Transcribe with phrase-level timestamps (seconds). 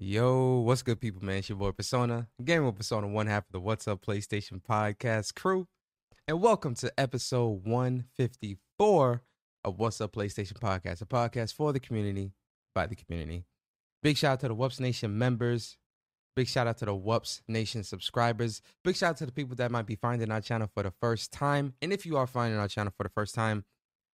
[0.00, 1.38] Yo, what's good, people, man?
[1.38, 5.34] It's your boy Persona, Game of Persona, one half of the What's Up PlayStation podcast
[5.34, 5.66] crew.
[6.28, 9.22] And welcome to episode 154
[9.64, 12.30] of What's Up PlayStation podcast, a podcast for the community,
[12.76, 13.44] by the community.
[14.00, 15.76] Big shout out to the WUPS Nation members.
[16.36, 18.62] Big shout out to the WUPS Nation subscribers.
[18.84, 21.32] Big shout out to the people that might be finding our channel for the first
[21.32, 21.74] time.
[21.82, 23.64] And if you are finding our channel for the first time,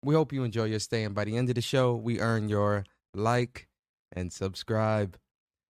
[0.05, 1.03] we hope you enjoy your stay.
[1.03, 3.67] And by the end of the show, we earn your like
[4.12, 5.17] and subscribe.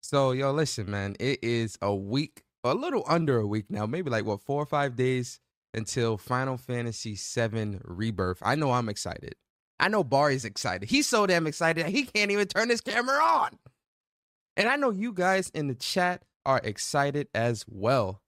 [0.01, 4.11] So, yo, listen, man, it is a week, a little under a week now, maybe
[4.11, 5.41] like what, four or five days
[5.75, 8.39] until Final Fantasy VII Rebirth.
[8.43, 9.35] I know I'm excited.
[9.79, 10.91] I know Bari's excited.
[10.91, 13.59] He's so damn excited he can't even turn his camera on.
[14.57, 18.21] And I know you guys in the chat are excited as well.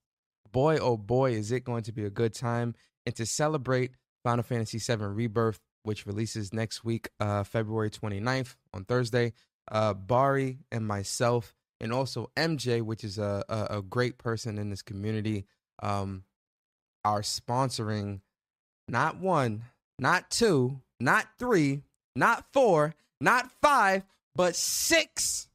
[0.50, 2.74] Boy, oh boy, is it going to be a good time.
[3.04, 3.92] And to celebrate
[4.22, 9.32] Final Fantasy VII Rebirth, which releases next week, uh, February 29th on Thursday,
[9.70, 14.70] uh, Bari and myself and also MJ, which is a, a, a great person in
[14.70, 15.44] this community,
[15.82, 16.22] um,
[17.04, 18.20] are sponsoring
[18.88, 19.64] not one,
[19.98, 21.82] not two, not three,
[22.14, 25.48] not four, not five, but six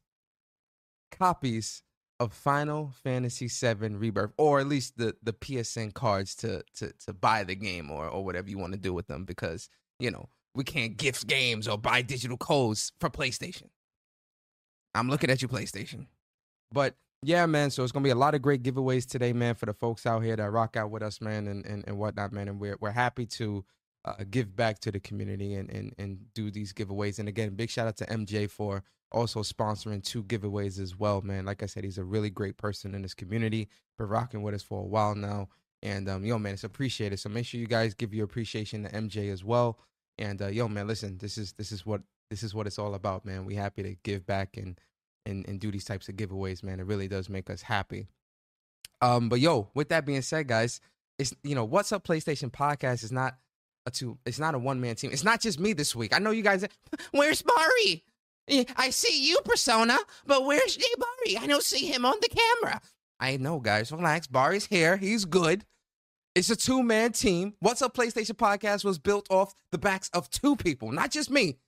[1.10, 1.82] copies
[2.20, 7.12] of Final Fantasy VII Rebirth, or at least the the PSN cards to to to
[7.12, 10.28] buy the game or or whatever you want to do with them, because you know
[10.54, 13.68] we can't gift games or buy digital codes for PlayStation.
[14.94, 16.06] I'm looking at you, PlayStation.
[16.72, 17.70] But yeah, man.
[17.70, 20.22] So it's gonna be a lot of great giveaways today, man, for the folks out
[20.22, 22.48] here that rock out with us, man, and and, and whatnot, man.
[22.48, 23.64] And we're we're happy to
[24.04, 27.18] uh, give back to the community and, and and do these giveaways.
[27.18, 31.44] And again, big shout out to MJ for also sponsoring two giveaways as well, man.
[31.44, 33.68] Like I said, he's a really great person in this community.
[33.96, 35.48] Been rocking with us for a while now.
[35.82, 37.18] And um, yo, man, it's appreciated.
[37.18, 39.78] So make sure you guys give your appreciation to MJ as well.
[40.18, 42.94] And uh, yo, man, listen, this is this is what this is what it's all
[42.94, 43.44] about, man.
[43.44, 44.78] We happy to give back and
[45.28, 46.80] and, and do these types of giveaways, man.
[46.80, 48.08] It really does make us happy.
[49.00, 50.80] Um, but yo, with that being said, guys,
[51.18, 53.36] it's you know, what's up PlayStation podcast is not
[53.86, 55.10] a two it's not a one man team.
[55.12, 56.14] It's not just me this week.
[56.14, 56.64] I know you guys
[57.12, 58.04] where's Bari?
[58.76, 61.36] I see you, Persona, but where's J Bari?
[61.36, 62.80] I don't see him on the camera.
[63.20, 63.92] I know, guys.
[63.92, 64.26] Relax.
[64.26, 64.96] Bari's here.
[64.96, 65.64] He's good.
[66.34, 67.54] It's a two man team.
[67.60, 71.58] What's Up PlayStation podcast was built off the backs of two people, not just me.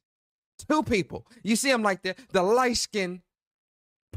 [0.69, 1.27] Two people.
[1.43, 3.23] You see him like the, the light skin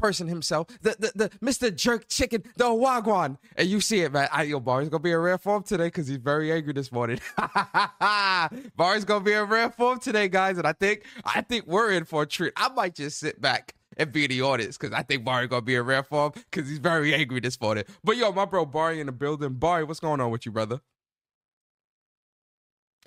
[0.04, 1.74] person himself, the, the, the Mr.
[1.74, 3.38] Jerk Chicken, the Wagwan.
[3.56, 4.28] And you see it, man.
[4.30, 7.18] I, yo, Bari's gonna be in rare form today because he's very angry this morning.
[8.76, 10.58] Bari's gonna be in rare form today, guys.
[10.58, 12.52] And I think I think we're in for a treat.
[12.54, 15.74] I might just sit back and be the audience because I think Bari gonna be
[15.74, 17.84] in rare form because he's very angry this morning.
[18.02, 19.54] But yo, my bro Bari in the building.
[19.54, 20.82] Bari, what's going on with you, brother?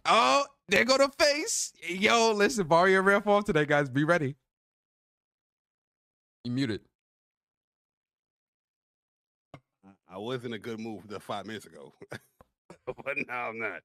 [0.04, 1.74] Oh, there go the face.
[1.88, 3.88] Yo, listen, Bari in rare form today, guys.
[3.88, 4.36] Be ready.
[6.44, 6.87] You muted.
[10.10, 11.94] I was in a good mood the five minutes ago,
[12.86, 13.82] but now I'm not.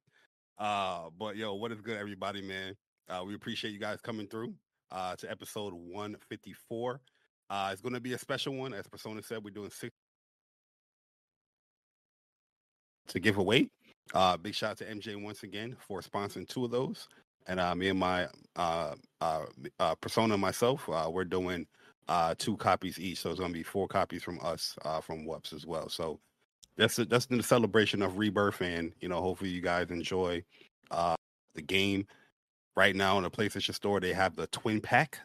[0.58, 2.76] Uh, but yo, what is good, everybody, man?
[3.08, 4.54] Uh, we appreciate you guys coming through
[4.90, 7.00] uh, to episode 154.
[7.50, 9.42] Uh, it's going to be a special one, as Persona said.
[9.42, 9.92] We're doing six
[13.08, 13.68] to give away.
[14.14, 17.08] Uh, big shout out to MJ once again for sponsoring two of those.
[17.46, 19.46] And uh, me and my uh, uh,
[19.80, 21.66] uh, Persona myself, uh, we're doing
[22.08, 23.18] uh, two copies each.
[23.18, 25.88] So it's going to be four copies from us uh, from WUPS as well.
[25.88, 26.20] So
[26.76, 30.42] that's a, that's the celebration of Rebirth, and you know, hopefully you guys enjoy
[30.90, 31.16] uh,
[31.54, 32.06] the game.
[32.74, 35.18] Right now in the PlayStation Store, they have the Twin Pack.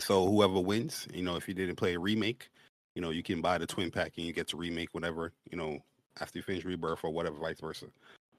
[0.00, 2.48] So whoever wins, you know, if you didn't play a remake,
[2.96, 5.56] you know, you can buy the Twin Pack and you get to remake whatever, you
[5.56, 5.78] know,
[6.20, 7.86] after you finish Rebirth or whatever, vice versa.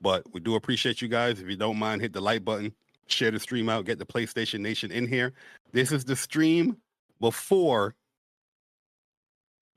[0.01, 1.39] But we do appreciate you guys.
[1.39, 2.73] If you don't mind, hit the like button,
[3.07, 5.31] share the stream out, get the PlayStation Nation in here.
[5.71, 6.75] This is the stream
[7.19, 7.95] before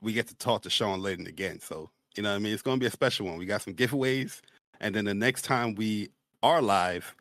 [0.01, 1.61] we get to talk to Sean Layden again.
[1.61, 2.53] So, you know what I mean?
[2.53, 3.39] It's going to be a special one.
[3.39, 4.41] We got some giveaways.
[4.81, 6.11] And then the next time we
[6.43, 7.15] are live,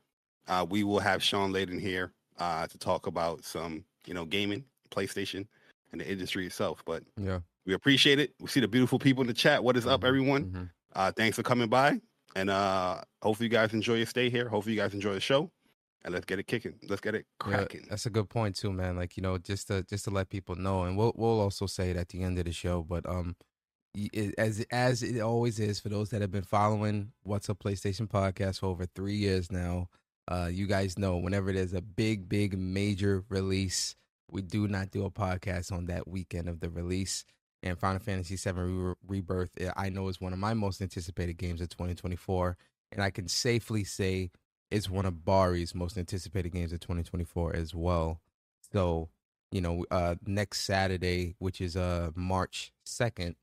[0.47, 4.65] uh, we will have Sean Layden here uh, to talk about some, you know, gaming,
[4.89, 5.45] PlayStation,
[5.91, 6.81] and the industry itself.
[6.85, 8.33] But yeah, we appreciate it.
[8.39, 9.63] We see the beautiful people in the chat.
[9.63, 9.93] What is mm-hmm.
[9.93, 10.45] up, everyone?
[10.45, 10.63] Mm-hmm.
[10.95, 12.01] Uh, thanks for coming by.
[12.35, 14.49] And uh, hopefully you guys enjoy your stay here.
[14.49, 15.51] Hopefully you guys enjoy the show
[16.03, 16.73] and let's get it kicking.
[16.87, 17.81] Let's get it cracking.
[17.81, 18.95] Yeah, that's a good point too, man.
[18.95, 21.91] Like you know, just to just to let people know, and we'll we'll also say
[21.91, 22.83] it at the end of the show.
[22.83, 23.35] But um,
[23.93, 28.07] it, as as it always is for those that have been following What's Up PlayStation
[28.07, 29.89] podcast for over three years now,
[30.27, 33.95] uh, you guys know whenever there's a big big major release,
[34.29, 37.25] we do not do a podcast on that weekend of the release.
[37.63, 41.37] And Final Fantasy VII Re- Rebirth, eh, I know is one of my most anticipated
[41.37, 42.57] games of 2024,
[42.91, 44.31] and I can safely say
[44.71, 48.21] is one of Bari's most anticipated games of 2024 as well.
[48.71, 49.09] So
[49.51, 53.35] you know, uh, next Saturday, which is uh March second,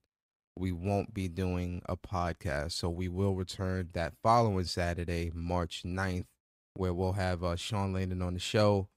[0.57, 2.73] we won't be doing a podcast.
[2.73, 6.27] So we will return that following Saturday, March 9th,
[6.75, 8.89] where we'll have uh, Sean Layden on the show,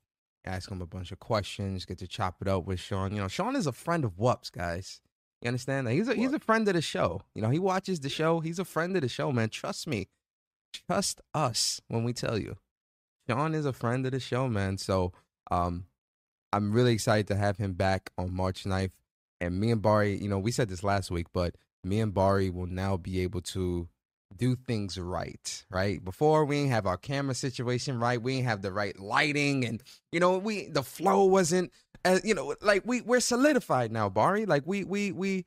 [0.45, 3.11] ask him a bunch of questions, get to chop it up with Sean.
[3.11, 5.01] You know, Sean is a friend of WUPS, guys.
[5.41, 5.87] You understand?
[5.87, 7.21] Like, he's a he's a friend of the show.
[7.33, 8.39] You know, he watches the show.
[8.39, 9.49] He's a friend of the show, man.
[9.49, 10.07] Trust me.
[10.73, 12.57] Trust us when we tell you.
[13.29, 14.77] Sean is a friend of the show, man.
[14.77, 15.13] So
[15.49, 15.85] um
[16.53, 18.91] I'm really excited to have him back on March 9th.
[19.39, 22.49] And me and Bari, you know, we said this last week, but me and Bari
[22.49, 23.87] will now be able to
[24.35, 26.03] do things right, right?
[26.03, 29.81] Before we didn't have our camera situation right, we didn't have the right lighting, and
[30.11, 31.71] you know, we the flow wasn't,
[32.05, 34.45] as you know, like we we're solidified now, Bari.
[34.45, 35.45] Like we we we,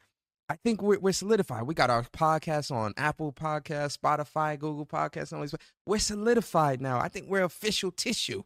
[0.49, 1.62] I think we're we're solidified.
[1.62, 5.55] We got our podcast on Apple Podcast, Spotify, Google Podcasts, and all these.
[5.87, 6.99] We're solidified now.
[7.00, 8.43] I think we're official tissue.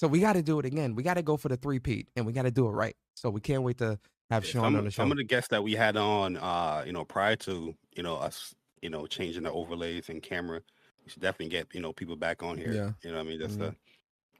[0.00, 0.96] So we got to do it again.
[0.96, 2.96] We got to go for the three peat, and we got to do it right.
[3.14, 3.98] So we can't wait to
[4.30, 5.02] have Sean some, on the show.
[5.02, 8.16] Some of the guests that we had on, uh, you know, prior to you know
[8.16, 10.60] us, you know, changing the overlays and camera,
[11.04, 12.72] we should definitely get you know people back on here.
[12.72, 12.90] Yeah.
[13.04, 13.68] You know, what I mean, just Mhm.
[13.68, 13.74] a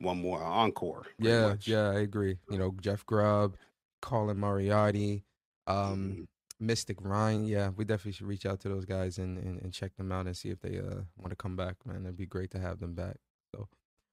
[0.05, 1.07] one more encore.
[1.21, 1.69] Yeah, much.
[1.69, 2.39] yeah, I agree.
[2.51, 3.57] You know, Jeff Grubb,
[4.03, 5.23] Colin Moriarty,
[5.67, 6.27] um, Mhm.
[6.61, 7.45] Mystic Ryan.
[7.45, 10.27] Yeah, we definitely should reach out to those guys and, and, and check them out
[10.27, 12.03] and see if they uh want to come back, man.
[12.05, 13.17] It'd be great to have them back.
[13.55, 13.69] So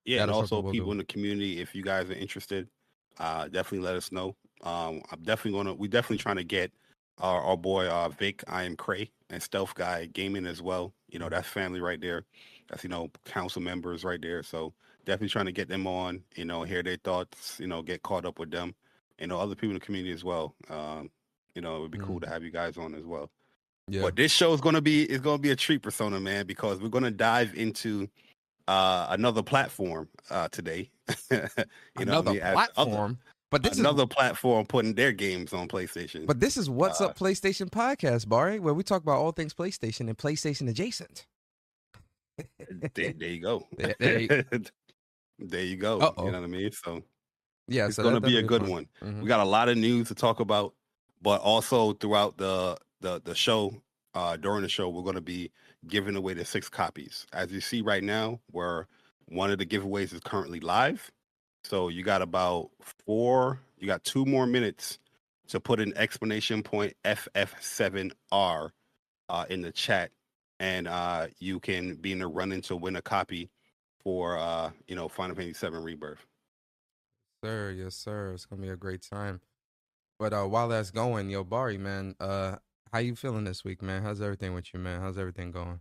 [0.05, 0.91] yeah, and also we'll people do.
[0.93, 2.67] in the community, if you guys are interested,
[3.19, 4.35] uh, definitely let us know.
[4.63, 6.71] Um, I'm definitely gonna, we're definitely trying to get
[7.19, 10.93] our, our boy uh, Vic, I am Cray, and Stealth Guy Gaming as well.
[11.09, 12.25] You know, that's family right there.
[12.69, 14.41] That's you know council members right there.
[14.43, 14.73] So
[15.05, 16.23] definitely trying to get them on.
[16.35, 17.59] You know, hear their thoughts.
[17.59, 18.73] You know, get caught up with them.
[19.19, 20.55] You know, other people in the community as well.
[20.69, 21.11] Um,
[21.55, 23.29] you know, it would be cool to have you guys on as well.
[23.87, 24.01] Yeah.
[24.01, 26.89] But this show is gonna be is gonna be a treat persona, man, because we're
[26.89, 28.07] gonna dive into
[28.67, 30.89] uh another platform uh today.
[31.31, 33.17] you know, another mean, as other- platform.
[33.49, 36.25] but this is another is platform putting their games on PlayStation.
[36.25, 39.53] but this is what's uh, up PlayStation podcast, Bari, where we talk about all things
[39.53, 41.25] PlayStation and PlayStation adjacent.
[42.93, 43.67] there, there you go.
[43.77, 44.43] There- there you-
[45.39, 45.99] there you go.
[45.99, 46.25] Uh-oh.
[46.25, 46.71] You know what I mean?
[46.71, 47.01] So
[47.67, 48.69] Yeah, it's so gonna be a good fun.
[48.71, 48.87] one.
[49.03, 49.21] Mhm.
[49.23, 50.75] We got a lot of news to talk about,
[51.21, 53.73] but also throughout the the the show,
[54.13, 55.51] uh, during the show, we're going to be
[55.87, 57.25] giving away the six copies.
[57.33, 58.87] As you see right now, where
[59.25, 61.11] one of the giveaways is currently live,
[61.63, 62.69] so you got about
[63.05, 64.99] four, you got two more minutes
[65.47, 68.69] to put an explanation point FF7R
[69.29, 70.11] uh, in the chat,
[70.59, 73.49] and uh, you can be in the running to win a copy
[74.03, 76.25] for uh, you know Final Fantasy VII Rebirth.
[77.43, 78.33] Sir, yes, sir.
[78.33, 79.41] It's gonna be a great time.
[80.21, 82.57] But uh while that's going, yo, Bari, man, uh
[82.93, 84.03] how you feeling this week, man?
[84.03, 85.01] How's everything with you, man?
[85.01, 85.79] How's everything going?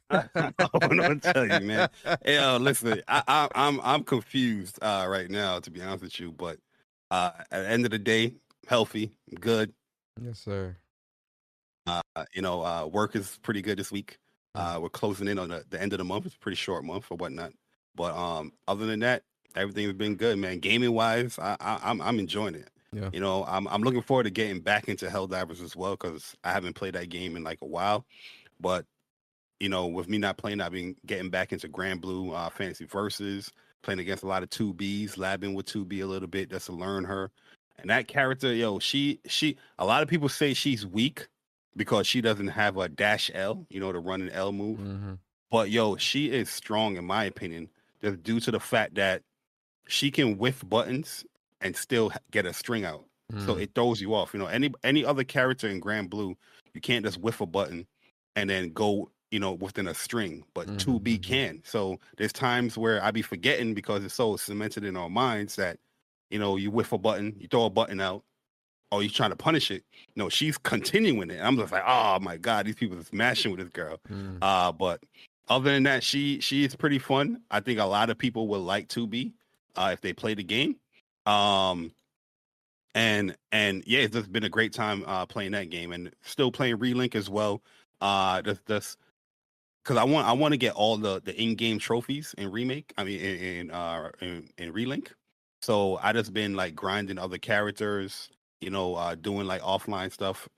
[0.10, 0.52] I
[0.82, 1.88] want to tell you, man.
[2.24, 6.18] Hey, uh, listen, I, I, I'm I'm confused uh, right now, to be honest with
[6.18, 6.32] you.
[6.32, 6.58] But
[7.12, 8.34] uh, at the end of the day,
[8.66, 9.72] healthy, good.
[10.20, 10.76] Yes, sir.
[11.86, 12.02] Uh,
[12.34, 14.18] you know, uh, work is pretty good this week.
[14.56, 16.26] Uh, we're closing in on the, the end of the month.
[16.26, 17.52] It's a pretty short month or whatnot.
[17.94, 19.22] But um, other than that,
[19.56, 20.58] everything's been good, man.
[20.58, 22.70] Gaming wise, I, I, I'm I'm enjoying it.
[22.92, 23.10] Yeah.
[23.12, 26.52] You know, I'm I'm looking forward to getting back into Helldivers as well because I
[26.52, 28.06] haven't played that game in like a while.
[28.60, 28.86] But
[29.60, 33.52] you know, with me not playing, I've been getting back into Granblue uh, Fantasy Versus,
[33.82, 37.04] playing against a lot of 2Bs, labbing with 2B a little bit just to learn
[37.04, 37.30] her.
[37.78, 41.28] And that character, yo, she she a lot of people say she's weak
[41.76, 44.78] because she doesn't have a dash L, you know, the run and L move.
[44.78, 45.14] Mm-hmm.
[45.50, 47.68] But yo, she is strong in my opinion,
[48.02, 49.22] just due to the fact that
[49.88, 51.24] she can whiff buttons
[51.60, 53.04] and still get a string out.
[53.44, 53.62] So Mm.
[53.62, 54.32] it throws you off.
[54.32, 56.34] You know, any any other character in Granblue,
[56.74, 57.86] you can't just whiff a button
[58.36, 60.44] and then go, you know, within a string.
[60.54, 61.22] But Mhm, 2B mhm.
[61.22, 61.62] can.
[61.64, 65.78] So there's times where I be forgetting because it's so cemented in our minds that,
[66.30, 68.24] you know, you whiff a button, you throw a button out,
[68.90, 69.84] or you're trying to punish it.
[70.16, 71.40] No, she's continuing it.
[71.42, 73.98] I'm just like, oh my god, these people are smashing with this girl.
[74.08, 74.38] Mm.
[74.40, 75.02] Uh, but
[75.48, 77.42] other than that, she she is pretty fun.
[77.50, 79.34] I think a lot of people would like to be
[79.78, 80.76] uh, if they play the game.
[81.24, 81.92] Um,
[82.94, 86.50] and and yeah, it's just been a great time uh, playing that game and still
[86.50, 87.62] playing Relink as well.
[88.00, 88.98] Uh, just just
[89.84, 92.92] because I want I want to get all the the in game trophies in remake.
[92.98, 95.08] I mean in in, uh, in in Relink.
[95.62, 98.30] So I just been like grinding other characters,
[98.60, 100.48] you know, uh, doing like offline stuff,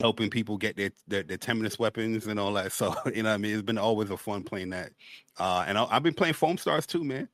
[0.00, 2.72] helping people get their their, their Terminus weapons and all that.
[2.72, 4.92] So you know, I mean, it's been always a fun playing that.
[5.38, 7.28] Uh, and I, I've been playing Foamstars too, man.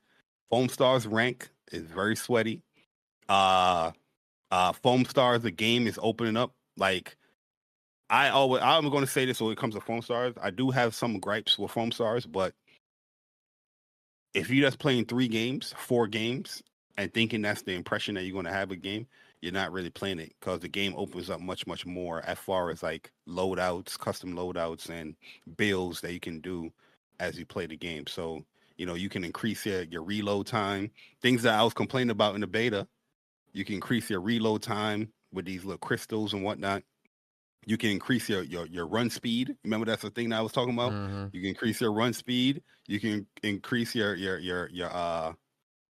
[0.52, 2.62] Foamstars rank is very sweaty.
[3.28, 3.92] Uh,
[4.50, 6.52] uh, Foamstars, the game is opening up.
[6.76, 7.16] Like
[8.10, 10.36] I always, I'm to say this when it comes to Foamstars.
[10.42, 12.52] I do have some gripes with Foamstars, but
[14.34, 16.62] if you're just playing three games, four games,
[16.98, 19.06] and thinking that's the impression that you're to have a game,
[19.40, 22.70] you're not really playing it because the game opens up much, much more as far
[22.70, 25.16] as like loadouts, custom loadouts, and
[25.56, 26.70] builds that you can do
[27.18, 28.06] as you play the game.
[28.06, 28.44] So,
[28.76, 30.90] you know, you can increase your, your reload time.
[31.20, 32.88] Things that I was complaining about in the beta,
[33.52, 36.84] you can increase your reload time with these little crystals and whatnot.
[37.66, 39.56] You can increase your, your, your run speed.
[39.64, 40.96] Remember that's the thing that I was talking about?
[40.96, 41.32] Mhm.
[41.32, 42.62] You can increase your run speed.
[42.88, 45.34] You can increase your your your your uh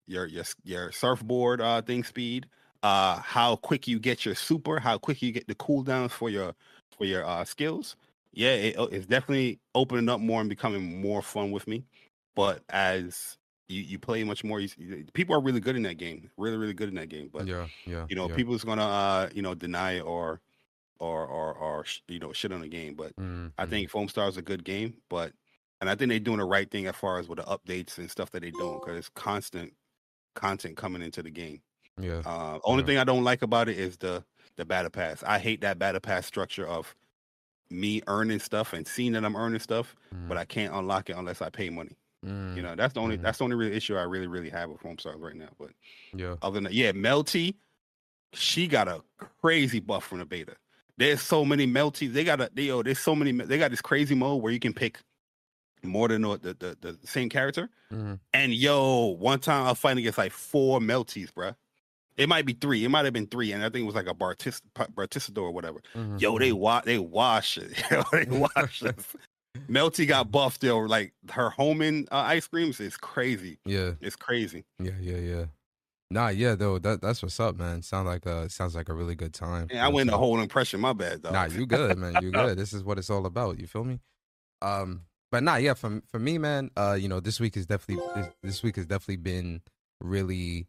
[0.07, 2.49] your your your surfboard uh thing speed.
[2.83, 6.55] Uh how quick you get your super, how quick you get the cooldowns for your
[6.97, 7.95] for your uh skills.
[8.33, 11.85] Yeah, it, uh, it's definitely opening up more and becoming more fun with me.
[12.35, 16.31] But as you, you play much more, you, people are really good in that game.
[16.37, 17.29] Really, really good in that game.
[17.29, 18.07] But yeah, yeah.
[18.09, 18.29] you know, yeah.
[18.29, 20.41] people's gonna uh you know deny or
[20.99, 22.95] or or or you know shit on the game.
[22.95, 23.67] But Mhm, I mhm.
[23.67, 25.33] think Foam Star is a good game, but
[25.81, 28.09] and I think they're doing the right thing as far as with the updates and
[28.11, 29.73] stuff that they're doing because it's constant
[30.35, 31.61] content coming into the game.
[31.97, 32.85] yeah, Uh, only Yeah.
[32.85, 34.25] thing I don't like about it is the
[34.57, 35.23] the battle pass.
[35.23, 36.95] I hate that battle pass structure of
[37.69, 39.95] me earning stuff and seeing that I'm earning stuff,
[40.27, 41.97] but I can't unlock it unless I pay money.
[42.25, 43.21] Mm, You know, that's the only Mhm.
[43.21, 45.49] that's the only real issue I really really have with Foamstars right now.
[45.57, 45.69] But
[46.13, 47.55] yeah, other than that, yeah, Melty,
[48.33, 49.01] she got a
[49.41, 50.55] crazy buff from the beta.
[50.97, 52.11] There's so many Melty.
[52.11, 53.31] They got a they, yo, there's so many.
[53.31, 54.99] They got this crazy mode where you can pick
[55.81, 57.69] more than the the, the, the same character.
[57.91, 58.19] Mhm.
[58.33, 61.55] And yo, one time I was fighting against like four Melties, bruh.
[62.17, 62.83] It might be three.
[62.83, 65.51] It might have been three, and I think it was like a Bartis Bartisador or
[65.51, 65.79] whatever.
[65.95, 67.71] Mhm, Yo, they wa- they wash it.
[67.91, 68.99] Yo, they wash it.
[69.67, 70.61] Melty got buffed.
[70.61, 70.79] though.
[70.79, 73.57] like her homing uh, ice creams is crazy.
[73.65, 74.65] yeah, It's crazy.
[74.79, 75.45] yeah, yeah, yeah.
[76.11, 77.83] Nah, yeah, though that that's what's up, man.
[77.83, 79.67] Sound like a sounds like a really good time.
[79.69, 80.79] And I went the whole impression.
[80.79, 81.29] My bad, though.
[81.31, 82.15] Nah, you good, man.
[82.23, 82.57] You good.
[82.57, 83.59] This is what it's all about.
[83.59, 83.99] You feel me?
[84.63, 85.01] Um,
[85.31, 85.75] but nah, yeah.
[85.75, 86.71] For for me, man.
[86.75, 89.61] Uh, you know, this week is definitely this, this week has definitely been
[90.01, 90.67] really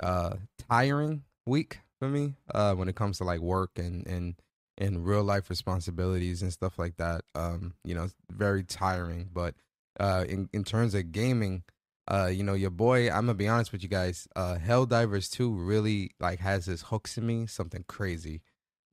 [0.00, 0.36] uh
[0.68, 2.34] tiring week for me.
[2.54, 4.36] Uh, when it comes to like work and and
[4.80, 7.22] and real life responsibilities and stuff like that.
[7.36, 9.28] Um, you know, it's very tiring.
[9.32, 9.54] But
[10.00, 11.62] uh, in in terms of gaming.
[12.10, 15.52] Uh, you know, your boy, I'm gonna be honest with you guys, uh Helldivers 2
[15.52, 18.40] really like has this hooks in me, something crazy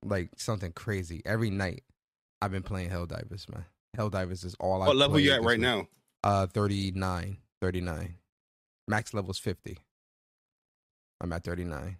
[0.04, 1.22] like something crazy.
[1.24, 1.82] Every night
[2.40, 3.64] I've been playing Helldivers, man.
[3.96, 5.60] Helldivers is all I What level you at right week.
[5.60, 5.88] now?
[6.22, 7.38] Uh 39.
[7.60, 8.14] 39.
[8.86, 9.78] Max level's 50.
[11.20, 11.96] I'm at 39.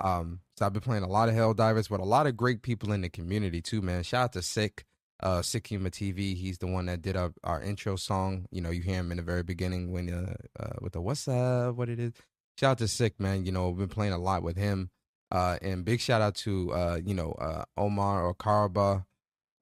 [0.00, 2.92] Um, so I've been playing a lot of Helldivers with a lot of great people
[2.92, 4.02] in the community too, man.
[4.02, 4.84] Shout out to Sick,
[5.20, 6.36] uh Sick TV.
[6.36, 8.46] He's the one that did our, our intro song.
[8.50, 11.26] You know, you hear him in the very beginning when uh, uh with the what's
[11.28, 12.12] up, what it is.
[12.58, 13.44] Shout out to Sick, man.
[13.44, 14.90] You know, I've been playing a lot with him.
[15.30, 19.04] Uh, and big shout out to uh, you know, uh, Omar or Karaba.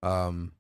[0.03, 0.53] Um,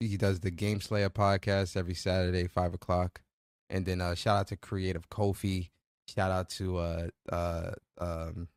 [0.00, 3.22] he does the Game Slayer podcast every Saturday, five o'clock.
[3.70, 5.70] And then uh, shout out to Creative Kofi.
[6.14, 8.48] Shout out to uh, uh, um,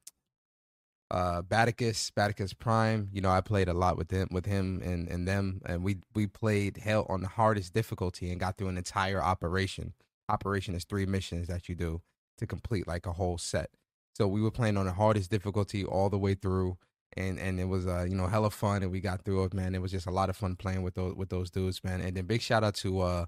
[1.09, 3.09] uh, Baticus, Baticus Prime.
[3.11, 5.97] You know, I played a lot with him, with him and and them, and we
[6.13, 9.93] we played hell on the hardest difficulty and got through an entire operation.
[10.29, 12.01] Operation is three missions that you do
[12.37, 13.69] to complete like a whole set.
[14.15, 16.77] So we were playing on the hardest difficulty all the way through,
[17.15, 19.75] and and it was uh you know hella fun, and we got through it, man.
[19.75, 22.01] It was just a lot of fun playing with those with those dudes, man.
[22.01, 23.25] And then big shout out to uh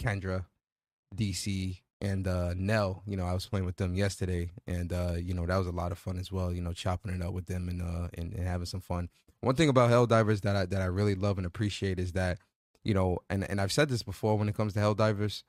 [0.00, 0.46] Kendra,
[1.14, 3.02] DC, and uh Nell.
[3.06, 5.72] You know I was playing with them yesterday, and uh you know that was a
[5.72, 6.52] lot of fun as well.
[6.52, 9.08] You know chopping it up with them and uh and, and having some fun.
[9.40, 12.38] One thing about Helldivers that I that I really love and appreciate is that
[12.84, 15.42] you know, and and I've said this before when it comes to Helldivers,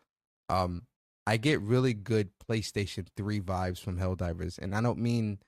[0.49, 0.83] um,
[1.25, 5.39] I get really good PlayStation 3 vibes from Helldivers, and I don't mean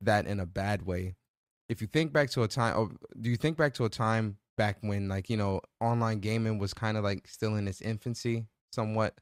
[0.00, 1.14] that in a bad way.
[1.68, 2.90] If you think back to a time, or
[3.20, 6.74] do you think back to a time back when, like, you know, online gaming was
[6.74, 9.14] kind of like still in its infancy somewhat?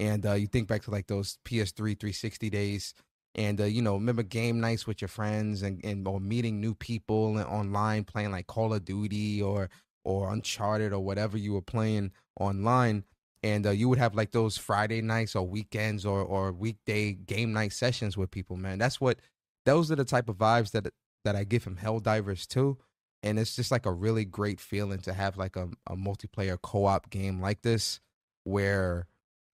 [0.00, 2.94] And uh, you think back to like those PS3 360 days,
[3.34, 6.74] and uh, you know, remember game nights with your friends and, and or meeting new
[6.74, 9.70] people and online playing like Call of Duty or
[10.04, 13.04] or Uncharted or whatever you were playing online
[13.42, 17.52] and uh, you would have like those Friday nights or weekends or or weekday game
[17.52, 18.56] night sessions with people.
[18.56, 19.20] Man, that's what
[19.64, 20.88] those are the type of vibes that
[21.24, 22.78] that I get from Helldivers too.
[23.22, 27.10] And it's just like a really great feeling to have like a, a multiplayer co-op
[27.10, 28.00] game like this,
[28.44, 29.06] where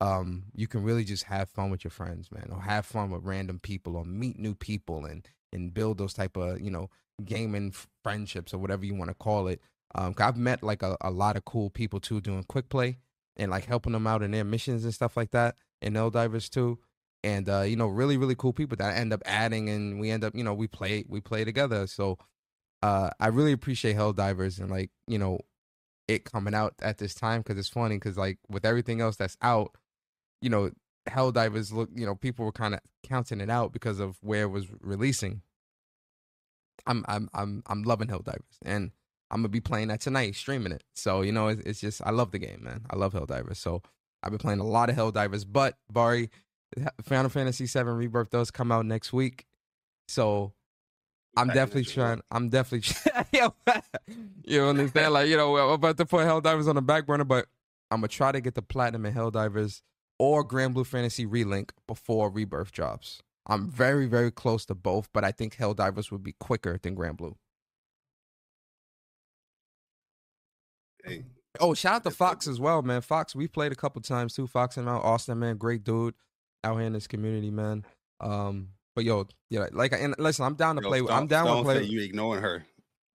[0.00, 3.24] um you can really just have fun with your friends, man, or have fun with
[3.24, 6.90] random people, or meet new people, and and build those type of you know
[7.24, 9.60] gaming friendships or whatever you want to call it.
[9.94, 12.98] Um, I've met like a, a lot of cool people too doing quick play
[13.36, 16.78] and like helping them out in their missions and stuff like that in Divers too.
[17.22, 20.10] And uh, you know, really, really cool people that I end up adding and we
[20.10, 21.86] end up, you know, we play we play together.
[21.86, 22.18] So
[22.82, 25.40] uh I really appreciate Helldivers and like, you know,
[26.08, 29.36] it coming out at this time because it's funny because like with everything else that's
[29.42, 29.76] out,
[30.40, 30.70] you know,
[31.08, 34.50] Helldivers look, you know, people were kind of counting it out because of where it
[34.50, 35.42] was releasing.
[36.86, 38.90] I'm I'm I'm I'm loving Helldivers, and
[39.30, 40.82] I'm gonna be playing that tonight, streaming it.
[40.94, 42.86] So you know, it's, it's just I love the game, man.
[42.90, 43.56] I love Helldivers.
[43.56, 43.82] So
[44.22, 46.30] I've been playing a lot of Helldivers, but Bari,
[47.02, 49.46] Final Fantasy VII Rebirth does come out next week,
[50.08, 50.52] so
[51.36, 52.22] I'm definitely trying.
[52.30, 52.94] I'm definitely,
[54.44, 55.12] you understand?
[55.12, 57.46] Like you know, I'm about to put Helldivers on the back burner, but
[57.90, 59.82] I'm gonna try to get the platinum in Helldivers
[60.20, 63.22] or Granblue Fantasy Relink before Rebirth drops.
[63.46, 67.36] I'm very, very close to both, but I think Helldivers would be quicker than Granblue.
[71.02, 71.24] Hey,
[71.58, 73.00] Oh, shout out to Fox as well, man.
[73.00, 74.46] Fox, we played a couple times too.
[74.46, 76.14] Fox and out Austin, man, great dude
[76.62, 77.84] out here in this community, man.
[78.20, 80.98] Um, but yo, yeah, like, and listen, I'm down to yo, play.
[80.98, 81.82] Stone- I'm down to play.
[81.82, 82.66] You ignoring her.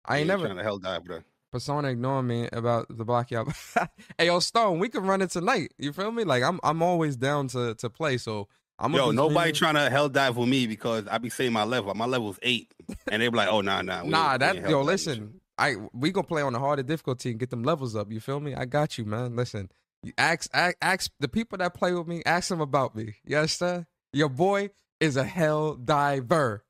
[0.04, 1.24] I ain't You never trying to hell dive with her.
[1.52, 3.52] Persona ignoring me about the blackout.
[4.18, 5.72] hey, yo, Stone, we can run it tonight.
[5.78, 6.24] You feel me?
[6.24, 8.16] Like I'm, I'm always down to to play.
[8.16, 11.64] So I'm Yo, nobody trying to hell dive with me because I be saying my
[11.64, 11.94] level.
[11.94, 12.74] My level's eight,
[13.10, 15.18] and they be like, "Oh, nah, nah, Nah, that yo, listen.
[15.18, 18.10] you." I we gonna play on the harder difficulty and get them levels up.
[18.10, 18.54] You feel me?
[18.54, 19.36] I got you, man.
[19.36, 19.70] Listen,
[20.02, 22.22] you ask, ask, ask the people that play with me.
[22.26, 23.16] Ask them about me.
[23.24, 23.86] You understand?
[24.12, 26.64] Your boy is a hell diver.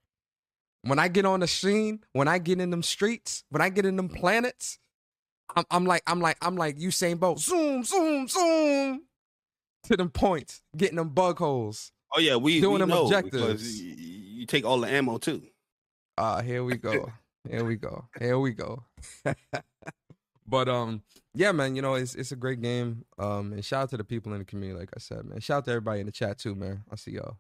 [0.83, 3.87] When I get on the scene, when I get in them streets, when I get
[3.87, 4.79] in them planets,
[5.55, 7.39] I'm, I'm like, I'm like, I'm like Usain Bolt.
[7.39, 9.03] Zoom, zoom, zoom
[9.85, 11.93] to them points, getting them bug holes.
[12.15, 13.81] Oh yeah, we Doing we them know objectives.
[13.81, 15.43] you, take all the ammo too.
[16.19, 17.11] Uh, here we go.
[17.49, 18.07] Here we go.
[18.19, 18.85] Here we go.
[20.47, 21.03] but um,
[21.35, 23.05] yeah, man, you know, it's it's a great game.
[23.19, 25.41] Um, and shout out to the people in the community, like I said, man.
[25.41, 26.85] Shout out to everybody in the chat too, man.
[26.91, 27.39] I see y'all.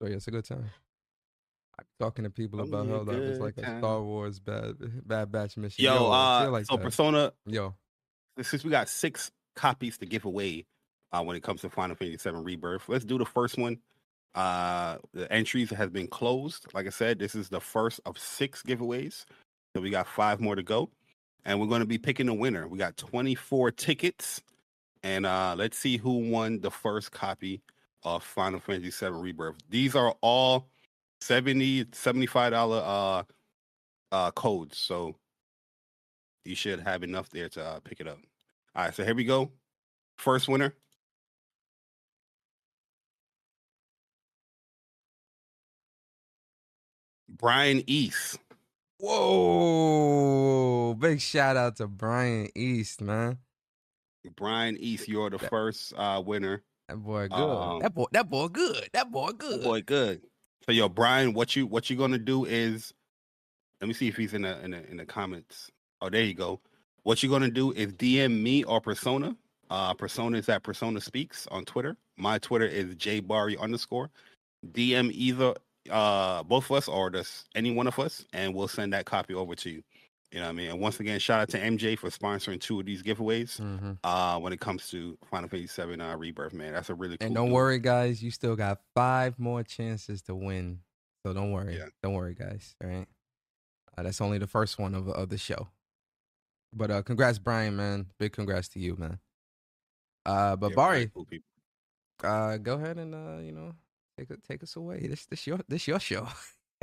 [0.00, 0.70] So yeah, it's a good time.
[1.78, 3.78] I'm talking to people Gonna about hell it's like a.
[3.78, 4.74] Star Wars bad
[5.06, 5.84] bad batch mission.
[5.84, 6.82] Yo, I uh, like so that.
[6.82, 7.74] Persona, Yo,
[8.40, 10.66] since we got six copies to give away
[11.12, 13.78] uh, when it comes to Final Fantasy VII Rebirth, let's do the first one.
[14.34, 16.66] Uh, the entries has been closed.
[16.74, 19.24] Like I said, this is the first of six giveaways.
[19.74, 20.90] So we got five more to go,
[21.44, 22.68] and we're going to be picking a winner.
[22.68, 24.42] We got 24 tickets,
[25.02, 27.62] and uh, let's see who won the first copy
[28.06, 29.56] of Final Fantasy VII Rebirth.
[29.68, 30.68] These are all
[31.20, 33.22] 70 75 dollar uh
[34.12, 35.16] uh codes so
[36.44, 38.18] you should have enough there to uh, pick it up
[38.74, 39.50] all right so here we go
[40.18, 40.74] first winner
[47.28, 48.38] brian east
[48.98, 50.94] whoa!
[50.94, 53.38] Big shout out to Brian East, man.
[54.36, 57.36] brian east you're the first uh winner That boy good.
[57.36, 58.88] Um, that boy, that boy good.
[58.92, 59.62] That boy good.
[59.62, 60.22] boy good.
[60.66, 62.92] So yo brian what you what you gonna do is
[63.80, 65.70] let me see if he's in the in the in the comments.
[66.00, 66.60] Oh there you go.
[67.04, 69.36] What you're gonna do is dm me or persona.
[69.70, 71.96] Uh persona is at persona speaks on twitter.
[72.16, 74.10] My twitter is jbari underscore.
[74.72, 75.54] Dm either
[75.88, 79.34] uh both of us or just any one of us and we'll send that copy
[79.34, 79.82] over to you
[80.32, 82.80] you know what i mean and once again shout out to mj for sponsoring two
[82.80, 86.72] of these giveaways hmm uh when it comes to final fantasy 7 uh rebirth man
[86.72, 87.54] that's a really cool And don't dude.
[87.54, 88.22] worry, guys.
[88.22, 90.80] You still got five more chances to win.
[91.24, 91.76] So don't worry.
[91.76, 91.86] Yeah.
[92.02, 92.74] Don't worry, guys.
[92.82, 93.06] All right.
[93.96, 95.68] Uh, that's only the first one of of the show.
[96.72, 98.06] But uh, congrats, Brian, man.
[98.18, 99.18] Big congrats to you, man.
[100.26, 101.26] Uh, but Yeah, Bari, cool
[102.24, 103.72] uh, go ahead and uh, you know,
[104.18, 105.06] take take us away.
[105.06, 106.28] This this your this your show.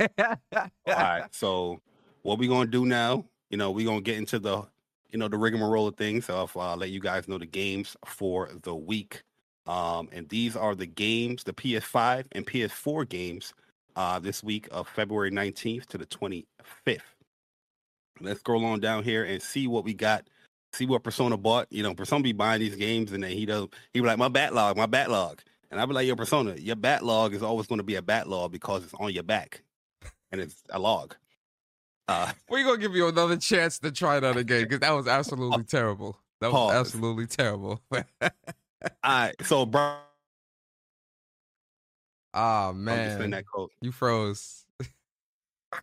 [0.18, 0.38] All
[0.86, 1.24] right.
[1.32, 1.80] So
[2.22, 3.24] what we gonna do now?
[3.54, 4.64] You know, we're gonna get into the
[5.10, 6.24] you know the rigmarole of things.
[6.24, 9.22] So I'll uh, let you guys know the games for the week.
[9.68, 13.54] Um, and these are the games, the PS5 and PS4 games
[13.94, 16.98] uh, this week of February 19th to the 25th.
[18.20, 20.26] Let's scroll on down here and see what we got.
[20.72, 21.68] See what Persona bought.
[21.70, 23.68] You know, Persona be buying these games and then he does.
[23.92, 25.42] He be like, my backlog, my backlog.
[25.70, 28.50] And I be like, "Your Persona, your backlog is always going to be a backlog
[28.50, 29.62] because it's on your back
[30.32, 31.14] and it's a log.
[32.08, 35.64] Uh, We're gonna give you another chance to try that again because that was absolutely
[35.68, 36.16] terrible.
[36.40, 36.74] That was Pause.
[36.74, 37.80] absolutely terrible.
[37.90, 38.00] all
[39.04, 39.34] right.
[39.44, 39.80] So, bro,
[42.34, 43.70] oh I'm just man, that code.
[43.80, 44.66] you froze.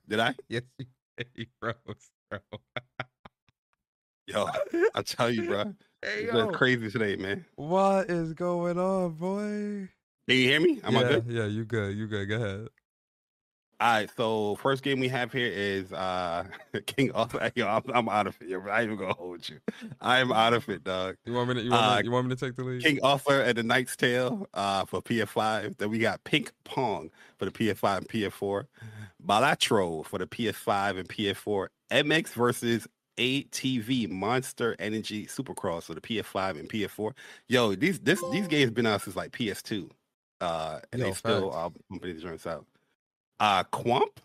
[0.08, 0.36] Did I?
[0.48, 0.86] Yes, you,
[1.36, 1.76] you froze,
[2.30, 2.40] bro.
[4.28, 4.48] Yo,
[4.96, 5.74] I tell you, bro.
[6.02, 7.46] Hey, It's been crazy today, man.
[7.56, 9.90] what is going on, boy?
[10.28, 10.80] Can you hear me?
[10.84, 11.26] Am yeah, I good?
[11.28, 11.96] Yeah, you good.
[11.98, 12.30] You good.
[12.30, 12.68] Go ahead.
[13.82, 14.10] All right.
[14.15, 16.44] So, first game we have here is uh
[16.86, 17.52] King Arthur.
[17.56, 18.48] Yo, I'm, I'm out of it.
[18.50, 19.58] Yo, I ain't even gonna hold you.
[20.00, 21.15] I am out of it, dog.
[21.26, 21.62] You want me to?
[21.63, 22.84] You want, Uh, me, you want me to take the lead?
[22.84, 25.78] King Arthur and the Knight's Tale uh, for PS5.
[25.78, 28.65] Then we got Pink Pong for the PS5 and PS4.
[29.26, 31.67] Balatro for the PS5 and PS4.
[31.91, 37.13] MX versus ATV Monster Energy Supercross for the PS5 and PS4.
[37.48, 39.89] Yo, these this these games been out since like PS2.
[40.39, 41.58] Uh and Yo, they still facts.
[41.58, 42.65] uh pumping these joints out.
[43.41, 44.17] Uh Quamp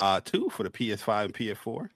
[0.00, 1.88] uh 2 for the PS5 and PS4.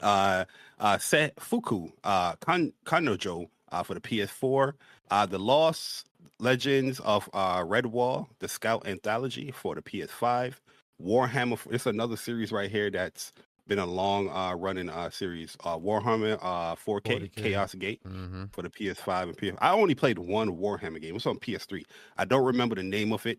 [0.00, 0.44] Uh
[0.78, 4.72] uh Set Fuku uh kan, Kanojo uh for the PS4.
[5.10, 6.06] Uh The Lost
[6.38, 10.54] Legends of uh Redwall, the Scout Anthology for the PS5.
[11.02, 13.32] Warhammer it's another series right here that's
[13.66, 15.56] been a long uh running uh series.
[15.62, 17.34] Uh Warhammer uh 4K 40K.
[17.36, 18.44] Chaos Gate Mm-hmm.
[18.52, 19.58] for the PS5 and PS.
[19.60, 21.10] I only played one Warhammer game.
[21.10, 21.84] It was on PS3.
[22.18, 23.38] I don't remember the name of it,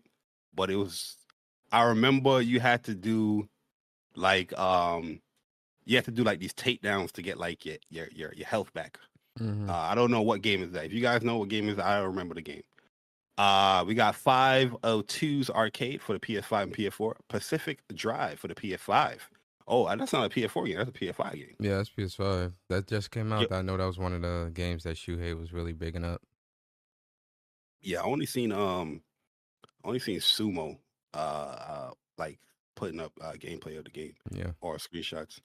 [0.54, 1.16] but it was.
[1.72, 3.48] I remember you had to do
[4.14, 5.20] like um,
[5.84, 8.72] you had to do like these takedowns to get like your your your, your health
[8.74, 8.98] back.
[9.40, 9.70] Mm-hmm.
[9.70, 10.84] Uh, I don't know what game is that.
[10.84, 12.62] If you guys know what game is, I don't remember the game.
[13.38, 17.14] Uh, we got 502's arcade for the PS5 and PS4.
[17.28, 19.16] Pacific Drive for the PS5.
[19.66, 20.76] Oh, that's not a PS4 game.
[20.76, 21.56] That's a PS5 game.
[21.58, 22.52] Yeah, that's PS5.
[22.68, 23.42] That just came out.
[23.42, 23.52] Yep.
[23.52, 26.20] I know that was one of the games that Shuhei was really bigging up.
[27.80, 29.00] Yeah, I only seen um,
[29.82, 30.76] only seen Sumo
[31.14, 32.38] uh, uh like
[32.74, 34.52] putting up uh, gameplay of the game Yeah.
[34.60, 35.40] or screenshots.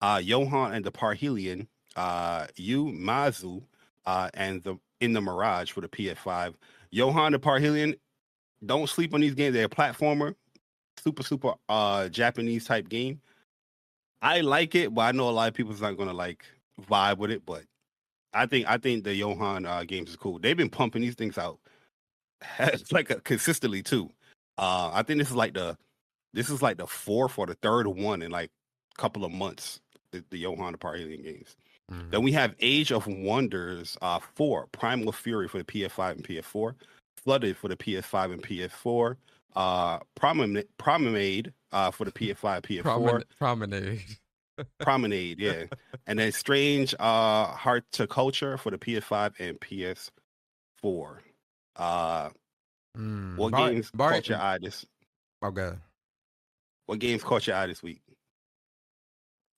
[0.00, 3.62] Uh, Yohane and the Parhelion, uh, you Mazu,
[4.06, 6.54] uh, and the in the Mirage for the PS5.
[6.94, 7.98] Yohane the Parhelion,
[8.64, 9.54] don't sleep on these games.
[9.54, 10.34] They're a platformer,
[11.02, 13.20] super super uh Japanese type game.
[14.20, 16.44] I like it, but I know a lot of people's not gonna like
[16.82, 17.44] vibe with it.
[17.46, 17.64] But
[18.32, 20.38] I think I think the Yohane uh, games is cool.
[20.38, 21.58] They've been pumping these things out
[22.92, 24.10] like a, consistently too.
[24.58, 25.76] Uh, I think this is like the
[26.34, 28.50] this is like the fourth or the third one in like
[28.96, 29.80] a couple of months.
[30.10, 31.56] The, the Yohane the Parhelion games.
[31.92, 32.10] Mhm.
[32.10, 36.74] Then we have Age of Wonders uh, 4, Primal Fury for the PS5 and PS4,
[37.16, 39.16] Flooded for the PS5 and PS4,
[39.56, 44.02] uh, Promenade, Promenade uh, for the PS5, PS4, Promen- promenade.
[44.80, 45.64] Promenade, yeah,
[46.06, 51.18] and then Strange uh, Horticulture for the PS5 and PS4.
[51.76, 52.30] Uh,
[52.98, 53.36] Mm.
[53.36, 54.84] what Bar- games Bar- caught your eye this?
[55.44, 55.72] Okay.
[56.86, 58.00] What games caught your eye this week?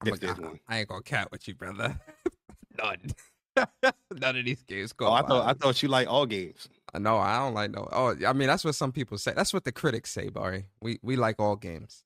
[0.05, 0.61] If like, there's I, one.
[0.69, 1.99] I ain't gonna cat with you, brother.
[2.79, 3.13] None.
[4.13, 5.07] None of these games go.
[5.07, 6.69] Oh, I thought I thought you like all games.
[6.99, 7.89] No, I don't like no.
[7.93, 9.33] Oh, I mean that's what some people say.
[9.35, 10.67] That's what the critics say, Bari.
[10.81, 12.05] We we like all games.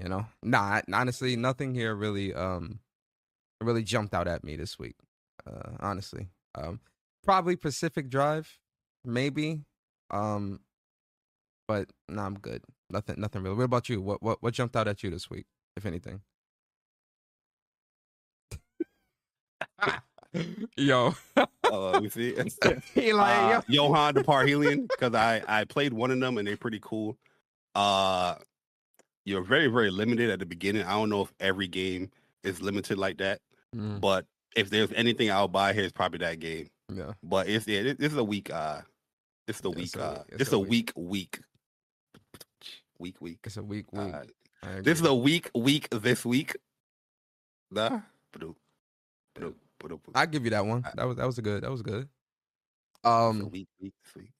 [0.00, 0.82] You know, nah.
[0.92, 2.80] Honestly, nothing here really um
[3.60, 4.96] really jumped out at me this week.
[5.46, 6.80] Uh, honestly, um,
[7.24, 8.58] probably Pacific Drive,
[9.04, 9.62] maybe.
[10.10, 10.60] Um,
[11.68, 12.62] but no, I'm good.
[12.90, 13.56] Nothing, nothing really.
[13.56, 14.00] What about you?
[14.00, 16.20] What what what jumped out at you this week, if anything?
[20.76, 22.34] Yo, Uh, we see.
[22.94, 26.56] he like uh, Yohane the Parhelion because I I played one of them and they're
[26.56, 27.16] pretty cool.
[27.74, 28.34] Uh,
[29.24, 30.82] you're very very limited at the beginning.
[30.84, 32.10] I don't know if every game
[32.44, 33.40] is limited like that.
[33.74, 36.68] Mm, but if there's anything I'll buy here, it's probably that game.
[36.92, 37.12] yeah.
[37.22, 38.50] But it's yeah, this, this is a week.
[38.52, 38.82] Uh,
[39.46, 39.84] this is the week.
[39.84, 40.92] it's a Uh, week- it's this a a week.
[40.96, 41.40] week.
[42.98, 43.20] Week.
[43.20, 43.38] Week.
[43.44, 44.14] It's a week week.
[44.62, 45.50] Uh, this is a week.
[45.54, 45.88] Week.
[45.90, 46.56] This week.
[47.70, 48.00] Nah.
[50.14, 50.82] I give you that one.
[50.94, 51.62] That was that was a good.
[51.62, 52.08] That was good.
[53.04, 53.68] Um, week.
[53.80, 53.92] Week.
[54.02, 54.30] This week.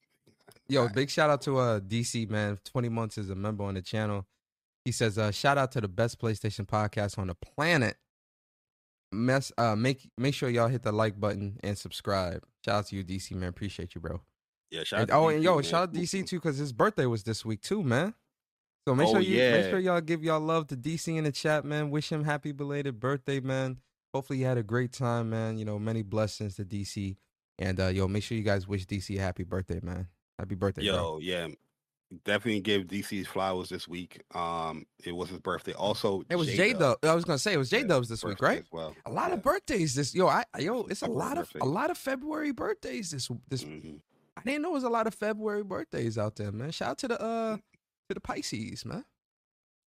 [0.69, 2.59] yo, big shout out to uh DC man.
[2.65, 4.27] Twenty months as a member on the channel.
[4.85, 7.97] He says, uh, shout out to the best PlayStation podcast on the planet.
[9.13, 12.45] Mess, uh, make make sure y'all hit the like button and subscribe.
[12.65, 13.49] Shout out to you, DC man.
[13.51, 14.21] Appreciate you, bro.
[14.71, 14.85] Yeah.
[14.85, 15.63] Shout And, out to oh, and yo, man.
[15.65, 18.15] shout out DC too because his birthday was this week too, man.
[18.87, 21.33] So make Oh, sure you make sure y'all give y'all love to DC in the
[21.33, 21.91] chat, man.
[21.91, 23.79] Wish him happy belated birthday, man.
[24.15, 25.59] Hopefully you had a great time, man.
[25.59, 27.17] You know, many blessings to DC.
[27.59, 30.09] And uh yo, make sure you guys wish DC a happy birthday, man.
[30.39, 31.19] Happy birthday, Yo, bro.
[31.21, 31.49] yeah.
[32.25, 34.23] Definitely give DC's flowers this week.
[34.33, 35.73] Um, it was his birthday.
[35.73, 36.99] Also, It was J Dub.
[37.03, 38.63] I was gonna say it was J Yeah, Dubs this week, right?
[38.71, 38.95] Well.
[39.07, 41.99] A lot of birthdays this yo, I yo, it's a lot of a lot of
[41.99, 44.01] February birthdays this this Mhm.
[44.47, 46.71] Didn't know it was a lot of February birthdays out there, man.
[46.71, 47.57] Shout out to the uh
[48.09, 49.05] to the Pisces, man.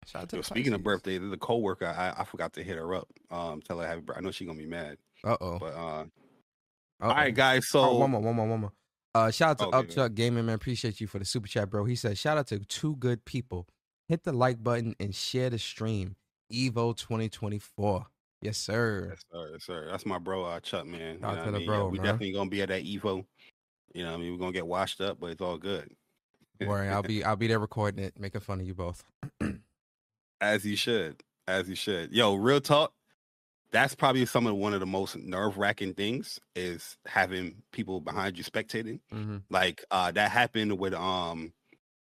[0.08, 0.84] Shout out to Yo, the speaking of Pisces.
[0.84, 1.88] birthdays, there's a coworker.
[1.88, 3.08] I, I forgot to hit her up.
[3.30, 4.20] Um, tell her happy birthday.
[4.20, 5.60] I know she's gonna be mad, Uh oh.
[5.60, 6.08] but uh, Uh-oh.
[7.02, 7.68] all right, guys.
[7.68, 8.72] So oh, one more, one more, one more.
[9.14, 10.56] Uh, shout out to Okay, Upchuck Gaming, man.
[10.56, 11.86] Appreciate you for the super chat, bro.
[11.86, 13.66] He said, shout out to two good people.
[14.10, 16.16] Hit the like button and share the stream.
[16.52, 18.06] Evo 2024.
[18.42, 19.08] Yes, sir.
[19.10, 19.88] Yes, sir, yes, sir.
[19.90, 21.16] That's my bro, uh, Chuck, man.
[21.16, 21.68] You Shout out know to I the mean?
[21.68, 22.06] bro, we man.
[22.06, 23.26] definitely gonna be at that Evo.
[23.96, 25.90] You know, what I mean, we're gonna get washed up, but it's all good.
[26.60, 29.06] Don't worry, I'll be I'll be there recording it, making fun of you both.
[30.42, 32.12] as you should, as you should.
[32.12, 32.92] Yo, real talk.
[33.72, 38.38] That's probably some of one of the most nerve wracking things is having people behind
[38.38, 39.00] you spectating.
[39.14, 39.38] mm-hmm.
[39.50, 41.54] Like uh that happened with um,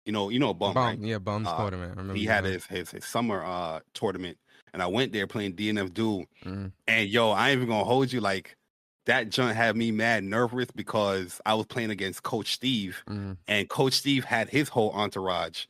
[0.05, 0.99] you know, you know, Bum, Bum, right?
[0.99, 1.93] yeah, bums Uh, tournament.
[1.95, 4.37] I remember he had his, his his summer uh tournament
[4.73, 6.25] and I went there playing DNF Duel.
[6.43, 6.71] Mm.
[6.87, 8.55] And yo, I ain't even gonna hold you like
[9.05, 13.37] that joint had me mad nervous because I was playing against Coach Steve, Mm.
[13.47, 15.65] and Coach Steve had his whole entourage,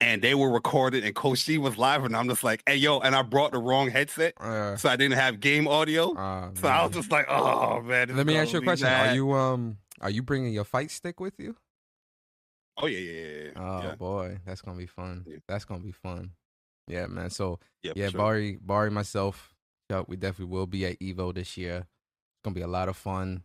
[0.00, 3.00] and they were recorded, and Coach Steve was live, and I'm just like, hey yo,
[3.00, 6.68] and I brought the wrong headset, Uh, so I didn't have game audio, ah, so
[6.68, 8.14] I was just like, oh man.
[8.16, 8.86] Let me ask you a question.
[8.88, 11.56] Are you um are you bringing your fight stick with you?
[12.80, 13.50] Oh yeah, yeah, yeah.
[13.56, 13.94] Oh yeah.
[13.96, 15.24] boy, that's gonna be fun.
[15.26, 15.38] Yeah.
[15.48, 16.30] That's gonna be fun.
[16.86, 17.30] Yeah, man.
[17.30, 18.18] So Yeah, yeah, sure.
[18.18, 19.52] Bari, Bari, myself,
[20.06, 21.86] we definitely will be at Evo this year.
[22.38, 23.42] It's gonna be a lot of fun.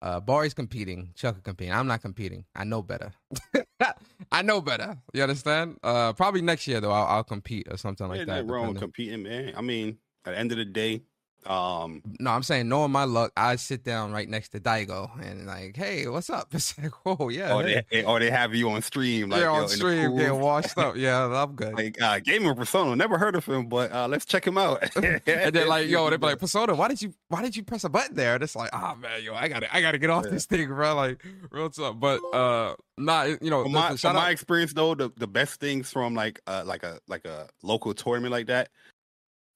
[0.00, 1.74] Uh, Bari's competing, Chuck is competing.
[1.74, 2.44] I'm not competing.
[2.54, 3.12] I know better.
[4.32, 4.96] I know better.
[5.12, 5.78] You understand?
[5.82, 8.46] Uh, probably next year though, I'll, I'll compete or something like yeah, that.
[8.46, 9.54] wrong competing, man.
[9.56, 11.02] I mean, at the end of the day,
[11.46, 15.46] um, No, I'm saying knowing my luck, I sit down right next to Daigo and
[15.46, 16.48] like, hey, what's up?
[16.54, 17.82] It's like, oh yeah, or hey.
[17.90, 20.40] they or they have you on stream, like yeah, yo, in on the stream getting
[20.40, 20.96] washed up.
[20.96, 21.74] Yeah, I'm good.
[21.74, 25.22] like uh gamer persona never heard of him but uh let's check him out and
[25.26, 27.88] then like, yo, they be like, Persona, why did you why did you press a
[27.88, 28.34] button there?
[28.34, 30.32] And it's like, oh man, yo, I gotta I gotta get off Yeah.
[30.32, 30.94] this thing, bro.
[30.94, 31.98] Like, real talk.
[32.00, 35.28] But uh nah, it- you know, from my, listen, from my experience though the, the
[35.28, 38.68] best things from like uh like a like a local tournament like that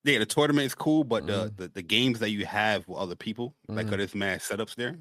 [0.04, 1.56] yeah the tournament is cool but the, Mhm.
[1.56, 3.90] the the games that you have with other people like Mhm.
[3.90, 4.98] 'cause there's mad setups there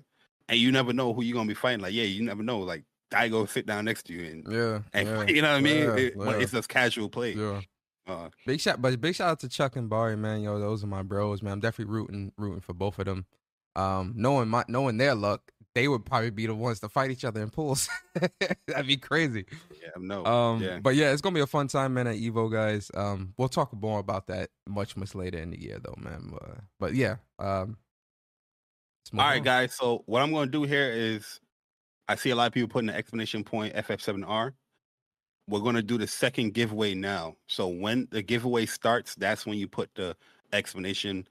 [0.50, 2.84] and you never know who you're gonna be fighting like yeah you never know like
[3.12, 5.84] Daigo sit down next to you and, Yeah, and yeah, you know what I mean
[5.84, 6.44] yeah, It- but yeah.
[6.44, 7.62] it's just casual play yeah.
[8.08, 10.42] uh Big shout but big shout out to Chuck and Bari, man.
[10.42, 11.54] Yo, those are my bros, man.
[11.54, 13.26] I'm definitely rooting rooting for both of them.
[13.76, 17.24] Um, knowing my knowing their luck, they would probably be the ones to fight each
[17.24, 17.88] other in pools.
[18.68, 19.46] That'd be crazy.
[19.82, 22.52] Yeah no Um, yeah but yeah, it's gonna be a fun time, man, at Evo,
[22.52, 22.92] guys.
[22.94, 26.30] Um, we'll talk more about that much, much later in the year, though, man.
[26.32, 27.78] But, but yeah, um,
[29.14, 29.44] All right, on.
[29.44, 29.74] guys.
[29.74, 31.40] So what I'm going to do here is,
[32.08, 34.54] I see a lot of people putting the explanation point FF7R.
[35.48, 37.36] We're going to do the second giveaway now.
[37.48, 40.16] So when the giveaway starts, that's when you put the
[40.54, 41.28] explanation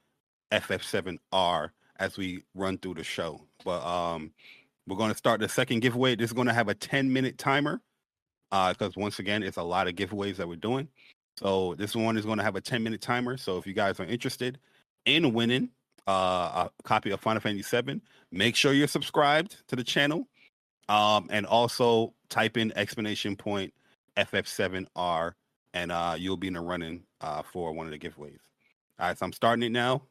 [0.51, 3.41] FF7R as we run through the show.
[3.63, 4.31] But um,
[4.87, 6.15] we're going to start the second giveaway.
[6.15, 7.81] This is going to have a 10 minute timer
[8.51, 10.87] because once again, it's a lot of giveaways that we're doing.
[11.37, 13.37] So this one is going to have a 10 minute timer.
[13.37, 14.59] So if you guys are interested
[15.05, 15.69] in winning
[16.07, 20.27] uh, a copy of Final Fantasy VII, make sure you're subscribed to the channel.
[20.89, 23.73] Um, and also type in explanation point
[24.17, 25.33] FF7R
[25.73, 28.39] and uh, you'll be in the running uh, for one of the giveaways.
[28.99, 30.03] All right, so I'm starting it now.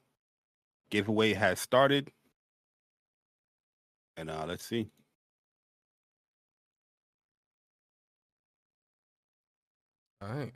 [0.90, 2.10] Giveaway has started.
[4.16, 4.90] And uh, let's see.
[10.22, 10.52] All right,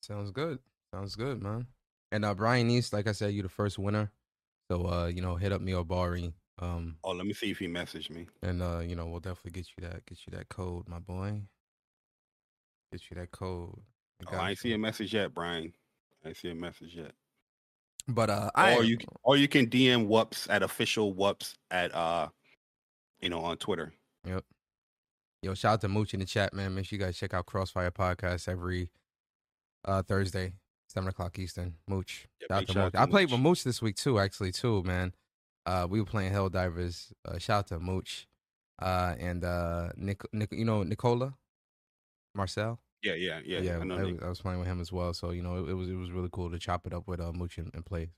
[0.00, 0.58] sounds good.
[0.94, 1.66] Sounds good, man.
[2.10, 4.10] And uh, Brian East, like I said, you the first winner.
[4.70, 6.32] So uh, you know, hit up me or Bari.
[6.58, 8.26] Um, Oh, let me see if he messaged me.
[8.42, 11.40] and uh, you know, we'll definitely get you that, get you that code, my boy.
[12.92, 13.80] Get you that code.
[14.30, 15.72] Oh, I ain't see a message yet, Brian.
[16.24, 17.12] I ain't see a message yet.
[18.06, 22.28] But uh, I or you or you can DM WUPS at official WUPS at uh
[23.20, 23.92] you know on Twitter.
[24.26, 24.44] Yep.
[25.42, 26.74] Yo, shout out to Mooch in the chat, man.
[26.74, 28.90] Make sure you guys check out Crossfire Podcast every
[29.84, 30.54] uh Thursday,
[30.88, 31.74] seven o'clock Eastern.
[31.88, 32.28] Mooch.
[32.40, 32.94] Yeah, shout out to Mooch.
[32.94, 33.32] I played Mooch.
[33.32, 35.12] with Mooch this week too, actually, too, man.
[35.66, 37.12] Uh we were playing Helldivers.
[37.24, 38.26] Uh shout out to Mooch.
[38.80, 41.34] Uh and uh Nick, Nick you know Nicola
[42.34, 42.80] Marcel.
[43.02, 43.58] Yeah, yeah, yeah.
[43.60, 43.82] yeah, I.
[43.82, 45.12] I, was- I was playing with him as well.
[45.12, 47.20] So, you know, it, it was it was really cool to chop it up with
[47.20, 48.10] uh Mooch and, and play.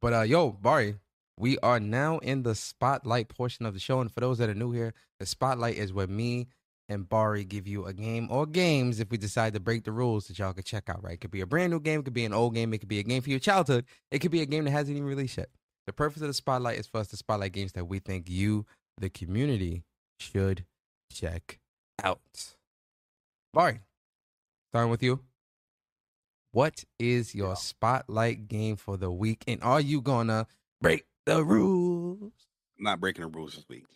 [0.00, 0.96] But uh yo, Bari,
[1.38, 4.00] we are now in the spotlight portion of the show.
[4.00, 6.48] And for those that are new here, the spotlight is where me
[6.92, 10.28] and Bari give you a game or games if we decide to break the rules
[10.28, 11.14] that y'all can check out, right?
[11.14, 12.88] It could be a brand new game, it could be an old game, it could
[12.88, 15.38] be a game for your childhood, it could be a game that hasn't even released
[15.38, 15.48] yet.
[15.86, 18.66] The purpose of the spotlight is for us to spotlight games that we think you,
[18.98, 19.82] the community,
[20.20, 20.64] should
[21.10, 21.58] check
[22.04, 22.20] out.
[23.52, 23.80] Bari,
[24.70, 25.20] starting with you.
[26.52, 29.42] What is your spotlight game for the week?
[29.48, 30.46] And are you gonna
[30.80, 32.32] break the rules?
[32.78, 33.86] I'm not breaking the rules this week.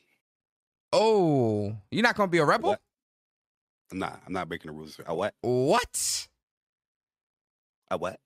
[0.92, 2.70] Oh, you're not gonna be a rebel?
[2.70, 2.80] What?
[3.92, 4.20] I'm not.
[4.26, 4.98] I'm not breaking the rules.
[5.06, 5.34] I what?
[5.42, 6.28] What?
[7.90, 8.18] I what?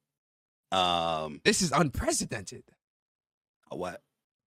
[0.72, 2.62] Um, This is unprecedented.
[3.70, 4.00] I what?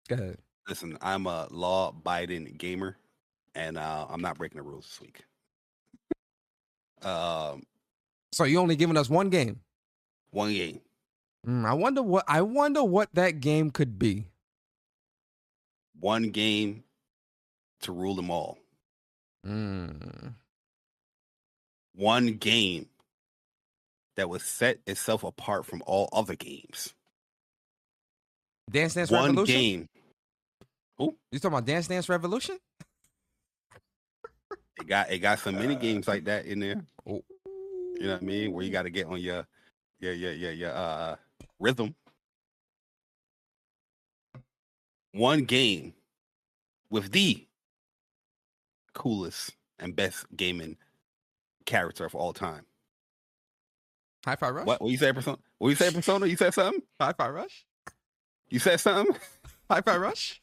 [0.08, 0.38] Go ahead.
[0.68, 2.96] Listen, I'm a law-abiding gamer,
[3.54, 5.24] and uh, I'm not breaking the rules this week.
[7.06, 7.64] um,
[8.32, 9.60] So you only giving us one game.
[10.30, 10.80] one game.
[11.46, 14.26] Mm, I wonder what I wonder what that game could be.
[15.98, 16.84] one game
[17.80, 18.58] to rule them all.
[19.46, 20.34] Mm.
[21.94, 22.88] One game
[24.16, 26.94] that would set itself apart from all other games.
[28.70, 29.54] Dance Dance one Revolution.
[29.54, 29.88] game.
[30.98, 32.58] You talking about Dance Dance Revolution?
[34.78, 36.82] It got it got some mini games like that in there.
[37.06, 37.20] Oh.
[37.98, 38.52] You know what I mean?
[38.52, 39.46] Where you got to get on your,
[40.00, 40.68] yeah, yeah, yeah, yeah.
[40.68, 41.16] Uh,
[41.60, 41.94] rhythm.
[45.12, 45.92] One game
[46.90, 47.46] with the
[48.94, 50.76] coolest and best gaming
[51.72, 52.66] character of all time.
[54.26, 54.66] Hi Fi Rush.
[54.66, 54.82] What?
[54.82, 55.38] What you say, Persona?
[55.58, 56.26] What you say, Persona?
[56.26, 56.82] You said something?
[57.00, 57.64] Hi Fi Rush.
[58.50, 59.16] You said something?
[59.70, 60.42] Hi Fi Rush.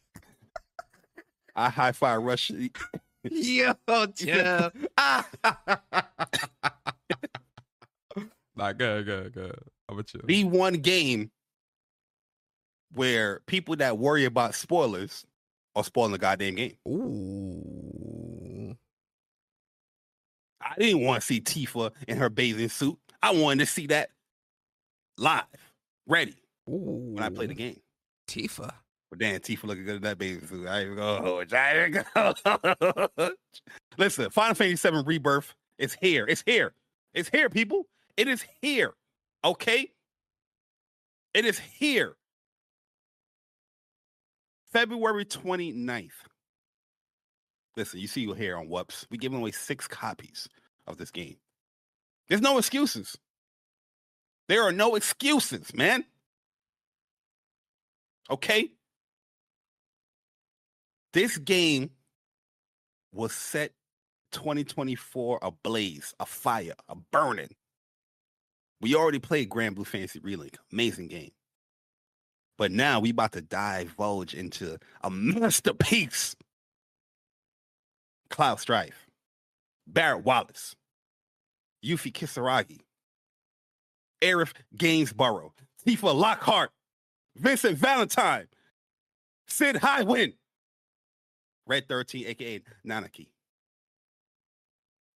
[1.56, 2.52] I high five rush.
[3.30, 3.74] Yo,
[4.16, 4.72] chill.
[8.56, 9.60] nah, good, good, good.
[9.88, 10.22] How about you?
[10.24, 11.32] The one game
[12.94, 15.26] where people that worry about spoilers
[15.76, 16.78] are spoiling the goddamn game.
[16.88, 18.19] Ooh.
[20.70, 22.98] I didn't want to see Tifa in her bathing suit.
[23.24, 24.12] I wanted to see that
[25.18, 25.44] live,
[26.08, 26.36] ready
[26.70, 27.14] Ooh.
[27.14, 27.80] when I play the game.
[28.28, 28.72] Tifa.
[29.10, 30.68] But damn, Tifa looking good in that bathing suit.
[30.68, 31.44] I even go.
[31.52, 33.32] I even go.
[33.98, 36.26] Listen, Final Fantasy VII Rebirth is here.
[36.28, 36.74] It's here.
[37.14, 37.88] It's here, people.
[38.16, 38.94] It is here.
[39.44, 39.92] Okay?
[41.34, 42.16] It is here.
[44.72, 46.12] February 29th.
[47.76, 49.08] Listen, you see you here on WUPS.
[49.10, 50.48] we giving away six copies
[50.90, 51.38] of this game.
[52.28, 53.18] There's no excuses.
[54.48, 56.04] There are no excuses, man.
[58.30, 58.72] Okay?
[61.14, 61.92] This game
[63.12, 63.72] was set
[64.32, 67.56] 2024 ablaze, a fire, a burning.
[68.82, 70.56] We already played Granblue Fantasy Relink.
[70.72, 71.32] Amazing game.
[72.58, 76.36] But now we about to divulge into a masterpiece.
[78.30, 79.08] Cloud Strife,
[79.88, 80.76] Barret Wallace,
[81.84, 82.80] Yuffie Kisaragi,
[84.22, 85.54] Aerith Gainsborough,
[85.86, 86.72] Tifa Lockhart,
[87.36, 88.48] Vincent Valentine,
[89.48, 90.34] Cid Highwind,
[91.66, 93.28] Red 13, aka Nanaki.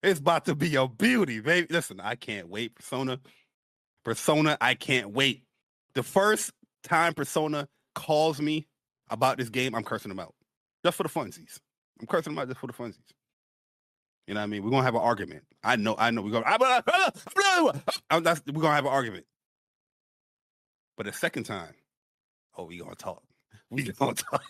[0.01, 1.67] It's about to be a beauty, baby.
[1.69, 2.75] Listen, I can't wait.
[2.75, 3.19] Persona,
[4.03, 5.43] Persona, I can't wait.
[5.95, 6.51] The first
[6.83, 8.67] time Persona calls me
[9.09, 10.35] about this game, I'm cursing them out.
[10.83, 11.59] Just for the funsies.
[11.99, 13.13] I'm cursing them out just for the funsies.
[14.27, 14.63] You know what I mean?
[14.63, 15.43] We're gonna have an argument.
[15.63, 16.45] I know, I know we're gonna
[18.09, 19.25] I'm, that's, we're gonna have an argument.
[20.95, 21.73] But the second time,
[22.57, 23.23] oh, we gonna talk.
[23.69, 24.43] We gonna talk.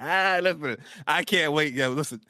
[0.00, 0.76] listen,
[1.06, 1.74] I can't wait.
[1.74, 2.20] Yeah, listen.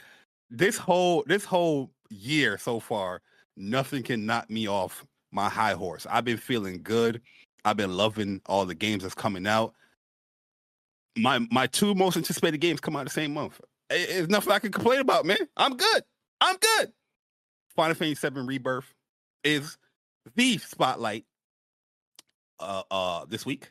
[0.50, 3.22] This whole this whole year so far,
[3.56, 6.06] nothing can knock me off my high horse.
[6.10, 7.22] I've been feeling good.
[7.64, 9.74] I've been loving all the games that's coming out.
[11.16, 13.58] My my two most anticipated games come out the same month.
[13.88, 15.38] It's nothing I can complain about, man.
[15.56, 16.02] I'm good.
[16.42, 16.92] I'm good.
[17.76, 18.92] Final Fantasy VII Rebirth
[19.44, 19.78] is
[20.34, 21.24] the spotlight
[22.58, 23.70] uh uh this week.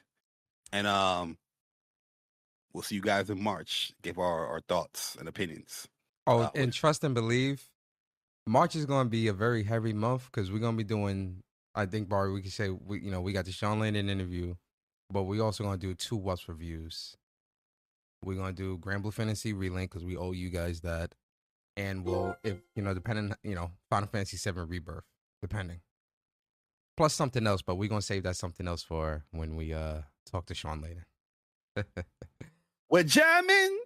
[0.72, 1.38] And um
[2.74, 3.92] we'll see you guys in March.
[4.02, 5.90] Give our, our thoughts and opinions.
[6.26, 7.70] Oh, and trust and believe,
[8.48, 11.44] March is going to be a very heavy month because we're going to be doing.
[11.74, 14.56] I think Bari, we can say we, you know, we got the Sean Layden interview,
[15.10, 17.18] but we also going to do two What's reviews.
[18.24, 21.16] We're going to do Granblue Fantasy Relink because we owe you guys that,
[21.78, 25.04] and we'll, if you know, depending, you know, Final Fantasy Seven Rebirth,
[25.42, 25.82] depending.
[26.98, 30.46] Plus something else, but we're gonna save that something else for when we uh talk
[30.48, 31.06] to Sean later.
[32.90, 33.80] We're jamming.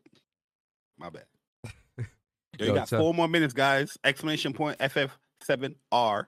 [0.98, 1.26] My bad.
[2.60, 3.98] Yo, you got four more minutes, guys.
[4.04, 6.26] Exclamation point FF7R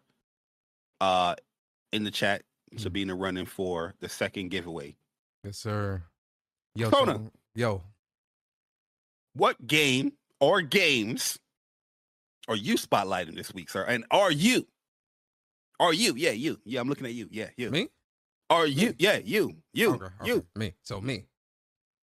[1.01, 1.35] uh
[1.91, 2.43] in the chat
[2.77, 4.95] to be in the running for the second giveaway.
[5.43, 6.03] yes, sir.
[6.75, 7.13] Yo, Kona.
[7.15, 7.81] so- yo,
[9.33, 11.39] What game or games
[12.47, 13.83] are you spotlighting this week, sir?
[13.83, 14.67] And are you?
[15.79, 16.13] Are you?
[16.15, 16.59] Yeah, you.
[16.65, 17.27] Yeah, I'm looking at you.
[17.31, 17.69] Yeah, you.
[17.69, 17.89] me?
[18.49, 18.93] Are you?
[18.97, 19.57] Yeah, you.
[19.73, 19.93] You.
[19.95, 20.45] Okay, okay, You.
[20.55, 20.73] me.
[20.81, 21.25] So me.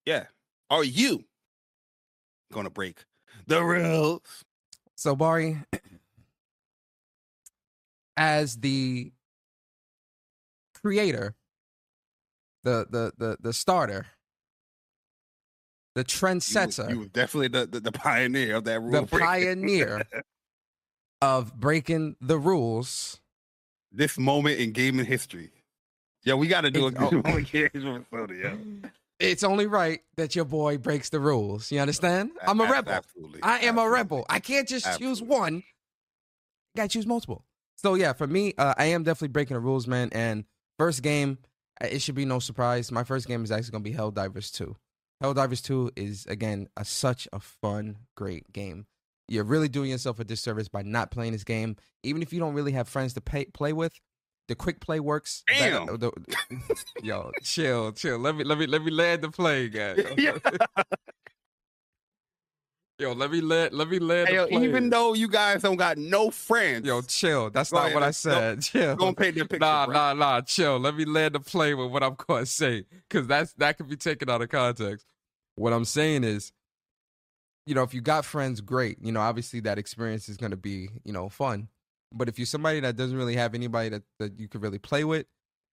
[0.05, 0.25] Yeah.
[0.69, 1.25] Are you
[2.51, 3.03] gonna break
[3.47, 4.43] the rules?
[4.95, 5.57] So Bari,
[8.15, 9.11] as the
[10.81, 11.35] creator,
[12.63, 14.05] the the the the starter,
[15.95, 18.91] the You trendsetter, You, was definitely the, the, the pioneer of that rule.
[18.91, 20.03] the pioneer
[21.21, 23.19] of breaking the rules.
[23.91, 25.51] this moment in gaming history.
[26.23, 27.29] Yeah, we got to do a It's- good oh.
[27.29, 28.89] moment in gaming episode, yeah.
[29.19, 31.71] It's only right that your boy breaks the rules.
[31.71, 32.31] You understand?
[32.45, 32.91] I'm a rebel.
[32.91, 33.41] Absolutely.
[33.43, 34.25] I am a rebel.
[34.29, 35.27] I can't just choose Absolutely.
[35.37, 35.63] one.
[36.75, 37.45] Got to choose multiple.
[37.77, 40.09] So yeah, for me, uh, I am definitely breaking the rules, man.
[40.11, 40.43] And
[40.77, 41.37] first game,
[41.81, 42.91] uh, it should be no surprise.
[42.91, 44.75] My first game is actually going to be Helldivers 2.
[45.23, 48.85] Helldivers 2 is again a, such a fun, great game.
[49.27, 52.53] You're really doing yourself a disservice by not playing this game, even if you don't
[52.53, 53.93] really have friends to pay, play with.
[54.47, 55.43] The quick play works.
[55.47, 55.87] Damn.
[55.97, 56.11] the-
[57.01, 58.19] yo, chill, chill.
[58.19, 60.03] Let me let me let me land the plane, guys.
[60.17, 60.37] Yeah.
[62.97, 64.29] Yo, let me let let me let.
[64.29, 67.49] Hey, yo, even though you guys don't got no friends, yo, chill.
[67.49, 68.61] That's not ahead, what I said.
[68.61, 68.95] Chill.
[68.95, 69.59] don't paint the picture.
[69.59, 69.93] Nah, bro.
[69.93, 70.39] nah, nah.
[70.39, 70.79] Chill.
[70.79, 73.89] Let me land the plane with what I'm going to say, because that's that could
[73.89, 75.05] be taken out of context.
[75.55, 76.53] What I'm saying is,
[77.65, 78.97] you know, if you got friends, great.
[79.01, 81.69] You know, obviously that experience is going to be, you know, fun.
[82.11, 85.03] But if you're somebody that doesn't really have anybody that, that you could really play
[85.03, 85.25] with,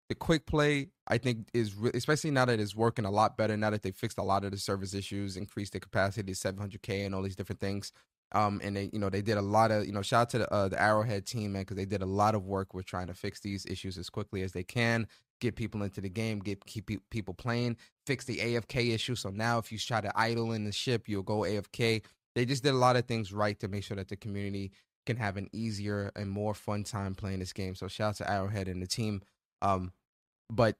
[0.09, 3.55] the quick play I think is re- especially now that it's working a lot better.
[3.57, 7.05] Now that they fixed a lot of the service issues, increased the capacity to 700k
[7.05, 7.91] and all these different things.
[8.33, 10.37] Um, and they, you know, they did a lot of, you know, shout out to
[10.39, 13.07] the, uh, the Arrowhead team, man, because they did a lot of work with trying
[13.07, 15.05] to fix these issues as quickly as they can,
[15.41, 17.75] get people into the game, get keep people playing,
[18.05, 19.15] fix the AFK issue.
[19.15, 22.03] So now, if you try to idle in the ship, you'll go AFK.
[22.33, 24.71] They just did a lot of things right to make sure that the community
[25.05, 27.75] can have an easier and more fun time playing this game.
[27.75, 29.21] So shout out to Arrowhead and the team.
[29.61, 29.91] Um,
[30.49, 30.77] but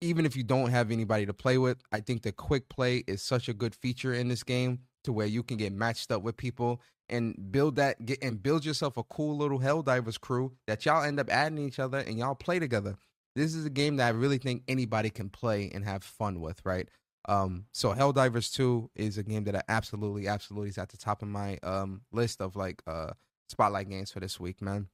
[0.00, 3.22] even if you don't have anybody to play with, I think the quick play is
[3.22, 6.36] such a good feature in this game to where you can get matched up with
[6.36, 11.02] people and build that get and build yourself a cool little Helldivers crew that y'all
[11.02, 12.96] end up adding each other and y'all play together.
[13.34, 16.60] This is a game that I really think anybody can play and have fun with,
[16.64, 16.88] right?
[17.28, 21.22] Um, so Helldivers 2 is a game that I absolutely, absolutely is at the top
[21.22, 23.12] of my um list of like uh
[23.48, 24.88] spotlight games for this week, man.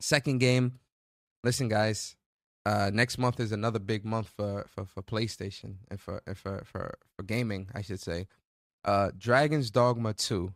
[0.00, 0.78] Second game,
[1.44, 2.16] listen, guys,
[2.66, 6.62] uh, next month is another big month for, for, for PlayStation and for, and for
[6.64, 8.26] for for gaming, I should say.
[8.84, 10.54] Uh, Dragon's Dogma Two,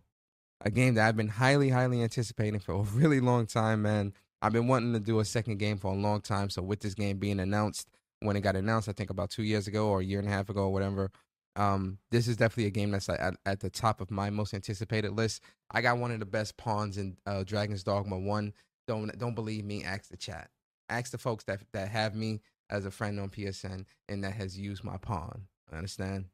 [0.61, 4.15] a game that I've been highly highly anticipating for a really long time, man.
[4.45, 6.51] I've been wanting to do a second game for a long time.
[6.51, 7.89] So with this game being announced,
[8.21, 10.31] when it got announced, I think about two years ago or a year and a
[10.31, 11.11] half ago or whatever.
[11.57, 15.13] Um, this is definitely a game that's at, at the top of my most anticipated
[15.13, 15.43] list.
[15.71, 18.53] I got one of the best pawns in uh, Dragon's Dogma One.
[18.87, 19.83] Don't don't believe me?
[19.83, 20.51] Ask the chat
[20.89, 22.41] ask the folks that that have me
[22.71, 25.43] as a friend on PSN and that has used my pawn.
[25.73, 26.27] Understand?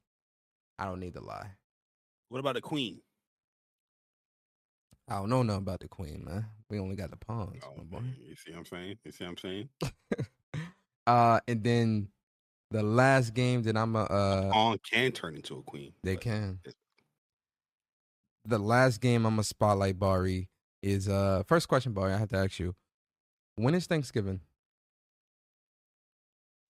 [0.78, 1.52] I don't need to lie.
[2.28, 3.00] What about the queen?
[5.10, 6.46] I don't know nothing about the queen, man.
[6.70, 7.64] We only got the pawns.
[7.66, 8.04] Oh, my boy.
[8.24, 8.98] you see what I'm saying?
[9.04, 9.68] You see what I'm saying?
[11.08, 12.08] uh, and then
[12.70, 15.92] the last game that I'm a uh, Pawn can turn into a queen.
[16.04, 16.60] they can.
[18.44, 20.48] The last game I'm a spotlight Bari
[20.80, 22.12] is uh first question, Bari.
[22.12, 22.76] I have to ask you,
[23.56, 24.40] when is Thanksgiving?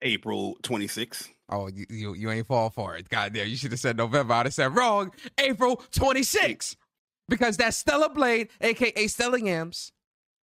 [0.02, 1.28] April 26th.
[1.50, 3.10] Oh, you, you you ain't fall for it.
[3.10, 4.32] God damn, you should have said November.
[4.32, 5.12] I'd have said wrong.
[5.36, 6.76] April 26th.
[7.30, 9.92] Because that Stellar Blade, aka Stella Yams,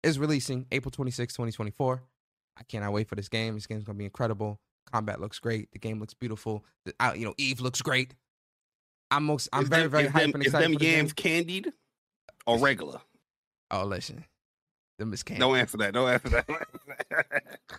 [0.04, 2.02] is releasing April 26, 2024.
[2.56, 3.54] I cannot wait for this game.
[3.54, 4.60] This game's gonna be incredible.
[4.92, 5.72] Combat looks great.
[5.72, 6.64] The game looks beautiful.
[6.84, 8.14] The, uh, you know, Eve looks great.
[9.10, 11.32] I'm most I'm Is very, them- very hyped them, and is them for yams game.
[11.32, 11.72] candied
[12.46, 13.00] or regular?
[13.70, 14.24] Oh, listen.
[14.98, 15.40] Them is candy.
[15.40, 15.94] Don't answer that.
[15.94, 16.46] Don't answer that.
[16.46, 16.80] Don't answer
[17.10, 17.36] that.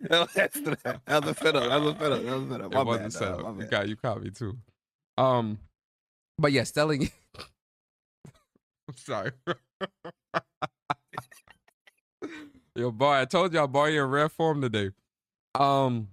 [0.00, 1.04] That was a setup.
[1.06, 1.62] That was a setup.
[1.68, 2.72] That was a setup.
[2.72, 3.40] It My wasn't bad, set up.
[3.42, 3.70] My You bad.
[3.70, 4.58] got you caught me too.
[5.16, 5.58] Um,
[6.36, 6.96] but yeah, Stella.
[8.88, 9.32] I'm sorry.
[12.76, 14.90] Yo, boy, I told y'all, boy, you're in rare form today.
[15.54, 16.08] Um,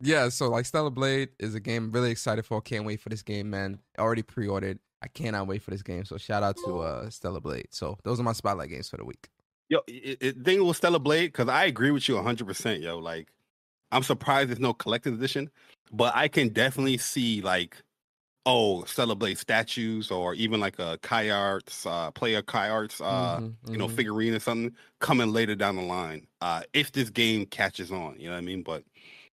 [0.00, 2.60] yeah, so like Stellar Blade is a game I'm really excited for.
[2.60, 3.80] Can't wait for this game, man.
[3.98, 4.78] Already pre-ordered.
[5.02, 6.04] I cannot wait for this game.
[6.04, 7.68] So shout out to uh Stellar Blade.
[7.70, 9.28] So those are my spotlight games for the week.
[9.68, 12.98] Yo, it, it, thing with Stellar Blade, because I agree with you 100%, yo.
[12.98, 13.28] Like,
[13.92, 15.50] I'm surprised there's no collector's edition,
[15.92, 17.76] but I can definitely see, like,
[18.46, 23.58] oh, celebrate statues or even like a Kai Arts, uh, player Kai Arts, uh, Mhm,
[23.72, 23.88] you know, mhm.
[23.88, 26.26] figurine or something coming later down the line.
[26.40, 28.62] Uh, if this game catches on, you know what I mean?
[28.62, 28.84] But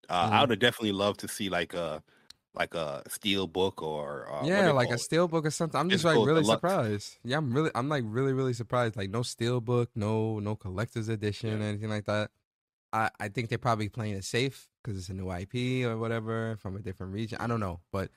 [0.09, 0.41] uh, I Mhm.
[0.41, 2.03] would have definitely love to see like a
[2.55, 5.79] like a steel book or uh, yeah, like a steel book or something.
[5.79, 6.43] I'm just like really deluxe.
[6.43, 7.17] surprised.
[7.23, 8.95] Yeah, I'm really, I'm like really, really surprised.
[8.97, 11.61] Like no steel book, no, no collector's edition, Yeah.
[11.61, 12.31] anything like that.
[12.93, 16.57] I, I think they're probably playing it safe because it's a new IP or whatever
[16.57, 17.39] from a different region.
[17.41, 18.11] I don't know, but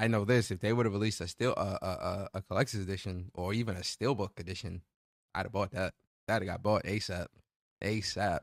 [0.00, 3.30] I know this: if they would have released a uh, a, a, a collector's edition
[3.34, 4.80] or even a steelbook edition,
[5.34, 5.92] I'd have bought that.
[6.26, 7.26] That'd have got bought ASAP,
[7.84, 8.40] ASAP.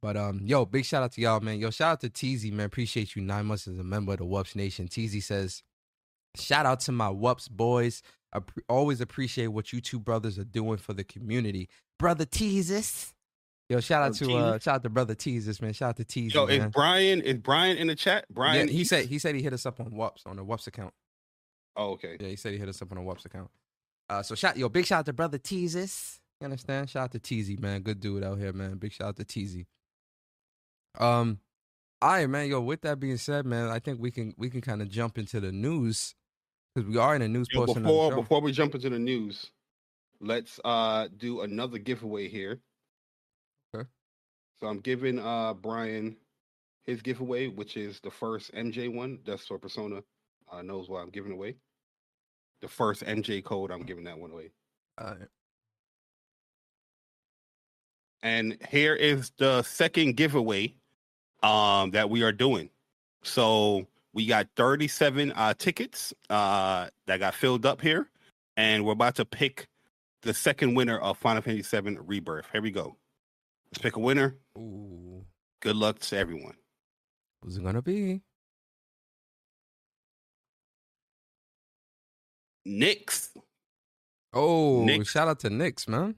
[0.00, 1.58] But um, yo, big shout out to y'all, man.
[1.58, 2.66] Yo, shout out to Teasy, man.
[2.66, 4.86] Appreciate you nine months as a member of the WUPS Nation.
[4.86, 5.64] Teasy says,
[6.36, 8.02] shout out to my WUPS boys.
[8.32, 11.68] I pre- always appreciate what you two brothers are doing for the community.
[11.98, 13.12] Brother Teasus.
[13.68, 15.74] Yo, shout out to uh shout out to brother Teasus, man.
[15.74, 16.70] Shout out to Teasy, Yo, is man.
[16.70, 18.24] Brian is Brian in the chat?
[18.30, 20.68] Brian, yeah, he said he said he hit us up on WUPS on the WUPS
[20.68, 20.94] account.
[21.76, 22.16] Oh, okay.
[22.18, 23.50] Yeah, he said he hit us up on a WUPS account.
[24.08, 26.18] Uh, so shout yo, big shout out to brother Teasus.
[26.40, 26.88] You understand?
[26.88, 27.82] Shout out to Teasy, man.
[27.82, 28.76] Good dude out here, man.
[28.76, 29.66] Big shout out to Teasy.
[30.98, 31.40] Um,
[32.00, 32.48] all right, man.
[32.48, 35.18] Yo, with that being said, man, I think we can we can kind of jump
[35.18, 36.14] into the news
[36.74, 39.50] because we are in a news Yo, before the before we jump into the news,
[40.20, 42.60] let's uh do another giveaway here.
[44.60, 46.16] So I'm giving uh Brian
[46.86, 49.18] his giveaway, which is the first MJ one.
[49.24, 50.02] That's for Persona
[50.50, 51.56] uh, knows what I'm giving away.
[52.62, 54.50] The first MJ code, I'm giving that one away.
[54.96, 55.14] Uh,
[58.22, 60.74] And here is the second giveaway
[61.42, 62.70] um, that we are doing.
[63.22, 68.08] So we got 37 uh, tickets uh, that got filled up here,
[68.56, 69.68] and we're about to pick
[70.22, 72.46] the second winner of Final Fantasy VII Rebirth.
[72.52, 72.96] Here we go.
[73.70, 74.36] Let's pick a winner.
[74.58, 75.24] Ooh,
[75.60, 76.56] Good luck to everyone.
[77.42, 78.20] who's it gonna be?
[82.64, 83.30] Nix.
[84.32, 85.06] Oh, Nick.
[85.08, 86.14] shout out to Knicks, man.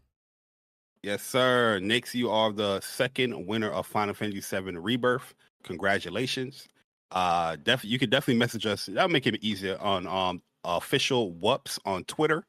[1.02, 1.78] Yes, sir.
[1.80, 5.34] Nix, you are the second winner of Final Fantasy VII Rebirth.
[5.62, 6.66] Congratulations.
[7.12, 8.86] Uh, def- you can definitely message us.
[8.86, 12.44] That'll make it easier on um official WUPS on Twitter.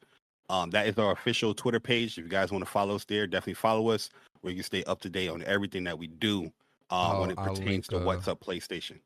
[0.49, 2.17] Um, that is our official Twitter page.
[2.17, 4.09] If you guys want to follow us there, definitely follow us
[4.41, 6.51] where you can stay up to date on everything that we do
[6.89, 8.99] um, when it I'll pertains link, to What's Up PlayStation.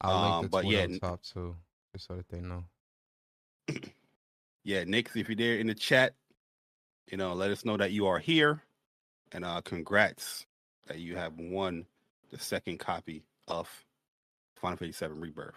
[0.00, 1.56] I'll Um, link the but yeah, on top too,
[1.92, 2.64] just so that they know.
[4.64, 6.14] Yeah, Nix, if you're there in the chat,
[7.10, 8.62] you know, let us know that you are here.
[9.32, 10.46] And uh congrats
[10.86, 11.86] that you have won
[12.30, 13.68] the second copy of
[14.56, 15.54] Final Fantasy VII Rebirth.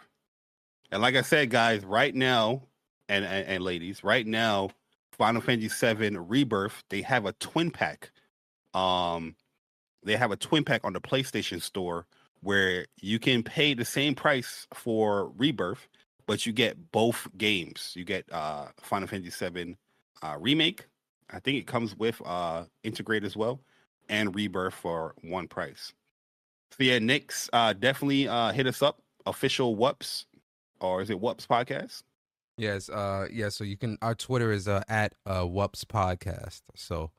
[0.92, 2.64] And like I said, guys, right now,
[3.08, 4.72] and, and, and ladies, right now,
[5.18, 8.12] Final Fantasy VII Rebirth, they have a twin pack.
[8.74, 9.36] Um
[10.04, 12.08] they have a twin pack on the PlayStation store
[12.42, 15.88] where you can pay the same price for Rebirth,
[16.26, 17.94] but you get both games.
[17.96, 19.78] You get uh Final Fantasy VII
[20.24, 20.86] uh, remake.
[21.30, 23.62] I think it comes with uh Intergrade as well,
[24.10, 25.94] and Rebirth for one price.
[26.72, 29.02] So yeah, Nick's uh definitely uh hit us up.
[29.26, 30.26] Official WUPS,
[30.80, 32.02] or is it WUPS podcast?
[32.62, 33.50] Yes, uh, yeah.
[33.50, 33.98] So you can.
[34.04, 36.62] Our Twitter is uh at uh WUPS Podcast.
[36.76, 37.10] So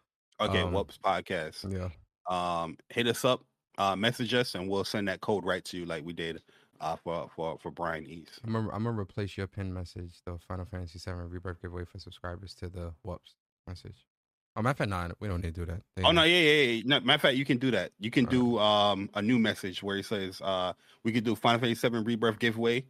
[0.40, 1.72] Okay, Um, WUPS podcast.
[1.72, 1.88] yeah,
[2.28, 3.44] Um, hit us up,
[3.76, 6.40] uh, message us, and we'll send that code right to you like we did
[6.80, 8.38] uh for for for Brian East.
[8.44, 8.70] I remember.
[8.72, 12.68] I remember replace your pin message, the Final Fantasy VII Rebirth giveaway for subscribers to
[12.68, 13.34] the WUPS
[13.66, 14.06] message.
[14.54, 15.82] Oh, matter of fact, nah, we don't need to do that.
[15.96, 16.82] They Oh no, yeah, yeah, yeah.
[16.86, 17.90] No, matter of fact, you can do that.
[17.98, 18.38] You can Alright.
[18.38, 20.72] do um a new message where it says uh
[21.02, 22.84] we could do Final Fantasy VII Rebirth giveaway.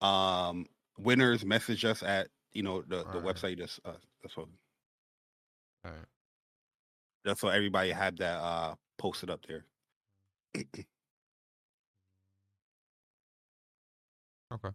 [0.00, 0.66] Um
[0.98, 3.36] winners message us at you know the, the Alright.
[3.36, 3.92] website that's uh
[4.22, 4.48] that's what
[5.84, 6.06] All right.
[7.24, 9.64] that's so everybody had that uh posted up there.
[14.52, 14.70] Okay.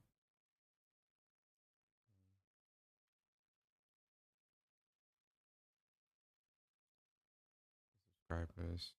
[8.29, 8.93] Subscribers.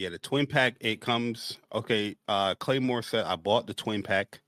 [0.00, 2.16] Yeah, the twin pack it comes okay.
[2.26, 4.40] Uh Claymore said I bought the twin pack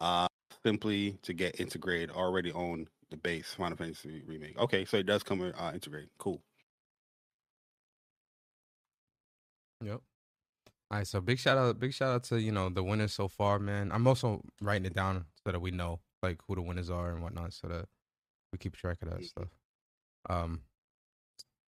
[0.00, 0.26] uh
[0.64, 4.58] simply to get Intergrade already on the base Final Fantasy remake.
[4.58, 6.08] Okay, so it does come with uh Intergrade.
[6.18, 6.42] Cool.
[9.84, 10.00] Yep.
[10.90, 13.28] All right, so big shout out, big shout out to you know the winners so
[13.28, 13.92] far, man.
[13.92, 17.22] I'm also writing it down so that we know like who the winners are and
[17.22, 17.86] whatnot, so that
[18.52, 19.28] we keep track of that Mhm.
[19.28, 19.48] stuff.
[20.28, 20.62] Um.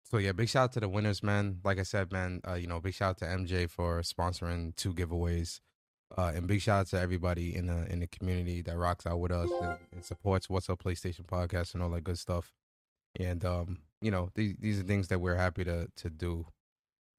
[0.09, 1.59] So yeah, big shout out to the winners, man.
[1.63, 4.93] Like I said, man, uh, you know, big shout out to MJ for sponsoring two
[4.93, 5.59] giveaways,
[6.17, 9.19] uh, and big shout out to everybody in the in the community that rocks out
[9.19, 12.53] with us and, and supports What's Up PlayStation Podcast and all that good stuff.
[13.19, 16.47] And um, you know, these these are things that we're happy to to do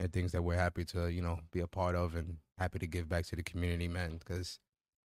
[0.00, 2.86] and things that we're happy to you know be a part of and happy to
[2.86, 4.58] give back to the community man because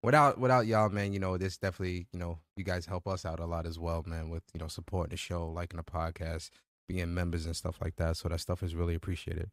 [0.02, 3.40] without without y'all man you know this definitely you know you guys help us out
[3.40, 6.50] a lot as well man with you know supporting the show liking the podcast
[6.88, 9.50] being members and stuff like that so that stuff is really appreciated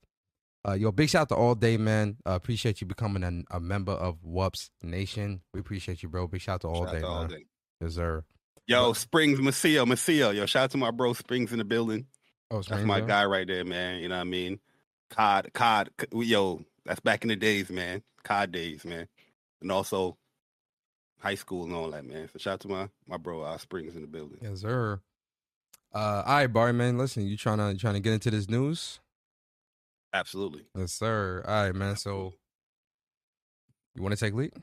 [0.68, 3.60] uh yo big shout out to all day man uh, appreciate you becoming a, a
[3.60, 7.00] member of WUPS Nation we appreciate you bro big shout out to all Shout day
[7.02, 7.46] to man all day.
[7.82, 8.24] deserve
[8.68, 10.32] Yo, Springs Macio, Macio.
[10.36, 12.06] Yo, shout out to my bro Springs in the building.
[12.52, 13.06] oh That's Springs, my yo?
[13.08, 14.00] guy right there, man.
[14.00, 14.60] You know what I mean?
[15.10, 18.04] COD, COD, yo, that's back in the days, man.
[18.24, 19.08] COD days, man.
[19.62, 20.18] And also
[21.18, 22.30] high school and all that, man.
[22.32, 24.38] So shout out to my my bro uh, Springs in the building.
[24.44, 25.00] yes sir
[25.94, 29.00] uh all right Bari man listen you trying to trying to get into this news
[30.14, 30.66] Absolutely.
[30.76, 31.44] Yes, sir.
[31.48, 31.96] All right, man.
[31.96, 32.34] So
[33.96, 34.54] you want to take lead?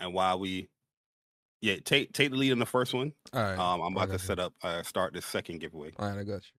[0.00, 0.68] And while we
[1.60, 3.12] yeah, take take the lead in the first one.
[3.32, 3.58] All right.
[3.58, 4.18] Um, I'm about to you.
[4.18, 5.92] set up uh start the second giveaway.
[5.98, 6.52] All right, I got you.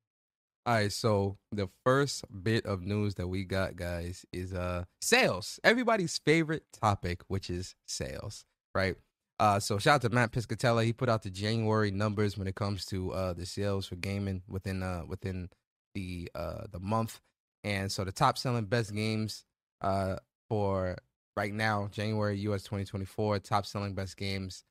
[0.65, 5.59] All right, so the first bit of news that we got, guys, is uh sales.
[5.63, 8.95] Everybody's favorite topic, which is sales, right?
[9.39, 10.83] Uh, so shout out to Matt Piscatella.
[10.83, 14.41] He put out the January numbers when it comes to uh the sales for gaming
[14.47, 15.49] within uh within
[15.93, 17.19] the uh the month,
[17.63, 19.45] and so the top selling best games
[19.81, 20.15] uh
[20.49, 20.97] for
[21.35, 24.63] right now January US 2024 top selling best games.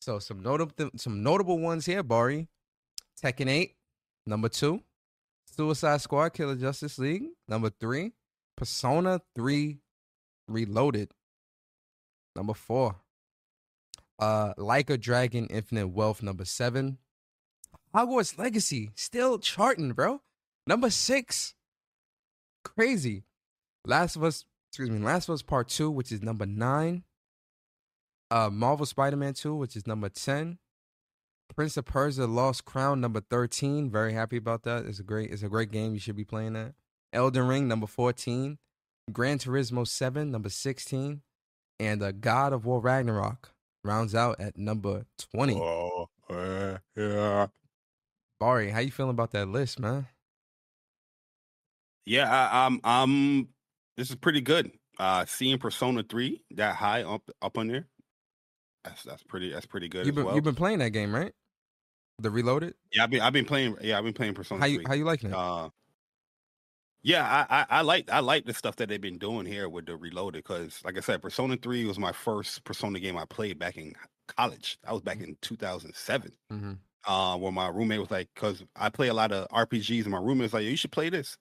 [0.00, 2.48] So some notable some notable ones here, Bari.
[3.22, 3.74] Tekken 8,
[4.26, 4.82] number two.
[5.56, 8.12] Suicide Squad Killer Justice League, number three.
[8.56, 9.78] Persona 3
[10.48, 11.10] Reloaded,
[12.34, 12.96] number four.
[14.18, 16.98] Uh, Like a Dragon, Infinite Wealth, number seven.
[17.94, 20.20] Hogwarts Legacy, still charting, bro.
[20.66, 21.54] Number six.
[22.64, 23.24] Crazy.
[23.84, 27.04] Last of Us, excuse me, Last of Us Part Two, which is number nine.
[28.30, 30.58] Uh, Marvel Spider-Man Two, which is number ten.
[31.54, 33.88] Prince of Persia: Lost Crown, number thirteen.
[33.90, 34.84] Very happy about that.
[34.84, 35.94] It's a great, it's a great game.
[35.94, 36.74] You should be playing that.
[37.12, 38.58] Elden Ring, number fourteen.
[39.12, 41.22] Gran Turismo Seven, number sixteen,
[41.78, 43.52] and uh, God of War Ragnarok
[43.86, 45.54] rounds out at number twenty.
[45.54, 47.46] Oh, uh, yeah.
[48.38, 50.06] Bari, how you feeling about that list, man?
[52.04, 52.80] Yeah, I, I'm.
[52.84, 53.48] I'm.
[53.96, 54.70] This is pretty good.
[54.98, 57.86] Uh, seeing Persona Three that high up up on there,
[58.84, 59.50] that's that's pretty.
[59.52, 60.34] That's pretty good You've been well.
[60.34, 61.32] you've been playing that game, right?
[62.18, 62.74] The Reloaded.
[62.92, 63.20] yeah, I've been.
[63.20, 63.76] I've been playing.
[63.82, 64.84] Yeah, I've been playing Persona How you 3.
[64.88, 65.36] how you liking it?
[65.36, 65.68] Uh,
[67.06, 69.86] yeah, I, I I like I like the stuff that they've been doing here with
[69.86, 73.58] the Reloaded because, like I said, Persona Three was my first Persona game I played
[73.58, 73.94] back in
[74.28, 74.78] college.
[74.82, 76.32] That was back in 2007.
[76.50, 80.10] hmm Uh, where my roommate was like, because I play a lot of RPGs, and
[80.12, 81.38] my roommate was like, "You should play this."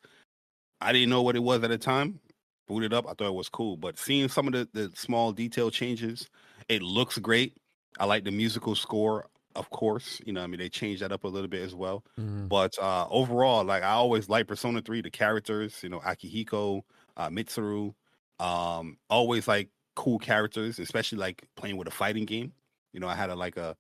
[0.81, 2.19] I didn't know what it was at the time.
[2.67, 5.71] Booted up, I thought it was cool, but seeing some of the the small detail
[5.71, 6.29] changes,
[6.69, 7.57] it looks great.
[7.99, 10.21] I like the musical score, of course.
[10.25, 12.05] You know, I mean, they changed that up a little bit as well.
[12.17, 16.83] hmm But uh, overall, like I always like Persona 3, the characters, you know, Akihiko,
[17.17, 17.95] uh, Mitsuru,
[18.39, 22.53] um, always like cool characters, especially like playing with a fighting game.
[22.93, 23.75] You know, I had a like a,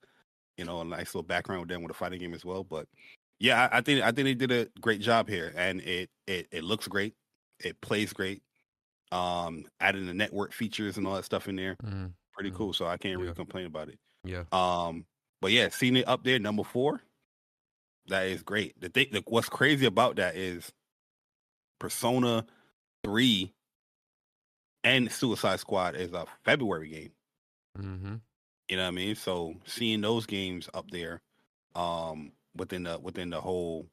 [0.57, 2.63] you know, a nice little background with them with a fighting game as well.
[2.63, 2.87] But
[3.39, 6.47] yeah, I, I think I think they did a great job here, and it it
[6.51, 7.15] it looks great,
[7.59, 8.43] it plays great.
[9.11, 12.55] Um, adding the network features and all that stuff in there, hmm pretty Mhm.
[12.55, 12.73] cool.
[12.73, 13.35] So I can't really Yeah.
[13.35, 13.99] complain about it.
[14.23, 14.45] Yeah.
[14.53, 15.07] Um,
[15.41, 17.01] but yeah, seeing it up there, number four,
[18.07, 18.79] that is great.
[18.79, 20.71] The thing, the, what's crazy about that is
[21.79, 22.45] Persona
[23.03, 23.53] Three
[24.83, 27.11] and Suicide Squad is a February game.
[27.75, 28.15] hmm
[28.69, 29.15] You know what I mean?
[29.15, 31.21] So seeing those games up there,
[31.75, 33.87] um, within the within the whole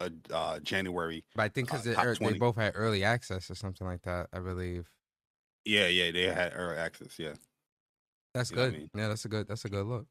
[0.00, 3.86] uh, uh January, But I think because Uh, they both had early access or something
[3.86, 4.28] like that.
[4.32, 4.90] I believe
[5.64, 7.18] yeah, yeah, they had early access.
[7.18, 7.34] Yeah,
[8.34, 8.78] that's You what I good.
[8.78, 8.90] mean?
[8.94, 9.48] Yeah, that's a good.
[9.48, 10.06] That's a good look.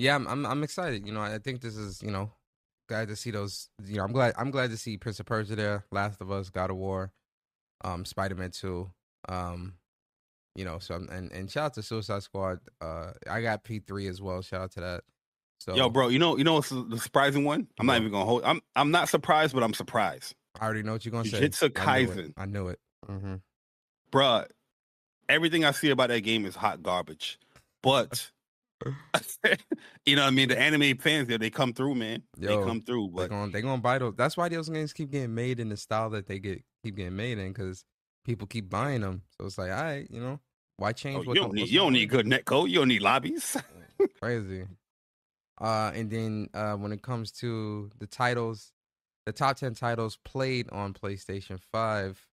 [0.00, 1.06] Yeah, I'm, I'm I'm excited.
[1.06, 2.32] You know, I think this is you know
[2.88, 3.68] glad to see those.
[3.84, 6.48] You know, I'm glad I'm glad to see Prince of Persia there, Last of Us,
[6.48, 7.12] God of War,
[7.84, 8.90] um, Spider Man Two.
[9.28, 9.74] Um,
[10.56, 12.60] you know, so and and shout out to Suicide Squad.
[12.80, 14.40] Uh, I got P three as well.
[14.40, 15.04] Shout out to that.
[15.58, 17.68] So yo, bro, you know, you know, what's the surprising one.
[17.78, 18.42] I'm not even gonna hold.
[18.44, 20.34] I'm I'm not surprised, but I'm surprised.
[20.58, 21.42] I already know what you're gonna say.
[21.42, 22.16] Jujutsu I knew it.
[22.16, 22.32] Kaisen.
[22.38, 22.78] I knew it.
[23.06, 23.34] hmm
[24.10, 24.46] bruh,
[25.28, 27.38] everything I see about that game is hot garbage.
[27.82, 28.30] But
[30.06, 30.48] you know what I mean?
[30.48, 32.22] The anime fans there, they come through, man.
[32.38, 33.10] Yo, they come through.
[33.14, 34.14] They're But gonna they're gonna buy those.
[34.16, 37.16] That's why those games keep getting made in the style that they get keep getting
[37.16, 37.84] made in because
[38.24, 39.22] people keep buying them.
[39.38, 40.40] So it's like, all right, you know,
[40.76, 41.24] why change?
[41.24, 42.70] oh, what you don't need you don't need good netcode.
[42.70, 43.56] You don't need lobbies.
[44.20, 44.66] crazy.
[45.60, 48.72] Uh, and then uh, when it comes to the titles,
[49.26, 52.26] the top ten titles played on PlayStation Five,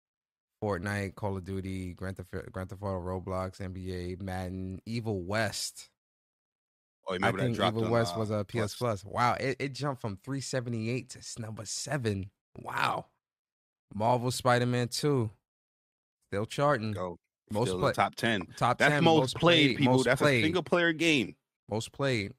[0.62, 5.88] Fortnite, Call of Duty, Grand Theft, Grand Theft Auto, Roblox, NBA, Madden, Evil West.
[7.06, 9.04] Oh, I that think dropped Evil on, West uh, was a PS Plus.
[9.04, 12.30] Wow, it, it jumped from 378 to number seven.
[12.58, 13.06] Wow.
[13.94, 15.30] Marvel Spider Man 2.
[16.30, 16.92] Still charting.
[16.92, 17.18] Go.
[17.52, 18.46] Most Still play- top ten.
[18.56, 19.04] Top That's 10.
[19.04, 19.94] most, played, people.
[19.94, 21.36] most That's played, a single player game.
[21.70, 22.32] Most played.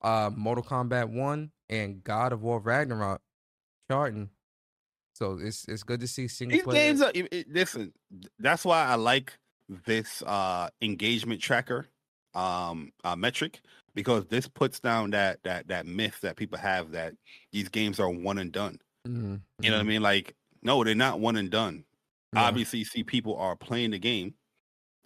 [0.00, 3.20] Uh, Mortal Kombat 1 and God of War Ragnarok
[3.90, 4.30] charting.
[5.14, 6.76] So it's it's good to see single These player.
[6.86, 7.92] games are it- it- listen.
[8.38, 9.36] That's why I like
[9.68, 11.88] this uh engagement tracker
[12.34, 13.60] um uh, metric
[13.98, 17.14] because this puts down that that that myth that people have that
[17.52, 18.78] these games are one and done.
[19.06, 19.88] Mhm, You know what I mhm.
[19.88, 20.02] mean?
[20.02, 21.84] Like, no, they're not one and done.
[22.32, 22.42] Yeah.
[22.44, 24.34] Obviously, you see people are playing the game.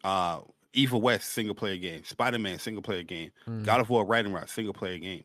[0.04, 0.40] Uh
[0.74, 3.64] Evil West single player game, Spider Man single player game, Mhm.
[3.64, 5.24] God of War Ragnarok single player game.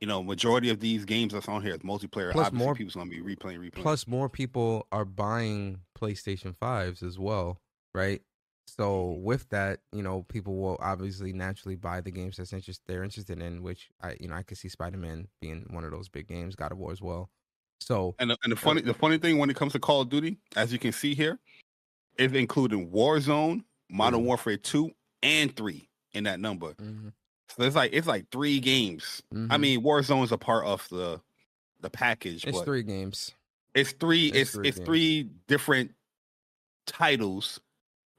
[0.00, 2.30] You know, majority of these games that's on here is multiplayer.
[2.32, 3.82] Plus Obviously, more- people's gonna be replaying, replaying.
[3.82, 7.60] Plus, more people are buying PlayStation 5s as well,
[7.94, 8.22] right?
[8.68, 13.04] So with that, you know, people will obviously naturally buy the games that's interest they're
[13.04, 16.08] interested in, which I you know, I could see Spider Man being one of those
[16.08, 17.30] big games, God of War as well.
[17.80, 20.08] So And the, and the funny the funny thing when it comes to Call of
[20.08, 21.38] Duty, as you can see here,
[22.18, 24.26] it's including Warzone, Modern Mhm.
[24.26, 24.92] Warfare two
[25.22, 26.76] and three in that number.
[26.78, 27.10] mhm,
[27.50, 29.22] So it's like it's like three games.
[29.50, 29.58] I mhm.
[29.58, 31.22] mean, Warzone is a part of the
[31.80, 33.34] the package, it's three games.
[33.74, 34.28] it's three.
[34.30, 35.94] it's It's three it's three different
[36.86, 37.60] titles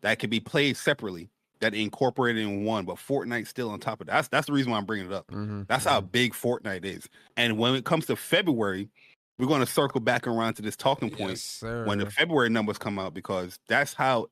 [0.02, 1.30] that can be played separately
[1.60, 2.86] that incorporated in one.
[2.86, 4.14] But Fortnite's still on top of that.
[4.14, 5.30] That's that's the reason why I'm bringing it up.
[5.30, 7.08] hmm That's how big Fortnite is.
[7.36, 8.90] And when it comes to February,
[9.38, 12.78] we're going to circle back around to this talking point yes, when the February numbers
[12.78, 14.28] come out because that's how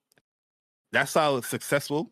[0.92, 2.12] that's how successful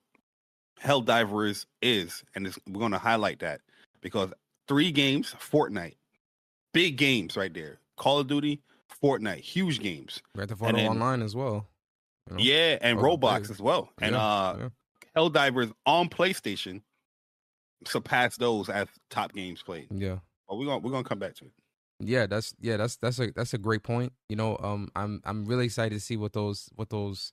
[0.81, 3.61] Helldivers is, and it's, we're going to highlight that
[4.01, 4.31] because
[4.67, 5.95] three games, Fortnite,
[6.73, 7.79] big games right there.
[7.95, 8.61] Call of Duty,
[9.01, 10.21] Fortnite, huge games.
[10.35, 11.67] Grand Theft And Auto Online as well.
[12.29, 12.43] You know?
[12.43, 13.51] Yeah, and Oh, Roblox big.
[13.51, 13.89] as well.
[14.01, 14.69] And Yeah, uh yeah.
[15.15, 16.81] Helldivers on PlayStation
[17.85, 19.87] surpassed those as top games played.
[19.91, 20.19] yeah.
[20.47, 21.51] But we're gonna we're gonna come back to it.
[21.99, 24.13] Yeah, that's yeah, that's that's a that's a great point.
[24.29, 27.31] You know, um, I'm I'm really excited to see what those what those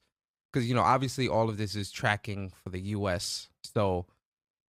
[0.53, 3.49] because you know obviously all of this is tracking for the U.S.
[3.64, 4.07] So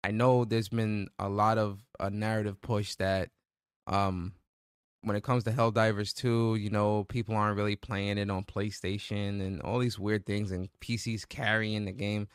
[0.03, 3.29] I know there's been a lot of a narrative push that
[3.87, 4.33] um
[5.01, 9.41] when it comes to Helldivers 2, you know, people aren't really playing it on PlayStation
[9.41, 12.27] and all these weird things and PCs carrying the game.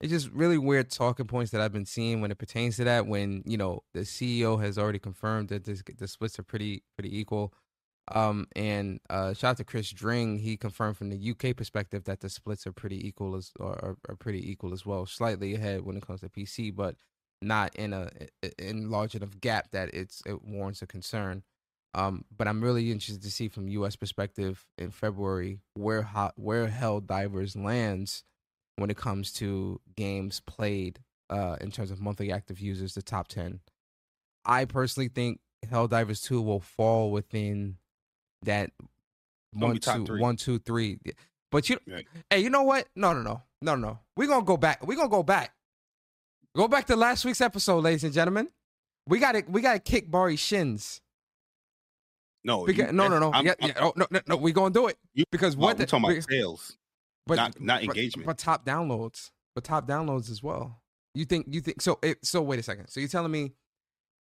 [0.00, 3.06] It's just really weird talking points that I've been seeing when it pertains to that.
[3.06, 7.18] When you know the CEO has already confirmed that this, the splits are pretty pretty
[7.18, 7.54] equal.
[8.12, 10.38] Um, and uh, shout out to Chris Dring.
[10.38, 14.16] He confirmed from the UK perspective that the splits are pretty equal as are, are
[14.16, 16.96] pretty equal as well, slightly ahead when it comes to PC, but
[17.40, 18.10] not in a
[18.58, 21.44] in large enough gap that it's it warrants a concern.
[21.94, 23.94] Um, but I'm really interested to see from U.S.
[23.96, 26.02] perspective in February where
[26.36, 28.24] where Helldivers lands
[28.76, 30.98] when it comes to games played
[31.30, 33.60] uh, in terms of monthly active users, the top ten.
[34.44, 37.76] I personally think Helldivers 2 will fall within
[38.42, 38.70] that
[39.52, 40.20] one, two, three.
[40.20, 40.98] one, two, three.
[41.50, 42.06] But you, Right.
[42.28, 42.88] hey, you know what?
[42.96, 44.00] No, no, no, no, no.
[44.16, 44.84] We're gonna go back.
[44.86, 45.54] We're gonna go back.
[46.56, 48.48] Go back to last week's episode, ladies and gentlemen.
[49.06, 51.00] We gotta, we gotta kick Bari shins.
[52.44, 53.32] No, Because, you- no, no, no.
[53.32, 53.82] I'm- yeah, I'm- yeah.
[53.84, 54.36] Oh, no, no, no.
[54.36, 56.76] We gonna do it You- because what we're the, talking about sales.
[57.26, 58.26] but not- not engagement.
[58.26, 60.82] but top downloads, but top downloads as well.
[61.14, 61.98] You think you think so?
[62.02, 62.88] It, so wait a second.
[62.88, 63.54] So you're telling me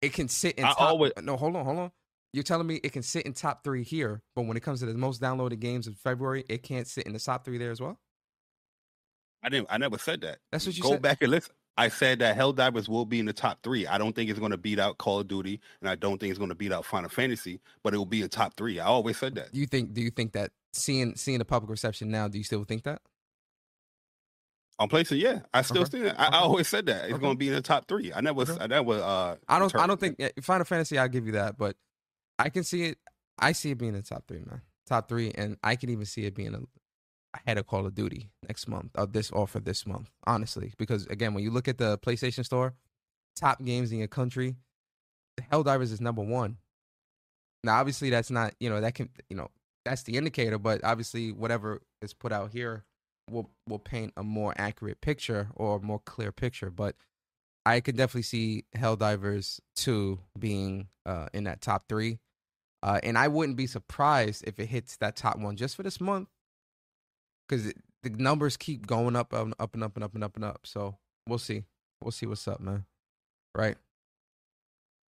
[0.03, 0.81] it can sit in I top?
[0.81, 1.93] always- no, hold on, hold on.
[2.33, 4.87] You're telling me it can sit in top three here, but when it comes to
[4.87, 7.81] the most downloaded games of February, it can't sit in the top three there as
[7.81, 7.99] well.
[9.43, 9.67] I didn't.
[9.71, 10.39] I never said that.
[10.53, 10.89] That's what you said.
[10.89, 11.03] Go said.
[11.03, 11.55] back and listen.
[11.79, 13.87] I said that Helldivers will be in the top three.
[13.87, 16.31] I don't think it's going to beat out Call of Duty, and I don't think
[16.31, 18.79] it's going to beat out Final Fantasy, but it will be in top three.
[18.79, 19.53] I always said that.
[19.53, 19.95] Do you think?
[19.95, 22.29] Do you think that seeing seeing the public reception now?
[22.29, 23.01] Do you still think that?
[24.79, 25.91] On PlayStation, yeah, I still Okay.
[25.99, 26.21] see that.
[26.21, 26.37] I, Okay.
[26.37, 27.21] I always said that it's Okay.
[27.21, 28.13] going to be in the top three.
[28.13, 28.43] I never.
[28.43, 28.57] Okay.
[28.61, 28.93] I never.
[28.95, 29.75] Uh, I don't.
[29.77, 30.99] I don't think Final Fantasy.
[30.99, 31.77] I'll give you that, but
[32.39, 32.99] I can see it.
[33.39, 34.63] I see it being in the top three, man.
[34.87, 36.61] Top three, and I can even see it being a,
[37.35, 38.91] ahead of Call of Duty next month.
[38.97, 42.75] Or this offer this month, honestly, because again, when you look at the PlayStation Store,
[43.37, 44.57] top games in your country,
[45.51, 46.59] Helldivers is number one.
[47.65, 49.49] Now, obviously, that's not you know that can you know
[49.85, 52.85] that's the indicator, but obviously, whatever is put out here
[53.31, 56.71] will will paint a more accurate picture or a more clear picture.
[56.71, 56.97] But
[57.65, 62.19] I could definitely see Helldivers 2 being uh, in that top three.
[62.83, 66.01] Uh, and I wouldn't be surprised if it hits that top one just for this
[66.01, 66.29] month.
[67.53, 70.45] Because the numbers keep going up, um, up and up and up and up and
[70.45, 70.61] up.
[70.65, 70.97] So
[71.29, 71.65] we'll see.
[72.03, 72.87] We'll see what's up, man.
[73.55, 73.77] Right?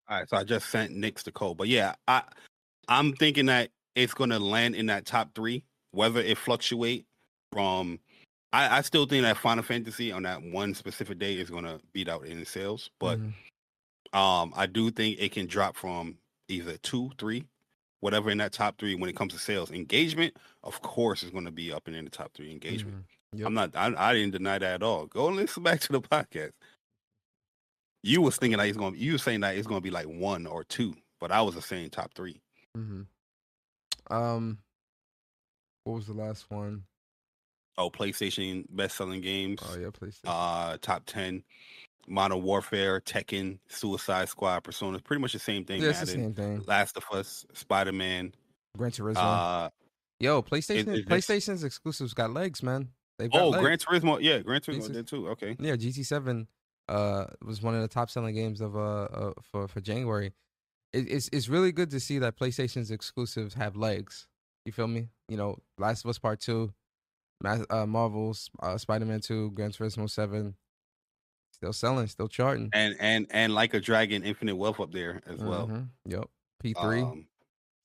[0.08, 2.22] All right, so I just sent Nick's to code, but yeah, I
[2.88, 7.04] I'm thinking that it's going to land in that top three, whether it fluctuate
[7.52, 8.00] from.
[8.54, 11.78] I, I still think that Final Fantasy on that one specific day is going to
[11.92, 14.18] beat out in sales, but Mhm.
[14.18, 16.16] um, I do think it can drop from
[16.48, 17.44] either two, three,
[18.00, 19.70] whatever in that top three when it comes to sales.
[19.70, 22.50] Engagement, of course, is going to be up and in the top three.
[22.50, 22.96] Engagement.
[22.96, 23.38] Mhm.
[23.38, 23.46] Yep.
[23.46, 23.76] I'm not.
[23.76, 25.06] I, I didn't deny that at all.
[25.06, 26.50] Go listen back to the podcast.
[28.02, 28.94] You was thinking that it's going.
[28.94, 31.40] to You were saying that it's going to be like one or two, but I
[31.42, 32.40] was saying top three.
[32.76, 33.02] mm-hmm.
[34.12, 34.58] Um,
[35.84, 36.82] what was the last one?
[37.78, 39.60] Oh, PlayStation best selling games.
[39.62, 40.20] Oh yeah, PlayStation.
[40.26, 41.44] Uh, top ten.
[42.08, 44.98] Modern Warfare, Tekken, Suicide Squad, Persona.
[44.98, 45.82] Pretty much the same thing.
[45.82, 46.62] yeah, the same thing.
[46.66, 48.34] Last of Us, Spider Man.
[48.76, 49.16] Gran Turismo.
[49.16, 49.70] Uh,
[50.18, 50.88] Yo, PlayStation.
[50.88, 52.88] it- it's- PlayStation's exclusives got legs, man.
[53.18, 53.62] They've got oh, legs.
[53.62, 54.18] Gran Turismo.
[54.20, 55.28] Yeah, Gran Turismo did too.
[55.28, 55.56] Okay.
[55.58, 56.48] Yeah, GT Seven
[56.88, 60.32] uh was one of the top selling games of uh, uh for for January.
[60.92, 64.26] It, it's it's really good to see that PlayStation's exclusives have legs.
[64.64, 65.08] You feel me?
[65.28, 66.72] You know, Last of Us Part Two,
[67.44, 70.54] uh, Marvel's uh, Spider Man Two, Gran Turismo Seven,
[71.60, 75.40] still selling, still charting And and and like a Dragon, Infinite Wealth up there as
[75.40, 75.66] well.
[75.68, 75.88] Mhm.
[76.06, 76.24] Yep.
[76.58, 77.26] P 3 Um,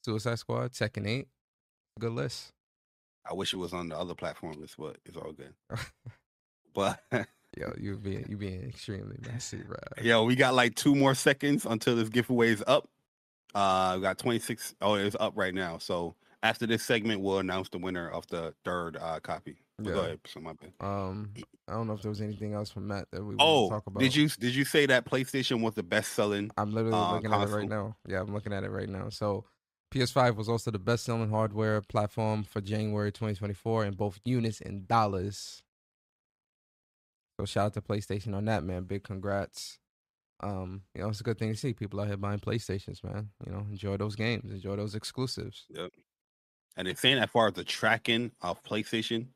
[0.03, 1.27] Suicide Squad, Tekken Eight,
[1.99, 2.53] good list.
[3.29, 5.53] I wish it was on the other platform but it's all good.
[6.73, 7.01] But
[7.57, 9.77] Yo, you being you being extremely messy, bro.
[10.01, 12.89] yo, we got like two more seconds until this giveaway is up.
[13.53, 14.75] Uh, we got 26.
[14.81, 15.77] Oh, it's up right now.
[15.77, 19.55] So after this segment, we'll announce the winner of the third uh, copy.
[19.77, 20.05] But Go Yeah.
[20.07, 20.19] ahead.
[20.27, 20.73] So my bad.
[20.79, 21.33] Um,
[21.67, 23.87] I don't know if there was anything else from Matt that we Oh, to talk
[23.87, 23.99] about.
[23.99, 26.51] did you did you say that PlayStation was the best selling?
[26.57, 27.97] I'm literally uh, looking at it right now.
[28.07, 29.09] Yeah, I'm looking at it right now.
[29.09, 29.45] So,
[29.91, 35.63] PS5 was also the best-selling hardware platform for January 2024 in both units and dollars.
[37.39, 38.83] So shout out to PlayStation on that, man.
[38.83, 39.79] Big congrats.
[40.41, 43.29] Um, you know, it's a good thing to see people out here buying PlayStations, man.
[43.45, 45.65] You know, enjoy those games, enjoy those exclusives.
[45.69, 45.91] Yep.
[46.77, 49.27] And they're saying as far as the tracking of PlayStation,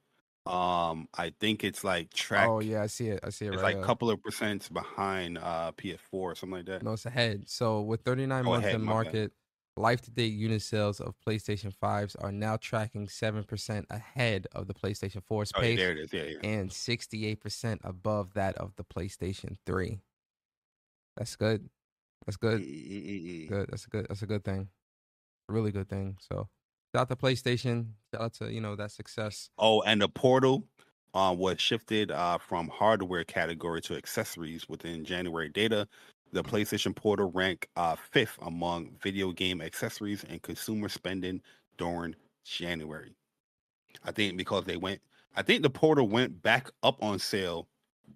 [0.45, 2.47] um, I think it's like track.
[2.49, 3.19] Oh yeah, I see it.
[3.23, 3.53] I see it.
[3.53, 6.83] It's right like a couple of percents behind uh PS4 or something like that.
[6.83, 7.49] No, it's ahead.
[7.49, 9.33] So with 39 Oh, months ahead, in market,
[9.77, 14.73] life to date unit sales of PlayStation 5s are now tracking 7% ahead of the
[14.73, 16.13] PlayStation 4's Oh, yeah, pace there it is.
[16.13, 16.39] Yeah, yeah.
[16.43, 20.01] and 68% above that of the PlayStation 3.
[21.17, 21.69] That's good.
[22.25, 22.61] That's good.
[22.61, 23.69] Good.
[23.71, 24.69] That's a good that's a good thing.
[25.49, 26.17] A really good thing.
[26.21, 26.49] So
[26.93, 27.93] shout out to PlayStation.
[28.13, 29.49] Shout out to, you know, that success.
[29.57, 30.67] Oh, and the portal
[31.13, 35.87] uh, was shifted uh, from hardware category to accessories within January data.
[36.31, 41.41] The PlayStation Portal ranked uh, fifth among video game accessories and consumer spending
[41.77, 43.15] during January.
[44.03, 45.01] I think because they went,
[45.35, 47.67] I think the portal went back up on sale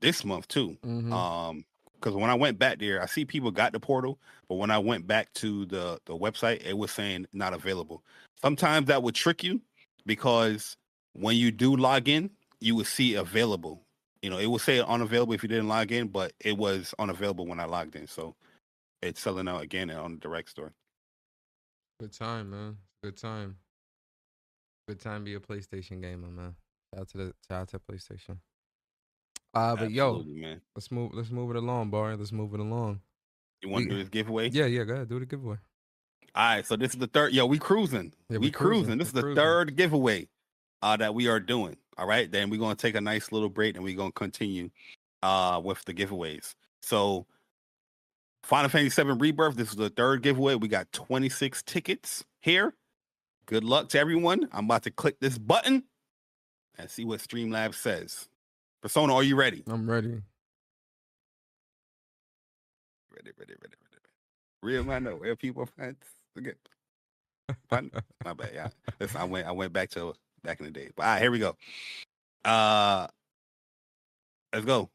[0.01, 0.77] this month too.
[0.83, 1.11] Mhm.
[1.11, 1.65] Um,
[2.03, 4.77] because when I went back there, I see people got the portal, but when I
[4.77, 8.03] went back to the the website, it was saying not available.
[8.41, 9.61] Sometimes that would trick you
[10.05, 10.75] because
[11.13, 12.29] when you do log in,
[12.59, 13.85] you would see available.
[14.21, 17.47] You know, it would say unavailable if you didn't log in, but it was unavailable
[17.47, 18.07] when I logged in.
[18.07, 18.35] So
[19.01, 20.73] it's selling out again on the direct store.
[22.01, 22.77] Good time, man.
[23.01, 23.55] Good time.
[24.89, 26.55] Good time to be a PlayStation gamer, man.
[26.93, 28.37] Shout out to the shout out to PlayStation.
[29.53, 30.61] Uh but yo, man.
[30.75, 32.15] let's move let's move it along, Bari.
[32.15, 33.01] Let's move it along.
[33.61, 34.49] You want to do this giveaway?
[34.49, 35.09] Yeah, yeah, go ahead.
[35.09, 35.57] Do the giveaway.
[36.35, 37.31] All right, so this is the third.
[37.33, 38.11] Yo, we cruising.
[38.29, 38.85] Yeah, we, we cruising.
[38.85, 38.97] cruising.
[38.97, 40.27] This We is the third giveaway
[40.81, 41.77] uh, that we are doing.
[41.97, 44.69] All right, then we're gonna take a nice little break and we're gonna continue
[45.21, 46.55] uh, with the giveaways.
[46.81, 47.27] So,
[48.43, 49.55] Final Fantasy VII Rebirth.
[49.55, 50.55] This is the third giveaway.
[50.55, 52.73] We got 26 tickets here.
[53.45, 54.49] Good luck to everyone.
[54.51, 55.83] I'm about to click this button
[56.77, 58.27] and see what Streamlabs says.
[58.83, 59.63] Persona, are you ready?
[59.65, 60.09] I'm ready.
[60.09, 60.21] Ready,
[63.39, 63.75] ready, ready, ready.
[64.61, 65.15] Real man, no.
[65.15, 66.51] Where people okay.
[67.69, 67.91] Pardon?
[68.25, 68.51] My bad.
[68.53, 68.67] Yeah.
[68.99, 70.13] Listen, I went I went back to
[70.43, 70.89] back in the day.
[70.97, 71.55] But all right, here we go.
[72.43, 73.07] Uh
[74.51, 74.89] let's go.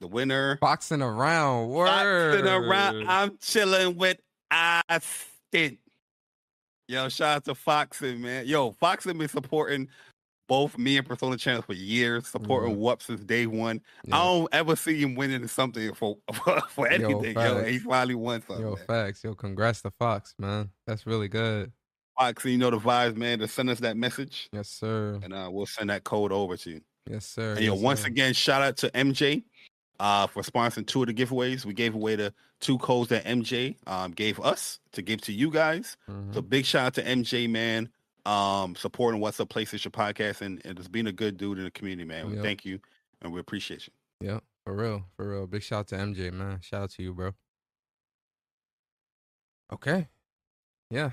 [0.00, 0.56] The winner.
[0.60, 1.70] Boxing around.
[1.70, 1.86] Word.
[1.86, 3.08] Boxing around.
[3.08, 4.18] I'm chilling with
[4.52, 5.78] Austin.
[6.86, 8.46] Yo, shout out to Foxen, man.
[8.46, 9.88] Yo, Foxen been supporting
[10.46, 12.78] both me and Persona channel for years, supporting Mhm.
[12.78, 13.80] Whoop since day one.
[14.04, 14.16] Yeah.
[14.16, 17.34] I don't ever see him winning something for for, for anything.
[17.34, 17.68] Yo, facts.
[17.70, 18.64] he finally won something.
[18.64, 18.86] Yo, man.
[18.86, 19.24] facts.
[19.24, 20.70] Yo, congrats to Fox, man.
[20.86, 21.72] That's really good.
[22.18, 23.38] Fox, you know the vibes, man.
[23.40, 25.18] To send us that message, Yes, sir.
[25.22, 26.80] and uh, we'll send that code over to you.
[27.10, 27.52] Yes, sir.
[27.54, 28.06] And yo, Yes, once sir.
[28.06, 29.42] again, shout out to MJ
[29.98, 31.64] uh, for sponsoring two of the giveaways.
[31.64, 35.50] We gave away the two codes that MJ um, gave us to give to you
[35.50, 35.96] guys.
[36.08, 36.32] Mhm.
[36.34, 37.88] So big shout out to MJ, man,
[38.26, 41.70] um, supporting What's Up PlayStation podcast and, and just being a good dude in the
[41.70, 42.28] community, man.
[42.28, 42.42] We Yep.
[42.44, 42.80] thank you
[43.22, 43.92] and we appreciate you.
[44.26, 45.46] Yeah, for real, for real.
[45.46, 46.60] Big shout out to MJ, man.
[46.60, 47.32] Shout out to you, bro.
[49.72, 50.08] Okay.
[50.90, 51.10] Yeah.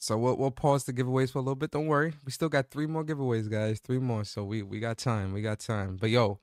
[0.00, 1.70] So we'll we'll pause the giveaways for a little bit.
[1.70, 2.14] Don't worry.
[2.24, 3.80] We still got three more giveaways, guys.
[3.80, 4.24] Three more.
[4.24, 5.32] So we we got time.
[5.32, 5.96] We got time.
[5.96, 6.40] But yo,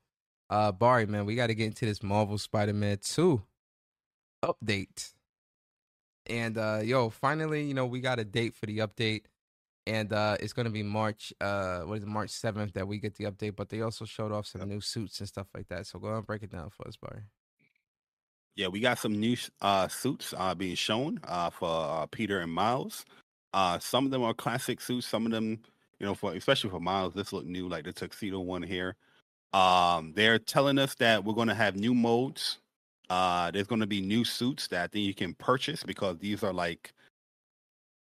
[0.49, 3.41] uh Bari, man, we gotta get into this Marvel Spider-Man 2
[4.43, 5.13] update.
[6.27, 9.23] And uh yo, finally, you know, we got a date for the update.
[9.87, 13.15] And uh it's gonna be March uh what is it, March 7th that we get
[13.15, 14.69] the update, but they also showed off some Yep.
[14.69, 15.85] new suits and stuff like that.
[15.87, 17.23] So go ahead and break it down for us, Bari.
[18.55, 22.51] Yeah, we got some new uh, suits uh, being shown uh, for uh, Peter and
[22.53, 23.05] Miles.
[23.53, 25.07] Uh, some of them are classic suits.
[25.07, 25.61] Some of them,
[25.99, 28.95] you know, for especially for Miles, this look new, like the tuxedo one here.
[29.53, 32.59] Um, they're telling us that we're going to have new modes.
[33.09, 36.43] Uh, there's going to be new suits that I think you can purchase because these
[36.43, 36.93] are like,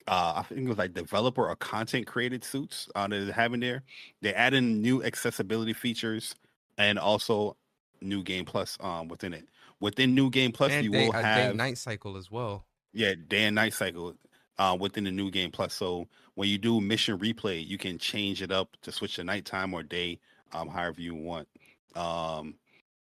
[0.09, 3.61] uh, I think it was like developer or content created suits uh, that they're having
[3.61, 3.83] there.
[4.23, 6.35] They're adding new accessibility features
[6.79, 7.57] and also
[8.01, 9.47] new game plus um, within it.
[9.79, 12.65] Within New Game Plus, and you day, will a day have night cycle as well.
[12.95, 14.15] yeah day and night cycle
[14.59, 15.75] uh, within the New Game Plus.
[15.75, 19.75] So when you do mission replay, you can change it up to switch to nighttime
[19.75, 20.19] or day,
[20.55, 21.47] um, however you want.
[21.95, 22.55] Um,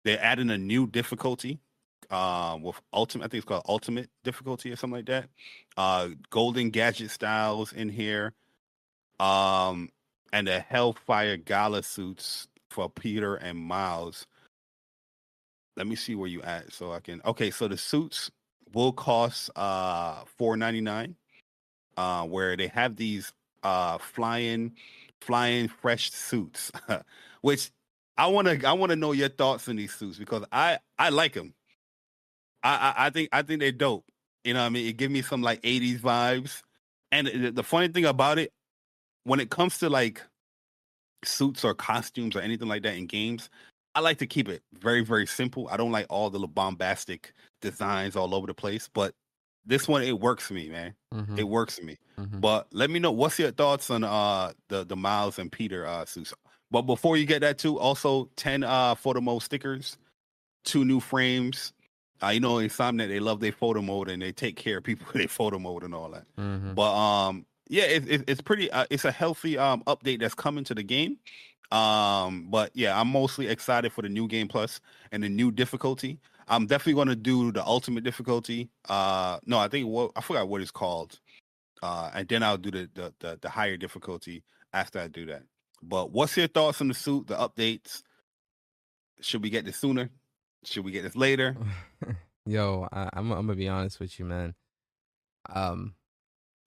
[0.04, 1.60] they're adding a new difficulty
[2.12, 3.26] um, with ultimate.
[3.26, 5.30] I think it's called ultimate difficulty or something like that.
[5.78, 8.34] Uh, golden gadget styles in here,
[9.20, 9.90] um,
[10.32, 14.26] and the Hellfire Gala suits for Peter and Miles
[15.76, 18.32] let me see where you at so I can okay, so the suits
[18.74, 21.16] will cost uh four ninety nine.
[21.98, 23.34] Uh where they have these
[23.64, 24.74] uh flying
[25.22, 26.72] flying fresh suits.
[27.42, 27.72] which
[28.18, 31.54] I wanna I wanna know your thoughts on these suits because I I like them.
[32.64, 34.06] I, I I think I think they're dope.
[34.44, 34.88] You know what I mean?
[34.88, 36.62] It give me some like 80s vibes.
[37.12, 38.52] And the, the funny thing about it,
[39.26, 40.22] when it comes to like
[41.24, 43.50] suits or costumes or anything like that in games,
[43.96, 45.68] I like to keep it very, very simple.
[45.70, 49.14] I don't like all the bombastic designs all over the place, but
[49.66, 50.96] this one it works for me, man.
[51.14, 51.98] Mhm, It works for me.
[52.18, 52.42] mhm.
[52.42, 56.06] But let me know what's your thoughts on uh the the Miles and Peter uh
[56.06, 56.34] suits.
[56.72, 59.98] But before you get that too, also ten uh photo mode stickers,
[60.66, 61.74] two new frames.
[62.32, 65.16] You know, Insomniac they love their photo mode and they take care of people with
[65.16, 66.26] their photo mode and all that.
[66.38, 66.76] Mhm.
[66.76, 68.72] But um, yeah, it, it, it's pretty.
[68.72, 71.18] Uh, it's a healthy um update that's coming to the game.
[71.72, 74.80] Um, but yeah, I'm mostly excited for the new game plus
[75.12, 76.20] and the new difficulty.
[76.48, 78.70] I'm definitely going to do the ultimate difficulty.
[78.88, 81.20] Uh, no, I think what I forgot what it's called.
[81.82, 85.44] Uh, and then I'll do the, the the the higher difficulty after I do that.
[85.82, 88.04] But what's your thoughts on the suit, the updates?
[89.22, 90.10] Should we get this sooner?
[90.64, 91.56] Should we get this later?
[92.46, 94.56] Yo, I, I'm I'm gonna be honest with you, man.
[95.50, 95.96] Um,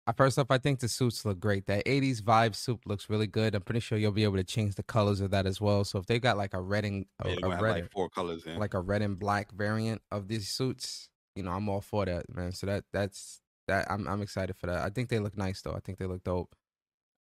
[0.07, 1.66] I first off, I think the suits look great.
[1.66, 3.55] That '80s vibe suit looks really good.
[3.55, 5.84] I'm pretty sure you'll be able to change the colors of that as well.
[5.84, 7.82] So if they got like a red and a, Yeah, a they're gonna have, red,
[7.82, 8.59] like four colors in.
[8.59, 12.34] like a red and black variant of these suits, you know, I'm all for that,
[12.34, 12.53] man.
[12.53, 13.90] So that that's that.
[13.90, 14.78] I'm I'm excited for that.
[14.84, 15.74] I think they look nice though.
[15.74, 16.55] I think they look dope.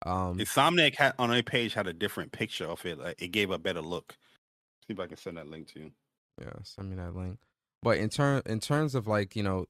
[0.04, 2.98] Um, Insomniac had on their page had a different picture of it.
[2.98, 4.16] Like, it gave a better look.
[4.86, 5.92] See if I can send that link to you.
[6.40, 7.38] Yeah, send me that link.
[7.82, 9.66] But in turn, in terms of like you know,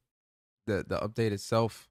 [0.67, 1.89] the the update itself,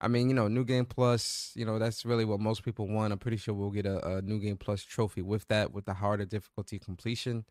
[0.00, 3.12] I mean you know, new game plus, you know that's really what most people want.
[3.12, 5.94] I'm pretty sure we'll get a, a new game plus trophy with that, with the
[5.94, 7.44] harder difficulty completion.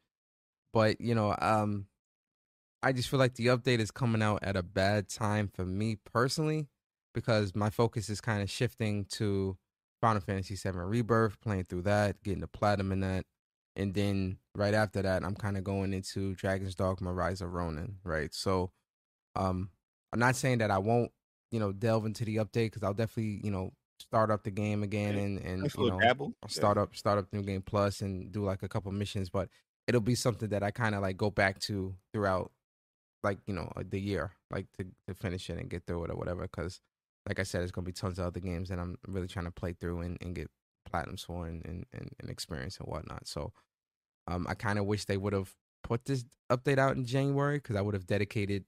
[0.73, 1.87] But you know, um,
[2.83, 5.97] I just feel like the update is coming out at a bad time for me
[6.11, 6.67] personally,
[7.13, 9.57] because my focus is kind of shifting to
[10.01, 13.25] Final Fantasy VII Rebirth, playing through that, getting the platinum in that,
[13.75, 17.99] and then right after that, I'm kind of going into Dragon's Dogma: Rise of Ronin,
[18.03, 18.33] right?
[18.33, 18.71] So,
[19.35, 19.71] um,
[20.13, 21.11] I'm not saying that I won't,
[21.51, 24.83] you know, delve into the update because I'll definitely, you know, start up the game
[24.83, 26.33] again Yeah, and and Nice you know dabble.
[26.51, 26.51] Yeah.
[26.51, 29.49] start up start up new game plus and do like a couple missions, but
[29.87, 32.51] it'll be something that I kind of like go back to throughout,
[33.23, 36.11] like you know, uh, the year, like to to finish it and get through it
[36.11, 36.43] or whatever.
[36.43, 36.81] Because,
[37.27, 39.51] like I said, there's gonna be tons of other games that I'm really trying to
[39.51, 40.49] play through and, and get
[40.91, 43.27] platinums for and, and, and, experience and whatnot.
[43.27, 43.53] So,
[44.27, 47.75] um, I kind of wish they would have put this update out in January because
[47.75, 48.65] I would have dedicated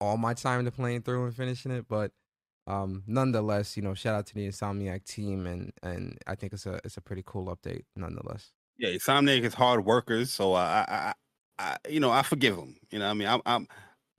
[0.00, 1.86] all my time to playing through and finishing it.
[1.88, 2.12] But
[2.66, 6.66] um, nonetheless, you know, shout out to the Insomniac team, and and I think it's
[6.66, 8.52] a it's a pretty cool update, nonetheless.
[8.78, 11.12] Yeah, Insomniac is hard workers, so I, I,
[11.58, 12.76] I, you know, I forgive them.
[12.90, 13.68] You know, I mean, I'm, I'm,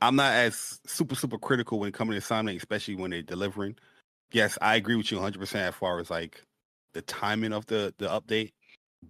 [0.02, 3.76] I'm not as super, super critical when it comes to Insomniac, especially when they're delivering.
[4.32, 6.44] Yes, I agree with you 100 percent as far as like
[6.94, 8.52] the timing of the the update,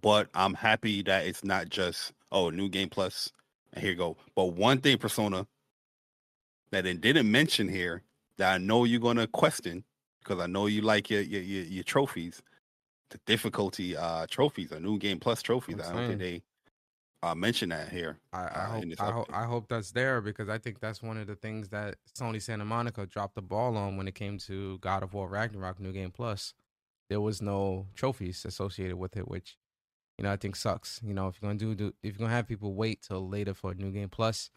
[0.00, 3.30] but I'm happy that it's not just oh, new game plus,
[3.72, 4.16] and here you go.
[4.34, 5.46] But one thing, Persona,
[6.70, 8.02] that it didn't mention here
[8.38, 9.84] that I know you're gonna question
[10.22, 12.42] because I know you like your your your, your trophies
[13.12, 15.76] the difficulty uh trophies, or new game plus trophies.
[15.78, 16.42] I'm I don't think they
[17.22, 18.18] uh mention that here.
[18.32, 19.30] I, I uh, hope I, hope.
[19.32, 22.64] I hope that's there because I think that's one of the things that Sony Santa
[22.64, 26.10] Monica dropped the ball on when it came to God of War Ragnarok New Game
[26.10, 26.54] Plus.
[27.12, 29.58] There was no trophies associated with it, which
[30.16, 30.98] you know I think sucks.
[31.04, 33.52] You know if you're gonna do, do if you're gonna have people wait till later
[33.52, 34.48] for a New Game Plus,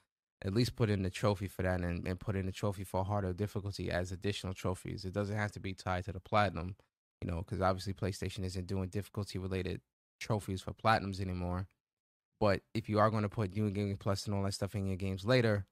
[0.42, 3.04] at least put in the trophy for that and, and put in the trophy for
[3.04, 5.04] harder difficulty as additional trophies.
[5.04, 6.78] It doesn't have to be tied to the platinum,
[7.20, 9.82] you know, because obviously PlayStation isn't doing difficulty related
[10.18, 11.68] trophies for platinums anymore.
[12.40, 14.88] But if you are going to put New Game Plus and all that stuff in
[14.88, 15.66] your games later,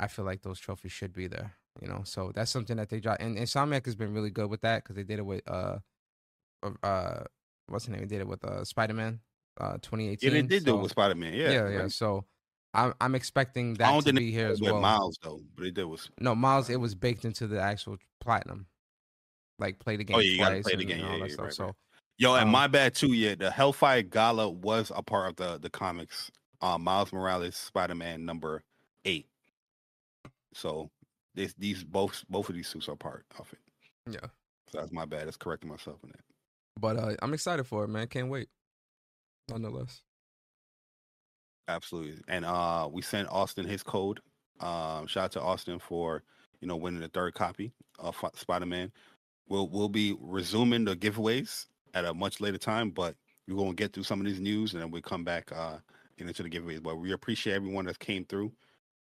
[0.00, 1.54] I feel like those trophies should be there.
[1.80, 3.18] You know, so that's something that they drop.
[3.20, 5.78] And Insomniac has been really good with that because they did it with uh,
[6.62, 7.24] uh, uh,
[7.68, 8.00] what's the name?
[8.00, 9.20] He did it with uh, Spider Man,
[9.60, 10.18] uh, 2018.
[10.20, 11.32] Yeah, they did do it with Spider Man.
[11.34, 11.78] Yeah, yeah, yeah.
[11.82, 11.92] right.
[11.92, 12.24] So
[12.74, 14.80] I'm I'm expecting I that don't to think be here as well.
[14.80, 18.66] Miles though, but they did was No, Miles, it was baked into the actual platinum.
[19.58, 20.98] Like play the game Oh, yeah, you gotta play the game.
[21.00, 21.44] and all Yeah, that yeah, stuff.
[21.46, 21.74] right, so right.
[22.20, 23.12] Yo, and Um, my bad too.
[23.12, 26.30] Yeah, the Hellfire Gala was a part of the the comics.
[26.60, 28.62] Uh, Miles Morales Spider Man number
[29.04, 29.28] eight.
[30.52, 30.90] So
[31.34, 33.60] this these both both of these suits are part of it.
[34.12, 34.28] yeah.
[34.70, 35.26] So that's my bad.
[35.26, 36.20] That's correcting myself in that.
[36.78, 38.06] But uh, I'm excited for it, man.
[38.06, 38.48] Can't wait.
[39.48, 40.02] Nonetheless.
[41.66, 42.22] Absolutely.
[42.28, 44.20] And uh we sent Austin his code.
[44.60, 46.22] Um shout out to Austin for,
[46.60, 48.92] you know, winning the third copy of Fi- Spider-Man.
[49.48, 53.16] We'll we'll be resuming the giveaways at a much later time, but
[53.46, 55.78] we're gonna get through some of these news and then we come back uh
[56.18, 56.82] into the giveaways.
[56.82, 58.52] But we appreciate everyone that came through,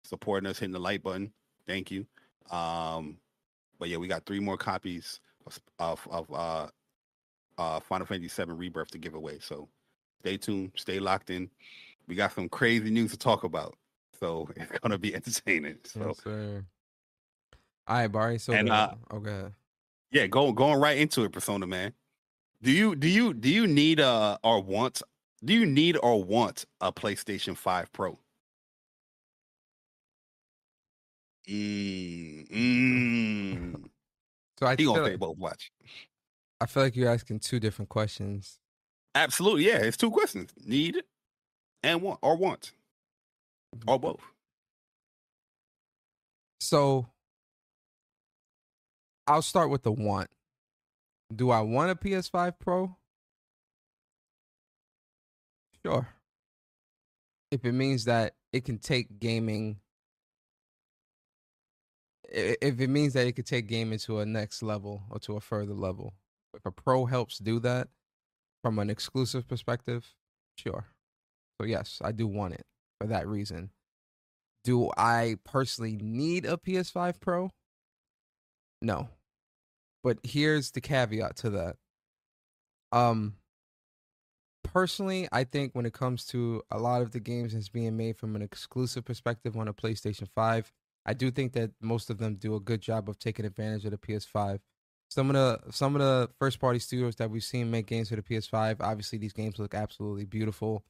[0.05, 1.33] supporting us, hitting the like button.
[1.67, 2.07] Thank you.
[2.51, 3.19] Um
[3.79, 6.69] but yeah, we got three more copies of of, of uh
[7.59, 9.39] uh Final Fantasy VII Rebirth to give away.
[9.41, 9.69] So
[10.21, 11.51] stay tuned, stay locked in
[12.07, 13.77] we got some crazy news to talk about.
[14.21, 15.79] So it's gonna be entertaining.
[15.85, 16.65] So Yes, sir.
[17.87, 18.39] All right, Bari.
[18.39, 19.53] So And, uh, oh, go ahead.
[20.11, 21.93] yeah, go going right into it, Persona man.
[22.63, 25.03] Do you do you do you need uh or want
[25.45, 28.19] Do you need or want a PlayStation 5 Pro?
[31.47, 33.85] Mm, mm.
[34.59, 35.37] So I He gonna say both.
[35.37, 35.71] Watch.
[36.65, 38.59] I feel like you're asking two different questions.
[39.15, 39.83] Absolutely, yeah.
[39.83, 41.03] It's two questions: need
[41.83, 42.73] and want, or want,
[43.77, 43.91] mm-hmm.
[43.91, 44.23] or both.
[46.61, 47.07] So
[49.27, 50.31] I'll start with the want.
[51.37, 52.97] Do I want a PS5 Pro?
[55.85, 56.09] Sure.
[57.51, 59.81] If it means that it can take gaming
[62.33, 65.41] if it means that it could take gaming to a next level or to a
[65.43, 66.15] further level.
[66.55, 67.89] If a pro helps do that
[68.63, 70.15] from an exclusive perspective,
[70.59, 70.87] sure.
[71.61, 72.65] So yes, I do want it
[73.01, 73.71] for that reason.
[74.65, 77.51] Do I personally need a PS5 Pro?
[78.81, 79.09] No.
[80.03, 81.77] But here's the caveat to that.
[82.93, 83.35] Um
[84.63, 88.17] personally, I think when it comes to a lot of the games that's being made
[88.17, 90.73] from an exclusive perspective on a PlayStation 5,
[91.07, 93.91] I do think that most of them do a good job of taking advantage of
[93.91, 94.61] the PS5.
[95.15, 98.17] Some of the some of the first party studios that we've seen make games for
[98.17, 100.85] the PS5, obviously these games look absolutely beautiful.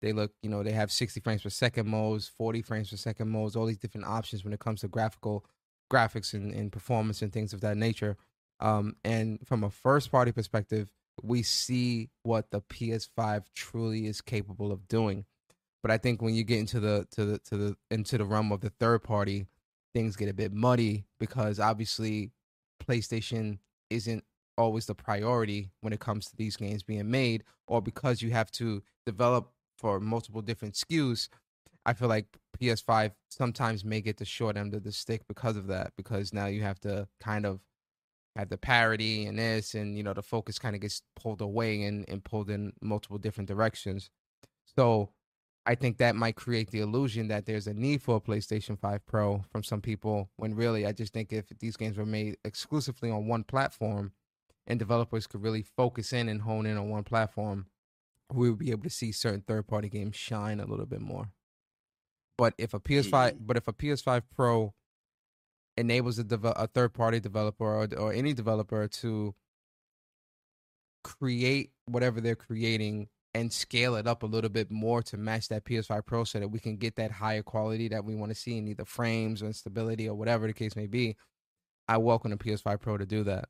[0.00, 3.28] They look, you know, they have 60 frames per second modes, 40 frames per second
[3.28, 5.44] modes, all these different options when it comes to graphical
[5.92, 8.16] graphics and, and performance and things of that nature.
[8.60, 10.90] Um, and from a first party perspective,
[11.22, 15.26] we see what the PS5 truly is capable of doing.
[15.82, 18.52] But I think when you get into the to the to the into the realm
[18.52, 19.48] of the third party,
[19.92, 22.30] things get a bit muddy because obviously
[22.82, 23.58] PlayStation
[23.90, 24.24] isn't
[24.58, 28.50] always the priority when it comes to these games being made, or because you have
[28.52, 31.28] to develop for multiple different SKUs.
[31.84, 32.26] I feel like
[32.58, 36.46] PS5 sometimes may get the short end of the stick because of that, because now
[36.46, 37.60] you have to kind of
[38.34, 41.82] have the parody and this, and you know the focus kind of gets pulled away
[41.84, 44.10] and, and pulled in multiple different directions.
[44.76, 45.10] So
[45.68, 49.04] I think that might create the illusion that there's a need for a PlayStation 5
[49.04, 53.10] Pro from some people, when really I just think if these games were made exclusively
[53.10, 54.12] on one platform
[54.66, 57.66] and developers could really focus in and hone in on one platform,
[58.32, 61.30] we would be able to see certain third party games shine a little bit more.
[62.38, 63.46] But if a PS5, Mm.
[63.46, 64.72] but if a PS5 Pro
[65.76, 69.34] enables a, deve- a third party developer or, or any developer to
[71.02, 75.64] create whatever they're creating and scale it up a little bit more to match that
[75.64, 78.56] PS5 Pro so that we can get that higher quality that we want to see
[78.56, 81.16] in either frames or stability or whatever the case may be,
[81.86, 83.48] I welcome the PS5 Pro to do that.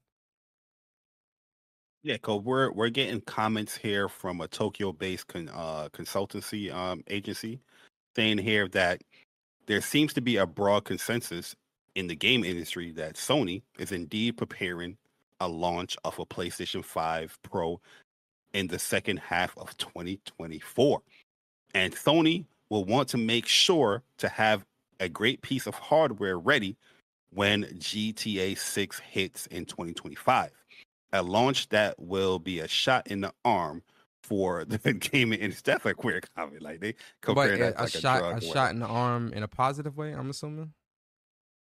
[2.03, 7.61] Yeah, cause we're we're getting comments here from a Tokyo-based con, uh, consultancy um, agency
[8.17, 9.03] saying here that
[9.67, 11.55] there seems to be a broad consensus
[11.95, 14.97] in the game industry that Sony is indeed preparing
[15.41, 17.81] a launch of a PlayStation 5 Pro
[18.53, 21.03] in the second half of 2024.
[21.75, 24.65] And Sony will want to make sure to have
[25.01, 26.77] a great piece of hardware ready
[27.31, 30.51] when GTA 6 hits in 2025
[31.13, 33.83] a launch that will be a shot in the arm
[34.23, 35.73] for the gaming industry.
[35.73, 36.63] That's like weird comment.
[36.63, 38.43] Like they compare But that a, to like a, shot, drug.
[38.43, 40.13] a shot in the arm in a positive way.
[40.13, 40.73] I'm assuming.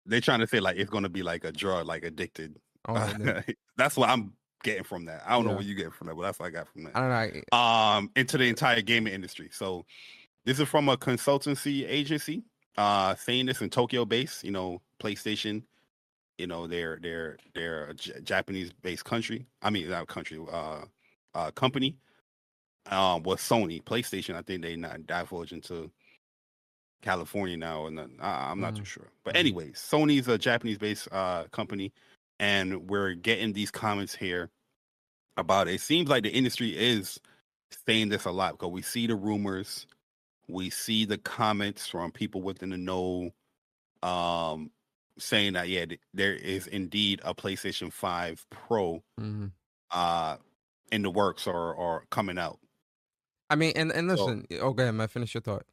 [0.06, 2.56] They're trying to say like it's gonna be like a drug, like addicted.
[2.88, 3.44] Oh, then-
[3.78, 4.34] that's what I'm
[4.64, 5.24] getting from that.
[5.26, 6.96] I don't know what you get from that, but that's what I got from that.
[6.96, 7.58] I don't know.
[7.58, 9.50] um into the entire gaming industry.
[9.52, 9.86] So
[10.46, 12.44] this is from a consultancy agency,
[12.78, 15.64] uh saying this in Tokyo base, you know, PlayStation,
[16.38, 19.46] you know, they're they're they're a J- Japanese based country.
[19.62, 20.86] I mean not country, uh
[21.36, 21.98] uh company.
[22.88, 23.84] Um was Sony.
[23.84, 25.92] PlayStation, I think they not divulge into
[27.02, 28.88] California now and I, I'm not too Mhm.
[28.88, 29.08] sure.
[29.24, 31.94] But anyways, Sony's a Japanese based uh company
[32.40, 34.50] and we're getting these comments here
[35.38, 35.76] about it.
[35.76, 37.20] It seems like the industry is
[37.86, 39.86] saying this a lot because we see the rumors,
[40.48, 43.32] we see the comments from people within the know,
[44.04, 44.72] um,
[45.18, 49.52] saying that yeah, there is indeed a PlayStation Five Pro Mhm.
[49.92, 50.38] uh
[50.92, 52.60] in the works or or coming out.
[53.50, 54.48] I mean, and and So- listen.
[54.62, 55.08] oh, go ahead, man.
[55.08, 55.66] Finish your thought.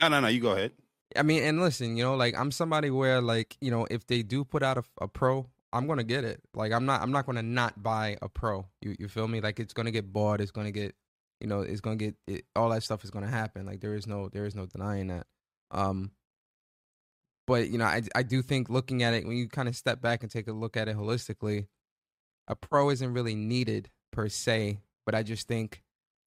[0.00, 0.28] No, no, no.
[0.28, 0.72] You go ahead.
[1.16, 4.22] I mean, and listen, you know, like I'm somebody where, like, you know, if they
[4.22, 6.40] do put out a, a pro, I'm gonna get it.
[6.54, 8.66] Like, I'm not, I'm not gonna not buy a pro.
[8.80, 9.40] You, you feel me?
[9.40, 10.40] Like, it's gonna get bought.
[10.40, 10.94] It's gonna get,
[11.40, 13.66] you know, it's gonna get it, all that stuff is gonna happen.
[13.66, 15.26] Like, there is no, there is no denying that.
[15.70, 16.12] Um,
[17.46, 20.02] but you know, I, I do think looking at it when you kind of step
[20.02, 21.66] back and take a look at it holistically,
[22.46, 24.80] a pro isn't really needed per se.
[25.06, 25.82] But I just think,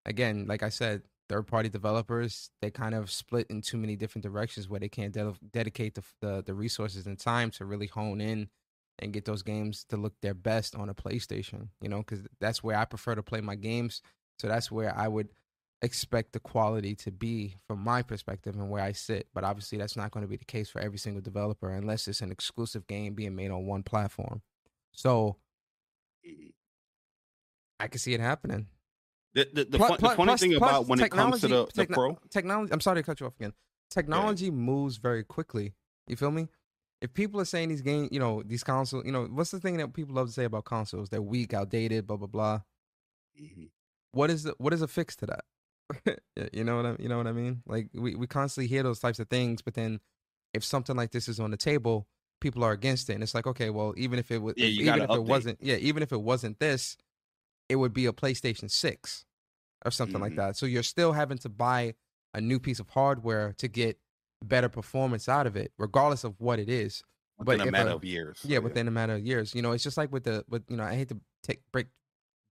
[0.05, 4.23] again, like I said, third party developers they kind of split in too many different
[4.23, 8.19] directions where they can't de- dedicate the, the the resources and time to really hone
[8.19, 8.49] in
[9.01, 11.69] and get those games to look their best on a PlayStation.
[11.81, 14.01] You know, because that's where I prefer to play my games.
[14.39, 15.29] So that's where I would
[15.81, 19.27] expect the quality to be from my perspective and where I sit.
[19.33, 22.21] But obviously, that's not going to be the case for every single developer unless it's
[22.21, 24.41] an exclusive game being made on one platform.
[24.91, 25.37] So
[27.79, 28.67] I can see it happening.
[29.33, 31.87] The, the, the, fun, the funny plus, thing about when it comes to the, the
[31.87, 33.53] pro technology, I'm sorry to cut you off again.
[33.89, 34.51] Technology yeah.
[34.51, 35.73] moves very quickly.
[36.07, 36.47] You feel me?
[37.01, 39.77] If people are saying these games, you know, these consoles, you know, what's the thing
[39.77, 41.09] that people love to say about consoles?
[41.09, 42.61] They're weak, outdated, blah blah blah.
[43.41, 43.65] Mm-hmm.
[44.11, 46.19] What is the, what is a fix to that?
[46.53, 47.63] you know what I you know what I mean?
[47.65, 49.99] Like we, we constantly hear those types of things, but then
[50.53, 52.07] if something like this is on the table,
[52.39, 55.01] people are against it, and it's like, okay, well, even if it was, yeah, even
[55.01, 55.15] if update.
[55.15, 56.97] it wasn't, yeah, even if it wasn't this,
[57.69, 59.25] it would be a PlayStation Six
[59.85, 60.23] or something mm-hmm.
[60.23, 60.57] like that.
[60.57, 61.95] So you're still having to buy
[62.33, 63.97] a new piece of hardware to get
[64.43, 67.03] better performance out of it, regardless of what it is.
[67.37, 68.39] Within but a matter a, of years.
[68.43, 69.55] Yeah, within a matter of years.
[69.55, 71.87] You know, it's just like with the with you know, I hate to take break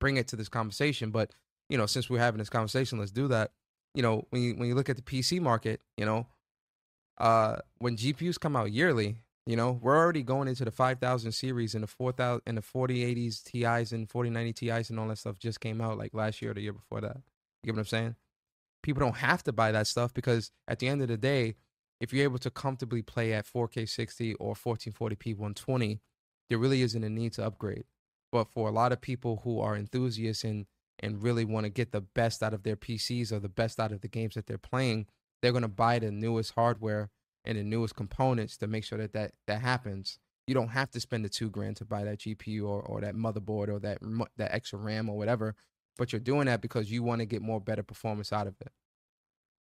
[0.00, 1.30] bring it to this conversation, but
[1.68, 3.52] you know, since we're having this conversation, let's do that.
[3.94, 6.26] You know, when you when you look at the PC market, you know,
[7.18, 11.74] uh when GPUs come out yearly, you know, we're already going into the 5000 series
[11.74, 15.60] and the 4000 and the 4080s TIs and 4090 TIs and all that stuff just
[15.60, 17.16] came out like last year or the year before that.
[17.62, 18.16] You get what I'm saying?
[18.82, 21.56] People don't have to buy that stuff because at the end of the day,
[22.00, 26.00] if you're able to comfortably play at 4K 60 or 1440p 120,
[26.48, 27.84] there really isn't a need to upgrade.
[28.32, 30.66] But for a lot of people who are enthusiasts and
[31.02, 33.90] and really want to get the best out of their PCs or the best out
[33.90, 35.06] of the games that they're playing,
[35.40, 37.10] they're going to buy the newest hardware
[37.44, 40.18] and the newest components to make sure that that, that happens.
[40.46, 43.14] You don't have to spend the two grand to buy that GPU or, or that
[43.14, 43.98] motherboard or that
[44.36, 45.54] that extra RAM or whatever,
[45.96, 48.72] but you're doing that because you want to get more better performance out of it.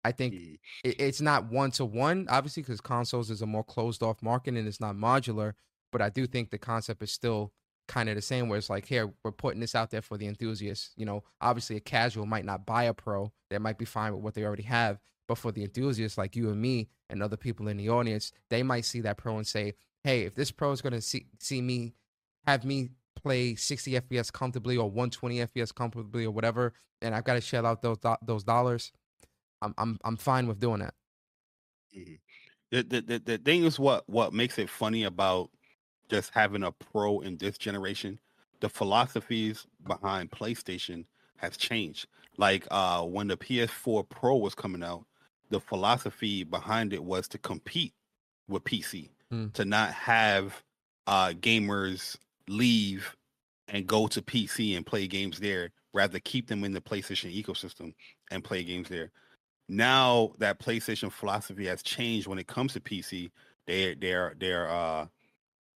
[0.09, 0.35] I think
[0.83, 4.55] it, it's not one to one, obviously, because consoles is a more closed off market
[4.55, 5.53] and it's not modular.
[5.93, 7.53] But I do think the concept is still
[7.89, 10.27] kind of the same, where it's like, here, we're putting this out there for the
[10.27, 10.93] enthusiasts.
[10.97, 14.23] You know, obviously, a casual might not buy a pro, they might be fine with
[14.23, 14.99] what they already have.
[15.27, 18.63] But for the enthusiasts like you and me and other people in the audience, they
[18.63, 19.75] might see that pro and say,
[20.05, 21.93] hey, if this pro is going to see, see me,
[22.47, 26.73] have me play 60 FPS comfortably or 120 FPS comfortably or whatever,
[27.03, 28.91] and I've got to shell out those those dollars,
[29.63, 30.95] I'm I'm I'm fine with doing that.
[31.97, 32.15] Mm-hmm.
[32.71, 35.51] The, the the the thing is what what makes it funny about
[36.11, 38.19] just having a pro in this generation.
[38.61, 41.05] The philosophies behind PlayStation
[41.37, 42.07] has changed.
[42.37, 45.05] Like uh when the PS4 Pro was coming out,
[45.51, 47.95] the philosophy behind it was to compete
[48.49, 49.53] with PC, mm.
[49.55, 50.63] to not have
[51.07, 52.17] uh gamers
[52.49, 53.17] leave
[53.69, 57.95] and go to PC and play games there, rather keep them in the PlayStation ecosystem
[58.31, 59.11] and play games there
[59.69, 63.31] now that PlayStation philosophy has changed when it comes to PC.
[63.67, 65.07] They they're they're uh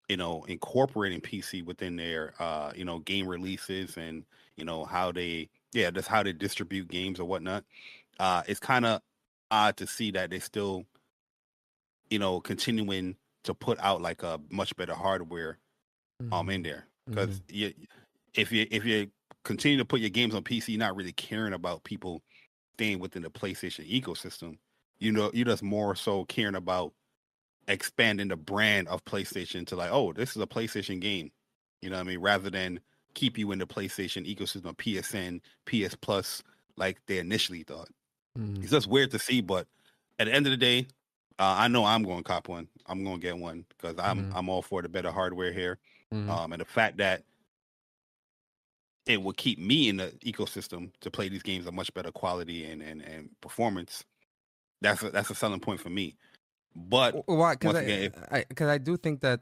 [0.07, 4.23] you know incorporating PC within their uh you know game releases and
[4.55, 7.65] you know how they yeah that's how they distribute games or whatnot.
[8.19, 9.01] Uh, it's kind of
[9.49, 10.85] odd to see that they still
[12.09, 15.57] you know continuing to put out like a much better hardware
[16.21, 16.31] mm-hmm.
[16.31, 17.55] um in there because mm-hmm.
[17.55, 17.73] you
[18.33, 19.09] if you if you
[19.43, 22.21] continue to put your games on PC, you're not really caring about people
[22.81, 24.57] staying within the PlayStation ecosystem.
[24.97, 26.93] You know, you're just more so caring about
[27.67, 31.31] expanding the brand of PlayStation to like, oh, this is a PlayStation game.
[31.83, 32.19] You know what I mean?
[32.19, 32.79] Rather than
[33.13, 36.41] keep you in the PlayStation ecosystem, PSN, PS Plus,
[36.75, 37.89] like they initially thought.
[38.37, 38.63] Mm.
[38.63, 39.67] It's just weird to see, but
[40.17, 40.87] at the end of the day,
[41.37, 42.67] uh, I know I'm going to cop one.
[42.87, 44.31] I'm going to get one because I'm mm.
[44.35, 45.77] I'm all for the better hardware here.
[46.11, 46.29] Mm.
[46.29, 47.23] Um, and the fact that
[49.05, 52.65] it would keep me in the ecosystem to play these games of much better quality
[52.65, 54.03] and and, and performance.
[54.81, 56.15] That's a, that's a selling point for me.
[56.75, 57.55] But why?
[57.55, 59.41] Because I, I, cause I do think that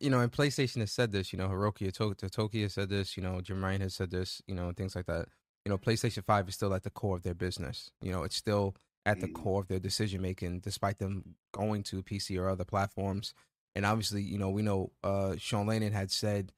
[0.00, 1.32] you know, and PlayStation has said this.
[1.32, 3.16] You know, Hiroki Totoki has said this.
[3.16, 4.40] You know, Jim Ryan has said this.
[4.46, 5.26] You know, things like that.
[5.64, 7.90] You know, PlayStation Five is still at the core of their business.
[8.00, 9.34] You know, it's still at the mm.
[9.34, 13.34] core of their decision making, despite them going to PC or other platforms.
[13.74, 16.52] And obviously, you know, we know uh, Sean Layden had said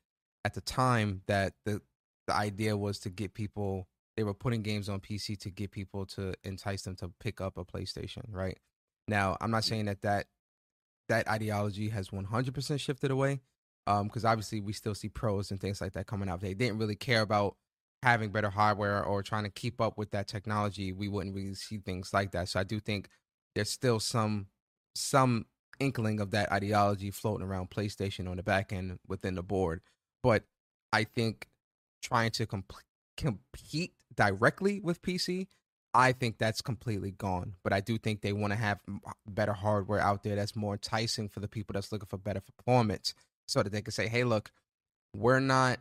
[0.44, 1.80] at the time that the
[2.26, 6.06] the idea was to get people they were putting games on PC to get people
[6.06, 8.56] to entice them to pick up a PlayStation, right?
[9.08, 10.26] Now, I'm not saying that that
[11.08, 13.40] that ideology has 100% shifted away
[13.86, 16.40] um because obviously we still see pros and things like that coming out.
[16.40, 17.56] They didn't really care about
[18.02, 20.92] having better hardware or trying to keep up with that technology.
[20.92, 22.48] We wouldn't really see things like that.
[22.48, 23.08] So I do think
[23.54, 24.46] there's still some
[24.94, 25.46] some
[25.80, 29.80] inkling of that ideology floating around PlayStation on the back end within the board.
[30.22, 30.44] But
[30.92, 31.48] I think
[32.04, 32.72] trying to comp-
[33.16, 35.48] compete directly with PC,
[35.94, 37.54] I think that's completely gone.
[37.64, 38.80] But I do think they want to have
[39.26, 43.14] better hardware out there that's more enticing for the people that's looking for better performance,
[43.48, 44.50] so that they can say, "Hey, look,
[45.16, 45.78] we're not,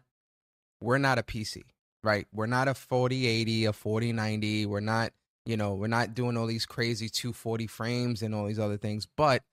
[0.81, 1.63] we're not a PC.
[2.03, 2.27] right?
[2.33, 4.65] We're not a 4080, a 4090.
[4.65, 5.13] We're not,
[5.45, 9.07] you know, we're not doing all these crazy 240 frames and all these other things.
[9.17, 9.43] But,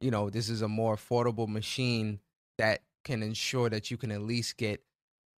[0.00, 2.20] you know, this is a more affordable machine
[2.58, 4.82] that can ensure that you can at least get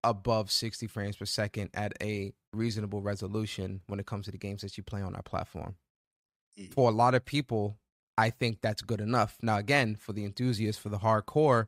[0.04, 4.62] above 60 frames per second at a reasonable resolution when it comes to the games
[4.62, 5.76] that you play on our platform.
[6.72, 7.78] For a lot of people,
[8.16, 9.36] I think that's good enough.
[9.42, 11.66] Now, again, for the enthusiasts, for the hardcore,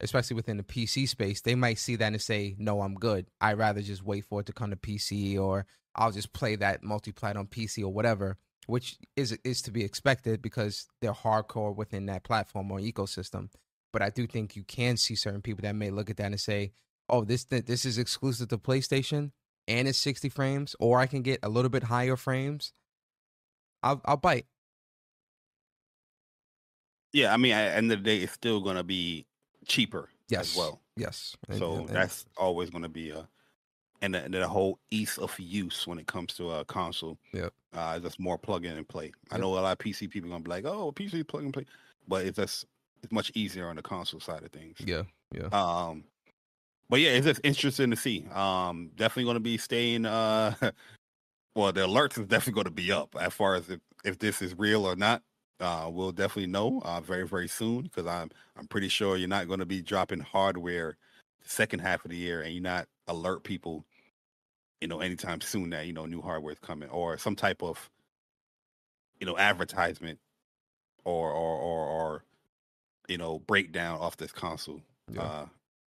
[0.00, 3.26] especially within the PC space, they might see that and say, "No, I'm good.
[3.40, 5.66] I'd rather just wait for it to come to PC, or
[5.96, 10.42] I'll just play that multiplayer on PC or whatever." Which is is to be expected
[10.42, 13.50] because they're hardcore within that platform or ecosystem.
[13.92, 16.40] But I do think you can see certain people that may look at that and
[16.40, 16.72] say,
[17.08, 19.32] "Oh, this this is exclusive to PlayStation
[19.66, 22.72] and it's 60 frames, or I can get a little bit higher frames."
[23.82, 24.46] I'll I'll bite.
[27.12, 29.26] Yeah, I mean, at the end of the day, it's still going to be
[29.66, 30.50] cheaper Yes.
[30.52, 30.80] as well.
[30.96, 31.36] Yes.
[31.56, 33.26] So and- and- that's always going to be a,
[34.02, 37.18] and the, the whole ease of use when it comes to a console.
[37.32, 37.52] Yep.
[37.72, 39.12] Uh, just more plug in and play.
[39.30, 41.66] I know a lot of PC people gonna be like, "Oh, PC plug and play,"
[42.06, 42.64] but it's just
[43.02, 44.76] it's much easier on the console side of things.
[44.84, 45.02] yeah.
[45.32, 45.48] Yeah.
[45.52, 46.04] Um,
[46.90, 48.26] but yeah, it's just interesting to see.
[48.32, 50.06] Um, definitely going to be staying.
[50.06, 50.54] Uh,
[51.54, 54.40] well, the alerts is definitely going to be up as far as if, if this
[54.42, 55.22] is real or not.
[55.60, 59.48] Uh, we'll definitely know uh, very very soon because I'm I'm pretty sure you're not
[59.48, 60.96] going to be dropping hardware
[61.42, 63.84] the second half of the year and you're not alert people,
[64.80, 67.90] you know, anytime soon that you know new hardware is coming or some type of,
[69.18, 70.20] you know, advertisement
[71.04, 72.24] or or or, or
[73.08, 74.80] you know breakdown off this console.
[75.10, 75.22] Yeah.
[75.22, 75.46] Uh,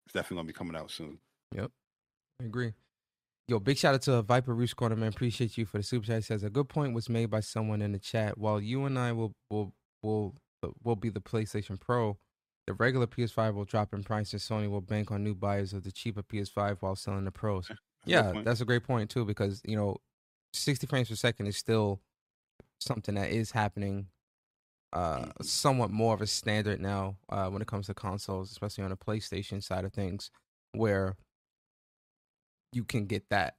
[0.06, 1.20] it's definitely gonna be coming out soon.
[1.54, 1.72] Yep,
[2.42, 2.74] I agree.
[3.48, 5.10] Yo, big shout out to Viper Roost Corner, man.
[5.10, 6.16] Appreciate you for the super chat.
[6.18, 8.38] He says a good point was made by someone in the chat.
[8.38, 12.18] While you and I will will will uh, will be the PlayStation Pro,
[12.66, 15.84] the regular PS5 will drop in price, and Sony will bank on new buyers of
[15.84, 17.68] the cheaper PS5 while selling the pros.
[17.68, 18.46] That's Yeah, point.
[18.46, 19.98] that's a great point too, because you know,
[20.54, 22.02] 60 frames per second is still
[22.80, 24.08] something that is happening.
[24.96, 28.90] Uh, somewhat more of a standard now uh, when it comes to consoles, especially on
[28.90, 30.32] the PlayStation side of things,
[30.72, 31.18] where
[32.72, 33.56] you can get that.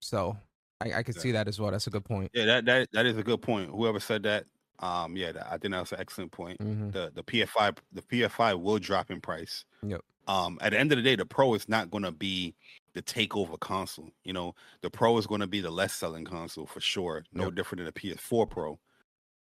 [0.00, 0.36] So
[0.80, 1.70] I, I could see that as well.
[1.70, 2.30] That's a good point.
[2.34, 3.70] yeah, that that that is a good point.
[3.70, 4.44] Whoever said that,
[4.78, 6.60] um, yeah, that, I think that's an excellent point.
[6.60, 9.64] hmm The the PS5 the PS5 will drop in price.
[9.86, 10.00] Yep.
[10.26, 12.54] Um, at the end of the day, the Pro is not going to be
[12.94, 14.10] the takeover console.
[14.24, 17.24] You know, the Pro is going to be the less selling console for sure.
[17.32, 17.54] No Yep.
[17.54, 18.78] different than the PS4 Pro,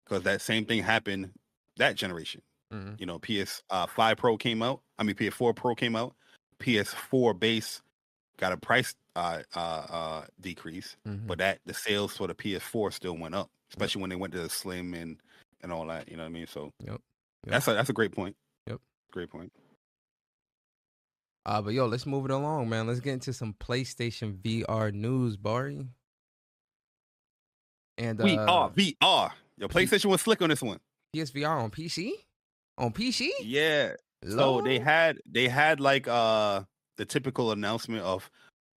[0.06, 1.30] because that same thing happened
[1.76, 2.42] that generation.
[2.70, 4.80] hmm You know, PS uh, 5 Pro came out.
[4.98, 6.14] I mean, PS4 Pro came out.
[6.60, 7.82] PS4 base
[8.38, 12.92] got a price uh, uh, uh, decrease, hmm but that the sales for the PS4
[12.92, 15.18] still went up, especially when they went to the slim and
[15.62, 16.08] and all that.
[16.08, 16.46] You know what I mean?
[16.46, 16.92] So Yep.
[16.92, 17.00] Yep.
[17.46, 18.36] that's a that's a great point.
[18.68, 18.80] Yep.
[19.10, 19.52] great point.
[21.44, 22.86] Uh, but yo, let's move it along, man.
[22.88, 25.86] Let's get into some PlayStation VR news, Bari.
[27.98, 29.30] And uh, we are VR.
[29.58, 30.78] Your PlayStation was slick on this one.
[31.14, 32.12] PSVR on PC.
[32.78, 33.30] On PC.
[33.42, 33.92] Yeah.
[34.28, 36.62] So they had they had like uh
[36.96, 38.30] the typical announcement of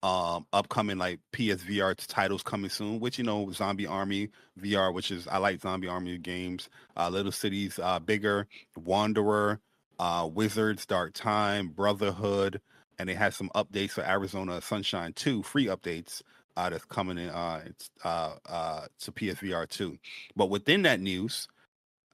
[0.03, 4.31] um upcoming like PSVR titles coming soon, which you know Zombie Army
[4.61, 6.69] VR, which is I like Zombie Army games.
[6.97, 8.47] Uh, Little Cities uh, Bigger,
[8.77, 9.61] Wanderer,
[9.99, 12.61] uh, Wizards, Dark Time, Brotherhood,
[12.99, 16.23] and they had some updates for Arizona Sunshine 2, free updates
[16.57, 19.97] uh, that's coming in uh, it's, uh, uh, to PSVR 2.
[20.37, 21.49] But within that news,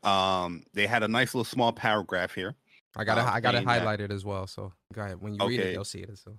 [0.03, 2.55] um, they had a nice little small paragraph here.
[2.97, 3.23] I got it.
[3.23, 4.47] uh, I got it saying that- highlighted as well.
[4.47, 5.21] So go ahead.
[5.21, 6.19] When you read it, you'll see it.
[6.19, 6.37] So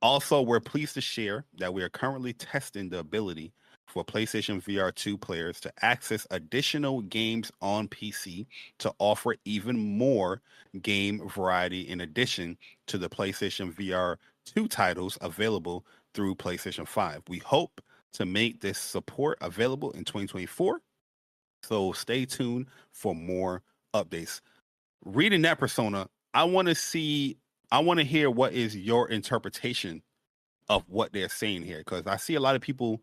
[0.00, 3.52] Also, we're pleased to share that we are currently testing the ability
[3.86, 8.46] for PlayStation VR 2 players to access additional games on PC
[8.78, 10.40] to offer even more
[10.80, 12.56] game variety in addition
[12.86, 17.22] to the PlayStation VR 2 titles available through PlayStation 5.
[17.28, 17.80] We hope
[18.14, 20.80] to make this support available in 2024.
[21.62, 23.62] So stay tuned for more
[23.94, 24.40] updates.
[25.04, 27.36] Reading that persona, I want to see
[27.70, 30.02] I want to hear what is your interpretation
[30.68, 33.00] of what they're saying here because I see a lot of people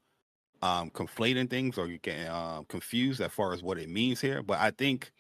[0.61, 4.43] um, conflating things or you get uh, confused as far as what it means here.
[4.43, 5.11] But I think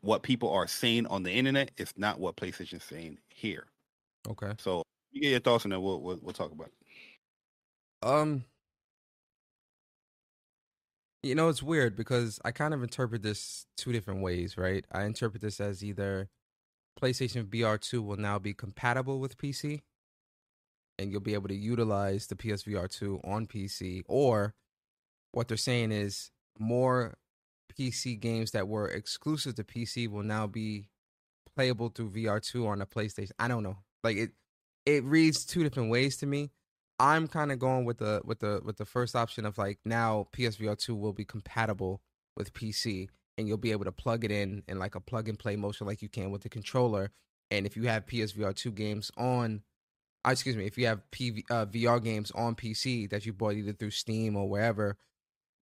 [0.00, 3.66] what people are saying on the internet is not what PlayStation's saying here.
[4.30, 4.52] okay.
[4.58, 6.74] So you get your thoughts and then we'll we'll, we'll talk about it.
[8.02, 8.44] Um,
[11.22, 14.84] you know, it's weird because I kind of interpret this two different ways, right?
[14.92, 16.28] I interpret this as either
[17.00, 19.82] PlayStation VR 2 will now be compatible with PC
[20.98, 24.54] and you'll be able to utilize the PSVR 2 on PC, or
[25.32, 27.14] what they're saying is more
[27.78, 30.88] PC games that were exclusive to PC will now be
[31.54, 33.32] playable through VR2 on a PlayStation.
[33.38, 33.78] I don't know.
[34.02, 34.30] Like it
[34.86, 36.50] it reads two different ways to me.
[36.98, 40.28] I'm kind of going with the with the with the first option of like now
[40.32, 42.00] PSVR two will be compatible
[42.36, 45.38] with PC and you'll be able to plug it in in like a plug and
[45.38, 47.10] play motion like you can with the controller.
[47.50, 49.62] And if you have PSVR two games on,
[50.26, 53.54] uh, excuse me, if you have PV, uh, VR games on PC that you bought
[53.54, 54.96] either through Steam or wherever,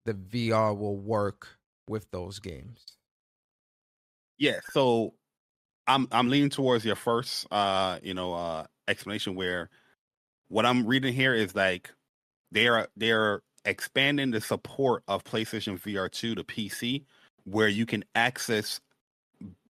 [0.06, 1.58] the VR will work
[1.90, 2.98] with those games.
[4.38, 5.16] Yeah, so
[5.88, 9.70] I'm I'm leaning towards your first uh you know uh explanation where
[10.54, 11.92] what I'm reading here is like
[12.52, 17.06] they're they're expanding the support of PlayStation VR 2 to PC
[17.46, 18.80] where you can access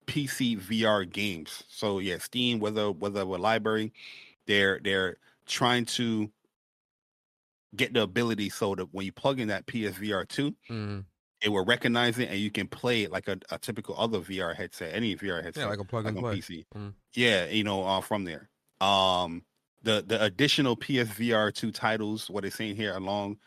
[0.08, 1.64] PC VR games.
[1.70, 3.94] So yeah, Steam, whether whether a library,
[4.46, 6.30] they're they're trying to
[7.76, 11.06] get the ability so that when you plug in that PSVR 2, Mm.
[11.42, 14.54] it will recognize it and you can play it like a, a typical other VR
[14.56, 15.64] headset, any VR headset.
[15.64, 16.38] Yeah, like a plug and on play.
[16.40, 16.66] PC.
[16.76, 16.94] Mm.
[17.14, 18.50] Yeah, you know, uh, from there.
[18.82, 19.44] Um,
[19.84, 23.38] the the additional PSVR two titles, what it's saying here along,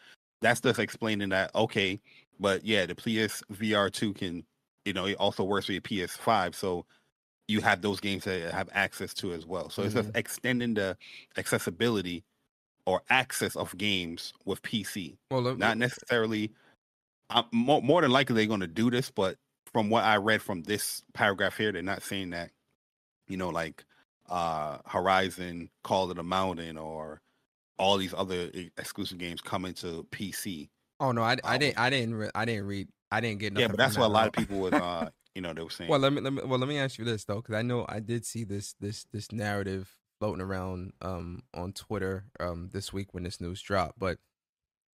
[0.41, 2.01] that's just explaining that okay,
[2.39, 4.45] but yeah, the PSVR two can,
[4.85, 6.85] you know, it also works with your PS5, so
[7.49, 9.71] you have those games that have access to as well.
[9.71, 10.97] So it's just extending the
[11.37, 12.25] accessibility
[12.87, 16.53] or access of games with PC Well, not necessarily
[17.31, 19.37] uh, more, more than likely they're going to do this but
[19.73, 22.51] from what i read from this paragraph here they're not saying that
[23.29, 23.85] you know like
[24.29, 27.21] uh horizon call of the mountain or
[27.79, 30.69] all these other exclusive games coming to pc
[31.01, 33.53] oh no, I, I um, didn't I didn't re- I didn't read I didn't get
[33.53, 33.63] nothing.
[33.63, 35.91] yeah but that's what a lot of people was uh you know they were saying
[35.91, 37.85] Well, let me, let me well let me ask you this though, because I know
[37.89, 43.13] I did see this this this narrative floating around um on Twitter um this week
[43.13, 43.99] when this news dropped.
[43.99, 44.19] But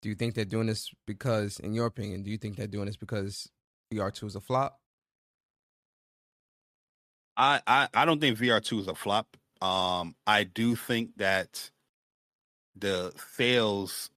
[0.03, 2.87] do you think they're doing this because, in your opinion, do you think they're doing
[2.87, 3.49] this because
[3.95, 4.81] VR two is a flop?
[7.37, 9.37] I, I I don't think VR2 is a flop.
[9.61, 11.71] Um, I do think that
[12.77, 14.11] the sales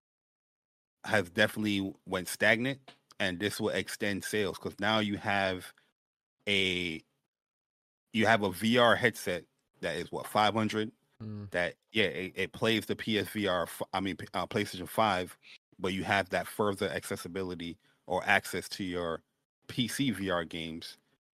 [1.04, 2.80] has definitely went stagnant,
[3.20, 5.72] and this will extend sales because now you have
[6.48, 7.04] a
[8.14, 9.46] you have a VR headset
[9.82, 11.50] that is what 500 Mm.
[11.52, 15.38] that yeah it, it plays the PSVR I mean uh, PlayStation 5
[15.80, 17.78] but you have that further accessibility
[18.08, 19.22] or access to your
[19.68, 20.98] PC VR games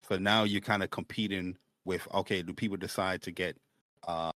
[0.09, 3.59] so now you're kind of competing with okay do people decide to get
[4.09, 4.33] uh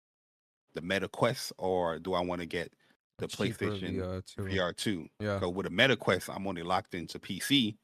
[0.74, 2.74] the Meta Quest or do I want to get
[3.18, 4.06] the Cheaper PlayStation
[4.48, 5.08] VR two.
[5.20, 5.42] Yeah.
[5.42, 7.76] so with a Meta Quest I'm only locked into PC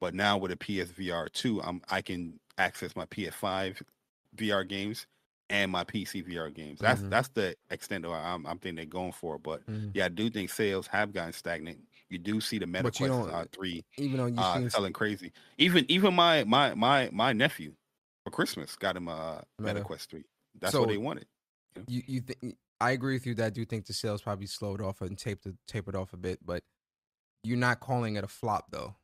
[0.00, 3.82] but now with a PSVR 2 I'm I can access my PS5
[4.34, 5.06] VR games
[5.50, 6.80] and my PC VR games.
[6.80, 7.10] That's Mhm.
[7.10, 9.38] that's the extent of I'm I'm thinking they're going for.
[9.38, 9.94] But Mhm.
[9.94, 11.80] yeah, I do think sales have gotten stagnant.
[12.10, 15.32] You do see the Meta Quest uh, three Even you uh, selling crazy.
[15.58, 17.74] Even even my my my my nephew
[18.30, 19.84] for Christmas got him a Meta Meta.
[19.84, 20.24] Quest three.
[20.60, 21.26] That's So- what they wanted.
[21.86, 24.80] you you think I agree with you that I do think the sales probably slowed
[24.80, 26.62] off and taped tapered off a bit, but
[27.44, 28.94] you're not calling it a flop though.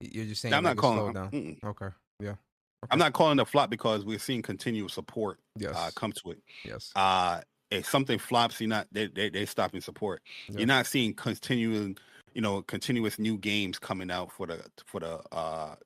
[0.00, 0.98] You're just saying I'm not it calling.
[0.98, 1.30] slowed down.
[1.30, 1.64] mm-mm.
[1.64, 1.88] Okay.
[2.20, 2.34] Yeah.
[2.90, 5.74] I'm not calling it a flop because we're seeing continual support Yes.
[5.74, 6.42] uh, come to it.
[6.64, 6.92] yes.
[6.94, 7.40] Uh,
[7.70, 10.22] if something flops, you're not they they they stopping support.
[10.48, 11.96] You're not seeing continuing,
[12.34, 15.76] you know, continuous new games coming out for the for the uh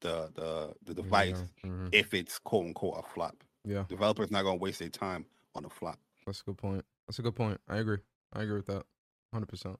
[0.00, 1.70] the the the device Yeah.
[1.70, 1.88] Mhm.
[1.92, 3.42] if it's quote unquote a flop.
[3.64, 3.84] yeah.
[3.88, 5.98] Developers not gonna waste their time on a flop.
[6.26, 6.84] That's a good point.
[7.06, 7.60] That's a good point.
[7.68, 7.98] I agree.
[8.32, 8.84] I agree with that.
[9.32, 9.78] Hundred percent.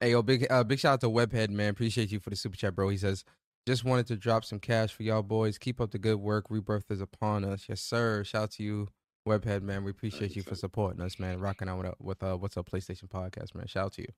[0.00, 1.70] Hey yo, big uh, big shout out to Webhead man.
[1.70, 2.88] Appreciate you for the super chat, bro.
[2.88, 3.24] He says,
[3.66, 5.58] just wanted to drop some cash for y'all boys.
[5.58, 6.46] Keep up the good work.
[6.50, 7.66] Rebirth is upon us.
[7.68, 8.24] Yes, sir.
[8.24, 8.88] Shout out to you,
[9.28, 9.84] Webhead man.
[9.84, 11.38] We appreciate you, for supporting us, man.
[11.38, 13.66] Rocking out with uh, with uh, what's up PlayStation podcast, man.
[13.68, 14.08] Shout out to you.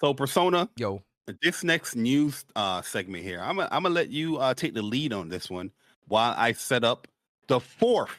[0.00, 1.02] So Persona, Yo,
[1.42, 4.82] this next news uh segment here, I'm gonna I'm gonna let you uh take the
[4.82, 5.70] lead on this one
[6.06, 7.06] while I set up
[7.48, 8.16] the fourth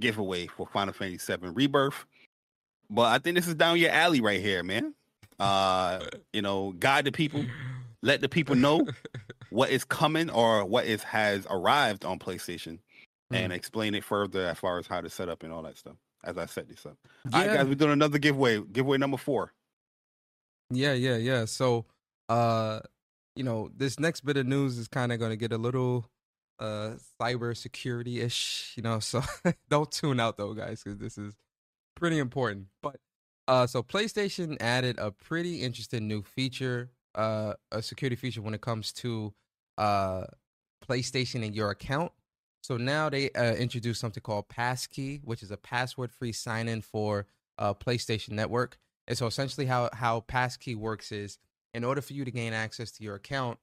[0.00, 2.04] giveaway for Final Fantasy VII Rebirth.
[2.90, 4.94] But I think this is down your alley right here, man.
[5.38, 6.00] Uh,
[6.32, 7.44] you know, guide the people,
[8.02, 8.86] let the people know
[9.50, 12.78] what is coming or what is has arrived on PlayStation,
[13.32, 13.56] and Mm.
[13.56, 15.96] explain it further as far as how to set up and all that stuff.
[16.22, 16.96] As I set this up,
[17.32, 18.60] all right, guys, we're doing another giveaway.
[18.60, 19.52] Giveaway number four.
[20.70, 21.44] Yeah, yeah, yeah.
[21.44, 21.84] So,
[22.28, 22.80] uh,
[23.36, 26.06] you know, this next bit of news is kind of going to get a little
[26.60, 28.98] uh cyber security ish, you know.
[29.00, 29.22] So
[29.68, 31.34] don't tune out though, guys, because this is
[31.96, 32.66] pretty important.
[32.82, 32.96] But
[33.48, 38.60] uh, so PlayStation added a pretty interesting new feature, uh, a security feature when it
[38.60, 39.34] comes to
[39.76, 40.24] uh
[40.88, 42.12] PlayStation and your account.
[42.62, 47.26] So now they uh, introduced something called Passkey, which is a password-free sign-in for
[47.58, 48.78] uh, PlayStation Network.
[49.06, 51.38] And so essentially how how passkey works is
[51.74, 53.58] in order for you to gain access to your account,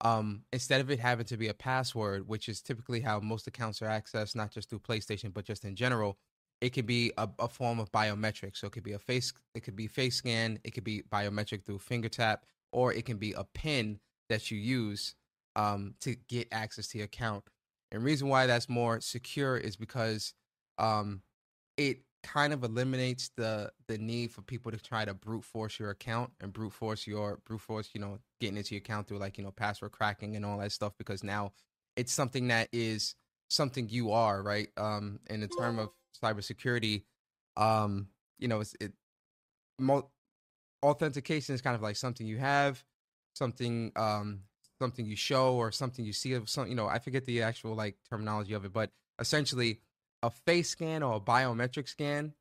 [0.00, 3.82] um, instead of it having to be a password, which is typically how most accounts
[3.82, 6.18] are accessed, not just through PlayStation, but just in general,
[6.60, 8.56] it could be a, a form of biometric.
[8.56, 11.64] So it could be a face, it could be face scan, it could be biometric
[11.64, 13.98] through finger tap, or it can be a pin
[14.28, 15.14] that you use
[15.56, 17.44] um, to get access to your account.
[17.90, 20.34] And reason why that's more secure is because
[20.78, 21.22] um,
[21.76, 25.90] it kind of eliminates the the need for people to try to brute force your
[25.90, 29.38] account and brute force your brute force, you know, getting into your account through like
[29.38, 30.92] you know password cracking and all that stuff.
[30.98, 31.52] Because now
[31.96, 33.14] it's something that is
[33.48, 34.68] something you are right.
[34.76, 35.90] Um, in the term of
[36.22, 37.04] cybersecurity,
[37.56, 38.08] um,
[38.38, 38.92] you know, it's it.
[39.78, 40.10] Mo-
[40.82, 42.82] authentication is kind of like something you have,
[43.34, 44.40] something um
[44.80, 47.74] something you show or something you see of some you know i forget the actual
[47.74, 49.80] like terminology of it but essentially
[50.22, 52.34] a face scan or a biometric scan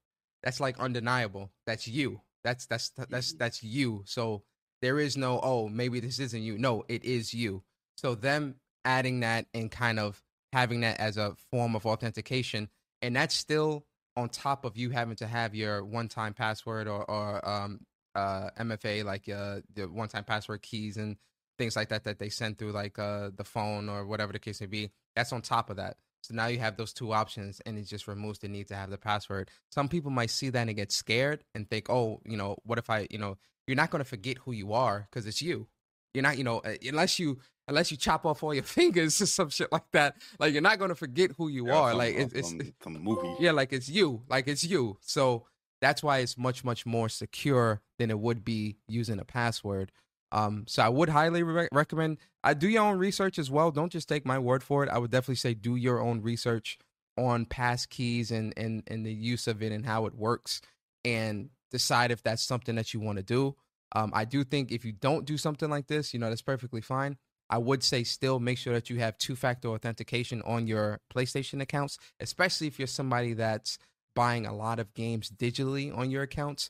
[0.43, 1.51] that's like undeniable.
[1.65, 2.21] That's you.
[2.43, 4.03] That's that's that's that's you.
[4.05, 4.43] So
[4.81, 6.57] there is no oh maybe this isn't you.
[6.57, 7.63] No it is you.
[7.97, 8.55] So them
[8.85, 10.21] adding that and kind of
[10.53, 12.69] having that as a form of authentication
[13.01, 13.85] and that's still
[14.15, 17.81] on top of you having to have your one-time password or, or um,
[18.15, 21.17] uh, MFA, like uh, the one-time password keys and
[21.59, 24.59] things like that that they send through like uh, the phone or whatever the case
[24.59, 24.91] may be.
[25.15, 25.97] That's on top of that.
[26.21, 28.89] So now you have those two options, and it just removes the need to have
[28.89, 29.49] the password.
[29.71, 32.89] Some people might see that and get scared and think, oh, you know, what if
[32.89, 33.37] I, you know,
[33.67, 35.67] you're not going to forget who you are because it's you.
[36.13, 37.39] You're not, you know, uh, unless you
[37.69, 40.15] unless you chop off all your fingers or some shit like that.
[40.39, 41.89] Like you're not going to forget who you Yeah, are.
[41.91, 43.35] some- like some- it's some, some movie.
[43.39, 44.23] yeah, like it's you.
[44.29, 44.97] Like it's you.
[45.01, 45.45] So
[45.81, 49.91] that's why it's much, much more secure than it would be using a password.
[50.31, 52.17] Um, so I would highly re- recommend.
[52.43, 53.71] I do your own research as well.
[53.71, 54.89] Don't just take my word for it.
[54.89, 56.77] I would definitely say do your own research
[57.17, 60.61] on pass keys and and and the use of it and how it works,
[61.03, 63.55] and decide if that's something that you want to do.
[63.95, 66.81] Um, I do think if you don't do something like this, you know that's perfectly
[66.81, 67.17] fine.
[67.49, 71.61] I would say still make sure that you have two factor authentication on your PlayStation
[71.61, 73.77] accounts, especially if you're somebody that's
[74.15, 76.69] buying a lot of games digitally on your accounts.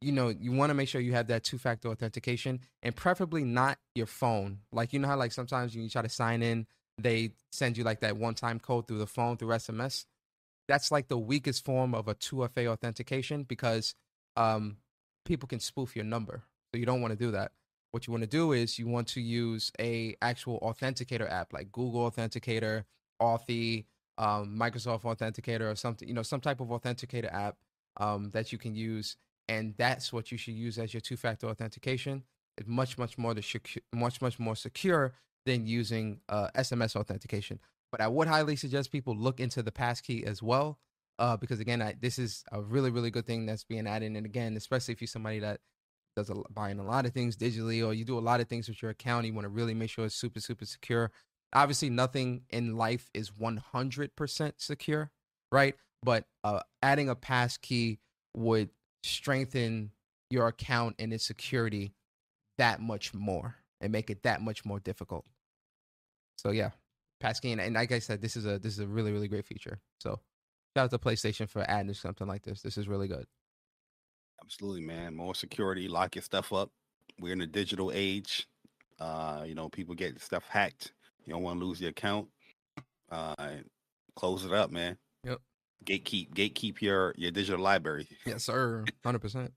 [0.00, 3.44] You know, you want to make sure you have that two factor authentication and preferably
[3.44, 4.60] not your phone.
[4.72, 6.66] Like, you know how, like, sometimes when you try to sign in,
[6.96, 10.06] they send you like that one time code through the phone through SMS.
[10.68, 13.94] That's like the weakest form of a 2FA authentication because
[14.36, 14.76] um,
[15.24, 16.44] people can spoof your number.
[16.72, 17.52] So you don't want to do that
[17.90, 21.72] what you want to do is you want to use a actual authenticator app like
[21.72, 22.84] Google Authenticator,
[23.20, 23.86] Authy,
[24.18, 26.06] um, Microsoft Authenticator, or something.
[26.06, 27.56] You know, some type of authenticator app
[27.96, 29.16] um, that you can use,
[29.50, 32.22] and that's what you should use as your two-factor authentication.
[32.56, 35.12] It's much, much more secu- much, much more secure
[35.44, 37.58] than using uh, SMS authentication.
[37.90, 40.78] But I would highly suggest people look into the passkey as well,
[41.18, 44.14] uh, because again, I, this is a really, really good thing that's being added.
[44.14, 45.58] And again, especially if you're somebody that
[46.14, 48.68] does a, buying a lot of things digitally or you do a lot of things
[48.68, 51.12] with your account you want to really make sure it's super super secure
[51.52, 55.12] obviously nothing in life is 100% secure
[55.52, 58.00] right but uh, adding a pass key
[58.36, 58.70] would
[59.02, 59.90] strengthen
[60.30, 61.94] your account and its security
[62.58, 65.24] that much more and make it that much more difficult
[66.36, 66.70] so yeah
[67.20, 69.28] pass key and, and like i said this is a this is a really really
[69.28, 70.20] great feature so
[70.76, 73.26] shout out to playstation for adding something like this this is really good
[74.42, 75.14] Absolutely, man.
[75.14, 76.70] More security, lock your stuff up.
[77.20, 78.48] We're in a digital age.
[78.98, 80.92] Uh, you know, people get stuff hacked.
[81.24, 82.28] You don't want to lose your account.
[83.10, 83.56] Uh,
[84.16, 84.96] close it up, man.
[85.24, 85.40] Yep.
[85.86, 88.08] Gatekeep, gatekeep your your digital library.
[88.26, 89.50] yes sir 100%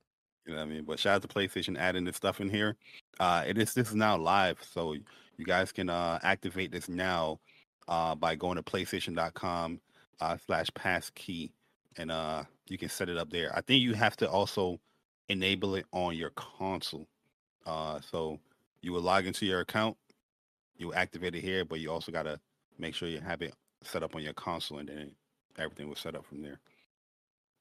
[0.45, 0.83] You know what I mean?
[0.83, 2.75] But shout out to PlayStation adding this stuff in here.
[3.19, 7.39] Uh, it is this is now live, so you guys can uh, activate this now
[7.87, 9.79] uh, by going to PlayStation.com
[10.21, 11.51] uh, slash passkey,
[11.97, 13.55] and uh, you can set it up there.
[13.55, 14.79] I think you have to also
[15.29, 17.07] enable it on your console.
[17.65, 18.39] Uh, so
[18.81, 19.97] you will log into your account,
[20.77, 22.39] you activate it here, but you also got to
[22.77, 25.11] make sure you have it set up on your console, and then
[25.57, 26.59] everything was set up from there.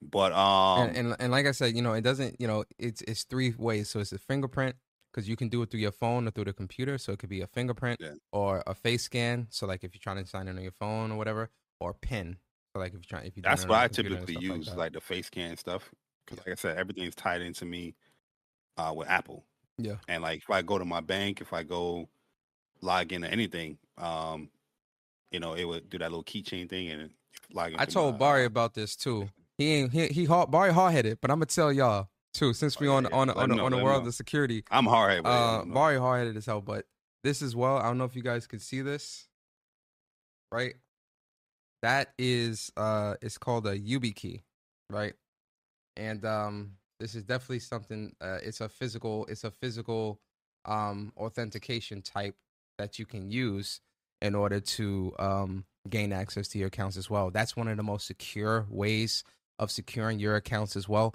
[0.00, 3.02] But um, and, and and like I said, you know, it doesn't, you know, it's
[3.02, 3.88] it's three ways.
[3.88, 4.74] So it's a fingerprint
[5.12, 6.98] because you can do it through your phone or through the computer.
[6.98, 8.14] So it could be a fingerprint Yeah.
[8.32, 9.46] or a face scan.
[9.50, 11.50] So like if you're trying to sign in on your phone or whatever,
[11.80, 12.36] or PIN.
[12.72, 14.68] So like if you're trying, if you're That's what I the computer and typically use,
[14.68, 15.90] like, like, the face scan stuff.
[16.24, 17.94] Because like I said, everything's tied into me
[18.76, 19.44] uh, with Apple.
[19.78, 19.96] Yeah.
[20.08, 22.08] And like if I go to my bank, if I go
[22.80, 24.50] log into anything, um,
[25.30, 27.10] you know, it would do that little keychain thing and
[27.56, 29.28] into I told Bari about this too.
[29.58, 32.52] He ain't he he hard, Bari hard headed, but I'm gonna tell y'all too.
[32.52, 33.10] Since we Oh, yeah, on yeah.
[33.16, 34.08] on on the- know, on the world know.
[34.08, 35.24] of security, I'm hard.
[35.24, 36.60] uh, Bari hard headed as hell.
[36.60, 36.86] But
[37.24, 37.76] this as well.
[37.76, 39.28] I don't know if you guys can see this,
[40.50, 40.74] right?
[41.82, 44.42] That is uh, it's called a YubiKey,
[44.90, 45.14] right?
[45.96, 48.14] And um, this is definitely something.
[48.20, 49.26] Uh, it's a physical.
[49.26, 50.20] It's a physical
[50.64, 52.36] um authentication type
[52.78, 53.80] that you can use
[54.22, 57.30] in order to um gain access to your accounts as well.
[57.30, 59.24] That's one of the most secure ways
[59.58, 61.14] of securing your accounts as well.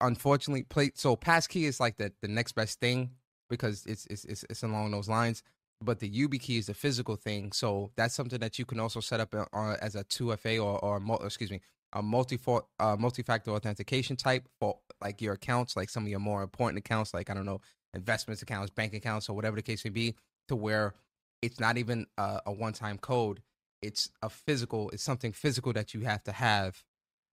[0.00, 3.10] Unfortunately, play so passkey is like the the next best thing
[3.48, 5.42] because it's it's it's, it's along those lines.
[5.82, 9.20] But the YubiKey is the physical thing, so that's something that you can also set
[9.20, 11.60] up uh, as a 2FA or or excuse me
[11.92, 12.38] a multi
[12.78, 17.14] uh, multi-factor authentication type for like your accounts, like some of your more important accounts,
[17.14, 17.60] like I don't know
[17.94, 20.14] investments accounts, bank accounts, or whatever the case may be,
[20.48, 20.94] to where
[21.42, 23.42] it's not even a, a one-time code.
[23.82, 24.90] It's a physical.
[24.90, 26.82] It's something physical that you have to have.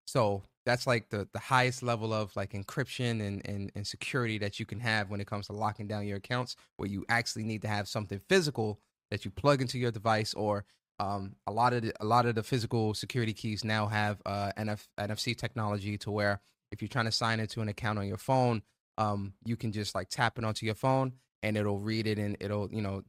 [0.06, 4.60] So that's like the the highest level of like encryption and, and and security that
[4.60, 7.62] you can have when it comes to locking down your accounts, where you actually need
[7.62, 8.80] to have something physical
[9.12, 10.66] that you plug into your device or
[11.00, 14.52] um, a lot of the, a lot of the physical security keys now have uh,
[14.58, 18.18] NF, NFC technology to where if you're trying to sign into an account on your
[18.18, 18.62] phone,
[18.98, 22.38] um, you can just like tap it onto your phone and it'll read it and
[22.40, 23.04] it'll you know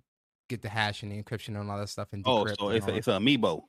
[0.49, 2.09] get the hash and the encryption and all that stuff.
[2.13, 2.57] And decrypt.
[2.59, 3.63] oh, so it's a, it's an amiibo.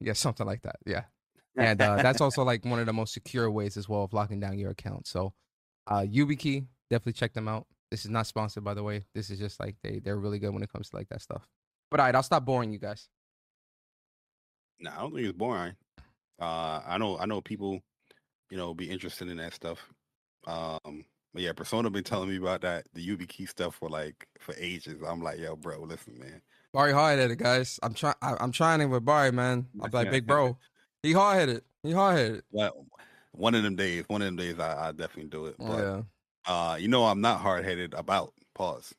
[0.00, 0.76] Yeah, something like that.
[0.86, 1.04] Yeah,
[1.56, 4.40] and uh, that's also like one of the most secure ways as well of locking
[4.40, 5.06] down your account.
[5.06, 5.32] So,
[5.86, 7.66] uh, YubiKey, definitely check them out.
[7.90, 9.04] This is not sponsored, by the way.
[9.14, 11.46] This is just like they they're really good when it comes to like that stuff.
[11.90, 13.08] But all right, I'll stop boring you guys.
[14.80, 15.74] No, I don't think it's boring.
[16.40, 17.80] Uh, I know, I know people,
[18.50, 19.78] you know, be interested in that stuff.
[20.46, 21.04] Um,
[21.36, 25.02] but yeah, Persona been telling me about that the YubiKey stuff for like for ages.
[25.06, 26.40] I'm like, yo, bro, listen, man.
[26.72, 27.78] Bari hard headed, guys.
[27.82, 28.14] I'm trying.
[28.22, 29.66] I'm trying it with Bari, man.
[29.82, 30.56] I'm like, big bro.
[31.02, 31.60] He hard headed.
[31.82, 32.42] He hard headed.
[32.50, 32.86] Well,
[33.32, 35.56] one of them days, one of them days, I, I definitely do it.
[35.60, 36.02] Oh, but, yeah.
[36.46, 38.94] Uh, you know, I'm not hard headed about pause.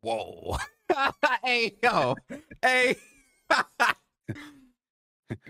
[0.00, 0.56] Whoa.
[1.44, 2.16] hey yo.
[2.62, 2.96] hey.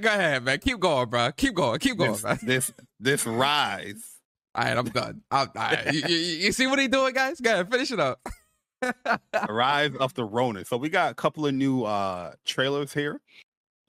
[0.00, 0.58] Go ahead, man.
[0.58, 1.30] Keep going, bro.
[1.30, 1.78] Keep going.
[1.78, 2.38] Keep going, this, man.
[2.42, 4.15] This this rise.
[4.56, 5.22] All right, I'm done.
[5.30, 5.92] I'm, right.
[5.92, 7.40] you, you, you, see what he doing, guys?
[7.40, 8.20] Go ahead, finish it up.
[9.50, 10.64] rise of the Ronin.
[10.64, 13.20] So we got a couple of new uh trailers here.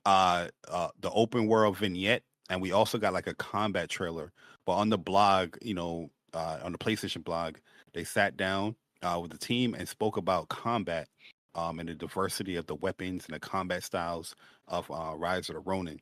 [0.06, 4.34] Uh, uh the open world vignette, and we also got like a combat trailer.
[4.66, 7.56] But on the blog, you know, uh on the PlayStation blog,
[7.94, 11.08] they sat down uh with the team and spoke about combat
[11.56, 14.36] um, and the diversity of the weapons and the combat styles
[14.68, 16.00] of uh, Rise of the Ronin.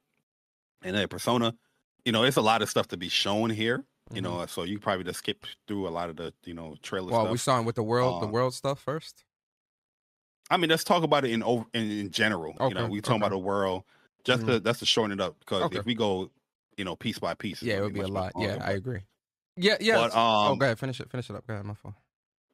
[0.84, 1.54] And then Persona,
[2.04, 3.86] you know, it's a lot of stuff to be shown here.
[4.12, 4.38] You mm-hmm.
[4.38, 7.12] know, so you probably just skip through a lot of the you know trailer.
[7.12, 7.32] Well, stuff.
[7.32, 9.24] we starting with the world, the um world stuff first.
[10.50, 12.54] I mean, let's talk about it in over in, in general.
[12.60, 12.68] Okay.
[12.68, 13.28] You know, we talking okay.
[13.28, 13.84] about the world.
[14.24, 14.52] Just mm-hmm.
[14.52, 15.80] to that's to shorten it up because okay.
[15.80, 16.30] if we go,
[16.78, 18.34] you know, piece by piece, yeah, it would be, be a lot.
[18.38, 19.02] Yeah, I agree.
[19.58, 19.96] Yeah, yeah.
[19.96, 21.10] But, oh, um, oh, go ahead, finish it.
[21.10, 21.48] Finish it up.
[21.48, 21.96] Go ahead, my phone.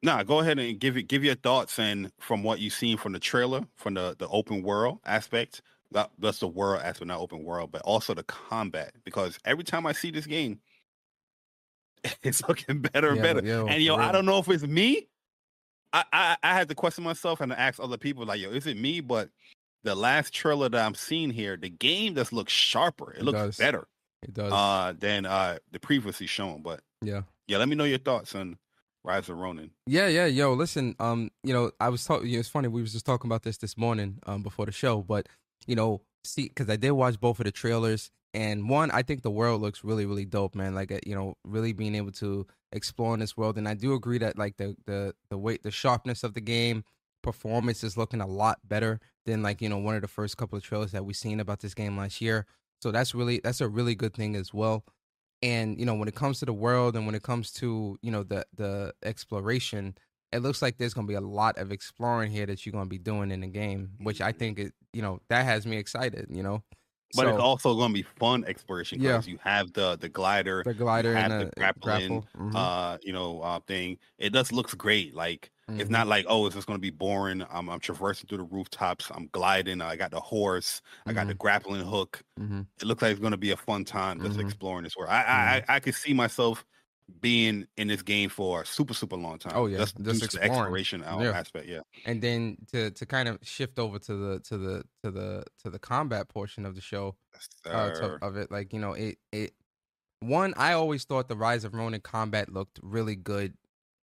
[0.02, 3.12] Nah, go ahead and give it give your thoughts and from what you've seen from
[3.12, 5.60] the trailer, from the the open world aspect.
[5.92, 8.94] That, that's the world aspect, not open world, but also the combat.
[9.04, 10.58] Because every time I see this game,
[12.22, 13.44] it's looking better and better.
[13.44, 15.08] Yo, and yo, I don't know if it's me.
[15.92, 18.76] I, I I had to question myself and ask other people like, yo, is it
[18.76, 19.00] me?
[19.00, 19.28] But
[19.84, 23.12] the last trailer that I'm seeing here, the game just looks sharper.
[23.12, 23.56] It, it looks does.
[23.56, 23.86] better.
[24.22, 24.52] It does.
[24.52, 26.62] Uh, than uh the previously shown.
[26.62, 27.58] But yeah, yeah.
[27.58, 28.56] Let me know your thoughts on
[29.04, 29.70] Rise of Ronin.
[29.86, 32.28] Yeah, yeah, yo, listen, um, you know, I was talking.
[32.28, 32.68] You know, it's funny.
[32.68, 35.02] We was just talking about this this morning, um, before the show.
[35.02, 35.28] But
[35.66, 39.22] you know, see, because I did watch both of the trailers, and one, I think
[39.22, 40.74] the world looks really, really dope, man.
[40.74, 43.94] Like, uh, you know, really being able to explore in this world, and I do
[43.94, 46.84] agree that like the the the weight, the sharpness of the game,
[47.22, 50.56] performance is looking a lot better than like you know one of the first couple
[50.56, 52.46] of trailers that we've seen about this game last year.
[52.80, 54.84] So that's really that's a really good thing as well
[55.42, 58.10] and you know when it comes to the world and when it comes to you
[58.10, 59.96] know the the exploration
[60.30, 62.84] it looks like there's going to be a lot of exploring here that you're going
[62.84, 65.76] to be doing in the game which i think it you know that has me
[65.76, 66.62] excited you know
[67.14, 69.32] but so, it's also going to be fun exploration because yeah.
[69.32, 72.56] you have the the glider, the glider, and the grappling, mm-hmm.
[72.56, 73.98] uh, you know, uh, thing.
[74.18, 75.14] It just looks great.
[75.14, 75.80] Like mm-hmm.
[75.80, 77.44] it's not like oh, it's just going to be boring.
[77.50, 79.10] I'm, I'm traversing through the rooftops.
[79.14, 79.80] I'm gliding.
[79.80, 80.80] I got the horse.
[81.00, 81.10] Mm-hmm.
[81.10, 81.38] I got the mm-hmm.
[81.38, 82.22] grappling hook.
[82.40, 82.62] Mm-hmm.
[82.80, 84.46] It looks like it's going to be a fun time just mm-hmm.
[84.46, 85.10] exploring this world.
[85.10, 86.64] I, I I I could see myself
[87.20, 89.52] being in this game for a super super long time.
[89.54, 91.30] Oh yeah, just, just the exploration yeah.
[91.30, 91.66] aspect.
[91.66, 95.44] Yeah, and then to to kind of shift over to the to the to the
[95.62, 97.16] to the combat portion of the show
[97.66, 99.52] uh, to, of it, like you know it it
[100.20, 103.54] one I always thought the Rise of Ronin combat looked really good.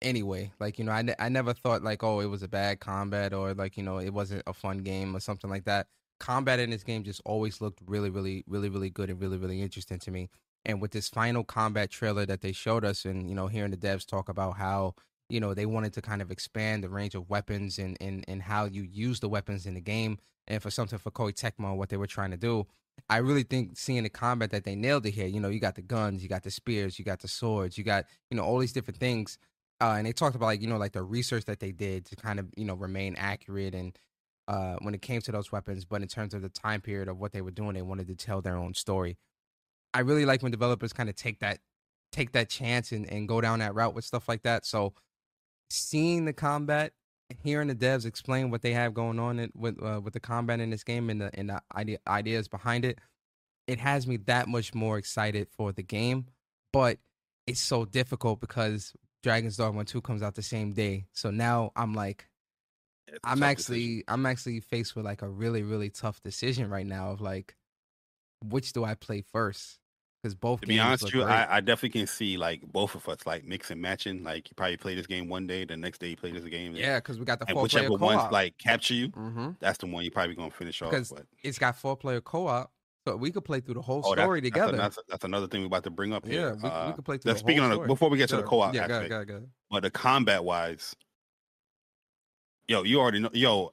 [0.02, 2.80] Anyway, like you know, I, ne- I never thought like oh it was a bad
[2.80, 5.88] combat or like you know it wasn't a fun game or something like that.
[6.20, 9.62] Combat in this game just always looked really, really, really, really good and really, really
[9.62, 10.30] interesting to me.
[10.70, 13.78] And with this final combat trailer that they showed us, and you know, hearing the
[13.78, 14.94] devs talk about how
[15.28, 18.44] you know they wanted to kind of expand the range of weapons and and and
[18.44, 21.90] how you use the weapons in the game, and for something for Koei Tecmo, what
[21.90, 22.68] they were trying to do.
[23.10, 25.26] I really think seeing the combat that they nailed it here.
[25.26, 27.84] You know, you got the guns, you got the spears, you got the swords, you
[27.84, 29.40] got you know all these different things.
[29.82, 32.16] Uh, and they talked about like you know like the research that they did to
[32.16, 33.98] kind of you know remain accurate and
[34.48, 35.84] uh, when it came to those weapons.
[35.86, 38.16] But in terms of the time period of what they were doing, they wanted to
[38.16, 39.18] tell their own story.
[39.94, 41.60] I really like when developers kind of take that
[42.12, 44.66] take that chance and, and go down that route with stuff like that.
[44.66, 44.94] So
[45.70, 46.94] seeing the combat,
[47.44, 50.60] hearing the devs explain what they have going on in, with uh, with the combat
[50.60, 53.00] in this game and the and the idea, ideas behind it,
[53.68, 56.26] it has me that much more excited for the game.
[56.74, 56.98] But
[57.48, 58.94] it's so difficult because
[59.24, 61.06] Dragon's Dogma 2 comes out the same day.
[61.14, 62.28] So now I'm like
[63.24, 64.04] I'm actually decision.
[64.08, 67.56] I'm actually faced with like a really really tough decision right now of like
[68.44, 69.79] which do I play first?
[70.22, 73.08] Because both to be honest with you, I, I, definitely can see like both of
[73.08, 74.22] us like mix and matching.
[74.22, 76.76] Like you probably play this game one day, the next day you play this game.
[76.76, 78.32] Yeah, because we got the and four whichever player co-op.
[78.32, 79.52] like capture you, mm-hmm.
[79.62, 80.92] that's the one you probably gonna finish off.
[80.92, 82.70] Because it's got four player co op,
[83.08, 84.76] so we could play through the whole oh, story that's, together.
[84.76, 86.50] That's, that's, another thing we're about to bring up here.
[86.50, 87.34] Yeah, we, uh, we could play through.
[87.34, 89.34] The speaking on the, before we get to the co op yeah, aspect, go go
[89.36, 89.50] ahead.
[89.72, 90.98] but the combat wise,
[92.68, 93.72] yo, you already know, yo,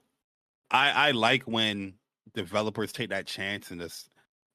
[0.71, 1.95] I I like when
[2.35, 4.11] developers take that chance and just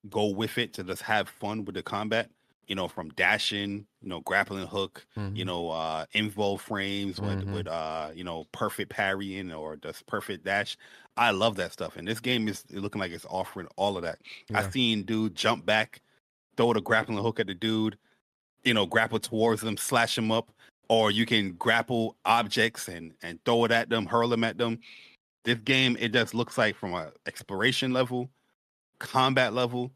[0.09, 2.29] go with it to just have fun with the combat.
[2.67, 5.35] You know, from dashing, you know, grappling hook, mm-hmm.
[5.35, 7.53] you know, uh invo frames with mm-hmm.
[7.53, 10.77] with uh, you know, perfect parrying or just perfect dash.
[11.17, 11.97] I love that stuff.
[11.97, 14.19] And this game is looking like it's offering all of that.
[14.49, 14.59] Yeah.
[14.59, 16.01] I've seen dude jump back,
[16.55, 17.97] throw the grappling hook at the dude,
[18.63, 20.51] you know, grapple towards them, slash them up,
[20.87, 24.79] or you can grapple objects and and throw it at them, hurl them at them.
[25.43, 28.29] This game, it just looks like from an exploration level,
[29.01, 29.91] combat level,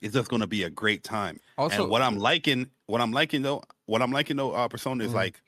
[0.00, 1.40] it's just going to be a great time.
[1.58, 5.04] Also, and what I'm liking, what I'm liking though, what I'm liking though, uh, Persona
[5.04, 5.16] is mm-hmm.
[5.16, 5.40] like,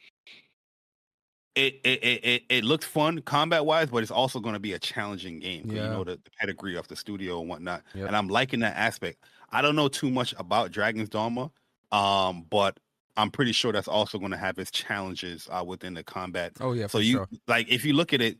[1.55, 4.79] it, it it it looks fun combat wise, but it's also going to be a
[4.79, 5.71] challenging game.
[5.71, 5.85] Yeah.
[5.85, 8.09] You know the, the, pedigree of the studio and whatnot, yep.
[8.09, 9.25] and I'm liking that aspect.
[9.51, 11.51] I don't know too much about Dragon's Dogma,
[11.93, 12.79] um, but
[13.17, 16.53] I'm pretty sure that's also going to have its challenges uh, within the combat.
[16.61, 17.29] Oh yeah, so you sure.
[17.49, 18.37] like if you look at it,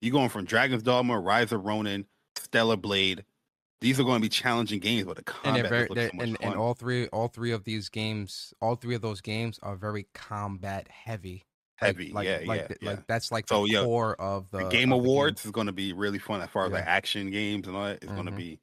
[0.00, 3.24] you're going from Dragon's Dogma, Rise of Ronin, Stellar Blade.
[3.80, 6.54] These are going to be challenging games, but the combat and, very, so and, and,
[6.54, 10.86] all three, all three of these games, all three of those games are very combat
[10.88, 11.46] heavy.
[11.76, 12.90] Heavy, like, yeah, like, yeah, like, yeah.
[12.90, 15.52] like that's like so, the yeah, core of the, the Game of Awards the is
[15.52, 16.76] going to be really fun as far as yeah.
[16.76, 17.96] like action games and all that.
[17.96, 18.16] It's mm-hmm.
[18.16, 18.58] going to be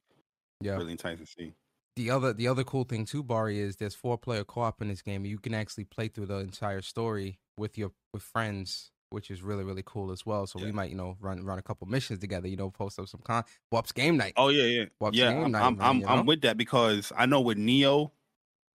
[0.62, 1.54] yeah really enticing to see.
[1.96, 4.88] The other the other cool thing too, Bari, is there's four player co op in
[4.88, 5.26] this game.
[5.26, 9.64] You can actually play through the entire story with your with friends which is really
[9.64, 10.48] really cool as well.
[10.48, 10.66] So yeah.
[10.66, 12.48] we might you know run run a couple missions together.
[12.48, 14.34] You know, post up some con WUPS game night.
[14.38, 15.34] Oh yeah, yeah, WUPS yeah.
[15.34, 16.10] Game I'm night, I'm, man, I'm, you know?
[16.10, 18.12] I'm, with that because I know with Nioh,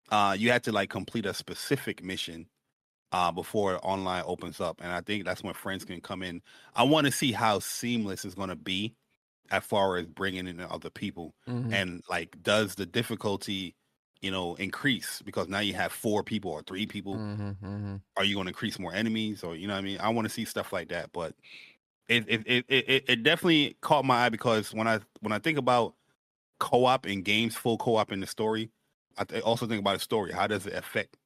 [0.09, 2.47] uh, you had to like complete a specific mission.
[3.13, 6.41] Uh, before online opens up, and I think that's when friends can come in.
[6.77, 8.95] I want to see how seamless it's going to be,
[9.49, 11.73] as far as bringing in other people, mm-hmm.
[11.73, 13.75] and like, does the difficulty
[14.21, 17.15] you know, increase because now you have four people or three people.
[17.15, 17.95] Mm-hmm, mm-hmm.
[18.17, 19.99] Are you going to increase more enemies or you know what I mean?
[19.99, 21.33] I want to see stuff like that, but
[22.07, 25.57] it it, it it it definitely caught my eye because when I when I think
[25.57, 25.95] about
[26.59, 28.69] co-op in games, full co-op in the story,
[29.17, 30.31] I th- also think about the story.
[30.31, 31.17] How does it affect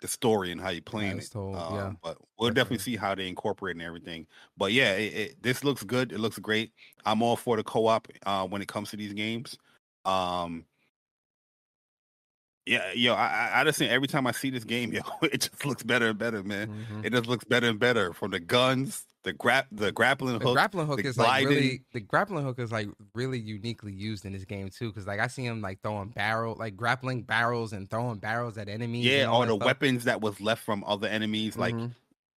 [0.00, 1.30] the story and how you're playing yeah, it?
[1.30, 2.54] Told, um, yeah, but we'll definitely.
[2.54, 4.26] definitely see how they incorporate and everything.
[4.56, 6.12] But yeah, it, it, this looks good.
[6.12, 6.72] It looks great.
[7.04, 9.58] I'm all for the co-op uh, when it comes to these games.
[10.04, 10.64] Um,
[12.66, 15.66] yeah, yo, I, I just think every time I see this game, yo, it just
[15.66, 16.68] looks better and better, man.
[16.68, 17.04] Mm-hmm.
[17.04, 20.42] It just looks better and better from the guns, the grap, the grappling hook.
[20.42, 21.48] the grappling hook is gliding.
[21.48, 24.88] like really the grappling hook is like really uniquely used in this game too.
[24.88, 28.68] Because like I see him like throwing barrel, like grappling barrels and throwing barrels at
[28.68, 29.04] enemies.
[29.04, 29.66] Yeah, all or the stuff.
[29.66, 31.88] weapons that was left from other enemies, like mm-hmm.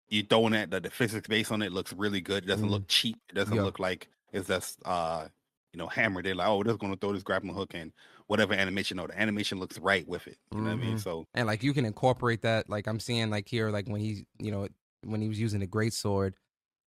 [0.10, 0.72] you throwing it.
[0.72, 2.44] The, the physics based on it looks really good.
[2.44, 2.74] It doesn't mm-hmm.
[2.74, 3.18] look cheap.
[3.30, 3.64] It doesn't yeah.
[3.64, 5.28] look like it's just uh
[5.72, 6.26] you know hammered.
[6.26, 7.94] They're like, oh, we're just going to throw this grappling hook in
[8.28, 8.99] whatever animation.
[8.99, 10.38] or the animation looks right with it.
[10.54, 10.90] You know what I mean?
[10.91, 10.98] Mm-hmm.
[10.98, 12.70] So and like you can incorporate that.
[12.70, 14.68] Like I'm seeing like here, like when he's you know
[15.04, 16.36] when he was using the great sword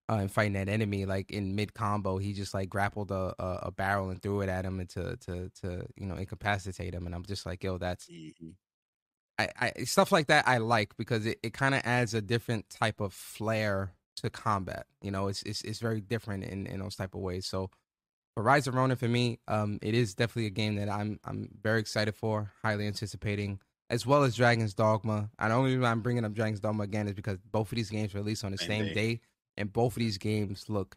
[0.08, 3.58] uh, and fighting that enemy, like in mid combo, he just like grappled a, a,
[3.64, 7.06] a barrel and threw it at him and to to to you know incapacitate him.
[7.06, 8.06] And I'm just like, yo, that's.
[8.06, 8.50] Mm-hmm.
[9.38, 12.68] I, I stuff like that I like because it, it kind of adds a different
[12.68, 14.84] type of flair to combat.
[15.00, 17.46] You know, it's it's it's very different in, in those type of ways.
[17.46, 17.70] So
[18.40, 21.50] for Rise of Ronin for me, um, it is definitely a game that I'm I'm
[21.60, 23.60] very excited for, highly anticipating,
[23.90, 25.28] as well as Dragon's Dogma.
[25.38, 27.90] And the only reason I'm bringing up Dragon's Dogma again is because both of these
[27.90, 28.94] games released on the same, day.
[28.94, 29.20] day,
[29.58, 30.96] and both of these games look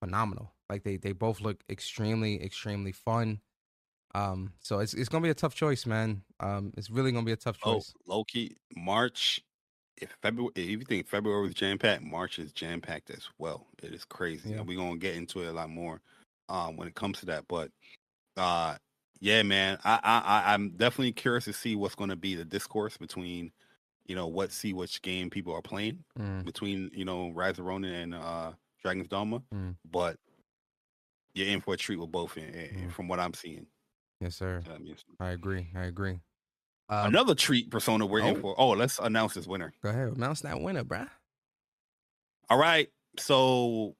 [0.00, 0.50] phenomenal.
[0.68, 3.40] Like they they both look extremely extremely fun.
[4.12, 6.22] Um, so it's it's gonna be a tough choice, man.
[6.40, 7.94] Um, it's really gonna be a tough oh, choice.
[8.08, 9.40] low key March.
[9.98, 13.68] If February, if you think February was jam packed, March is jam packed as well.
[13.80, 14.56] It is crazy, Yeah.
[14.56, 16.00] and we're gonna get into it a lot more
[16.52, 17.44] um, when it comes to that.
[17.48, 17.70] But
[18.36, 18.76] uh,
[19.20, 22.96] yeah, man, I, I I'm definitely curious to see what's going to be the discourse
[22.96, 23.50] between,
[24.06, 27.64] you know, what see which game people are playing Mm, between you know Rise of
[27.64, 28.52] Ronin and uh,
[28.82, 29.42] Dragon's Dogma.
[29.52, 29.74] mm.
[29.90, 30.16] But
[31.34, 32.92] you're in for a treat with both, in, in- Mm.
[32.92, 33.66] from what I'm seeing.
[34.20, 34.62] Yes, sir.
[34.68, 35.68] That means- I agree.
[35.74, 36.20] I agree.
[36.88, 38.40] Um, Another treat persona we're in oh.
[38.40, 38.54] for.
[38.60, 39.72] Oh, let's announce this winner.
[39.82, 41.08] Go ahead, announce that winner, bruh.
[42.50, 42.88] All right.
[43.18, 43.94] So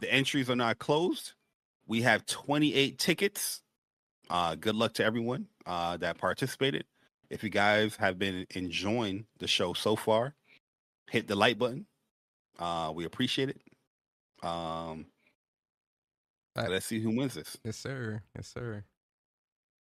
[0.00, 1.34] the entries are not closed.
[1.92, 3.60] We have 28 tickets.
[4.30, 6.86] Uh, good luck to everyone uh, that participated.
[7.28, 10.34] If you guys have been enjoying the show so far,
[11.10, 11.84] hit the like button.
[12.58, 13.60] Uh, we appreciate it.
[14.42, 15.04] Um,
[16.56, 16.70] Right.
[16.70, 17.58] let's see who wins this.
[17.62, 18.22] Yes, sir.
[18.34, 18.84] Yes, sir.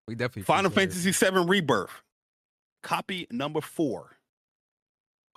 [0.05, 0.69] We definitely Final.
[0.69, 1.91] Fantasy VII Rebirth,
[2.83, 4.17] copy number four.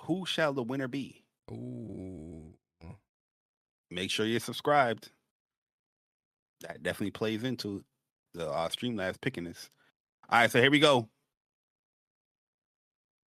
[0.01, 1.23] Who shall the winner be?
[1.53, 2.53] Ooh.
[3.93, 5.11] make sure you're subscribed.
[6.60, 7.85] That definitely plays into
[8.35, 9.70] the uh, Streamlabs picking this.
[10.28, 11.09] All right, so here we go.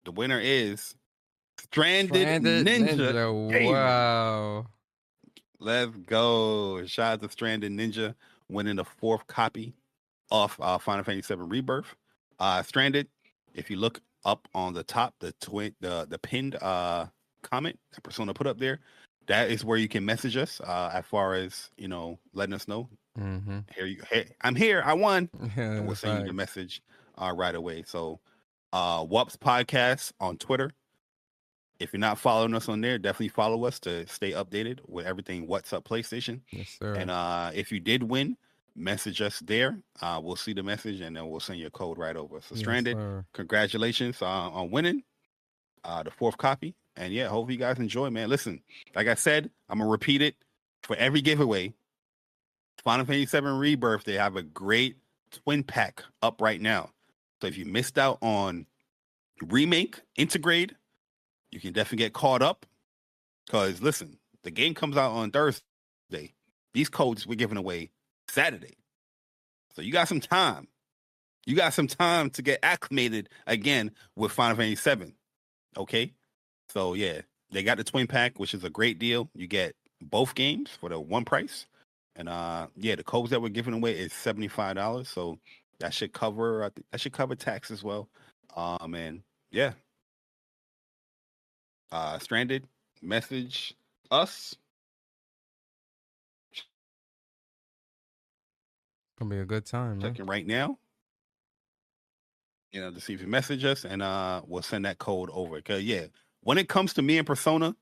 [0.05, 0.95] The winner is
[1.59, 3.13] Stranded, Stranded Ninja.
[3.13, 3.73] Ninja.
[3.73, 4.67] Wow.
[5.59, 6.85] Let's go.
[6.87, 8.15] Shout out to Stranded Ninja
[8.49, 9.75] winning the fourth copy
[10.31, 11.95] of uh, Final Fantasy VII Rebirth.
[12.39, 13.09] Uh, Stranded,
[13.55, 17.07] if you look up on the top, the twin, the the pinned uh,
[17.43, 18.81] comment that Persona put up there,
[19.27, 22.69] that is where you can message us uh, as far as you know, letting us
[22.69, 22.89] know
[23.19, 23.59] Mm-hmm.
[23.77, 25.29] here you hey, I'm here, I won.
[25.57, 26.83] Yeah, And we'll send you the message
[27.17, 27.85] uh, right away.
[27.87, 28.21] So
[28.73, 30.73] uh WUPS podcast on Twitter.
[31.81, 35.47] If you're not following us on there, definitely follow us to stay updated with everything
[35.47, 36.41] What's Up PlayStation.
[36.51, 36.95] Yes, sir.
[36.95, 38.37] And uh if you did win,
[38.77, 39.79] message us there.
[40.01, 42.41] Uh we'll see the message and then we'll send you a code right over.
[42.41, 43.25] So Yes, stranded, sir.
[43.33, 45.03] congratulations uh, on winning
[45.85, 46.75] uh the fourth copy.
[46.97, 48.29] And yeah, hope you guys enjoy, man.
[48.29, 48.61] Listen,
[48.95, 50.37] like I said, I'm gonna repeat it
[50.83, 51.75] for every giveaway.
[52.85, 54.99] Final Fantasy VII Rebirth, they have a great
[55.31, 56.91] twin pack up right now.
[57.41, 58.67] So if you missed out on
[59.43, 60.73] remake, Intergrade,
[61.51, 62.67] you can definitely get caught up.
[63.51, 65.63] Cause listen, the game comes out on Thursday.
[66.73, 67.91] These codes we're giving away
[68.29, 68.77] Saturday.
[69.75, 70.69] So you got some time.
[71.47, 75.15] You got some time to get acclimated again with Final Fantasy VII.
[75.77, 76.13] Okay.
[76.69, 79.31] So yeah, they got the twin pack, which is a great deal.
[79.35, 81.67] You get both games for the one price.
[82.17, 85.07] And uh yeah, the codes that we're giving away is $75.
[85.07, 85.39] So
[85.81, 88.09] that should cover I think that should cover tax as well.
[88.57, 89.73] Um and yeah.
[91.91, 92.67] Uh stranded,
[93.03, 93.75] message
[94.11, 94.55] us.
[99.19, 100.13] Gonna be a good time, man.
[100.13, 100.79] checking right now.
[102.73, 105.61] You know, to see if you message us and uh we'll send that code over.
[105.61, 106.07] Cause yeah,
[106.43, 107.75] when it comes to me and Persona,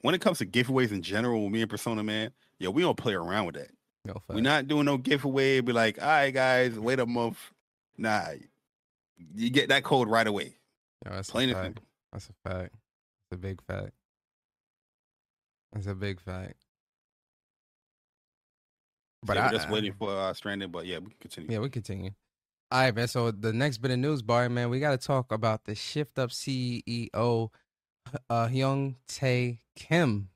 [0.00, 2.96] when it comes to giveaways in general with me and Persona, man, yeah, we don't
[2.96, 3.70] play around with that.
[4.04, 5.60] No, We're not doing no giveaway.
[5.60, 7.38] Be like, all right, guys, wait a month.
[7.98, 8.22] Nah,
[9.34, 10.56] you get that code right away.
[11.04, 11.80] Yo, that's Plain a fact.
[12.12, 12.74] That's a fact.
[12.74, 13.92] It's a big fact.
[15.72, 16.54] That's a big fact.
[19.24, 20.70] But yeah, I, we're just waiting for uh, Stranded.
[20.70, 21.52] But yeah, we can continue.
[21.52, 22.10] Yeah, we continue.
[22.70, 23.08] All right, man.
[23.08, 26.18] So the next bit of news, Bari, man, we got to talk about the Shift
[26.18, 27.50] Up CEO,
[28.30, 30.28] uh, Hyung Tae Kim,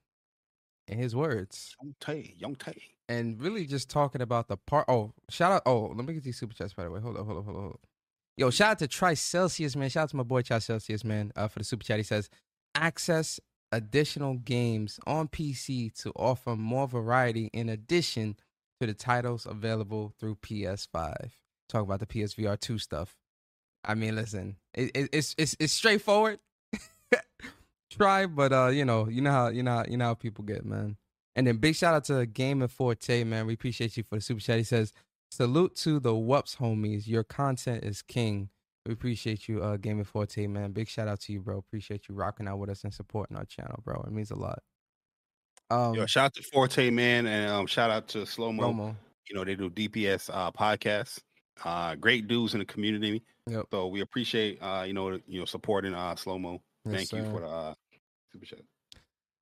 [0.90, 2.80] in his words, Young Tay, Young Tay.
[3.08, 4.86] and really just talking about the part.
[4.88, 5.62] Oh, shout out!
[5.66, 7.00] Oh, let me get these super chats by the way.
[7.00, 7.80] Hold up, hold up, hold up, hold up.
[8.36, 9.88] Yo, shout out to Tri Celsius, man.
[9.90, 11.98] Shout out to my boy Tri Celsius, man, uh, for the super chat.
[11.98, 12.30] He says,
[12.74, 13.38] access
[13.72, 18.36] additional games on PC to offer more variety in addition
[18.80, 21.30] to the titles available through PS5.
[21.68, 23.16] Talk about the PSVR 2 stuff.
[23.84, 26.38] I mean, listen, it, it, it's it's it's straightforward.
[27.90, 30.44] Try, but uh, you know, you know how you know how, you know how people
[30.44, 30.96] get, man.
[31.34, 33.46] And then big shout out to Game and Forte, man.
[33.46, 34.58] We appreciate you for the super chat.
[34.58, 34.92] He says,
[35.30, 37.06] "Salute to the WUPS homies.
[37.06, 38.50] Your content is king."
[38.86, 40.72] We appreciate you, uh, Game and Forte, man.
[40.72, 41.58] Big shout out to you, bro.
[41.58, 44.02] Appreciate you rocking out with us and supporting our channel, bro.
[44.06, 44.62] It means a lot.
[45.70, 48.96] Um, Yo, shout out to Forte, man, and um, shout out to Slow Mo.
[49.28, 51.20] You know they do DPS uh, podcasts.
[51.64, 53.22] Uh, great dudes in the community.
[53.46, 53.66] Yep.
[53.70, 56.60] So we appreciate uh, you know you know supporting uh, Slow Mo.
[56.84, 57.74] Yes, Thank you for the uh,
[58.32, 58.60] super chat.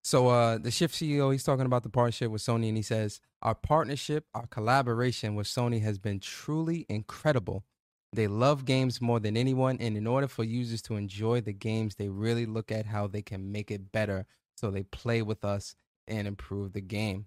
[0.05, 3.20] So uh the Shift CEO, he's talking about the partnership with Sony and he says,
[3.43, 7.65] "Our partnership, our collaboration with Sony has been truly incredible.
[8.12, 11.97] They love games more than anyone and in order for users to enjoy the games,
[11.97, 14.24] they really look at how they can make it better
[14.56, 15.74] so they play with us
[16.06, 17.27] and improve the game.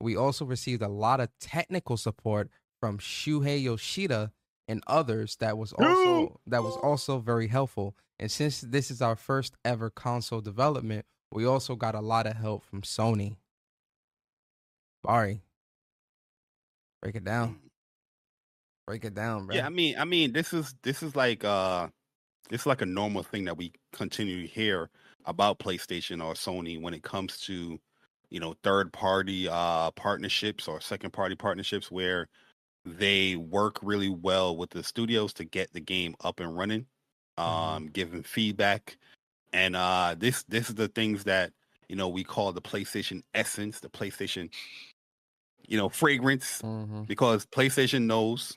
[0.00, 2.50] We also received a lot of technical support
[2.80, 4.32] from Shuhei Yoshida
[4.68, 7.96] and others that was also that was also very helpful.
[8.18, 12.36] And since this is our first ever console development, we also got a lot of
[12.36, 13.36] help from Sony.
[15.02, 15.42] Bari,
[17.02, 17.58] break it down.
[18.86, 19.56] Break it down, bro.
[19.56, 21.88] Yeah, I mean, I mean, this is this is like uh,
[22.48, 24.90] this is like a normal thing that we continue to hear
[25.24, 27.78] about PlayStation or Sony when it comes to
[28.30, 32.28] you know third party uh partnerships or second party partnerships where
[32.86, 36.86] they work really well with the studios to get the game up and running,
[37.36, 37.86] um, mm-hmm.
[37.86, 38.96] giving feedback,
[39.52, 41.52] and uh, this this is the things that
[41.88, 44.50] you know we call the PlayStation essence, the PlayStation,
[45.66, 47.02] you know, fragrance, mm-hmm.
[47.02, 48.56] because PlayStation knows,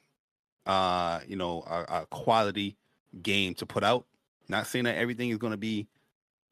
[0.67, 2.77] uh, you know, a, a quality
[3.23, 4.05] game to put out.
[4.47, 5.87] Not saying that everything is going to be,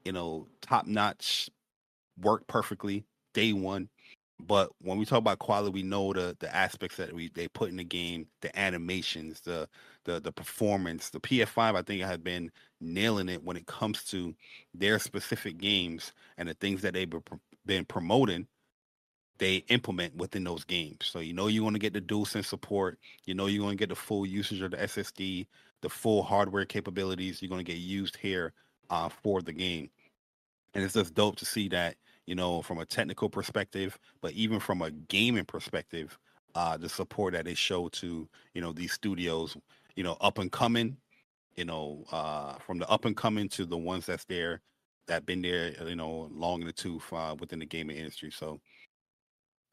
[0.03, 1.49] you know, top notch,
[2.19, 3.89] work perfectly day one.
[4.39, 7.69] But when we talk about quality, we know the the aspects that we they put
[7.69, 9.67] in the game, the animations, the
[10.03, 11.09] the the performance.
[11.09, 14.35] The PS5, I think, has been nailing it when it comes to
[14.73, 17.11] their specific games and the things that they've
[17.65, 18.47] been promoting.
[19.39, 21.05] They implement within those games.
[21.05, 22.99] So you know you're going to get the DualSense support.
[23.25, 25.47] You know you're going to get the full usage of the SSD,
[25.81, 27.41] the full hardware capabilities.
[27.41, 28.53] You're going to get used here
[28.89, 29.89] uh, for the game,
[30.73, 31.97] and it's just dope to see that
[32.27, 36.19] you know, from a technical perspective, but even from a gaming perspective,
[36.55, 39.57] uh, the support that they show to, you know, these studios,
[39.95, 40.97] you know, up and coming,
[41.55, 44.61] you know, uh, from the up and coming to the ones that's there,
[45.07, 48.29] that been there, you know, long in the tooth uh, within the gaming industry.
[48.29, 48.59] So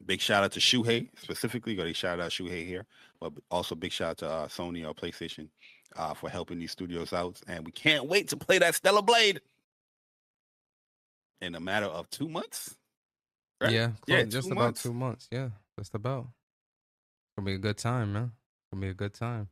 [0.05, 2.85] big shout out to Shuhei specifically, got a shout out Shuhei here,
[3.19, 5.49] but also big shout out to uh, Sony or PlayStation
[5.97, 7.41] uh, for helping these studios out.
[7.47, 9.41] And we can't wait to play that Stellar Blade
[11.41, 12.75] in a matter of two months.
[13.61, 13.71] Right?
[13.71, 14.83] Yeah, yeah, just about months.
[14.83, 15.27] two months.
[15.31, 16.27] Yeah, just about.
[17.37, 18.31] Gonna be a good time, man.
[18.71, 19.49] Gonna be a good time.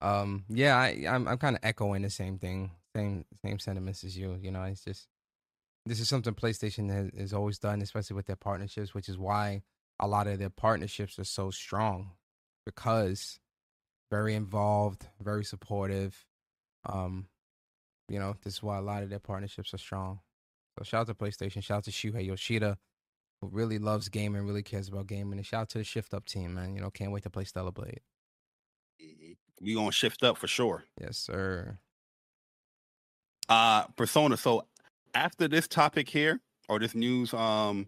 [0.00, 4.16] Um, yeah, I, I'm I'm kind of echoing the same thing, same same sentiments as
[4.16, 4.38] you.
[4.40, 5.08] You know, it's just
[5.86, 9.62] this is something PlayStation has, has always done, especially with their partnerships, which is why
[10.00, 12.10] a lot of their partnerships are so strong
[12.64, 13.38] because
[14.10, 16.24] very involved, very supportive.
[16.86, 17.28] Um,
[18.08, 20.20] you know, this is why a lot of their partnerships are strong.
[20.78, 21.62] So shout out to PlayStation.
[21.62, 22.76] Shout out to Shuhei Yoshida,
[23.40, 25.38] who really loves gaming, really cares about gaming.
[25.38, 26.74] And shout out to the Shift Up team, man.
[26.74, 28.00] You know, can't wait to play Stellar Blade.
[29.60, 30.84] We gonna shift up for sure.
[31.00, 31.78] Yes, sir.
[33.48, 34.36] Uh Persona.
[34.36, 34.66] So
[35.14, 37.86] after this topic here, or this news um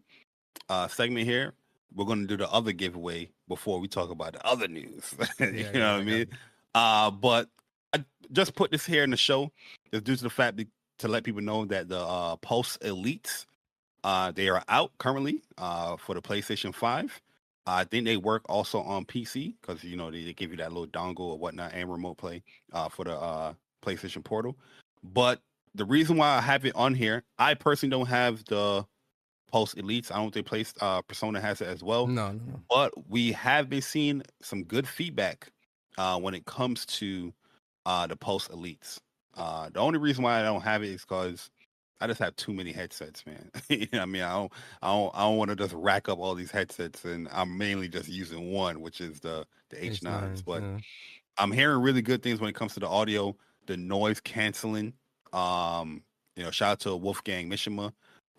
[0.69, 1.55] uh segment here,
[1.95, 5.15] we're gonna do the other giveaway before we talk about the other news.
[5.41, 6.27] you yeah, know yeah, what I mean?
[6.75, 7.49] Uh but
[7.93, 9.51] I just put this here in the show
[9.93, 10.69] just due to the fact that
[10.99, 13.47] to let people know that the uh, Pulse Elites
[14.07, 17.21] uh, they are out currently uh, for the PlayStation Five.
[17.67, 20.73] I think they work also on PC because you know they, they, give you that
[20.73, 23.55] little dongle or whatnot and remote play uh, for the uh,
[23.85, 24.57] PlayStation Portal.
[25.03, 25.41] But
[25.75, 28.87] the reason why I have it on here, I personally don't have the
[29.51, 30.13] Pulse Elites.
[30.13, 32.07] I don't think Place uh, Persona has it as well.
[32.07, 32.61] No, no.
[32.71, 35.51] But we have been seeing some good feedback
[35.99, 37.33] uh, when it comes to
[37.85, 39.01] uh, the Pulse Elites.
[39.37, 41.51] Uh, the only reason why I don't have it is because
[42.01, 43.51] I just have too many headsets, man.
[43.69, 44.53] you know I mean, I don't,
[44.83, 47.89] I don't, I don't want to just rack up all these headsets, and I'm mainly
[47.89, 50.01] just using one, which is the the H9s.
[50.01, 50.79] H9s but yeah.
[51.39, 53.37] I'm hearing really good things when it comes to the audio,
[53.67, 54.95] the noise canceling.
[55.33, 56.03] Um,
[56.35, 57.93] you know, shout out to Wolfgang Mishima,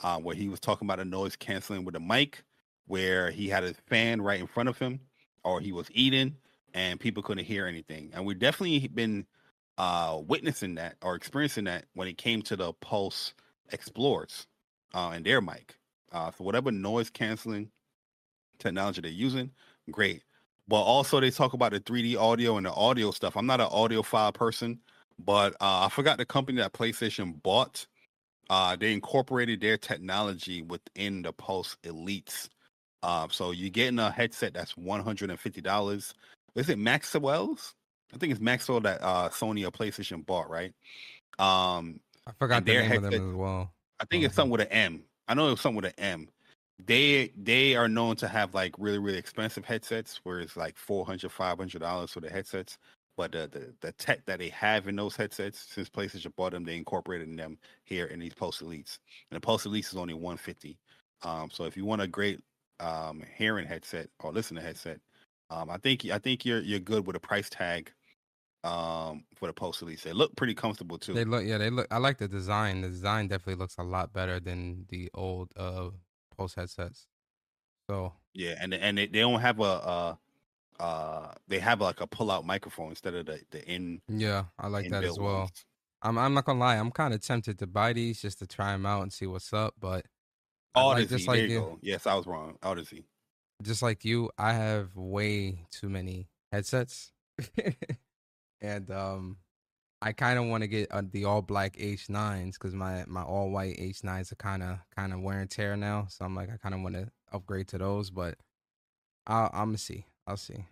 [0.03, 2.43] uh, where he was talking about the noise canceling with a mic,
[2.85, 4.99] where he had a fan right in front of him,
[5.43, 6.35] or he was eating,
[6.73, 8.11] and people couldn't hear anything.
[8.13, 9.25] And we've definitely been
[9.77, 13.33] uh, witnessing that or experiencing that when it came to the Pulse
[13.71, 14.47] Explorers
[14.93, 15.75] uh, and their mic.
[16.11, 17.69] Uh, so whatever noise canceling
[18.59, 19.51] technology they're using,
[19.91, 20.23] great.
[20.67, 23.37] But also they talk about the 3D audio and the audio stuff.
[23.37, 24.79] I'm not an audiophile person,
[25.19, 27.85] but uh, I forgot the company that PlayStation bought.
[28.49, 32.49] Uh, they incorporated their technology within the Pulse Elites.
[33.03, 36.13] Uh, so you're getting a headset that's $150.
[36.55, 37.75] Is it Maxwell's?
[38.13, 40.73] I think it's Maxwell that uh, Sony or PlayStation bought, right?
[41.39, 43.71] Um, I forgot the name headset, of them as well.
[43.99, 45.03] I think it's something with an M.
[45.27, 46.29] I know it's something with an M.
[46.85, 51.31] They they are known to have like really really expensive headsets, where it's like 400
[51.31, 52.77] 500 dollars for the headsets.
[53.17, 56.63] But the, the the tech that they have in those headsets, since PlayStation bought them,
[56.63, 58.99] they incorporated in them here in these Pulse Elites.
[59.31, 60.77] And the Pulse Elites is only 150.
[61.23, 62.39] Um, so if you want a great
[62.79, 64.99] um, hearing headset or listening headset,
[65.49, 67.91] um, I think I think you're you're good with a price tag
[68.67, 70.01] um for the Pulse Elites.
[70.01, 71.13] They look pretty comfortable too.
[71.13, 72.81] They look yeah, they look I like the design.
[72.81, 75.89] The design definitely looks a lot better than the old uh
[76.35, 77.07] Pulse headsets.
[77.89, 80.15] So yeah, and and they, they don't have a uh
[80.79, 84.67] uh they have like a pull out microphone instead of the the in Yeah, I
[84.67, 85.39] like that as well.
[85.39, 85.65] Ones.
[86.01, 88.73] I'm I'm not gonna lie, I'm kind of tempted to buy these just to try
[88.73, 90.05] them out and see what's up, but
[90.75, 92.57] Odyssey, like, just like you, you yes, I was wrong.
[92.61, 93.05] Odyssey.
[93.63, 97.11] Just like you, I have way too many headsets.
[98.61, 99.37] and um,
[100.01, 103.49] I kind of want to get uh, the all black H9s because my my all
[103.49, 106.05] white H9s are kind of kind of wear and tear now.
[106.09, 108.35] So I'm like, I kind of want to upgrade to those, but
[109.25, 110.05] I'll, I'm gonna see.
[110.27, 110.65] I'll see.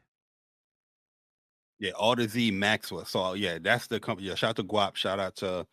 [1.79, 3.05] Yeah, Audeze Maxwell.
[3.05, 4.27] So yeah, that's the company.
[4.29, 4.95] Yeah, shout out to Guap.
[4.95, 5.65] Shout out to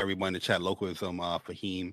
[0.00, 0.62] everyone in the chat.
[0.62, 1.92] Localism, uh, Fahim.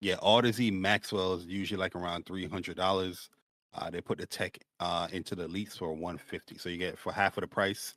[0.00, 3.30] Yeah, Audeze Maxwell is usually like around three hundred dollars.
[3.72, 6.58] Uh, they put the tech uh into the elites for one fifty.
[6.58, 7.94] So you get for half of the price,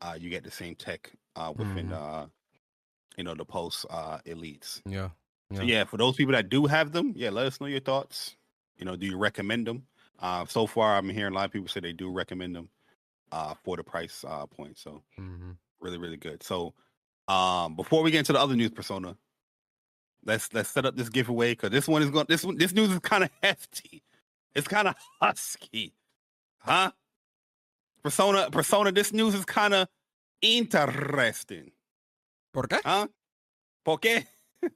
[0.00, 1.92] uh, you get the same tech uh within Mhm.
[1.92, 2.26] uh
[3.16, 4.82] you know the Pulse uh elites.
[4.86, 5.10] Yeah.
[5.52, 5.64] So Yeah.
[5.64, 8.36] yeah, for those people that do have them, yeah, let us know your thoughts.
[8.76, 9.86] You know, do you recommend them?
[10.18, 12.70] Uh, so far, I'm hearing a lot of people say they do recommend them
[13.32, 14.78] uh, for the price uh, point.
[14.78, 16.42] So hmm really, really good.
[16.42, 16.74] So
[17.28, 19.16] um, before we get into the other news persona,
[20.24, 22.26] let's let's set up this giveaway because this one is going.
[22.28, 24.02] This one, this news is kind of hefty.
[24.54, 25.94] It's kind of husky,
[26.58, 26.92] huh?
[28.04, 28.92] Persona, persona.
[28.92, 29.88] This news is kind of
[30.42, 31.72] interesting.
[32.52, 32.80] ¿Por qué?
[32.84, 33.08] Huh?
[33.84, 34.26] ¿Por qué?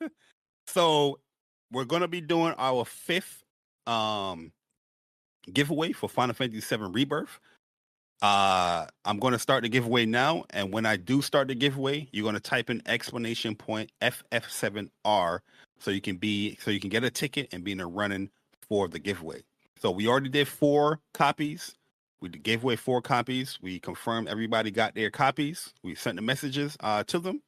[0.66, 1.18] so
[1.70, 3.44] we're gonna be doing our fifth
[3.86, 4.50] um
[5.52, 7.38] giveaway for Final Fantasy VII Rebirth.
[8.22, 12.24] Uh I'm gonna start the giveaway now, and when I do start the giveaway, you're
[12.24, 15.40] gonna type in explanation point FF7R
[15.78, 18.30] so you can be so you can get a ticket and be in the running
[18.68, 19.42] for the giveaway.
[19.80, 21.74] So we already did four copies.
[22.20, 23.58] We gave away four copies.
[23.62, 25.72] We confirmed everybody got their copies.
[25.82, 27.42] We sent the messages uh, to them.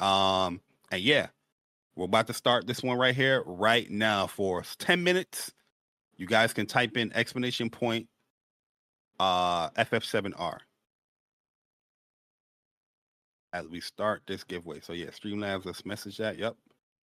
[0.00, 0.60] Um,
[0.90, 1.28] and yeah,
[1.94, 5.52] we're about to start this one right here, right now for 10 minutes.
[6.16, 8.08] You guys can type in explanation point
[9.20, 10.58] uh FF7R
[13.52, 14.80] as we start this giveaway.
[14.80, 16.38] So yeah, Streamlabs, let's message that.
[16.38, 16.56] Yep.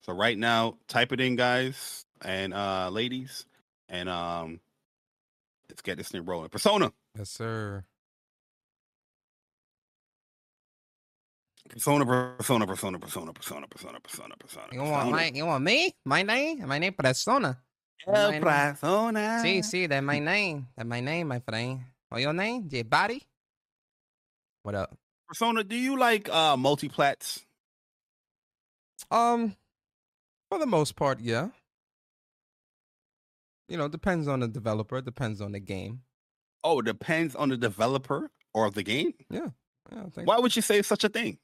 [0.02, 3.46] So right now, type it in, guys and uh ladies,
[3.88, 4.60] and um
[5.70, 6.48] let's get this thing rolling.
[6.48, 6.92] Persona.
[7.16, 7.84] Yes, sir.
[11.68, 14.66] Persona, persona, persona, persona, persona, persona, persona, persona.
[14.72, 15.30] You want my?
[15.32, 15.94] You want me?
[16.04, 16.66] My name?
[16.66, 17.60] My name Persona.
[18.06, 18.42] El my name?
[18.42, 19.40] persona.
[19.44, 20.66] Sí, sí, that's my name.
[20.76, 21.80] That's my name, my friend.
[22.08, 22.68] What your name?
[22.68, 23.22] J Body.
[24.64, 24.96] What up?
[25.28, 27.44] Persona, do you like uh multiplats?
[29.10, 29.56] Um,
[30.50, 31.48] for the most part, yeah.
[33.70, 35.00] You know, depends on the developer.
[35.00, 36.02] Depends on the game.
[36.64, 39.14] Oh, it depends on the developer or the game.
[39.30, 39.48] Yeah,
[39.90, 40.28] I think.
[40.28, 41.38] Why would you say such a thing?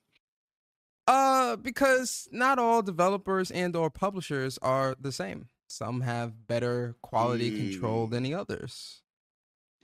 [1.06, 5.48] Uh, because not all developers and or publishers are the same.
[5.68, 8.10] Some have better quality control Mm.
[8.10, 9.02] than the others.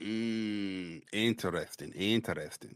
[0.01, 2.75] Mm, interesting, interesting.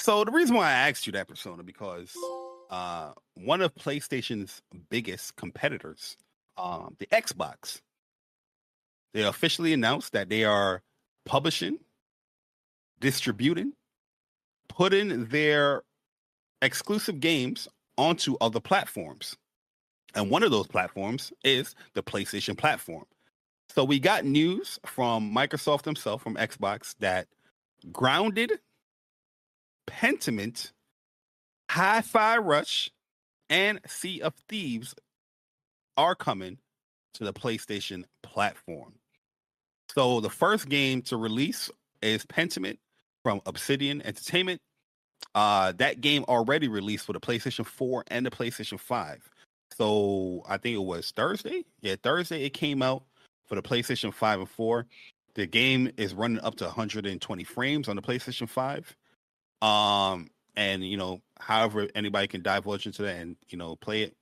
[0.00, 2.14] So the reason why I asked you that persona because
[2.70, 6.16] uh one of PlayStation's biggest competitors,
[6.56, 7.80] um, the Xbox,
[9.14, 10.82] they officially announced that they are
[11.24, 11.78] publishing,
[13.00, 13.72] distributing,
[14.68, 15.82] putting their
[16.62, 19.36] exclusive games onto other platforms.
[20.14, 23.04] And one of those platforms is the PlayStation platform.
[23.70, 27.28] So we got news from Microsoft himself, from Xbox, that
[27.92, 28.52] Grounded,
[29.86, 30.72] Pentiment,
[31.70, 32.90] Hi-Fi Rush,
[33.50, 34.94] and Sea of Thieves
[35.96, 36.58] are coming
[37.14, 38.94] to the PlayStation platform.
[39.94, 41.70] So the first game to release
[42.02, 42.78] is Pentiment
[43.22, 44.60] from Obsidian Entertainment.
[45.34, 49.30] Uh, that game already released for the PlayStation 4 and the PlayStation 5.
[49.76, 51.64] So I think it was Thursday.
[51.80, 53.04] Yeah, Thursday it came out
[53.46, 54.86] for the PlayStation 5 and 4.
[55.34, 58.96] The game is running up to 120 frames on the PlayStation 5.
[59.62, 64.16] Um, and you know, however anybody can divulge into that and you know play it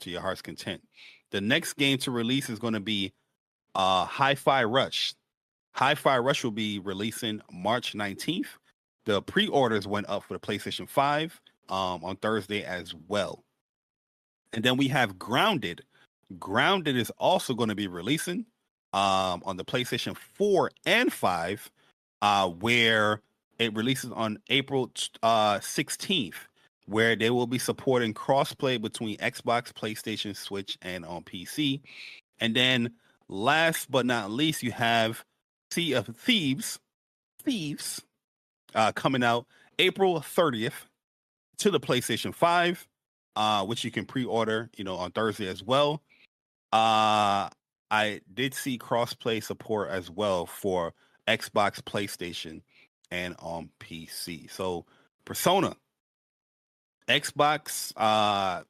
[0.00, 0.82] to your heart's content.
[1.34, 3.12] The next game to release is going to be
[3.74, 5.14] uh Hi-Fi Rush.
[5.72, 8.46] Hi-Fi Rush will be releasing March 19th.
[9.04, 11.40] The pre-orders went up for the PlayStation 5
[11.70, 13.42] um on Thursday as well.
[14.52, 15.82] And then we have Grounded.
[16.38, 18.46] Grounded is also going to be releasing
[18.92, 21.70] um on the PlayStation 4 and 5
[22.22, 23.22] uh where
[23.58, 24.88] it releases on April
[25.24, 26.46] uh 16th
[26.86, 31.80] where they will be supporting crossplay between Xbox, PlayStation, Switch and on PC.
[32.40, 32.92] And then
[33.28, 35.24] last but not least you have
[35.70, 36.78] Sea of Thieves
[37.42, 38.02] Thieves
[38.74, 39.46] uh coming out
[39.78, 40.72] April 30th
[41.58, 42.86] to the PlayStation 5
[43.36, 46.02] uh which you can pre-order, you know, on Thursday as well.
[46.72, 47.48] Uh
[47.90, 50.94] I did see crossplay support as well for
[51.28, 52.62] Xbox, PlayStation,
[53.10, 54.50] and on PC.
[54.50, 54.84] So
[55.24, 55.76] Persona,
[57.08, 58.62] Xbox, uh,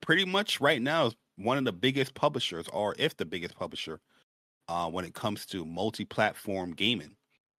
[0.00, 4.00] pretty much right now is one of the biggest publishers, or if the biggest publisher,
[4.68, 7.16] uh, when it comes to multi-platform gaming.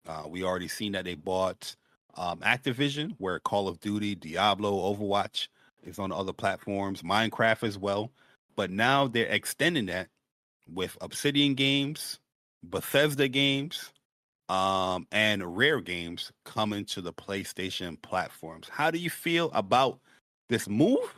[0.07, 1.77] Uh, we already seen that they bought
[2.17, 5.49] um, Activision, where Call of Duty, Diablo, Overwatch
[5.83, 8.11] is on other platforms, Minecraft as well.
[8.57, 10.09] But now they're extending that
[10.69, 12.19] with Obsidian Games,
[12.63, 13.93] Bethesda Games,
[14.51, 18.69] um, and rare games coming to the PlayStation platforms.
[18.69, 20.01] How do you feel about
[20.51, 21.15] this move?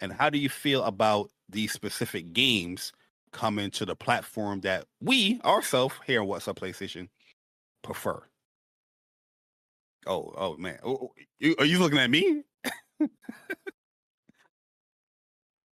[0.00, 2.92] And how do you feel about these specific games
[3.32, 7.08] coming to the platform that we ourselves here on What's Up PlayStation
[7.82, 8.22] prefer?
[10.06, 10.78] Oh, oh man.
[10.84, 12.44] Oh, you, are you looking at me?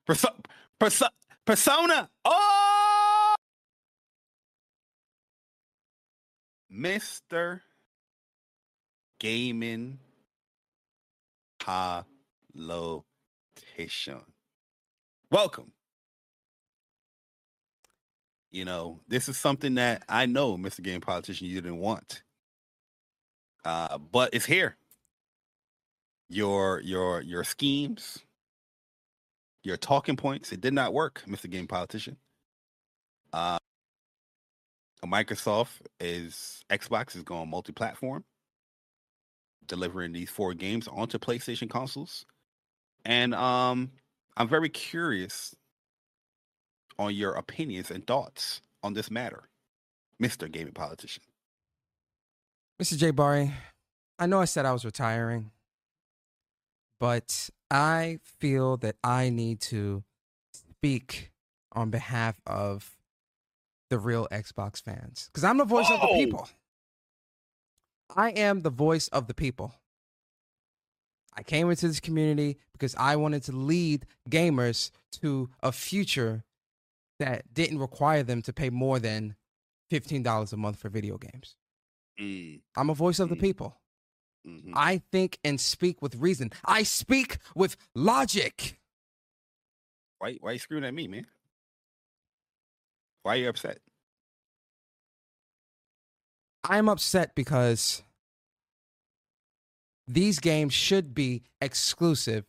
[0.07, 0.37] Perso-
[0.81, 1.09] perso-
[1.47, 2.11] persona.
[2.25, 2.78] Oh,
[6.73, 7.61] Mr.
[9.21, 9.99] Gaming
[11.59, 12.75] Politician.
[15.31, 15.73] Welcome.
[18.51, 20.83] You know, this is something that I know, Mr.
[20.83, 22.23] Game Politician, you didn't want.
[23.65, 24.77] Uh, but it's here.
[26.31, 28.19] Your your your schemes,
[29.63, 31.51] your talking points, it did not work, Mr.
[31.51, 32.17] Game Politician.
[33.33, 33.58] Uh,
[35.07, 38.25] Microsoft is Xbox is going multi-platform,
[39.67, 42.27] delivering these four games onto PlayStation consoles,
[43.05, 43.91] and um,
[44.37, 45.55] I'm very curious
[46.99, 49.49] on your opinions and thoughts on this matter,
[50.21, 50.51] Mr.
[50.51, 51.23] Gaming Politician.
[52.83, 52.97] Mr.
[52.97, 53.11] J.
[53.11, 53.53] Bari,
[54.19, 55.51] I know I said I was retiring,
[56.99, 60.05] but I feel that I need to
[60.53, 61.31] speak
[61.73, 62.98] on behalf of
[63.91, 65.95] the real Xbox fans because I'm the voice oh.
[65.95, 66.15] of the oh!
[66.15, 66.49] people.
[68.15, 69.75] I am the voice of the people.
[71.35, 74.91] I came into this community because I wanted to lead gamers
[75.21, 76.43] to a future
[77.21, 79.37] that didn't require them to pay more than
[79.93, 81.57] $15 a month for video games.
[82.21, 82.61] Mm.
[82.77, 83.41] I'm a voice of the mm.
[83.41, 83.77] people.
[84.47, 84.73] Mm-hmm.
[84.75, 86.51] I think and speak with reason.
[86.65, 88.79] I speak with logic.
[90.19, 91.27] Why why are you screwing at me, man?
[93.29, 93.79] Why are you upset?
[96.65, 98.03] I'm upset because
[100.07, 102.47] these games should be exclusive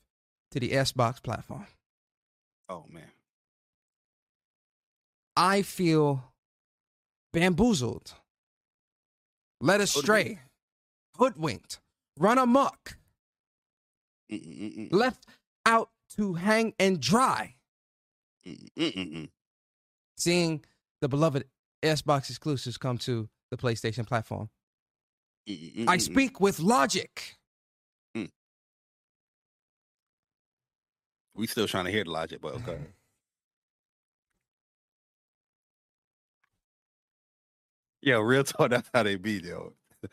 [0.51, 1.67] to the Xbox platform.
[2.69, 3.11] Oh man.
[5.35, 6.31] I feel
[7.33, 8.13] bamboozled,
[9.59, 10.39] led astray,
[11.17, 11.81] hoodwinked,
[12.17, 12.95] run amok,
[14.31, 14.93] Mm-mm-mm.
[14.93, 15.25] left
[15.65, 17.55] out to hang and dry.
[18.47, 19.27] Mm-mm-mm.
[20.15, 20.63] Seeing
[21.01, 21.45] the beloved
[21.83, 24.49] Xbox exclusives come to the PlayStation platform.
[25.47, 27.37] Mm, mm, mm, I speak with logic.
[28.15, 28.29] Mm.
[31.35, 32.77] We still trying to hear the logic, but okay.
[38.01, 39.73] Yo, real talk, that's how they be, yo.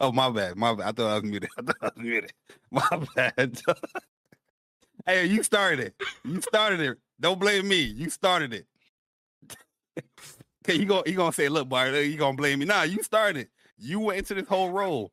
[0.00, 0.56] oh, my bad.
[0.56, 0.88] My bad.
[0.88, 1.48] I thought I was muted.
[1.58, 2.32] I thought I was muted.
[2.70, 3.58] My bad.
[5.06, 5.94] hey, you started it.
[6.24, 6.98] You started it.
[7.20, 7.82] Don't blame me.
[7.82, 8.66] You started it.
[10.64, 11.02] Okay, you go.
[11.06, 13.48] You gonna say, "Look, Bart, you gonna blame me?" Nah, you started.
[13.78, 15.10] You went into this whole role.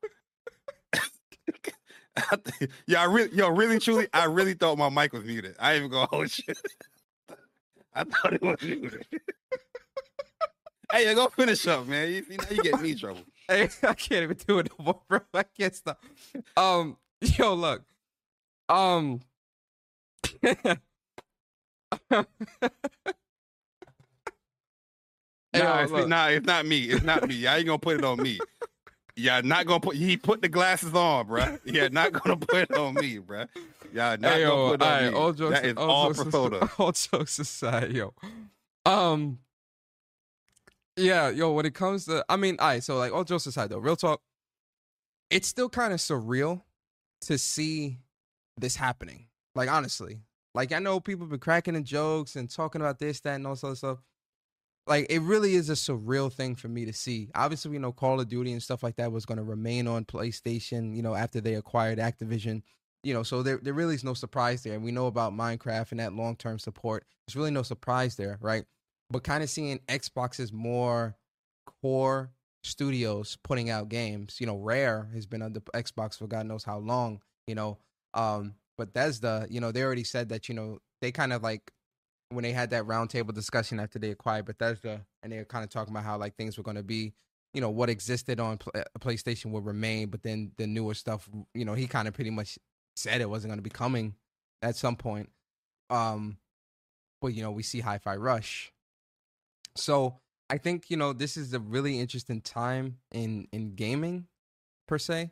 [2.85, 5.55] yeah, I really, yo, really, truly, I really thought my mic was muted.
[5.59, 6.53] I ain't even gonna hold you.
[7.93, 9.05] I thought it was muted.
[10.91, 12.09] hey, go finish up, man.
[12.09, 13.21] You, you know you get me trouble.
[13.47, 15.19] Hey, I can't even do it no more, bro.
[15.33, 16.03] I can't stop.
[16.55, 17.83] Um, yo, look.
[18.67, 19.21] Um.
[22.11, 22.23] nah,
[25.53, 26.83] it's, nah, it's not me.
[26.85, 27.47] It's not me.
[27.47, 28.39] I ain't gonna put it on me.
[29.17, 29.95] Yeah, not gonna put.
[29.95, 31.57] He put the glasses on, bro.
[31.65, 33.45] Yeah, not gonna put it on me, bro.
[33.91, 35.17] Yeah, not hey, gonna put it on right, me.
[35.17, 38.13] All jokes, that is all, all jokes aside, all jokes aside, yo.
[38.85, 39.39] Um.
[40.95, 41.51] Yeah, yo.
[41.53, 42.83] When it comes to, I mean, all right.
[42.83, 44.21] So like, all jokes aside, though, real talk.
[45.29, 46.61] It's still kind of surreal
[47.21, 47.97] to see
[48.55, 49.25] this happening.
[49.55, 50.19] Like honestly,
[50.57, 53.55] like I know people been cracking the jokes and talking about this, that, and all
[53.55, 53.97] sort of stuff
[54.87, 57.29] like it really is a surreal thing for me to see.
[57.35, 60.03] Obviously, you know Call of Duty and stuff like that was going to remain on
[60.03, 62.63] PlayStation, you know, after they acquired Activision.
[63.03, 64.73] You know, so there there really is no surprise there.
[64.73, 67.05] And we know about Minecraft and that long term support.
[67.27, 68.65] There's really no surprise there, right?
[69.11, 71.15] But kind of seeing Xbox's more
[71.81, 72.31] core
[72.63, 74.37] studios putting out games.
[74.39, 77.21] You know, Rare has been under Xbox for God knows how long.
[77.45, 77.77] You know,
[78.15, 81.71] um, Bethesda, you know, they already said that you know they kind of like
[82.29, 85.69] when they had that roundtable discussion after they acquired Bethesda, and they were kind of
[85.69, 87.13] talking about how like things were going to be,
[87.53, 91.65] you know, what existed on uh, PlayStation would remain, but then the newer stuff, you
[91.65, 92.59] know, he kind of pretty much
[92.95, 94.15] said it wasn't going to be coming
[94.61, 95.29] at some point.
[95.89, 96.37] Um,
[97.21, 98.73] but you know, we see Hi-Fi Rush,
[99.75, 104.27] so I think you know this is a really interesting time in in gaming,
[104.87, 105.31] per se,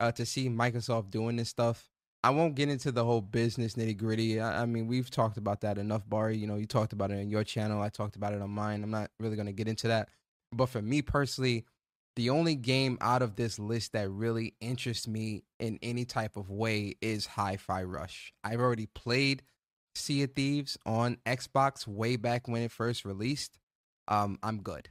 [0.00, 1.90] uh, to see Microsoft doing this stuff.
[2.24, 4.40] I won't get into the whole business nitty gritty.
[4.40, 6.38] I, I, mean, we've talked about that enough, Bari.
[6.38, 7.82] You know, you talked about it on your channel.
[7.82, 8.82] I talked about it on mine.
[8.82, 10.08] I'm not really going to get into that.
[10.50, 11.66] But for me personally,
[12.16, 16.48] the only game out of this list that really interests me in any type of
[16.48, 18.32] way is Hi-Fi Rush.
[18.42, 19.42] I've already played
[19.94, 23.58] Sea of Thieves on Xbox way back when it first released.
[24.08, 24.88] Um, I'm good.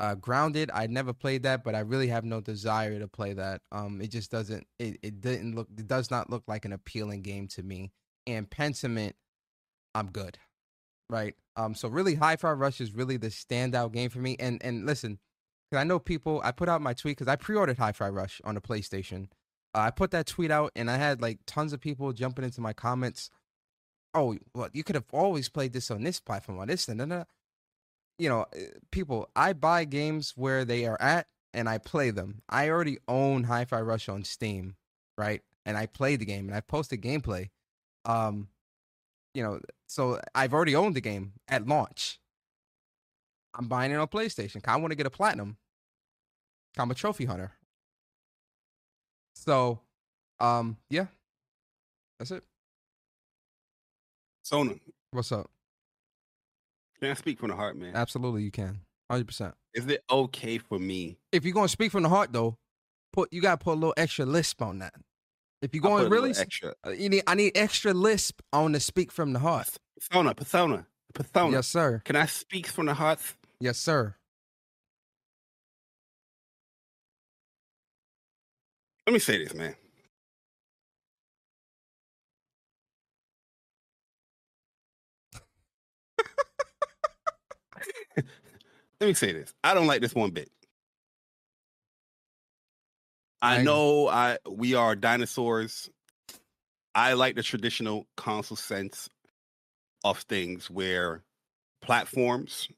[0.00, 3.62] Uh, Grounded, I never played that, but I really have no desire to play that.
[3.72, 4.66] Um, it just doesn't.
[4.78, 5.68] It, it didn't look.
[5.76, 7.90] It does not look like an appealing game to me.
[8.26, 9.14] And Pentiment,
[9.94, 10.38] I'm good.
[11.10, 11.34] Right.
[11.56, 11.74] Um.
[11.74, 14.36] So really, Hi-Fi Rush is really the standout game for me.
[14.38, 15.18] And and listen,
[15.68, 16.40] because I know people.
[16.44, 19.28] I put out my tweet because I pre-ordered Hi-Fi Rush on the PlayStation.
[19.74, 22.60] Uh, I put that tweet out, and I had like tons of people jumping into
[22.60, 23.30] my comments.
[24.14, 27.00] Oh, well, you could have always played this on this platform, on this, and
[28.18, 32.42] you know, eh, people, I buy games where they are at and I play them.
[32.48, 34.76] I already own Hi-Fi Rush on Steam,
[35.16, 35.42] right?
[35.64, 37.50] And I play the game and I posted gameplay.
[38.04, 38.48] Um,
[39.34, 42.18] you know, so I've already owned the game at launch.
[43.54, 44.60] I'm buying it on PlayStation.
[44.66, 45.56] I want to get a platinum.
[46.76, 47.52] I'm a trophy hunter.
[49.34, 49.80] So,
[50.40, 51.06] um, yeah,
[52.18, 52.44] that's it.
[54.42, 54.74] Sona,
[55.10, 55.50] What's up?
[57.00, 57.94] Can I speak from the heart, man?
[57.94, 58.80] Absolutely, you can.
[59.10, 59.54] Hundred percent.
[59.74, 61.18] Is it okay for me?
[61.32, 62.58] If you're gonna speak from the heart, though,
[63.12, 64.94] put you gotta put a little extra lisp on that.
[65.62, 69.32] If you're going really, extra you need I need extra lisp on the speak from
[69.32, 69.68] the heart.
[69.98, 71.52] persona, persona, persona.
[71.52, 72.02] Yes, sir.
[72.04, 73.20] Can I speak from the heart?
[73.60, 74.14] Yes, sir.
[79.06, 79.74] Let me say this, man.
[89.00, 89.52] Let me say this.
[89.62, 90.50] I don't like this one bit.
[93.40, 95.88] I I- know I we are dinosaurs.
[96.94, 99.08] I like the traditional console sense
[100.04, 101.22] of things where
[101.80, 102.68] platforms,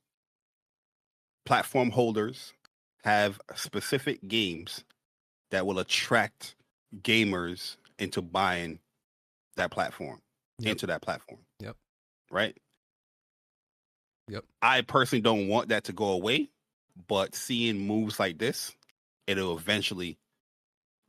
[1.47, 2.52] platform holders
[3.05, 4.85] have specific games
[5.51, 6.55] that will attract
[7.02, 8.78] gamers into buying
[9.56, 10.20] that platform,
[10.59, 10.72] Yep.
[10.72, 11.40] into that platform.
[11.60, 11.77] Yep.
[12.31, 12.56] Right?
[14.31, 14.44] Yep.
[14.62, 16.51] I personally don't want that to go away,
[17.09, 18.74] but seeing moves like this,
[19.27, 20.19] it'll eventually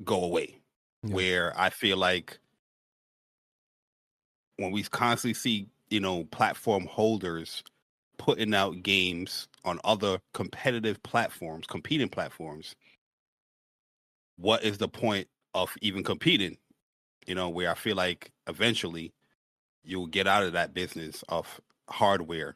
[0.03, 0.57] go away.
[1.03, 1.15] Yeah.
[1.15, 2.39] Where I feel like
[4.57, 7.63] when we constantly see, you know, platform holders
[8.17, 12.75] putting out games on other competitive platforms, competing platforms,
[14.37, 16.57] what is the point of even competing?
[17.27, 19.13] You know, where I feel like eventually
[19.83, 22.55] you'll get out of that business of hardware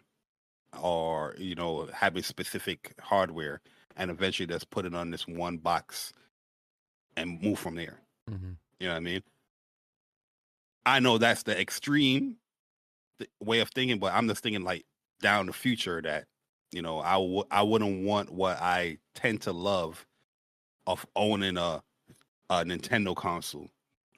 [0.81, 3.61] or, you know, having specific hardware
[3.97, 6.13] and eventually just put it on this one box
[7.17, 7.99] and move from there.
[8.29, 8.51] Mm-hmm.
[8.79, 9.23] You know what I mean?
[10.85, 12.35] I know that's the extreme
[13.19, 14.85] th- way of thinking, but I'm just thinking like
[15.21, 16.25] down the future that
[16.71, 20.05] you know I w- I wouldn't want what I tend to love
[20.85, 21.81] of owning a
[22.49, 23.69] a Nintendo console,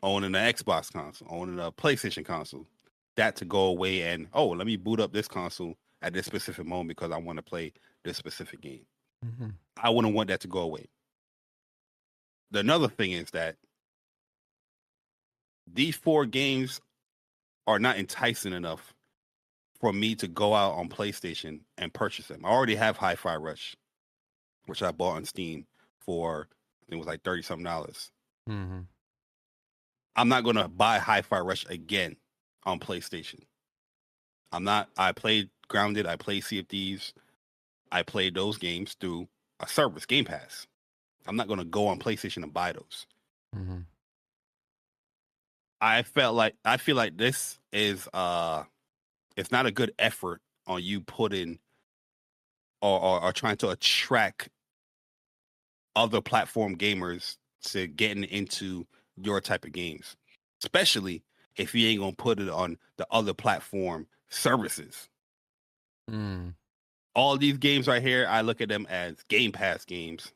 [0.03, 2.65] owning an Xbox console, owning a PlayStation console,
[3.15, 6.65] that to go away and oh let me boot up this console at this specific
[6.65, 8.86] moment because I want to play this specific game.
[9.26, 9.49] Mm-hmm.
[9.82, 10.88] I wouldn't want that to go away.
[12.52, 13.56] The another thing is that
[15.72, 16.80] these four games
[17.65, 18.94] are not enticing enough
[19.82, 22.45] for me to go out on PlayStation and purchase them.
[22.45, 23.76] I already have Hi-Fi Rush,
[24.65, 25.65] which I bought on Steam
[25.99, 28.11] for I think it was like thirty something dollars.
[28.49, 28.80] Mm-hmm.
[30.15, 32.15] I'm not gonna buy Hi-Fi Rush again
[32.64, 33.41] on PlayStation.
[34.52, 34.90] I'm not.
[34.98, 36.06] I played Grounded.
[36.06, 37.14] I play Sea of Thieves.
[37.91, 39.27] I played those games through
[39.60, 40.68] a service, Game Pass.
[41.26, 43.06] I'm not gonna go on PlayStation and buy those.
[43.56, 43.80] Mm-hmm.
[45.80, 48.64] I felt like I feel like this is uh
[49.35, 51.60] it's not a good effort on you putting
[52.81, 54.49] or, or, or trying to attract
[55.95, 58.85] other platform gamers to getting into
[59.15, 60.15] your type of games.
[60.64, 61.23] Especially
[61.56, 65.10] if you ain't gonna put it on the other platform services.
[66.09, 66.53] Mm.
[67.15, 70.31] All these games right here, I look at them as Game Pass games,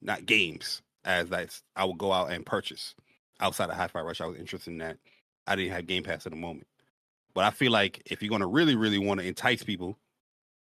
[0.00, 0.82] not games.
[1.04, 2.94] As I, I would go out and purchase
[3.40, 4.20] outside of Hi-Fi Rush.
[4.20, 4.98] I was interested in that.
[5.48, 6.68] I didn't have Game Pass at the moment,
[7.34, 9.98] but I feel like if you're gonna really, really want to entice people,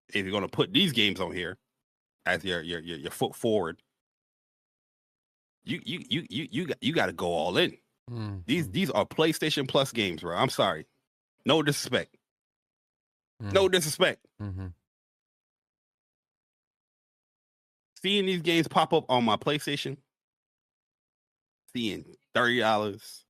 [0.08, 1.56] if you're gonna put these games on here
[2.26, 3.80] as your your your, your foot forward,
[5.64, 7.76] you you you you you got, you got to go all in.
[8.10, 8.42] Mm.
[8.46, 10.36] These these are PlayStation Plus games, bro.
[10.36, 10.86] I'm sorry,
[11.46, 12.16] no disrespect,
[13.52, 14.20] no disrespect.
[14.42, 14.66] Mm-hmm.
[18.02, 19.96] seeing these games pop up on my PlayStation,
[21.74, 22.04] seeing
[22.34, 23.24] thirty dollars,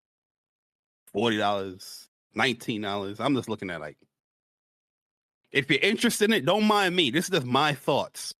[1.13, 3.21] forty dollars, nineteen dollars.
[3.21, 3.97] I'm just looking at like,
[5.53, 7.11] if you're interested in it, don't mind me.
[7.11, 8.35] This is just my thoughts.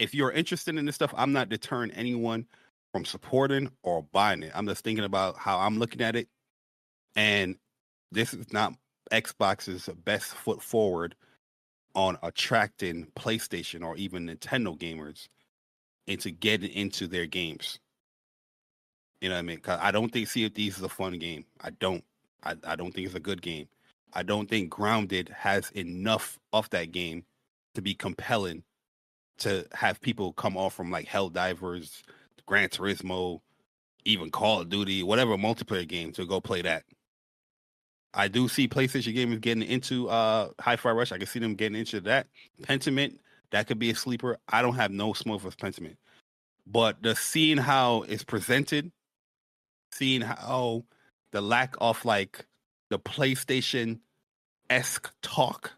[0.00, 2.46] if you're interested in this stuff, I'm not deterring anyone
[2.92, 4.52] from supporting or buying it.
[4.54, 6.28] I'm just thinking about how I'm looking at it,
[7.14, 7.56] and
[8.12, 8.74] this is not
[9.10, 11.14] Xbox's best foot forward
[11.94, 15.28] on attracting PlayStation or even Nintendo gamers
[16.06, 17.80] into getting into their games.
[19.20, 19.58] You know what I mean?
[19.58, 21.44] Cause I don't think Sea of Thieves is a fun game.
[21.60, 22.04] I don't.
[22.42, 23.66] I, I don't think it's a good game.
[24.12, 27.24] I don't think Grounded has enough of that game
[27.74, 28.62] to be compelling
[29.38, 32.02] to have people come off from like Helldivers,
[32.46, 33.40] Gran Turismo,
[34.04, 36.84] even Call of Duty, whatever multiplayer game to go play that.
[38.14, 41.12] I do see PlayStation gamers getting into uh Hi-Fi Rush.
[41.12, 42.26] I can see them getting into that.
[42.62, 43.18] Pentiment,
[43.50, 44.38] that could be a sleeper.
[44.48, 45.96] I don't have no smoke for Pentiment.
[46.66, 48.90] But the seeing how it's presented,
[49.92, 50.84] seeing how
[51.30, 52.46] the lack of like
[52.88, 54.00] the PlayStation
[54.70, 55.72] esque talk,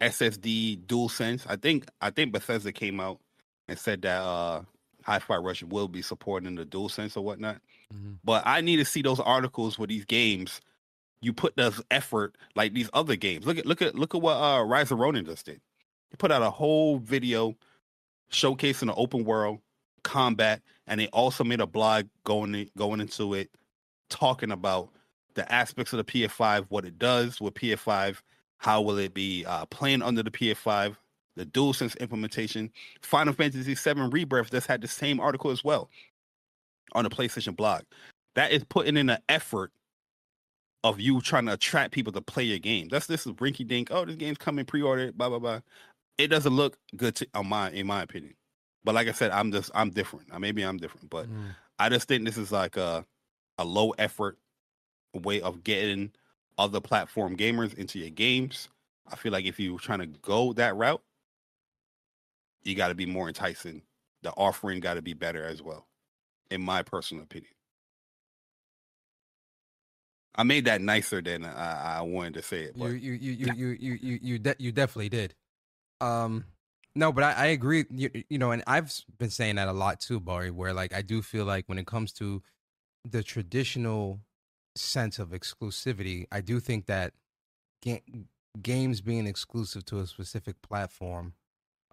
[0.00, 1.44] SSD DualSense.
[1.48, 3.20] I think I think Bethesda came out
[3.68, 4.62] and said that uh
[5.04, 7.56] Hi-Fi Rush will be supporting the DualSense or whatnot.
[7.94, 8.14] Mm-hmm.
[8.24, 10.60] But I need to see those articles with these games
[11.20, 13.46] you put this effort like these other games.
[13.46, 15.60] Look at look at look at what uh Rise of Ronin just did.
[16.10, 17.56] He put out a whole video
[18.32, 19.60] showcasing the open world
[20.02, 23.50] combat, and they also made a blog going going into it,
[24.08, 24.90] talking about
[25.34, 28.20] the aspects of the PS5, what it does with PS5,
[28.58, 30.96] how will it be uh, playing under the PS5,
[31.36, 32.70] the DualSense implementation.
[33.02, 35.88] Final Fantasy VII Rebirth just had the same article as well
[36.92, 37.82] on the PlayStation blog.
[38.34, 39.72] That is putting in an effort
[40.82, 42.88] of you trying to attract people to play your game.
[42.88, 43.88] That's this is rinky dink.
[43.90, 45.16] Oh, this game's coming pre-ordered.
[45.16, 45.60] Blah blah blah.
[46.18, 48.34] It doesn't look good to on my in my opinion.
[48.84, 50.38] But like I said, I'm just I'm different.
[50.38, 51.54] Maybe I'm different, but mm.
[51.78, 53.04] I just think this is like a
[53.58, 54.38] a low effort
[55.12, 56.12] way of getting
[56.56, 58.68] other platform gamers into your games.
[59.10, 61.02] I feel like if you're trying to go that route,
[62.62, 63.82] you got to be more enticing.
[64.22, 65.86] The offering got to be better as well,
[66.50, 67.52] in my personal opinion.
[70.34, 72.74] I made that nicer than I, I wanted to say it.
[72.76, 72.86] But.
[72.86, 75.34] You, you, you, you, you, you, you, de- you definitely did.
[76.00, 76.44] Um,
[76.94, 77.84] no, but I, I agree.
[77.90, 80.50] You, you know, and I've been saying that a lot too, Bari.
[80.50, 82.42] Where like I do feel like when it comes to
[83.08, 84.20] the traditional
[84.74, 87.12] sense of exclusivity, I do think that
[87.82, 88.02] ga-
[88.60, 91.34] games being exclusive to a specific platform,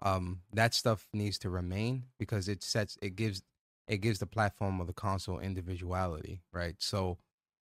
[0.02, 3.42] um, that stuff needs to remain because it sets it gives
[3.86, 6.74] it gives the platform or the console individuality, right?
[6.78, 7.18] So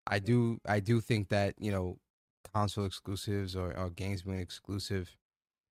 [0.07, 1.99] I do I do think that you know
[2.55, 5.17] console exclusives or, or games being exclusive.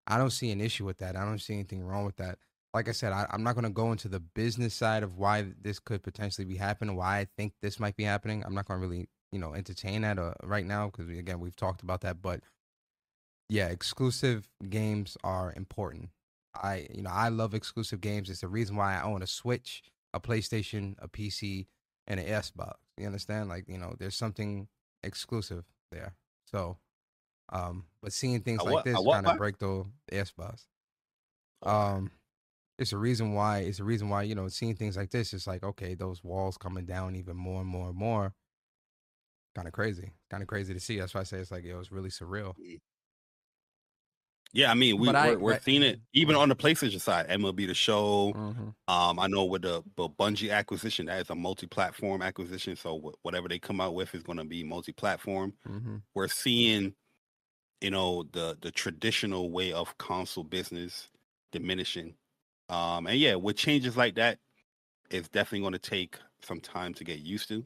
[0.06, 1.16] I don't see an issue with that.
[1.16, 2.39] I don't see anything wrong with that.
[2.74, 5.47] Like I said, I, am not going to go into the business side of why
[5.62, 8.43] this could potentially be happening, why I think this might be happening.
[8.44, 11.56] I'm not going to really, you know, entertain that uh, right now because again, we've
[11.56, 12.20] talked about that.
[12.20, 12.40] But
[13.48, 16.11] yeah, exclusive games are important.
[16.55, 18.28] I, you know, I love exclusive games.
[18.28, 19.82] It's the reason why I own a Switch,
[20.12, 21.66] a PlayStation, a PC,
[22.06, 22.74] and an Xbox.
[22.97, 23.48] You understand?
[23.48, 24.68] Like, you know, there's something
[25.02, 26.14] exclusive there.
[26.44, 26.78] So,
[27.52, 30.66] um, but seeing things like what, this kind of break the S box.
[31.62, 32.10] Um,
[32.78, 33.59] it's a reason why.
[33.59, 35.32] It's a reason why you know seeing things like this.
[35.32, 38.35] It's like okay, those walls coming down even more and more and more.
[39.55, 40.12] Kind of crazy.
[40.31, 40.98] Kind of crazy to see.
[40.98, 42.55] That's why I say it's like it was really surreal.
[44.55, 47.28] Yeah, I mean, we, we're, I, we're seeing it even on the PlayStation side.
[47.28, 48.32] MLB The Show.
[48.36, 48.68] Mm-hmm.
[48.86, 52.76] Um, I know with the, the Bungie acquisition, that is a multi-platform acquisition.
[52.76, 55.55] So whatever they come out with is going to be multi-platform.
[55.68, 55.97] Mm-hmm.
[56.14, 56.94] We're seeing,
[57.81, 61.09] you know, the the traditional way of console business
[61.51, 62.14] diminishing.
[62.68, 64.39] Um, and yeah, with changes like that,
[65.10, 67.64] it's definitely going to take some time to get used to.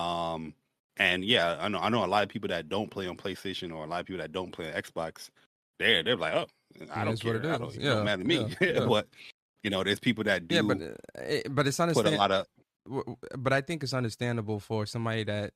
[0.00, 0.54] Um,
[0.96, 3.74] and yeah, I know I know a lot of people that don't play on PlayStation
[3.74, 5.30] or a lot of people that don't play on Xbox
[5.78, 6.46] there, they're like, oh,
[6.92, 7.34] I don't care.
[7.34, 7.50] What it.
[7.50, 8.36] I don't, yeah, don't matter to me.
[8.60, 8.86] Yeah, yeah.
[8.86, 9.08] but
[9.62, 10.56] you know, there's people that do.
[10.56, 12.02] Yeah, but uh, but it's understandable.
[12.02, 12.46] Put a lot of.
[13.38, 15.52] But I think it's understandable for somebody that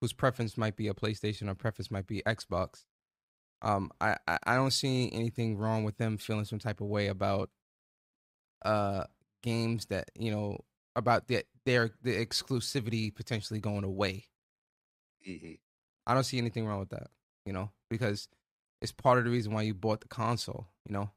[0.00, 2.84] whose preference might be a PlayStation or preference might be Xbox.
[3.62, 7.06] Um, I, I, I don't see anything wrong with them feeling some type of way
[7.06, 7.50] about
[8.64, 9.04] uh
[9.42, 10.58] games that you know
[10.96, 14.24] about the, their the exclusivity potentially going away.
[15.26, 15.52] Mm-hmm.
[16.06, 17.08] I don't see anything wrong with that,
[17.44, 18.28] you know, because
[18.80, 20.68] it's part of the reason why you bought the console.
[20.86, 21.10] You know,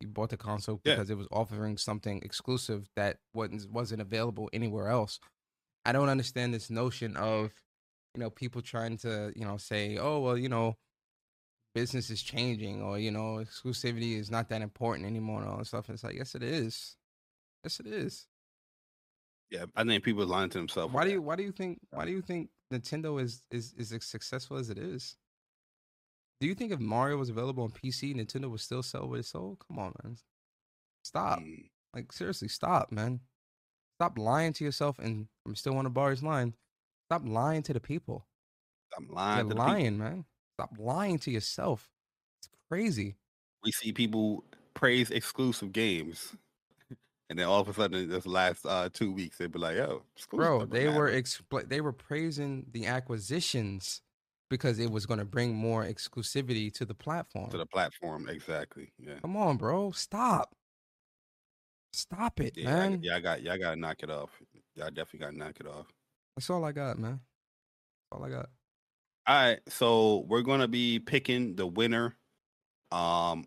[0.00, 1.14] you bought the console because yeah.
[1.14, 5.18] it was offering something exclusive that wasn't wasn't available anywhere else.
[5.84, 7.52] I don't understand this notion of
[8.14, 10.76] you know people trying to you know say, oh well, you know,
[11.74, 15.66] business is changing or you know exclusivity is not that important anymore and all that
[15.66, 15.88] stuff.
[15.88, 16.96] And it's like, yes, it is.
[17.64, 18.26] Yes, it is.
[19.50, 20.92] Yeah, I think people are lying to themselves.
[20.92, 23.92] Why do you Why do you think Why do you think Nintendo is is is
[23.92, 25.16] as successful as it is?
[26.44, 29.24] Do you think if Mario was available on PC, Nintendo would still sell what it
[29.24, 29.62] sold?
[29.66, 30.18] Come on, man.
[31.02, 31.40] Stop.
[31.94, 33.20] Like seriously, stop, man.
[33.94, 34.98] Stop lying to yourself.
[34.98, 36.52] And I'm still on the bar's line.
[37.08, 38.26] Stop lying to the people.
[38.94, 39.36] I'm lying.
[39.36, 39.66] You're to the people.
[39.66, 40.24] lying, man.
[40.58, 41.88] Stop lying to yourself.
[42.40, 43.16] It's crazy.
[43.62, 44.44] We see people
[44.74, 46.36] praise exclusive games,
[47.30, 50.02] and then all of a sudden, this last uh, two weeks, they'd be like, "Yo,
[50.14, 54.02] exclusive Bro, they were matter." expl- they were praising the acquisitions
[54.54, 57.50] because it was going to bring more exclusivity to the platform.
[57.50, 58.92] to the platform exactly.
[58.98, 59.90] Yeah, Come on, bro.
[59.90, 60.54] Stop.
[61.92, 63.00] Stop it, yeah, I, man.
[63.02, 63.16] yeah.
[63.16, 64.30] I got, yeah, I got to knock it off.
[64.76, 65.86] Yeah, I definitely got to knock it off.
[66.36, 67.20] That's all I got, man.
[68.10, 68.48] That's all I got.
[69.26, 72.14] All right, so we're gonna be picking the winner,
[72.92, 73.46] um,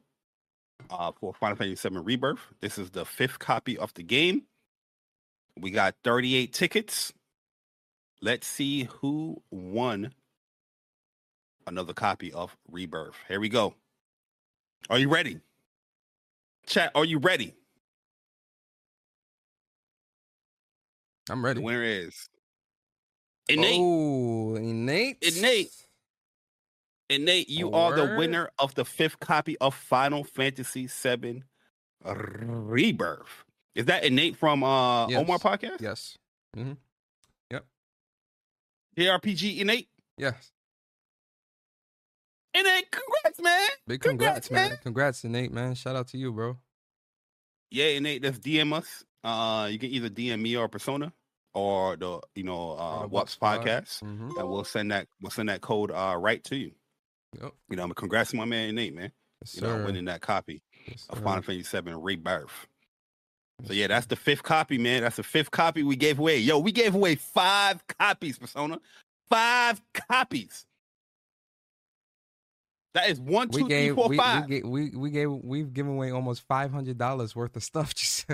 [0.90, 2.40] uh, for Final Fantasy VII Rebirth.
[2.62, 4.44] This is the fifth copy of the game.
[5.60, 7.14] We got 38 tickets.
[8.22, 10.14] Let's see who won
[11.68, 13.16] another copy of Rebirth.
[13.28, 13.76] Here we go.
[14.90, 15.40] Are you ready?
[16.66, 17.54] Chat, are you ready?
[21.30, 21.62] I'm ready.
[21.62, 22.30] winner is
[23.50, 23.80] Innate.
[23.80, 25.18] Oh, innate.
[25.22, 25.72] Innate.
[27.10, 31.44] Innate, you are the winner of the fifth copy of Final Fantasy VII
[32.04, 33.46] Rebirth.
[33.76, 35.22] Is that Innate from uh Yes.
[35.22, 35.80] Omar podcast?
[35.82, 36.18] Yes.
[36.56, 36.74] Mm-hmm.
[37.52, 37.66] Yep.
[38.98, 39.88] JRPG Innate?
[40.18, 40.52] Yes.
[42.58, 43.70] Innate, congrats, man.
[43.88, 44.70] Big Congrats, congrats, man.
[44.70, 44.80] man.
[44.84, 45.76] Congrats, Nate, man.
[45.76, 46.58] Shout out to you, bro.
[47.72, 49.04] Yeah, Nate, just DM us.
[49.24, 51.12] Uh you can either DM me or Persona
[51.54, 54.04] or the you know uh the What's What's podcast.
[54.04, 54.38] Mm-hmm.
[54.40, 56.72] And we'll send that we'll send that code uh right to you.
[57.42, 57.52] Yep.
[57.70, 59.12] You know, I'm congrats to my man Nate, man.
[59.42, 59.86] Yes, You know, sir.
[59.86, 61.24] winning that copy Yes, of sir.
[61.24, 62.68] Final Fantasy VII Rebirth.
[63.66, 65.02] So yeah, that's the fifth copy, man.
[65.02, 66.38] That's the fifth copy we gave away.
[66.38, 68.80] Yo, we gave away five copies, Persona.
[69.30, 70.66] Five copies.
[72.98, 74.48] That is one, we two, three, gave four, we, we, five.
[74.48, 77.94] gave, we we gave we've given away almost five hundred dollars worth of stuff.
[77.96, 78.26] Just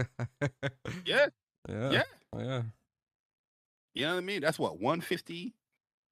[1.05, 1.27] Yeah,
[1.67, 2.03] yeah, Yeah.
[2.31, 2.61] Oh, yeah,
[3.93, 4.39] you know what I mean?
[4.39, 5.53] That's what 150,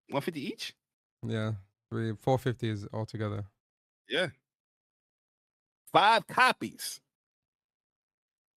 [0.09, 0.75] 150 each.
[1.25, 1.53] yeah.
[1.89, 3.45] Three four fifty is altogether.
[4.09, 4.27] Yeah,
[5.93, 6.99] five copies.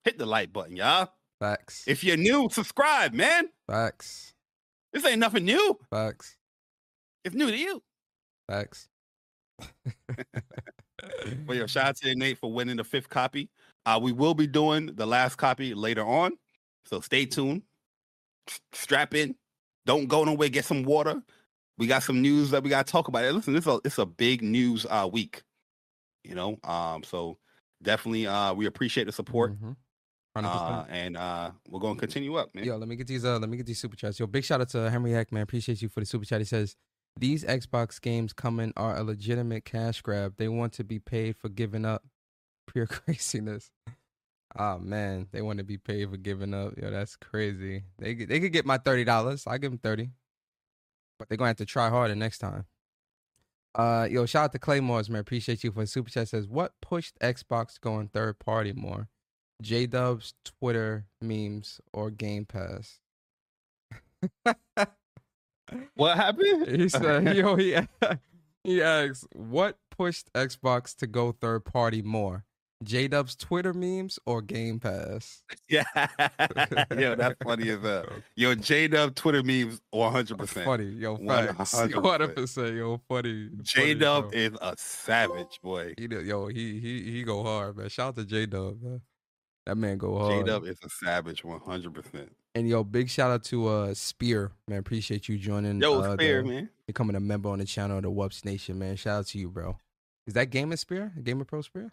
[0.03, 1.13] Hit the like button, y'all.
[1.39, 1.85] Facts.
[1.87, 3.49] If you're new, subscribe, man.
[3.69, 4.35] Facts.
[4.93, 5.79] This ain't nothing new.
[5.89, 6.37] Facts.
[7.25, 7.81] It's new to you.
[8.49, 8.89] Facts.
[11.47, 13.51] Well, yo, shout out to Nate for winning the fifth copy.
[13.85, 16.33] Uh, we will be doing the last copy later on,
[16.87, 17.63] so stay tuned.
[18.73, 19.35] Strap in.
[19.85, 20.49] Don't go nowhere.
[20.49, 21.23] Get some water.
[21.77, 23.25] We got some news that we got to talk about.
[23.35, 25.43] Listen, this is a, it's a big news uh, week.
[26.23, 27.37] You know, um, so
[27.83, 29.77] definitely uh, we appreciate the support, Mhm.
[30.37, 32.65] uh, and uh, we're to continue up, man.
[32.65, 33.25] Yo, let me get these.
[33.27, 34.19] Uh, let me get these super chats.
[34.19, 35.43] Yo, big shout out to Henry Heck, man.
[35.43, 36.41] Appreciate you for the super chat.
[36.41, 36.77] He says
[37.17, 40.35] these Xbox games coming are a legitimate cash grab.
[40.37, 42.03] They want to be paid for giving up.
[42.73, 43.71] Pure craziness.
[44.59, 46.79] Oh man, they want to be paid for giving up.
[46.79, 47.85] Yo, that's crazy.
[47.99, 49.45] They they could get my thirty dollars.
[49.47, 50.11] I give them thirty,
[51.19, 52.65] but they're gonna have to try harder next time.
[53.75, 55.21] Uh, yo, shout out to Claymores, man.
[55.21, 56.29] Appreciate you for super chat.
[56.29, 59.09] Says what pushed Xbox going third party more?
[59.61, 63.01] J Dub's Twitter memes or Game Pass.
[65.95, 66.69] What happened?
[66.69, 67.87] he said, "Yo, he oh,
[68.63, 72.45] he asks, what pushed Xbox to go third party more,
[72.83, 75.85] J Dub's Twitter memes or Game Pass?" yeah,
[76.97, 78.07] yo, that's funny as hell.
[78.37, 80.67] Yo, J Dub Twitter memes, one hundred percent.
[80.67, 83.51] Funny, yo, One hundred percent, yo, funny.
[83.63, 85.95] J Dub is a savage boy.
[85.99, 87.89] he yo, he he he go hard, man.
[87.89, 89.01] Shout out to J Dub, man.
[89.67, 90.45] That man go hard.
[90.45, 90.51] J.
[90.53, 92.31] Dub is a savage, one hundred percent.
[92.57, 94.79] And yo, big shout out to uh Spear, man.
[94.79, 95.81] Appreciate you joining.
[95.81, 96.71] Yo, uh, fair the- man.
[96.87, 98.97] becoming a member on the channel, the WUPS Nation, man.
[98.97, 99.77] Shout out to you, bro.
[100.27, 101.13] Is that Gamer Spear?
[101.23, 101.93] Gamer Pro Spear?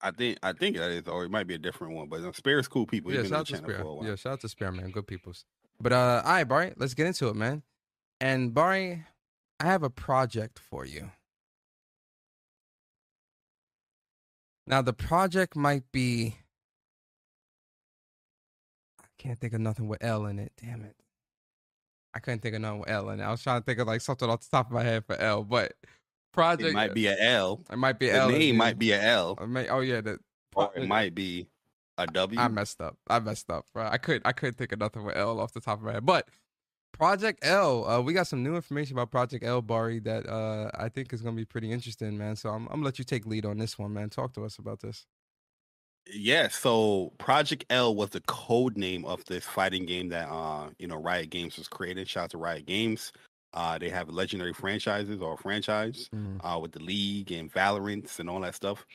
[0.00, 2.08] I think I think that is, or it might be a different one.
[2.08, 3.12] But uh, Spear's cool people.
[3.12, 3.78] yeah, He's been on shout out to Spear.
[3.78, 4.06] for a while.
[4.06, 4.90] Yeah, shout out to Spear, man.
[4.90, 5.44] Good peoples.
[5.80, 7.62] But uh, all right, Bari, let's get into it, man.
[8.20, 9.04] And Bari,
[9.60, 11.10] I have a project for you.
[14.66, 16.36] Now, the project might be.
[19.22, 20.50] Can't think of nothing with L in it.
[20.60, 20.96] Damn it.
[22.12, 23.22] I couldn't think of nothing with L in it.
[23.22, 25.14] I was trying to think of like something off the top of my head for
[25.16, 25.74] L, but
[26.32, 27.60] project It might be a L.
[27.70, 28.30] It might be The L.
[28.30, 30.18] name might be a L, may, oh yeah, the
[30.56, 31.46] or it might be
[31.98, 32.40] a W.
[32.40, 32.96] I messed up.
[33.08, 33.86] I messed up, bro.
[33.86, 36.04] I could I couldn't think of nothing with L off the top of my head.
[36.04, 36.28] But
[36.92, 40.88] Project L, uh, we got some new information about Project L, Bari, that uh, I
[40.88, 42.34] think is gonna be pretty interesting, man.
[42.34, 44.10] So I'm, I'm gonna let you take lead on this one, man.
[44.10, 45.06] Talk to us about this.
[46.10, 50.86] Yeah, so Project L was the code name of this fighting game that uh you
[50.86, 52.08] know Riot Games was created.
[52.08, 53.12] Shout out to Riot Games.
[53.54, 56.40] Uh, they have legendary franchises or franchise Mhm.
[56.42, 58.86] uh, with the league and Valorant and all that stuff.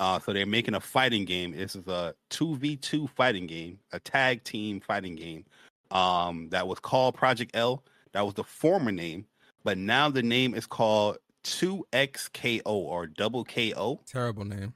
[0.00, 1.52] Uh, so they're making a fighting game.
[1.54, 5.44] This is a two v two fighting game, a tag team fighting game.
[5.90, 7.84] Um, that was called Project L.
[8.12, 9.26] That was the former name,
[9.64, 14.00] but now the name is called Two XKO or Double KO.
[14.06, 14.72] Terrible name.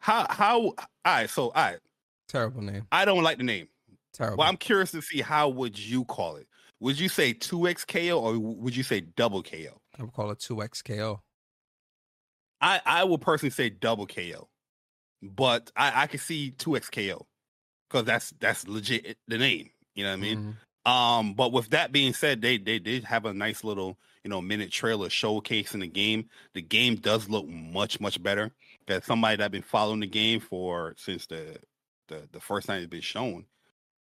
[0.00, 0.60] How how?
[0.60, 0.74] All
[1.06, 1.80] right, so all right,
[2.28, 2.88] Terrible name.
[2.92, 3.68] I don't like the name.
[4.12, 4.38] Terrible.
[4.38, 6.48] Well, I'm curious to see how would you call it.
[6.80, 9.80] Would you say two XKO or would you say double KO?
[9.96, 11.22] I would call it two XKO.
[12.60, 14.50] I I would personally say double KO,
[15.22, 17.26] but I I can see two XKO
[17.88, 19.70] because that's that's legit the name.
[19.94, 20.38] You know what I mean?
[20.38, 20.60] Mhm.
[20.86, 24.40] Um, but with that being said, they they did have a nice little you know
[24.42, 26.28] minute trailer showcasing the game.
[26.54, 28.52] The game does look much much better.
[28.90, 31.58] As somebody that been following the game for since the
[32.08, 33.46] the the first time it's been shown.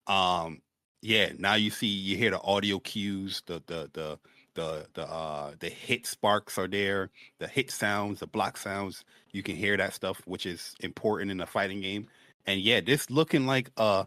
[0.08, 0.62] Um,
[1.02, 4.20] yeah, now you see you hear the audio cues, the the the
[4.54, 7.10] the the uh the hit sparks are there,
[7.40, 9.04] the hit sounds, the block sounds.
[9.32, 12.08] You can hear that stuff, which is important in a fighting game.
[12.46, 14.06] And yeah, this looking like uh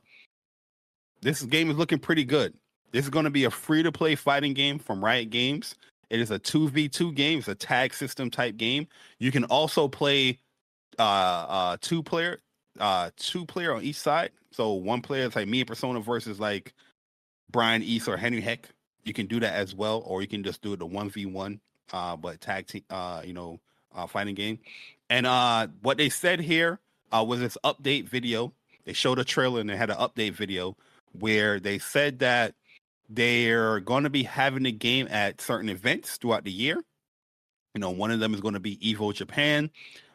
[1.22, 2.54] this game is looking pretty good.
[2.92, 5.76] This is going to be a free to play fighting game from Riot Games.
[6.08, 8.88] It is a 2v2 game, it's a tag system type game.
[9.20, 10.38] You can also play
[10.98, 12.38] uh uh two player
[12.78, 14.30] uh two player on each side.
[14.52, 16.74] So one player is like me and Persona versus like
[17.50, 18.68] Brian East or Henry Heck.
[19.04, 21.26] You can do that as well, or you can just do it the one v
[21.26, 21.60] one,
[21.92, 23.60] uh, but tag team, uh, you know,
[23.94, 24.58] uh, fighting game.
[25.08, 26.78] And uh, what they said here
[27.10, 28.52] uh, was this update video.
[28.84, 30.76] They showed a trailer and they had an update video
[31.18, 32.54] where they said that
[33.08, 36.80] they're going to be having the game at certain events throughout the year.
[37.74, 39.70] You know, one of them is going to be Evo Japan,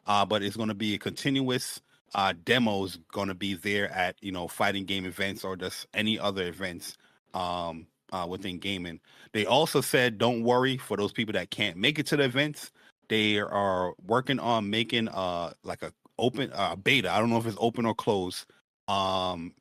[0.07, 1.81] uh, but it's going to be a continuous
[2.13, 6.17] uh, demos going to be there at you know fighting game events or just any
[6.17, 6.97] other events
[7.33, 8.99] um, uh, within gaming.
[9.33, 12.71] They also said, don't worry for those people that can't make it to the events.
[13.09, 17.11] They are working on making uh like a open uh, beta.
[17.11, 18.45] I don't know if it's open or closed.
[18.87, 19.53] Um,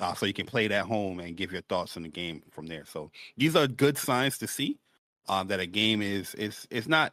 [0.00, 2.42] uh, so you can play it at home and give your thoughts on the game
[2.52, 2.84] from there.
[2.86, 4.78] So these are good signs to see
[5.28, 7.12] uh, that a game is is is not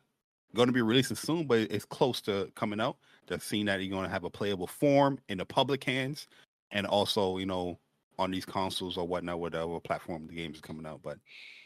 [0.56, 2.98] going to be releasing soon, but it's close to coming out.
[3.30, 6.28] Just seeing that you're going to have a playable form in the public hands,
[6.72, 7.78] and also you know
[8.18, 11.02] on these consoles or whatnot, whatever platform the game is coming out.
[11.04, 11.18] But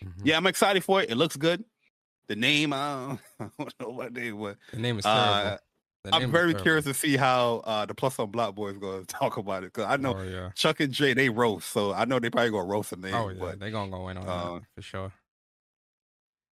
[0.04, 0.22] Mhm.
[0.24, 1.10] yeah, I'm excited for it.
[1.12, 1.64] It looks good.
[2.28, 4.56] The name, uh, I don't know what name was.
[4.72, 5.64] The name is Uh, terrible.
[6.06, 9.06] The I'm very curious to see how uh, the Plus on Block Boys going to
[9.06, 10.50] talk about it because I know Oh yeah.
[10.56, 13.14] Chuck and Jay they roast, so I know they probably gonna roast the name.
[13.14, 13.36] Oh yeah.
[13.40, 15.12] but, They're gonna go in on uh, that for sure.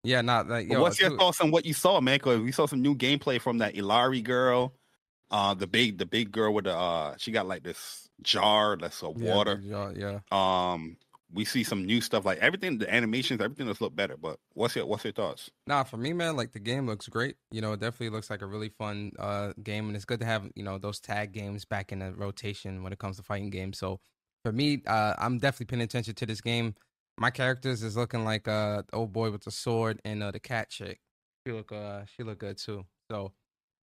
[0.04, 0.82] Yeah, not like yo.
[0.82, 2.16] what's your thoughts on what you saw, man?
[2.16, 4.74] Because we saw some new gameplay from that Illaoi girl,
[5.32, 9.04] uh, the big the big girl with the uh, she got like this jar that's
[9.04, 9.60] of water.
[9.64, 10.20] Yeah, yeah.
[10.32, 10.98] Um,
[11.34, 14.16] we see some new stuff like everything, the animations, everything does look better.
[14.16, 15.52] But what's your what's your thoughts?
[15.66, 17.36] Nah, for me, man, like the game looks great.
[17.52, 20.26] You know, it definitely looks like a really fun uh game, and it's good to
[20.26, 23.50] have you know those tag games back in the rotation when it comes to fighting
[23.50, 23.78] games.
[23.78, 24.00] So
[24.46, 26.76] for me, uh, I'm definitely paying attention to this game.
[27.20, 30.40] My characters is looking like uh the old boy with the sword and uh the
[30.40, 31.00] cat chick.
[31.46, 32.86] She look uh she look good too.
[33.10, 33.34] So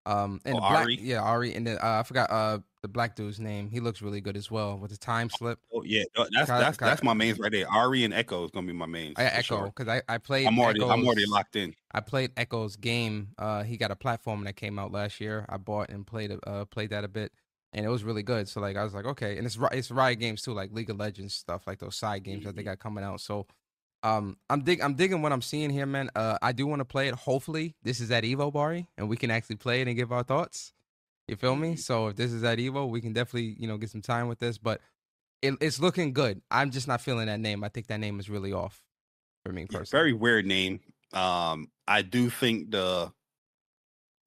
[0.05, 0.99] um and Oh, black Ahri?
[1.01, 3.71] yeah Ahri and then uh, I forgot uh the black dude's name.
[3.71, 5.61] He looks really good as well with the time slip.
[5.73, 7.67] Oh yeah, that's Got- that's that's my mains right there.
[7.67, 9.15] Ahri and Ekko is gonna be my mains.
[9.17, 9.67] I Ekko sure.
[9.75, 10.47] because I I played.
[10.47, 11.75] I'm already I'm already locked in.
[11.93, 13.29] I played Ekko's game.
[13.39, 15.47] Uh, he got a platform that came out last year.
[15.49, 17.33] I bought and played uh played that a bit,
[17.73, 18.49] and it was really good.
[18.49, 20.99] So like I was like, okay, and it's it's Riot games too, like League of
[20.99, 23.21] Legends stuff, like those side games that they got coming out.
[23.21, 23.47] So,
[24.03, 26.11] um, I'm dig I'm digging what I'm seeing here, man.
[26.15, 27.15] Uh, I do want to play it.
[27.15, 30.23] Hopefully, this is at Evo Bari, and we can actually play it and give our
[30.23, 30.73] thoughts.
[31.29, 31.77] You feel me?
[31.77, 34.39] So if this is at Evo, we can definitely you know get some time with
[34.39, 34.81] this, but.
[35.45, 36.41] It, it's looking good.
[36.53, 37.65] I'm just not feeling that name.
[37.65, 38.85] I think that name is really off
[39.45, 39.89] for me Yeah, personally.
[39.91, 40.79] very weird name.
[41.13, 43.13] Um, I do think the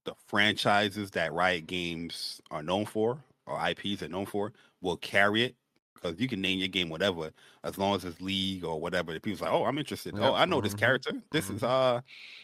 [0.04, 5.44] the franchises that Riot Games are known for or IPs are known for will carry
[5.44, 5.56] it
[5.94, 7.32] because you can name your game whatever
[7.64, 9.14] as long as it's League or whatever.
[9.14, 10.14] The people's like, oh, I'm interested.
[10.16, 11.14] Yep, Oh, I know this mhm, character.
[11.32, 12.02] This is uh,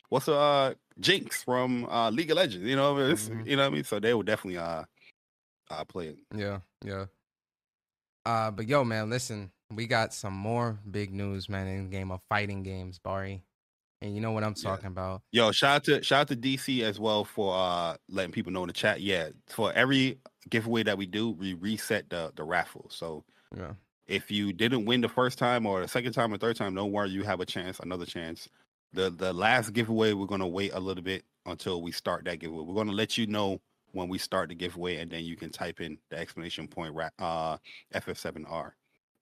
[0.09, 2.65] what's uh Jinx from uh League of Legends.
[2.65, 3.47] You know, this, Mhm.
[3.47, 3.83] you know what I mean.
[3.83, 4.83] So they will definitely uh,
[5.69, 6.19] uh play it.
[6.35, 7.05] Yeah, yeah.
[8.25, 12.11] Uh, but yo, man, listen, we got some more big news, man, in the game
[12.11, 13.43] of fighting games, Bari.
[14.01, 14.75] And you know what I'm Yeah.
[14.75, 15.23] talking about.
[15.31, 18.63] Yo, shout out to shout out to DC as well for uh letting people know
[18.63, 19.01] in the chat.
[19.01, 22.89] Yeah, for every giveaway that we do, we reset the the raffle.
[22.91, 23.75] So Yeah.
[24.07, 26.91] if you didn't win the first time or the second time or third time, don't
[26.93, 28.49] worry, you have a chance, another chance.
[28.93, 32.63] The the last giveaway, we're gonna wait a little bit until we start that giveaway.
[32.65, 33.61] We're gonna let you know
[33.93, 37.09] when we start the giveaway, and then you can type in the explanation point ra-
[37.19, 37.57] uh
[37.93, 38.73] FF7R.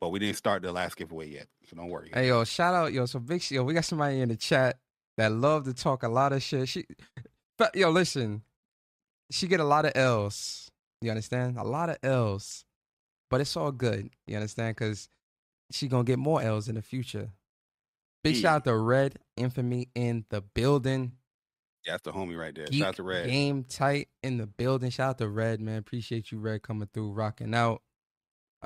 [0.01, 2.11] But we didn't start the last giveaway yet, so don't worry.
[2.13, 3.05] Hey yo, shout out yo.
[3.05, 4.79] So big yo, we got somebody in the chat
[5.17, 6.69] that love to talk a lot of shit.
[6.69, 6.85] She,
[7.57, 8.43] but yo, listen,
[9.31, 10.71] she get a lot of L's.
[11.01, 11.57] You understand?
[11.57, 12.65] A lot of L's,
[13.29, 14.09] but it's all good.
[14.27, 14.75] You understand?
[14.75, 15.09] Because
[15.71, 17.29] she gonna get more L's in the future.
[18.23, 18.41] Big Yeah.
[18.41, 21.13] shout out to Red Infamy in the building.
[21.85, 22.65] Yeah, that's the homie right there.
[22.65, 23.29] Geek Shout out to Red.
[23.29, 24.89] Game tight in the building.
[24.89, 25.77] Shout out to Red, man.
[25.77, 27.81] Appreciate you, Red, coming through, rocking out.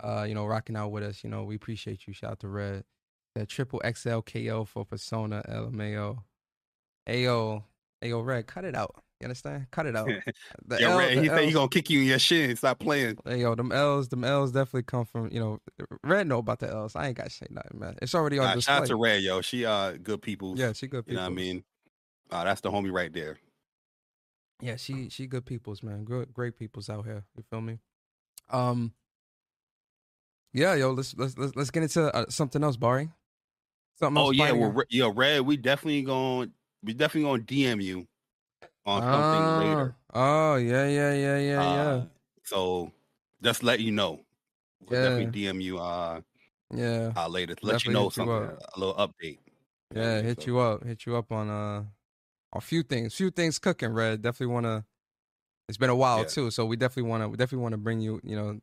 [0.01, 1.23] Uh, you know, rocking out with us.
[1.23, 2.13] You know, we appreciate you.
[2.13, 2.83] Shout out to Red.
[3.35, 6.23] That triple XL KO for Persona LMAO.
[7.07, 7.63] Ayo,
[8.03, 8.95] Ayo, Red, cut it out.
[9.19, 9.67] You understand?
[9.71, 10.09] Cut it out.
[10.65, 11.17] The yeah, L- Red.
[11.17, 12.55] the He said he gonna kick you in your shin.
[12.55, 13.17] Stop playing.
[13.25, 15.59] Hey, yo, them L's, them L's definitely come from, you know,
[16.03, 16.95] Red know about the L's.
[16.95, 17.95] I ain't got to say nothing, man.
[18.01, 19.41] It's already on Nah, shout out to Red, yo.
[19.41, 20.57] She uh good people.
[20.57, 21.13] Yeah, she good people.
[21.13, 21.63] you know what I mean.
[22.31, 23.37] Uh, that's the homie right there.
[24.61, 26.05] Yeah, she she good peoples, man.
[26.05, 27.25] Good great peoples out here.
[27.35, 27.79] You feel me?
[28.49, 28.93] Um
[30.53, 33.09] Yeah, yo, let's let's let's, let's get into uh, something else, Bari.
[33.99, 34.27] Something else.
[34.29, 37.81] Oh yeah, fighting well, Re- yo, Red, we definitely going to we definitely gonna DM
[37.83, 38.07] you
[38.85, 39.95] on something later.
[40.13, 42.05] Oh, yeah, yeah, yeah, yeah, Uh,
[42.43, 42.91] So
[43.41, 44.19] just let you know.
[44.81, 45.09] We'll Yeah.
[45.09, 46.21] definitely DM you uh,
[46.75, 47.11] yeah.
[47.13, 47.13] Yeah.
[47.15, 49.39] uh later to let Definitely you know hit you something, a little update.
[49.39, 50.83] You know what I Yeah, hit So- you up.
[50.83, 51.83] Hit you up on uh
[52.55, 53.15] a few things.
[53.15, 54.21] Few things cooking, Red.
[54.21, 54.85] Definitely wanna
[55.69, 56.25] it's been a while Yeah.
[56.25, 58.59] too, so we definitely wanna we definitely wanna bring you, you know,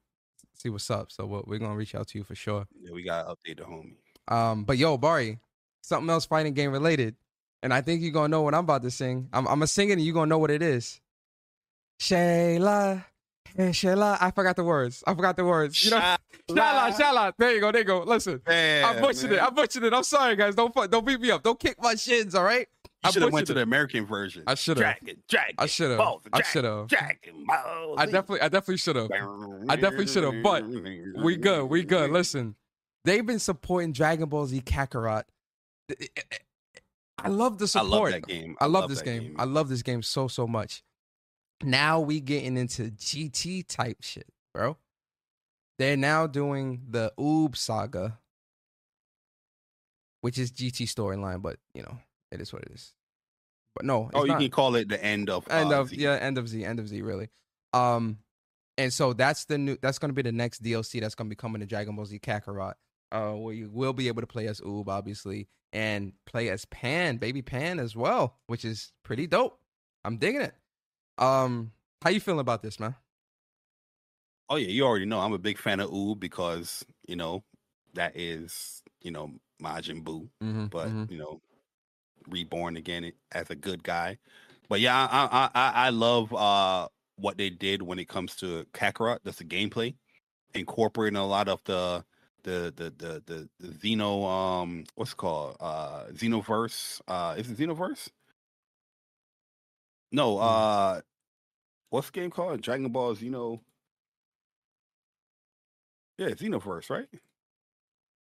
[0.60, 1.10] see what's up.
[1.10, 2.66] So we're, we're gonna reach out to you for sure.
[2.80, 3.96] Yeah, we gotta update the homie.
[4.28, 5.38] Um, but yo, Bari,
[5.82, 7.16] something else fighting game related,
[7.62, 9.28] and I think you're gonna know what I'm about to sing.
[9.32, 11.00] I'm I'm gonna sing it, and you're gonna know what it is.
[12.00, 13.04] Shayla,
[13.56, 15.02] hey Shayla, I forgot the words.
[15.06, 15.84] I forgot the words.
[15.84, 16.16] You know,
[16.48, 17.32] Shayla, Shayla.
[17.38, 17.72] There you go.
[17.72, 18.02] There you go.
[18.02, 19.42] Listen, I Man, butchered it.
[19.42, 19.92] I butchered it.
[19.92, 20.54] I'm sorry, guys.
[20.54, 21.42] Don't don't beat me up.
[21.42, 22.34] Don't kick my shins.
[22.34, 22.68] All right.
[23.02, 23.62] I should have went to the.
[23.62, 24.42] American version.
[24.46, 24.80] I shoulda.
[24.80, 25.54] Dragon, dragon.
[25.58, 26.18] I should have.
[26.32, 26.88] I should have.
[26.88, 27.96] Dragon balls.
[27.98, 29.10] I definitely, I definitely should have.
[29.68, 30.64] I definitely shoulda, but
[31.22, 31.64] We good.
[31.64, 32.10] We good.
[32.10, 32.56] Listen,
[33.04, 35.24] they've been supporting Dragon Ball Z Kakarot.
[35.90, 36.36] Eh, eh, eh,
[37.18, 37.90] I love the support.
[37.90, 38.56] I love that game.
[38.60, 39.36] I love this that game.
[39.38, 40.82] I love this game so so much.
[41.62, 44.76] Now we getting into GT type shit, bro.
[45.78, 48.18] They're now doing the Oob saga,
[50.20, 51.98] which is GT storyline, but you know
[52.30, 52.92] it is what it is.
[53.74, 55.90] But no, it's oh, you not can call it the end of end uh, of
[55.90, 55.96] Z.
[55.96, 57.28] yeah, end of Z, end of Z, really.
[57.72, 58.18] Um,
[58.76, 59.76] and so that's the new.
[59.80, 62.06] That's going to be the next DLC that's going to be coming to Dragon Ball
[62.06, 62.74] Z Kakarot.
[63.12, 67.16] Uh, where you will be able to play as Oob, obviously, and play as Pan,
[67.16, 69.58] baby Pan as well, which is pretty dope.
[70.04, 70.54] I'm digging it.
[71.18, 72.94] Um, how you feeling about this, man?
[74.48, 77.44] Oh yeah, you already know I'm a big fan of Oob because you know
[77.94, 81.40] that is you know Majin Buu, Mm-hmm, but you know
[82.28, 84.18] reborn again as a good guy.
[84.68, 88.66] But yeah, I I I, I love uh what they did when it comes to
[88.72, 89.18] Kakarot.
[89.24, 89.94] That's the gameplay,
[90.54, 92.04] incorporating a lot of the
[92.44, 97.58] the the the the, the Xeno um what's it called uh Xenoverse uh is it
[97.58, 98.08] Xenoverse?
[100.12, 100.46] No, Hmm.
[100.48, 101.00] uh
[101.90, 102.62] what's the game called?
[102.62, 103.60] Dragon Ball Xeno.
[106.18, 107.08] Yeah, Xenoverse, right?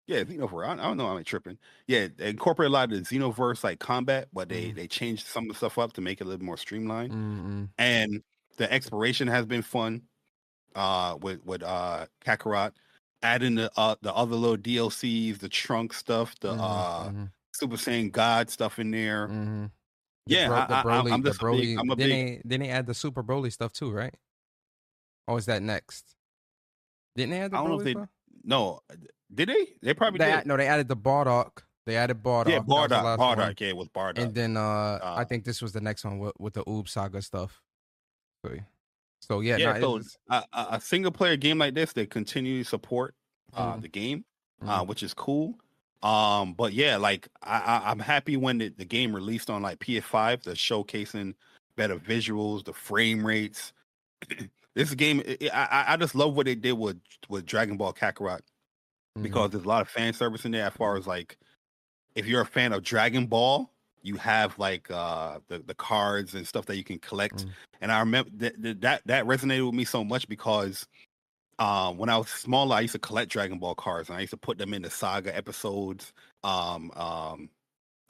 [0.09, 0.67] Yeah, Xenoverse.
[0.67, 1.07] I, I don't know.
[1.07, 1.59] I'm tripping.
[1.87, 4.75] Yeah, they incorporate a lot of the Xenoverse like combat, but they Mhm.
[4.75, 7.13] they changed some of the stuff up to make it a little more streamlined.
[7.13, 7.65] Mm-hmm.
[7.77, 8.23] And
[8.57, 10.03] the exploration has been fun.
[10.75, 12.73] Uh, with with uh Kakarot,
[13.23, 17.11] adding the uh the other little DLCs, the trunk stuff, the uh
[17.55, 19.29] Super Saiyan God stuff in there.
[19.29, 19.67] mm-hmm.
[20.27, 21.81] Yeah, I, I, Broly, I'm the just a big, Broly.
[21.81, 22.11] I'm a then big.
[22.11, 24.15] they then they add the Super Broly stuff too, right?
[25.27, 26.15] Or is that next?
[27.17, 28.09] Didn't they add the I don't know Broly if they stuff?
[28.49, 28.81] No,
[29.35, 29.67] did they?
[29.83, 30.47] They probably They did.
[30.47, 31.63] no, they added the Bardock.
[31.87, 32.49] They added Bardock.
[32.49, 33.19] yeah, was Bardock.
[33.19, 33.39] one.
[33.39, 33.61] Bardock.
[33.61, 34.19] Yeah, it was Bardock.
[34.23, 36.89] And then uh, I Uh, think this was the next one with, with the Oob
[36.89, 37.61] Saga stuff.
[38.45, 38.55] So,
[39.21, 40.45] so yeah, yeah, nah, so it's- a,
[40.77, 43.15] a single player game like this, they continue to support
[43.55, 43.83] uh, Mhm.
[43.83, 44.25] the game,
[44.67, 44.87] uh, Mhm.
[44.89, 45.59] which is cool.
[46.03, 49.79] Um, but yeah, like I, I, I'm happy when the, the game released on like
[49.81, 51.35] PS5, the showcasing
[51.77, 53.73] better visuals, the frame rates.
[54.79, 58.41] this game, i I, I just love what they did with with Dragon Ball Kakarot
[59.19, 59.23] Mhm.
[59.23, 60.67] because there's a lot of fan service in there.
[60.67, 61.37] As far as like,
[62.15, 63.71] if you're a fan of Dragon Ball,
[64.03, 67.47] you have like uh the the cards and stuff that you can collect.
[67.47, 67.51] Mm.
[67.81, 70.87] And I remember that that that resonated with me so much because
[71.59, 74.31] um when I was smaller, I used to collect Dragon Ball cards and I used
[74.31, 76.13] to put them in the saga episodes,
[76.45, 77.51] um um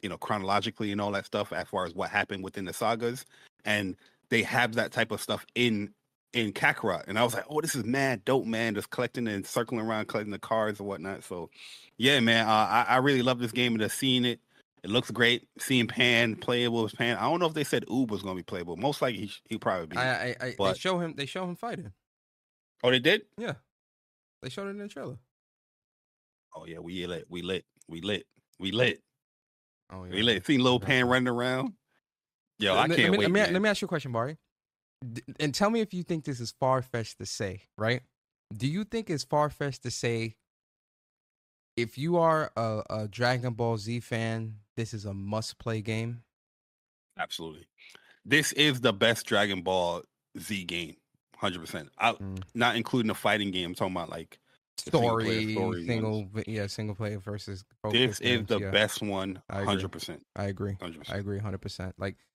[0.02, 3.24] you know chronologically and all that stuff as far as what happened within the sagas.
[3.64, 3.96] And
[4.28, 5.94] they have that type of stuff in
[6.32, 7.04] in Kakarot.
[7.06, 8.74] And I was like, oh, this is mad dope, man.
[8.74, 11.24] Just collecting and circling around, collecting the cards and whatnot.
[11.24, 11.50] So,
[11.96, 14.40] yeah, man, uh, I, I really love this game and just seeing it.
[14.84, 15.48] It looks great.
[15.58, 17.16] Seeing Pan playable as Pan.
[17.16, 18.76] I don't know if they said Oob was to be playable.
[18.76, 19.96] Most likely he he'll probably be.
[19.96, 21.14] I, I, I they show him.
[21.16, 21.90] They show him fighting.
[22.84, 23.22] oh, they did.
[23.36, 23.54] Yeah,
[24.40, 25.18] they showed it in the trailer.
[26.54, 27.26] Oh yeah, we lit.
[27.28, 27.64] We lit.
[27.88, 28.26] We lit.
[28.60, 29.02] We lit.
[29.90, 30.12] Oh yeah.
[30.12, 30.46] We lit.
[30.46, 30.86] See Okay.
[30.86, 31.72] Pan running around.
[32.60, 33.30] Yo, I can't let me, wait.
[33.30, 34.36] Let me, let me ask you a question, Bari.
[35.38, 38.02] And tell me if you think this is far fetched to say, right?
[38.56, 40.34] Do you think it's far fetched to say
[41.76, 46.22] if you are a, a Dragon Ball Z fan, this is a must play game?
[47.18, 47.66] Absolutely.
[48.24, 50.02] This is the best Dragon Ball
[50.38, 50.96] Z game.
[51.36, 51.90] Hundred percent.
[52.00, 52.42] Mm.
[52.54, 53.66] Not including the fighting game.
[53.66, 54.38] I'm talking about like
[54.78, 57.64] Story, story single, yeah, single player versus.
[57.90, 59.42] this is games, the yeah, best one.
[59.50, 60.24] Hundred percent.
[60.36, 60.76] I agree.
[60.80, 61.18] Hundred I percent.
[61.18, 61.94] agree, hundred percent.
[61.98, 62.27] Like v-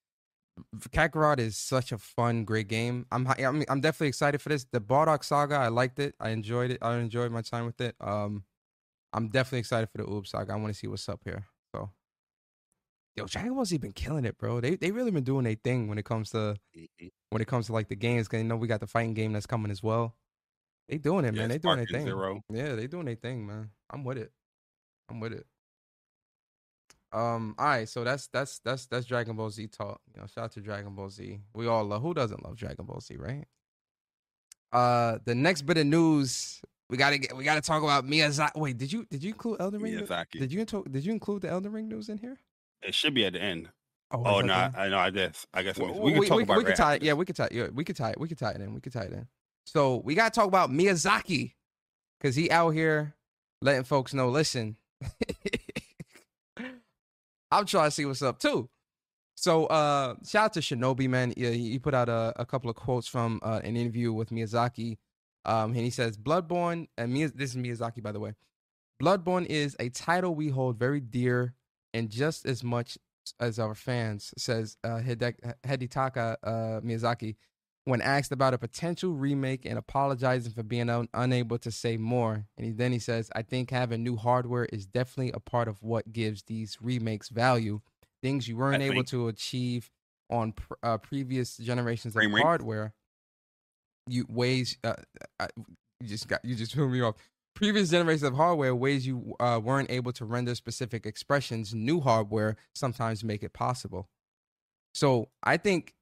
[0.90, 3.06] Kakarot is such a fun, great game.
[3.12, 4.66] I'm, I'm, I'm definitely excited for this.
[4.72, 6.16] The Bardock Saga, I liked it.
[6.20, 6.78] I enjoyed it.
[6.82, 7.96] I enjoyed my time with it.
[8.00, 8.44] Um,
[9.14, 10.54] I'm definitely excited for the Oob Saga.
[10.54, 11.46] I want to see what's up here.
[11.74, 11.90] So,
[13.16, 14.60] yo, Dragon Ball Z been killing it, bro.
[14.60, 16.56] They they really been doing their thing when it comes to
[17.30, 18.28] when it comes to like the games.
[18.28, 20.16] Cause you know we got the fighting game that's coming as well.
[20.90, 21.50] They doing it, man.
[21.50, 22.06] They doing their thing.
[22.06, 22.42] Zero.
[22.50, 23.70] Yeah, they doing their thing, man.
[23.90, 24.32] I'm with it.
[25.10, 25.46] I'm with it.
[27.14, 30.02] Um, all right, so that's that's that's that's Dragon Ball Z talk.
[30.16, 31.40] You know, shout out to Dragon Ball Z.
[31.54, 33.46] We all love who doesn't love Dragon Ball Z, right?
[34.72, 38.56] Uh the next bit of news, we gotta get we gotta talk about Miyazaki.
[38.56, 39.94] Wait, did you did you include Elden Ring?
[39.94, 40.40] Miyazaki.
[40.40, 42.38] Did you did you include the Elden Ring news in here?
[42.82, 43.70] It should be at the end.
[44.12, 44.98] Oh, Oh no, I know.
[44.98, 45.46] I guess.
[45.54, 47.04] I guess the- we, Well, we can talk about we it can right tie it.
[47.04, 47.50] Yeah, we can tie.
[47.52, 48.20] Yeah, we can tie it.
[48.20, 48.74] We can tie it in.
[48.74, 49.28] We can tie it in.
[49.66, 51.54] So we gotta talk about Miyazaki
[52.20, 53.14] because he out here
[53.62, 54.30] letting folks know.
[54.30, 54.78] Listen,
[57.58, 58.70] I'm trying to see what's up too.
[59.36, 61.34] So uh shout out to Shinobi man.
[61.38, 64.98] Yeah, he put out a, a couple of quotes from uh, an interview with Miyazaki.
[65.46, 68.34] Um, and he says, "Bloodborne," and Miya- this is Miyazaki, by the way.
[69.02, 71.54] Bloodborne is a title we hold very dear,
[71.94, 72.98] and just as much
[73.40, 76.50] as our fans, says uh, Hide- Hidetaka uh,
[76.82, 77.36] Miyazaki,
[77.86, 82.46] when asked about a potential remake and apologizing for being un- unable to say more.
[82.58, 85.82] And he, then he says, I think having new hardware is definitely a part of
[85.84, 87.82] what gives these remakes value.
[88.22, 89.90] Things you weren't I able think- to achieve
[90.30, 92.42] on pr- uh, previous generations of rate?
[92.42, 92.94] hardware.
[94.08, 94.96] You ways uh,
[95.40, 97.16] uh, you just got you just threw me off.
[97.56, 101.74] Previous generations of hardware ways you uh, weren't able to render specific expressions.
[101.74, 104.08] New hardware sometimes make it possible.
[104.94, 105.94] So I think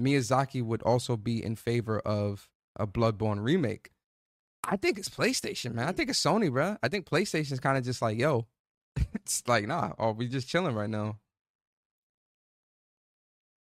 [0.00, 3.90] Miyazaki would also be in favor of a Bloodborne remake.
[4.64, 5.88] I think it's PlayStation, man.
[5.88, 6.76] I think it's Sony, bro.
[6.82, 8.46] I think PlayStation's kind of just like, yo,
[9.14, 11.18] it's like, nah, or we just chilling right now.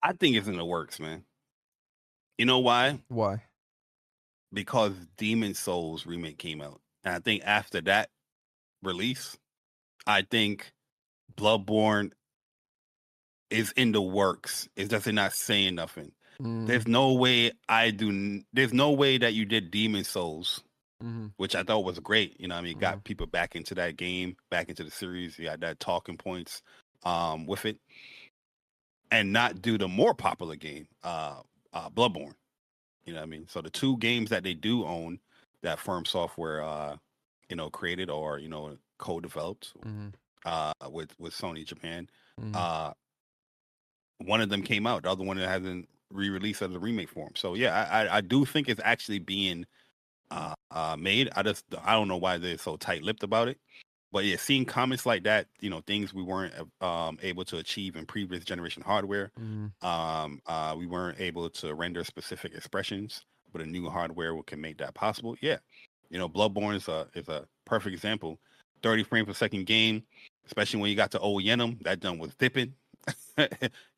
[0.01, 1.23] I think it's in the works, man.
[2.37, 2.99] You know why?
[3.07, 3.43] Why?
[4.51, 8.09] Because Demon Souls remake came out, and I think after that
[8.83, 9.37] release,
[10.05, 10.73] I think
[11.35, 12.11] Bloodborne
[13.53, 14.67] is in the works.
[14.75, 16.11] It's just they're not saying nothing.
[16.41, 18.41] Mm, There's no way I do.
[18.53, 20.63] There's no way that you did Demon Souls,
[21.01, 21.31] mhm.
[21.37, 22.39] which I thought was great.
[22.39, 23.03] You know, what I mean, got Mm-hmm.
[23.03, 25.37] people back into that game, back into the series.
[25.37, 26.61] You got that talking points
[27.03, 27.77] um, with it,
[29.11, 31.41] and not do the more popular game, uh,
[31.73, 32.33] uh, Bloodborne.
[33.05, 35.19] You know, what I mean, so the two games that they do own,
[35.61, 36.95] that FromSoftware, uh,
[37.49, 40.13] you know, created or you know, co-developed Mhm.
[40.45, 42.09] uh, with with Sony Japan.
[42.41, 42.55] Mhm.
[42.55, 42.93] Uh,
[44.19, 45.03] one of them came out.
[45.03, 47.31] The other one hasn't re-released as a remake form.
[47.35, 49.65] So yeah, I, I, do think it's actually being
[50.31, 51.29] uh, uh, made.
[51.35, 53.57] I just I don't know why they're so tight-lipped about it.
[54.11, 57.95] But yeah, seeing comments like that, you know, things we weren't um, able to achieve
[57.95, 59.31] in previous generation hardware.
[59.39, 59.71] Mhm.
[59.83, 64.77] Um, uh, we weren't able to render specific expressions, but a new hardware can make
[64.77, 65.35] that possible.
[65.41, 65.57] Yeah,
[66.11, 68.39] you know, Bloodborne is a is a perfect example.
[68.83, 70.03] Thirty frames per second game,
[70.45, 72.75] especially when you got to Old Yharnam, that done was dipping.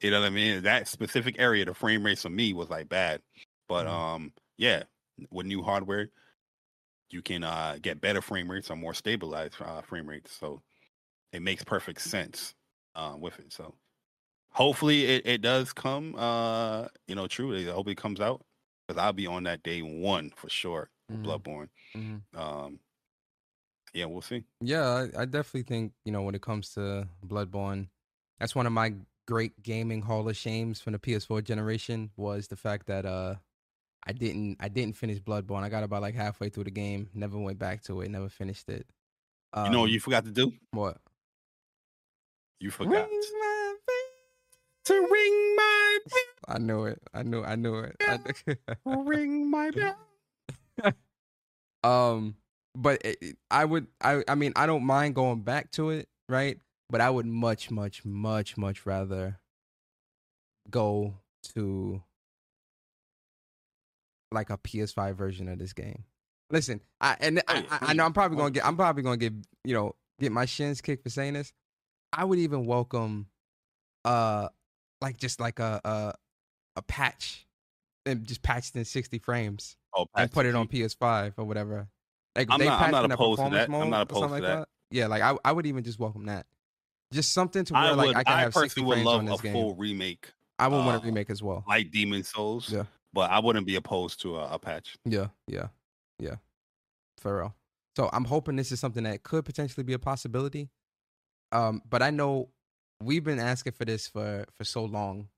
[0.01, 0.63] you know what I mean?
[0.63, 3.21] That specific area, the frame rates for me was like bad,
[3.67, 3.87] but Mhm.
[3.87, 4.83] um, yeah,
[5.31, 6.09] with new hardware,
[7.09, 10.31] you can uh get better frame rates or more stabilized uh, frame rates.
[10.33, 10.63] So
[11.33, 12.55] it makes perfect sense
[12.95, 13.53] uh, with it.
[13.53, 13.75] So
[14.51, 18.45] hopefully it, it does come uh you know true i hope it comes out
[18.87, 21.43] because i'll be on that day one for sure Mhm.
[21.43, 22.25] bloodborne Mhm.
[22.35, 22.79] um
[23.93, 27.89] yeah we'll see Yeah, I, I definitely think you know when it comes to Bloodborne,
[28.39, 28.93] that's one of my
[29.27, 33.35] great gaming hall of shames from the PS4 generation was the fact that uh
[34.07, 35.63] I didn't I didn't finish Bloodborne.
[35.63, 38.69] I got about like halfway through the game, never went back to it, never finished
[38.69, 38.85] it.
[39.55, 40.97] you know what Um, you forgot to do what?
[42.59, 43.09] you forgot
[44.85, 46.19] to ring my bell.
[46.55, 47.01] I knew it.
[47.13, 47.43] I knew.
[47.43, 47.95] I knew it.
[48.01, 48.19] I
[48.85, 49.95] ring my bell
[51.83, 52.35] um,
[52.75, 53.87] but it- I would.
[54.01, 54.23] I.
[54.27, 56.59] I mean, I don't mind going back to it, right?
[56.89, 59.39] But I would much, much, much, much rather
[60.69, 61.15] go
[61.53, 62.01] to
[64.31, 66.03] like a PS5 version of this game.
[66.51, 69.33] Listen, I and I, I, I know I'm probably gonna get I'm probably gonna get
[69.63, 71.51] you know get my shins kicked for saying this.
[72.13, 73.27] I would even welcome,
[74.05, 74.49] uh,
[75.01, 76.13] like just like a a,
[76.75, 77.47] a patch,
[78.05, 81.87] and just patched in 60 frames Oh, and put it on PS5 or whatever.
[82.35, 83.73] Like I'm they not- I'm not in a opposed to performance that.
[83.73, 84.67] I'm mode not or opposed something to like that.
[84.91, 86.45] Yeah, like I I would even just welcome that.
[87.13, 88.15] Just something to where I like would.
[88.17, 89.53] I can I have 60 personally would frames love on a this game.
[89.53, 91.63] full remake, I would want uh, a remake as well.
[91.67, 92.69] like Demon Souls.
[92.71, 92.83] Yeah.
[93.13, 94.97] But I wouldn't be opposed to a, a patch.
[95.05, 95.67] Yeah, yeah,
[96.19, 96.35] yeah.
[97.19, 97.55] For real.
[97.95, 100.69] So I'm hoping this is something that could potentially be a possibility.
[101.53, 102.49] Um, but I know
[103.01, 105.29] we've been asking for this for for so long.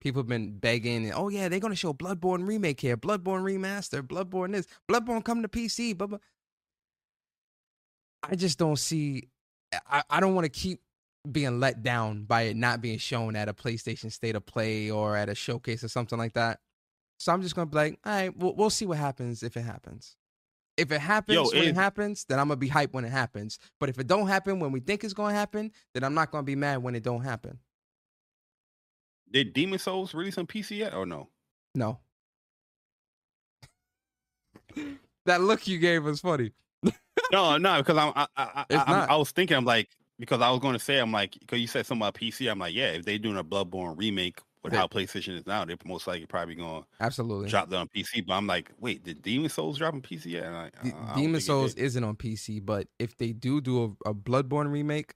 [0.00, 4.52] People have been begging, oh yeah, they're gonna show Bloodborne remake here, Bloodborne remaster, Bloodborne
[4.52, 6.18] this, Bloodborne come to PC, blah.
[8.22, 9.28] I just don't see.
[9.90, 10.80] I, I don't want to keep
[11.30, 15.16] being let down by it not being shown at a PlayStation State of Play or
[15.16, 16.60] at a showcase or something like that.
[17.18, 19.62] So I'm just gonna be like, all right, we'll, we'll see what happens if it
[19.62, 20.16] happens.
[20.76, 23.12] If it happens Yo, when it if- happens, then I'm gonna be hyped when it
[23.12, 23.58] happens.
[23.80, 26.42] But if it don't happen when we think it's gonna happen, then I'm not gonna
[26.42, 27.58] be mad when it don't happen.
[29.30, 31.28] Did Demon Souls release on PC yet or no?
[31.74, 31.98] No.
[35.26, 36.52] that look you gave was funny.
[37.32, 40.60] no, no, because I'm, I, I, I, I was thinking, I'm like, because I was
[40.60, 43.04] going to say, I'm like, because you said something about PC, I'm like, yeah, if
[43.04, 46.54] they're doing a Bloodborne remake with They- how PlayStation is now, they're most likely probably
[46.54, 47.48] going to Absolutely.
[47.48, 48.26] drop that on PC.
[48.26, 50.44] But I'm like, wait, did Demon Souls drop on PC yet?
[50.44, 54.10] And I, D- I- Demon Souls isn't on PC, but if they do do a,
[54.10, 55.14] a Bloodborne remake,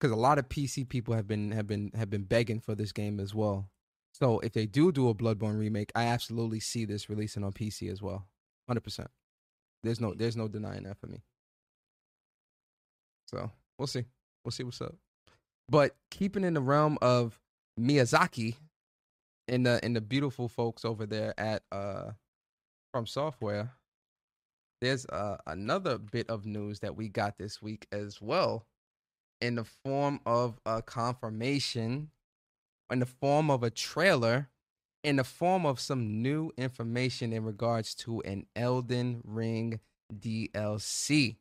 [0.00, 2.92] because a lot of PC people have been have been have been begging for this
[2.92, 3.70] game as well.
[4.12, 7.90] So if they do do a Bloodborne remake, I absolutely see this releasing on PC
[7.90, 8.26] as well,
[8.68, 9.08] hundred percent.
[9.82, 11.22] There's no there's no denying that for me.
[13.26, 14.04] So we'll see,
[14.44, 14.94] we'll see what's up.
[15.68, 17.40] But keeping in the realm of
[17.80, 18.56] Miyazaki,
[19.48, 22.10] and the and the beautiful folks over there at uh
[22.94, 23.70] FromSoftware
[24.80, 28.66] there's uh, another bit of news that we got this week as well
[29.40, 32.10] in the form of a confirmation
[32.90, 34.50] in the form of a trailer
[35.02, 39.80] in the form of some new information in regards to an Elden Ring
[40.12, 41.36] DLC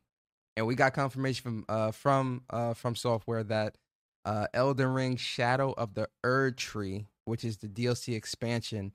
[0.55, 3.77] and we got confirmation from uh from uh FromSoftware that
[4.25, 8.93] uh Elden Ring Shadow of the Erdtree which is the DLC expansion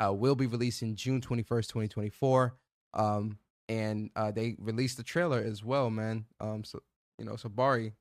[0.00, 2.54] uh will be released in June 21st 2024
[2.94, 6.26] um and uh, they released the trailer as well, man.
[6.40, 6.82] Um, so
[7.18, 7.92] you know, so Bari,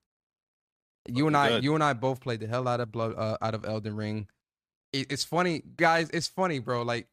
[1.08, 3.54] you and I, you and I both played the hell out of blood, uh, out
[3.54, 4.28] of Elden Ring.
[4.92, 6.10] It, it's funny, guys.
[6.12, 6.82] It's funny, bro.
[6.82, 7.08] Like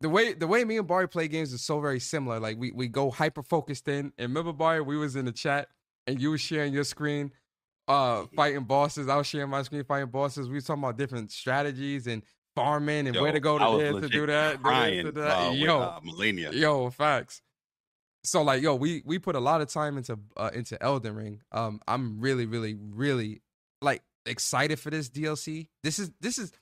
[0.00, 2.40] the way the way me and Bari play games is so very similar.
[2.40, 4.12] Like we we go hyper focused in.
[4.18, 5.68] And remember, Bari, we was in the chat
[6.06, 7.32] and you was sharing your screen,
[7.88, 9.08] uh, fighting bosses.
[9.08, 10.48] I was sharing my screen fighting bosses.
[10.48, 12.22] We was talking about different strategies and
[12.56, 14.62] farming and where to go to this to do that.
[14.62, 15.30] Crying, do that.
[15.30, 16.52] uh, with, Yo, uh, Malenia.
[16.52, 17.42] Yo, facts.
[18.24, 21.40] So like, yo, we we put a lot of time into uh, into Elden Ring.
[21.52, 23.42] Um, I'm really, really, really
[23.82, 25.68] like excited for this DLC.
[25.82, 26.52] This is this is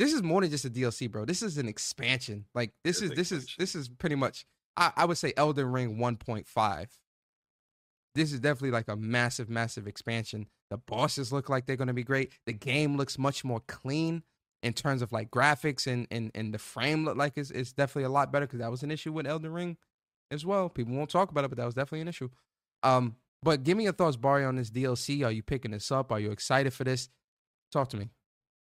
[0.00, 1.26] this is more than just a DLC, bro.
[1.26, 2.46] This is an expansion.
[2.54, 5.98] Like this is this is this is pretty much I, I would say Elden Ring
[5.98, 6.86] 1.5.
[8.14, 10.46] This is definitely like a massive, massive expansion.
[10.70, 12.32] The bosses look like they're gonna be great.
[12.46, 14.22] The game looks much more clean
[14.62, 18.04] in terms of like graphics and and, and the frame look like it's, it's definitely
[18.04, 19.76] a lot better because that was an issue with Elden Ring
[20.30, 20.70] as well.
[20.70, 22.30] People won't talk about it, but that was definitely an issue.
[22.82, 25.26] Um, but give me your thoughts, Barry, on this DLC.
[25.26, 26.10] Are you picking this up?
[26.10, 27.10] Are you excited for this?
[27.70, 28.08] Talk to me.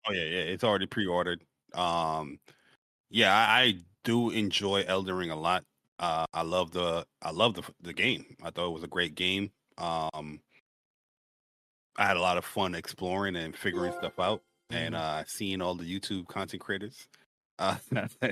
[0.08, 1.46] Oh yeah, yeah, it's already pre-ordered.
[1.74, 2.40] Um,
[3.10, 5.66] yeah, I, I do enjoy Elden Ring a lot.
[6.00, 8.38] Uh, I love the I love the the game.
[8.44, 9.52] I thought it was a great game.
[9.78, 10.42] Um,
[11.96, 14.96] I had a lot of fun exploring and figuring stuff out, and Mhm.
[14.96, 17.08] uh, seeing all the YouTube content creators,
[17.58, 17.78] uh,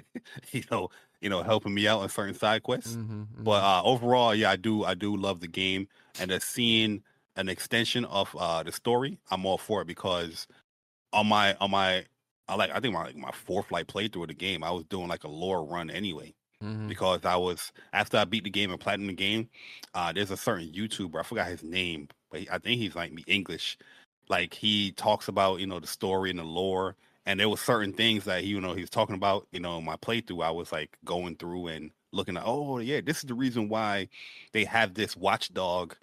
[0.52, 0.90] you know,
[1.22, 2.98] you know, helping me out on certain side quests.
[2.98, 3.64] Mhm, But mhm.
[3.64, 7.04] uh, overall, yeah, I do I do love the game, and uh, seeing
[7.36, 10.48] an extension of uh, the story, I'm all for it because
[11.14, 12.06] on my on my
[12.48, 14.86] I like I think my like my fourth like playthrough of the game, I was
[14.86, 16.90] doing like a lore run anyway Mhm.
[16.90, 19.50] because I was after I beat the game and platinum the game.
[19.94, 23.14] Uh, there's a certain YouTuber I forgot his name, but he, I think he's like
[23.14, 23.78] me English.
[24.30, 26.96] Like he talks about you know the story and the lore,
[27.26, 29.48] and there was certain things that he you know he was talking about.
[29.52, 32.44] You know, in my playthrough, I was like going through and looking at.
[32.46, 34.10] Oh yeah, this is the reason why
[34.54, 35.96] they have this watchdog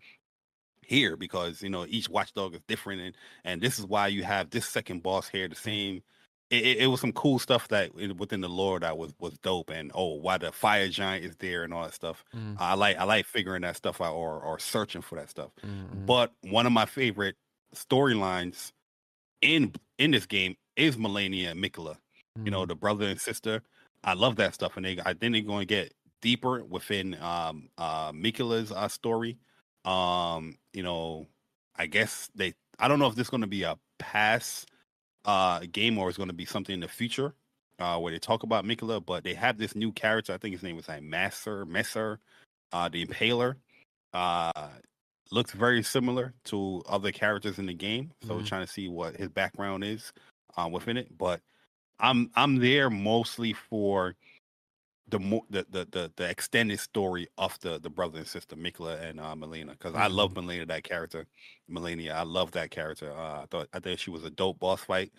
[0.86, 4.50] here because you know each watchdog is different and and this is why you have
[4.50, 6.02] this second boss here the same
[6.50, 9.70] it, it, it was some cool stuff that within the lore that was was dope
[9.70, 12.24] and oh why the fire giant is there and all that stuff.
[12.32, 15.52] Mhm, i like i like figuring that stuff out or or searching for that stuff.
[15.62, 17.36] Mhm, but one of my favorite
[17.74, 18.72] storylines
[19.40, 21.98] in in this game is Malenia and Miquella
[22.44, 22.66] you know mhm.
[22.66, 23.62] the brother and sister.
[24.04, 27.68] I love that stuff and they i think they're going to get deeper within um
[27.78, 29.38] uh Miquella's uh, story.
[29.84, 31.26] Um, you know,
[31.76, 34.66] I guess they I don't know if this is gonna be a pass
[35.24, 37.34] uh game or it's gonna be something in the future
[37.78, 40.62] uh where they talk about Miquella, but they have this new character, I think his
[40.62, 42.20] name was like Master Messer,
[42.72, 43.56] uh the Impaler.
[44.12, 44.70] Uh
[45.30, 48.12] looks very similar to other characters in the game.
[48.22, 48.46] So we're Mhm.
[48.46, 50.12] trying to see what his background is
[50.56, 51.16] uh, within it.
[51.18, 51.40] But
[51.98, 54.14] I'm I'm there mostly for
[55.08, 59.02] the more the, the the the extended story of the the brother and sister Miquella
[59.02, 61.26] and uh, Melina because I love Melina that character,
[61.70, 62.12] Malenia.
[62.14, 63.12] I love that character.
[63.12, 65.12] Uh, I thought I think she was a dope boss fight.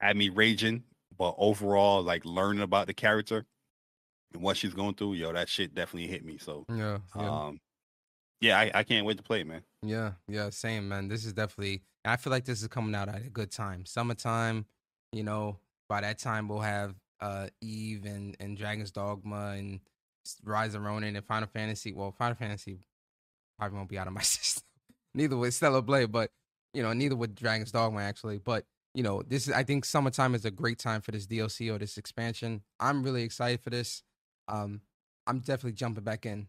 [0.00, 0.82] Had me raging,
[1.16, 3.44] but overall, like learning about the character
[4.32, 6.38] and what she's going through, yo, that shit definitely hit me.
[6.38, 7.30] So, Yeah, yeah.
[7.30, 7.60] um,
[8.40, 9.62] yeah, I, I can't wait to play it, man.
[9.82, 11.08] Yeah, yeah, same man.
[11.08, 11.82] This is definitely.
[12.04, 13.84] I feel like this is coming out at a good time.
[13.84, 14.64] Summertime,
[15.12, 15.58] you know.
[15.88, 19.80] By that time, we'll have uh Eve and and Dragon's Dogma and
[20.44, 21.92] Rise of Ronin and Final Fantasy.
[21.92, 22.78] Well, Final Fantasy
[23.58, 24.64] probably won't be out of my system.
[25.14, 26.30] neither would Stellar Blade, but
[26.72, 28.38] you know, neither with Dragon's Dogma actually.
[28.38, 29.54] But you know, this is.
[29.54, 32.62] I think summertime is a great time for this DLC or this expansion.
[32.80, 34.02] I'm really excited for this.
[34.48, 34.80] Um,
[35.26, 36.48] I'm definitely jumping back in.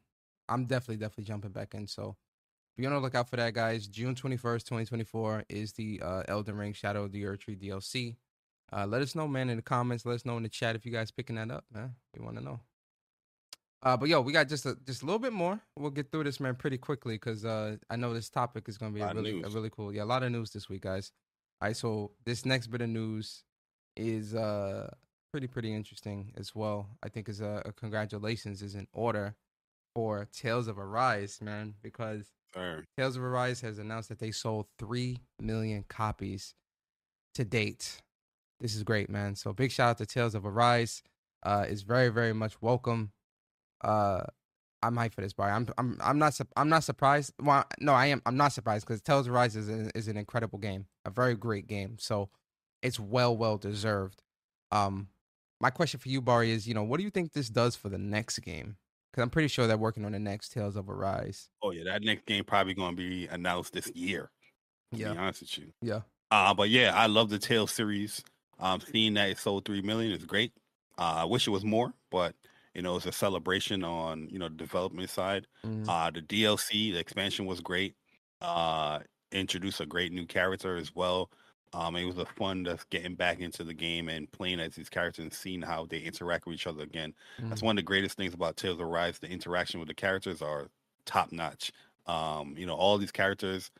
[0.50, 1.88] I'm definitely definitely jumping back in.
[1.88, 2.16] So
[2.78, 3.88] be on the lookout for that, guys.
[3.88, 8.16] June 21st, 2024 is the uh, Elden Ring Shadow of the Erdtree DLC.
[8.76, 10.06] Uh, let us know, man, in the comments.
[10.06, 11.96] Let us know in the chat if you guys picking that up, man.
[12.18, 12.60] We want to know.
[13.84, 15.60] Uh, but yo, we got just a just a little bit more.
[15.78, 18.94] We'll get through this, man, pretty quickly because uh, I know this topic is going
[18.94, 19.94] to be a really a really cool.
[19.94, 21.12] Yeah, a lot of news this week, guys.
[21.62, 23.44] All right, so this next bit of news
[23.98, 24.90] is uh
[25.32, 26.90] pretty pretty interesting as well.
[27.02, 29.36] I think is a, a congratulations is in order
[29.96, 32.84] for Tales of Arise, man, because Sir.
[32.98, 36.54] Tales of Arise has announced that they sold 3 million copies
[37.36, 38.02] to date.
[38.62, 39.36] This is great, man.
[39.36, 41.04] So big shout out to Tales of Arise.
[41.44, 43.12] Uh is very very much welcome.
[43.84, 44.22] Uh
[44.84, 45.52] I'm hyped for this, Barry.
[45.52, 47.34] I'm I'm I'm not sup- I'm not surprised.
[47.42, 48.22] Well, no, I am.
[48.26, 51.36] I'm not surprised because Tales of Arise is an, is an incredible game, a very
[51.36, 51.98] great game.
[52.00, 52.30] So
[52.82, 54.24] it's well well deserved.
[54.72, 55.10] Um,
[55.60, 57.90] my question for you, Barry, is you know what do you think this does for
[57.90, 58.78] the next game?
[59.12, 61.50] Because I'm pretty sure they're working on the next Tales of Arise.
[61.62, 64.32] Oh yeah, that next game probably going to be announced this year.
[64.94, 65.12] To Yeah.
[65.14, 65.74] be honest with you.
[65.82, 66.02] Yeah.
[66.32, 68.24] Uh, but yeah, I love the Tales series.
[68.62, 70.54] Um, seeing that it sold three million is great.
[70.98, 72.36] Uh, I wish it was more, but
[72.76, 75.48] you know, it's a celebration on you know the development side.
[75.64, 75.90] Mhm.
[75.90, 77.96] Uh, the DLC, the expansion was great.
[78.42, 79.00] Uh,
[79.32, 81.32] introduced a great new character as well.
[81.74, 84.90] Um, it was a fun just getting back into the game and playing as these
[84.90, 87.14] characters and seeing how they interact with each other again.
[87.50, 87.64] That's Mhm.
[87.64, 89.20] one of the greatest things about Tales of Arise.
[89.20, 90.70] The interaction with the characters are
[91.06, 91.72] top notch.
[92.08, 93.72] Um, you know, all these characters.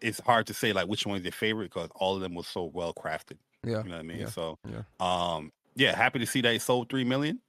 [0.00, 2.64] It's hard to say like which one's your favorite because all of them was so
[2.64, 3.38] well crafted.
[3.64, 3.82] Yeah.
[3.82, 4.20] You know what I mean?
[4.20, 4.82] yeah, So, yeah.
[5.00, 7.40] um, yeah, happy to see that it sold three million.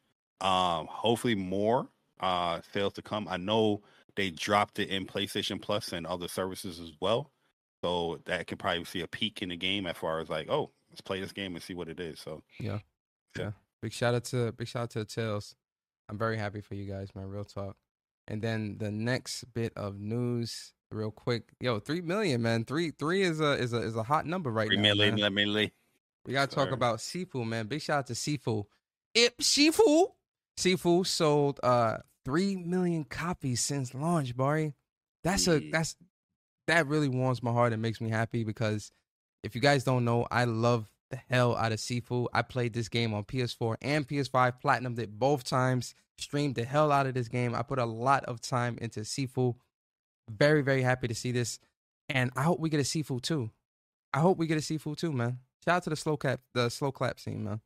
[0.42, 1.88] Um, hopefully more
[2.20, 3.28] uh sales to come.
[3.30, 3.82] I know
[4.16, 7.32] they dropped it in PlayStation Plus and other services as well,
[7.84, 10.72] so that could probably see a peak in the game as far as like, oh,
[10.90, 12.20] let's play this game and see what it is.
[12.20, 12.80] So, yeah,
[13.38, 13.44] yeah.
[13.44, 13.52] yeah.
[13.82, 15.56] Big shout out to big shout out to the Tales.
[16.10, 17.28] I'm very happy for you guys, man.
[17.28, 17.78] Real talk.
[18.28, 21.44] And then the next bit of news, real quick.
[21.60, 22.66] Yo, three million, man.
[22.66, 24.94] Three three is a is a is a hot number right three now.
[24.94, 25.34] million, man.
[25.34, 25.72] million.
[26.26, 27.68] We gotta talk about Sifu, man.
[27.68, 28.66] Big shout out to Sifu.
[29.14, 30.08] It Sifu.
[30.58, 34.76] Sifu sold uh three million copies since launch, Barry.
[35.24, 35.96] That's a that's
[36.68, 38.92] that really warms my heart and makes me happy because
[39.44, 42.28] if you guys don't know, I love the hell out of Sifu.
[42.34, 46.92] I played this game on PS4 and PS5, platinumed it both times, streamed the hell
[46.92, 47.54] out of this game.
[47.54, 49.56] I put a lot of time into Sifu.
[50.30, 51.60] Very, very happy to see this.
[52.10, 53.52] And I hope we get a Sifu too.
[54.14, 55.40] I hope we get a Sifu too, man.
[55.64, 57.62] Shout out to the slow clap, the slow clap scene, man.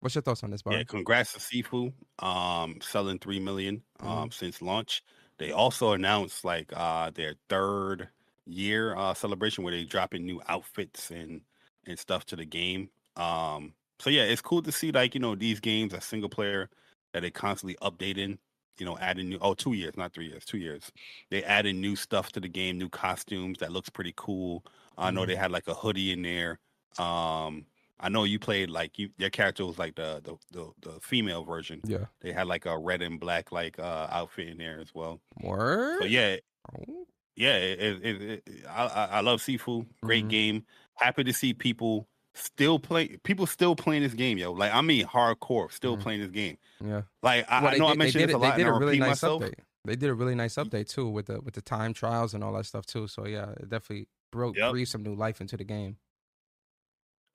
[0.00, 0.78] What's your thoughts on this, Barry?
[0.78, 1.92] Yeah, congrats to Sifu.
[2.18, 4.08] Um, selling three million Mm-hmm.
[4.12, 5.02] um since launch.
[5.38, 8.08] They also announced like uh their third
[8.46, 11.40] year uh celebration where they dropping new outfits and
[11.88, 12.90] and stuff to the game.
[13.16, 16.70] Um, so yeah, it's cool to see like you know these games are single player
[17.12, 18.38] that they constantly updating.
[18.78, 20.90] You know, adding new oh two years, not three years, two years.
[21.30, 24.64] They added new stuff to the game, new costumes that looks pretty cool.
[24.98, 26.58] I know they had like a hoodie in there.
[26.98, 27.66] Um,
[28.00, 31.44] I know you played like you your character was like the the the, the female
[31.44, 31.80] version.
[31.84, 32.06] Yeah.
[32.20, 35.20] They had like a red and black like uh outfit in there as well.
[35.40, 36.00] Word.
[36.00, 36.36] So yeah,
[36.76, 37.06] Oh.
[37.36, 39.86] yeah, it, it, it, it- I, I love Sifu.
[40.02, 40.30] Great Mhm.
[40.30, 40.66] game.
[40.96, 43.16] Happy to see people still play.
[43.22, 44.52] People still playing this game, yo.
[44.52, 46.00] Like I mean, hardcore still Mhm.
[46.00, 46.56] playing this game.
[46.84, 47.02] Yeah.
[47.22, 48.66] Like I, Well, I know I did- they mentioned this a it- they lot, did
[48.66, 49.42] and I a really nice myself.
[49.42, 49.54] update.
[49.86, 52.52] They did a really nice update too with the with the time trials and all
[52.54, 53.06] that stuff too.
[53.06, 54.70] So yeah, it definitely broke Yep.
[54.72, 55.96] breathed some new life into the game.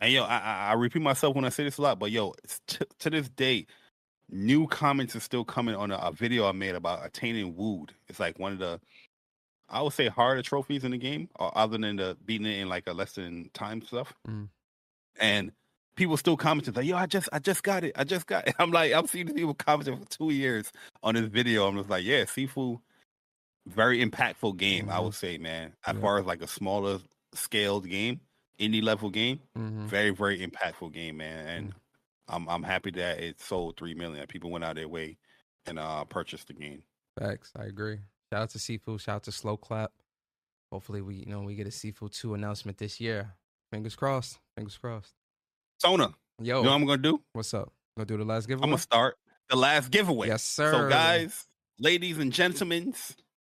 [0.01, 2.33] And yo, I, I, I repeat myself when I say this a lot, but yo,
[2.43, 3.67] it's t- to this day,
[4.29, 7.93] new comments are still coming on a, a video I made about attaining Wood.
[8.07, 8.79] It's like one of the
[9.69, 12.87] I would say harder trophies in the game, other than the beating it in like
[12.87, 14.13] a less than time stuff.
[14.27, 14.49] Mm.
[15.19, 15.51] And
[15.95, 17.93] people still commenting like, "Yo, I just, I just got it.
[17.95, 20.71] I just got it." I'm like, I've seen people commenting for two years
[21.03, 21.67] on this video.
[21.67, 22.79] I'm just like, yeah, Sifu,
[23.67, 24.83] very impactful game.
[24.85, 24.91] Mm-hmm.
[24.93, 25.73] I would say, man.
[25.85, 26.01] As Yeah.
[26.01, 26.99] far as like a smaller
[27.33, 28.21] scaled game,
[28.59, 29.85] indie level game, Mhm.
[29.87, 31.47] very, very impactful game, man.
[31.47, 31.75] And Mm.
[32.29, 34.25] I'm, I'm happy that it sold three million.
[34.27, 35.17] People went out of their way
[35.65, 36.83] and uh purchased the game.
[37.19, 37.51] Facts.
[37.55, 37.99] I agree.
[38.31, 38.99] Shout out to Sifu.
[38.99, 39.89] Shout out to Sloclap.
[40.71, 43.33] Hopefully, we you know we get a Sifu two announcement this year.
[43.71, 44.39] Fingers crossed.
[44.55, 45.13] Fingers crossed.
[45.79, 47.21] Sona, Yo, you know what I'm gonna do?
[47.33, 47.71] what's up?
[47.97, 48.63] Gonna do the last giveaway?
[48.65, 49.17] I'm gonna start
[49.49, 50.27] the last giveaway.
[50.27, 50.71] Yes, sir.
[50.71, 51.47] So, guys,
[51.79, 52.93] ladies and gentlemen,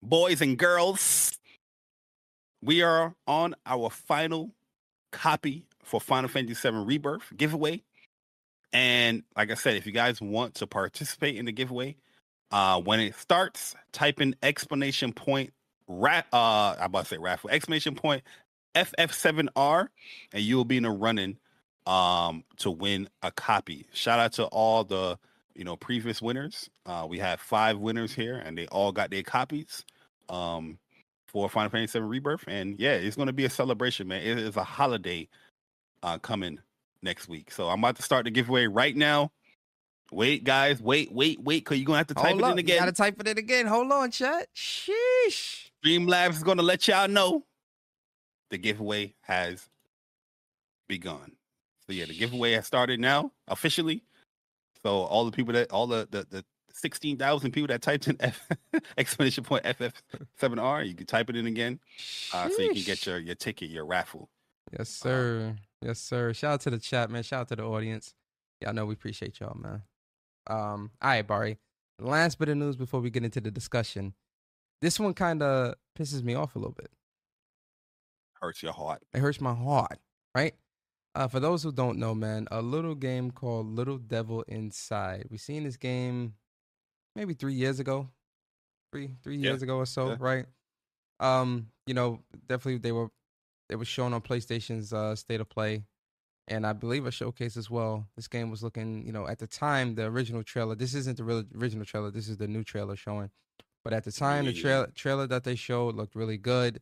[0.02, 1.38] boys and girls,
[2.62, 4.52] we are on our final
[5.12, 7.82] copy for Final Fantasy VII Rebirth giveaway.
[8.74, 11.98] And like I said, if you guys want to participate in the giveaway,
[12.52, 15.54] uh, when it starts, type in explanation point
[15.88, 16.28] rat.
[16.34, 18.24] Uh, I'm about to say raffle exclamation point
[18.76, 19.88] FF7R,
[20.34, 21.38] and you will be in the running
[21.88, 23.88] um to win a copy.
[23.92, 25.18] Shout out to all the
[25.56, 26.70] you know previous winners.
[26.86, 29.84] Uh, we have five winners here, and they all got their copies.
[30.30, 30.78] Um,
[31.28, 34.22] for Final Fantasy VII Rebirth, and yeah, it's going to be a celebration, man.
[34.22, 35.28] It is a holiday
[36.04, 36.60] uh coming
[37.02, 39.32] next week, so I'm about to start the giveaway right now.
[40.12, 42.52] Wait, guys, wait, wait, wait, because you're gonna have to type Hold it up.
[42.52, 42.80] in You again.
[42.80, 43.66] gotta type it in again.
[43.66, 44.48] Hold on, chat.
[44.56, 45.70] Sheesh.
[45.84, 47.46] Streamlabs is gonna let y'all know
[48.50, 49.70] the giveaway has
[50.90, 51.32] begun.
[51.88, 54.04] So yeah, the giveaway has started now officially.
[54.84, 58.18] So all the people that all the the, the sixteen thousand people that typed in
[58.20, 58.48] F,
[58.98, 61.80] exclamation point FF7R, you can type it in again,
[62.34, 64.30] uh, so you can get your your ticket, your raffle.
[64.78, 65.56] Yes, sir.
[65.82, 66.34] Yes, sir.
[66.34, 67.24] Shout out to the chat, man.
[67.24, 68.14] Shout out to the audience.
[68.62, 69.82] Y'all know we appreciate y'all, man.
[70.48, 71.58] Um, all right, Barry.
[72.00, 74.14] Last bit of news before we get into the discussion.
[74.82, 76.90] This one kind of pisses me off a little bit.
[78.42, 79.04] Hurts your heart.
[79.14, 80.00] It hurts my heart,
[80.36, 80.56] right?
[81.14, 85.28] Uh, for those who don't know, man, a little game called Little Devil Inside.
[85.30, 86.34] We seen this game
[87.16, 88.10] maybe three years ago,
[88.92, 89.52] three three Yeah.
[89.52, 90.18] years ago or so, Yeah.
[90.20, 90.46] right?
[91.20, 93.12] Um, you know, definitely they were
[93.70, 95.84] they were shown on PlayStation's uh, State of Play,
[96.48, 98.08] and I believe a showcase as well.
[98.16, 100.76] This game was looking, you know, at the time the original trailer.
[100.76, 102.12] This isn't the real original trailer.
[102.12, 103.30] This is the new trailer showing.
[103.84, 106.82] But at the time, the trailer trailer that they showed looked really good.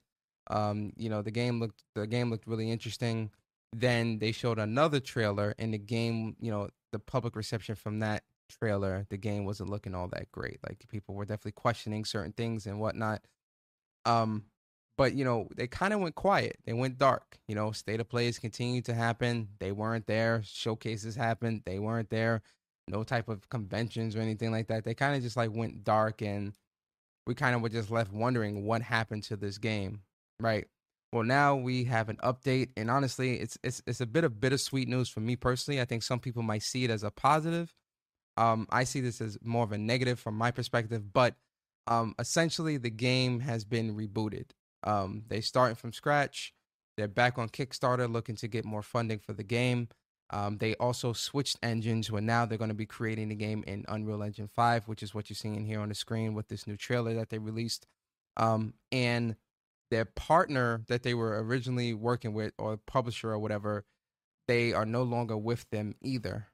[0.50, 3.32] Um, you know, the game looked the game looked really interesting.
[3.72, 8.24] Then they showed another trailer, and the game, you know, the public reception from that
[8.50, 10.60] trailer, the game wasn't looking all that great.
[10.68, 13.22] Like people were definitely questioning certain things and whatnot.
[14.06, 14.46] Um,
[15.00, 16.58] but you know, they kind of went quiet.
[16.66, 17.40] They went dark.
[17.48, 19.48] You know, state of plays continued to happen.
[19.60, 20.42] They weren't there.
[20.44, 21.62] Showcases happened.
[21.66, 22.42] They weren't there.
[22.86, 24.84] No type of conventions or anything like that.
[24.84, 26.52] They kind of just like went dark, and
[27.26, 30.02] we kind of were just left wondering what happened to this game,
[30.38, 30.68] right?
[31.14, 34.90] Well, now we have an update, and honestly, it's it's it's a bit of bittersweet
[34.90, 35.80] news for me personally.
[35.80, 37.74] I think some people might see it as a positive.
[38.36, 41.36] Um, I see this as more of a negative from my perspective, but
[41.88, 44.52] um, essentially the game has been rebooted.
[44.84, 46.54] Um, they starting from scratch.
[46.98, 49.88] They're back on Kickstarter, looking to get more funding for the game.
[50.32, 53.86] Um, they also switched engines, where now they're going to be creating the game in
[53.88, 56.78] Unreal Engine Five, which is what you're seeing here on the screen with this new
[56.78, 57.88] trailer that they released.
[58.38, 59.36] Um, and
[59.90, 63.86] their partner that they were originally working with, or publisher or whatever,
[64.48, 66.48] they are no longer with them either.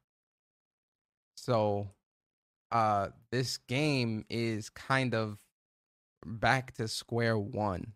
[1.35, 1.89] So,
[2.71, 5.39] uh, this game is kind of
[6.25, 7.93] back to square one.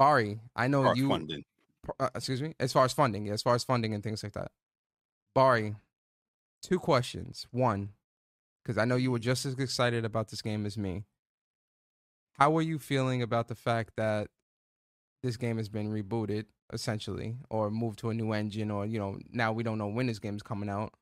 [0.00, 1.10] Bari, I know you.
[1.10, 1.44] funding.
[2.00, 2.54] Uh, excuse me.
[2.58, 4.50] As far as funding, yeah, as far as funding and things like that.
[5.34, 5.76] Bari,
[6.62, 7.46] two questions.
[7.50, 7.90] One,
[8.64, 11.04] because I know you were just as excited about this game as me.
[12.38, 14.28] How are you feeling about the fact that
[15.22, 19.18] this game has been rebooted, essentially, or moved to a new engine, or you know,
[19.30, 20.94] now we don't know when this game is coming out?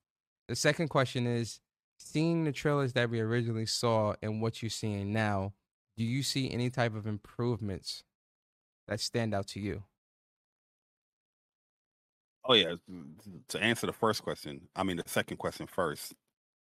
[0.48, 1.60] The second question is,
[2.00, 5.52] seeing the trailers that we originally saw and what you're seeing now,
[5.96, 8.02] do you see any type of improvements
[8.88, 9.84] that stand out to you?
[12.44, 12.76] Oh yeah.
[13.48, 16.14] To answer the first question, I mean the second question first.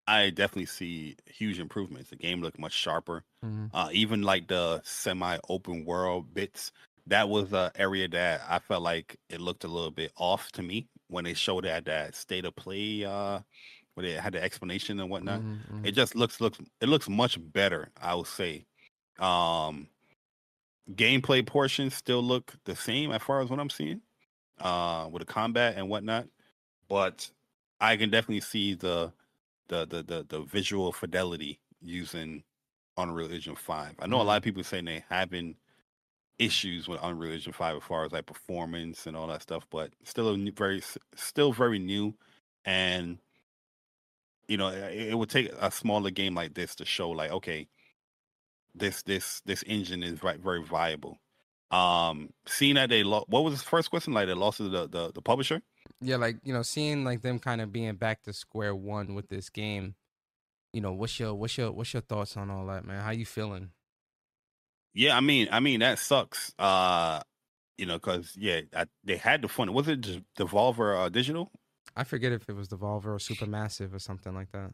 [0.08, 2.10] I definitely see huge improvements.
[2.11, 3.26] The game looked much sharper.
[3.42, 3.74] Mhm.
[3.74, 6.72] Uh, even like the semi-open world bits,
[7.08, 10.64] that was an area that I felt like it looked a little bit off to
[10.64, 13.42] me when they showed that that state of play, uh,
[13.95, 15.43] where they had the explanation and whatnot.
[15.43, 15.84] Mhm, mhm.
[15.84, 17.92] It just looks looks it looks much better.
[17.98, 18.66] I would say.
[19.19, 19.90] Um,
[20.92, 24.02] gameplay portions still look the same as far as what I'm seeing,
[24.60, 26.28] uh, with the combat and whatnot.
[26.90, 27.30] But
[27.80, 29.14] I can definitely see the
[29.68, 32.44] the the the, the visual fidelity using
[32.98, 33.95] Unreal Engine Five.
[34.00, 35.56] I know a lot of people saying they having
[36.40, 39.92] issues with Unreal Engine Five as far as like performance and all that stuff, but
[40.03, 40.82] still a new, very
[41.16, 42.14] still very new,
[42.66, 43.18] and
[44.48, 47.68] you know it, it would take a smaller game like this to show like okay,
[48.76, 51.19] this this this engine is right very viable.
[51.72, 54.14] Um, seeing that they lost, what was the first question?
[54.14, 55.61] Like they lost to the, the the publisher.
[56.02, 59.30] Yeah, like you know, seeing like them kind of being back to square one with
[59.30, 59.95] this game.
[60.72, 63.02] You know, what's your what's your what's your thoughts on all that, man?
[63.02, 63.72] How you feeling?
[64.93, 66.53] Yeah, I mean, I mean that sucks.
[66.60, 67.22] Uh,
[67.77, 69.74] you know, because yeah, I, they had the fun.
[69.74, 70.02] Was it
[70.38, 71.52] Devolver uh, Digital?
[71.95, 74.74] I forget if it was Devolver or Supermassive or something like that.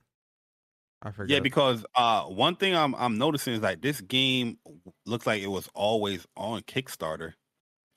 [1.02, 1.36] I forget.
[1.36, 4.58] Yeah, because uh, one thing I'm I'm noticing is like this game
[5.06, 7.34] looks like it was always on Kickstarter.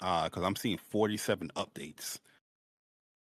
[0.00, 2.18] Uh, because I'm seeing 47 updates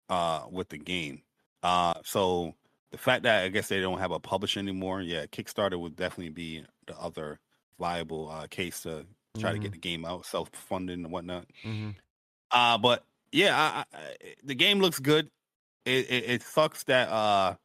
[0.09, 1.22] uh with the game.
[1.61, 2.56] Uh, so
[2.92, 6.30] the fact that I guess they don't have a publisher anymore, yeah, Kickstarter would definitely
[6.30, 7.40] be the other
[7.80, 9.06] viable uh, case to
[9.40, 9.53] try mm-hmm.
[9.53, 11.48] to get the game out, self funding and whatnot.
[11.66, 11.92] Mm-hmm.
[12.51, 15.30] Uh, but yeah, I, I, the game looks good.
[15.85, 17.56] It, it, it sucks that uh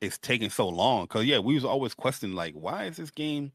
[0.00, 3.52] it's taking so long because yeah, we was always questioning like, why is this game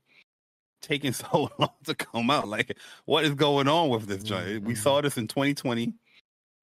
[0.81, 2.47] taking so long to come out?
[2.47, 4.47] Like, what is going on with this joint?
[4.47, 4.67] Mm-hmm.
[4.67, 5.93] We saw this in 2020.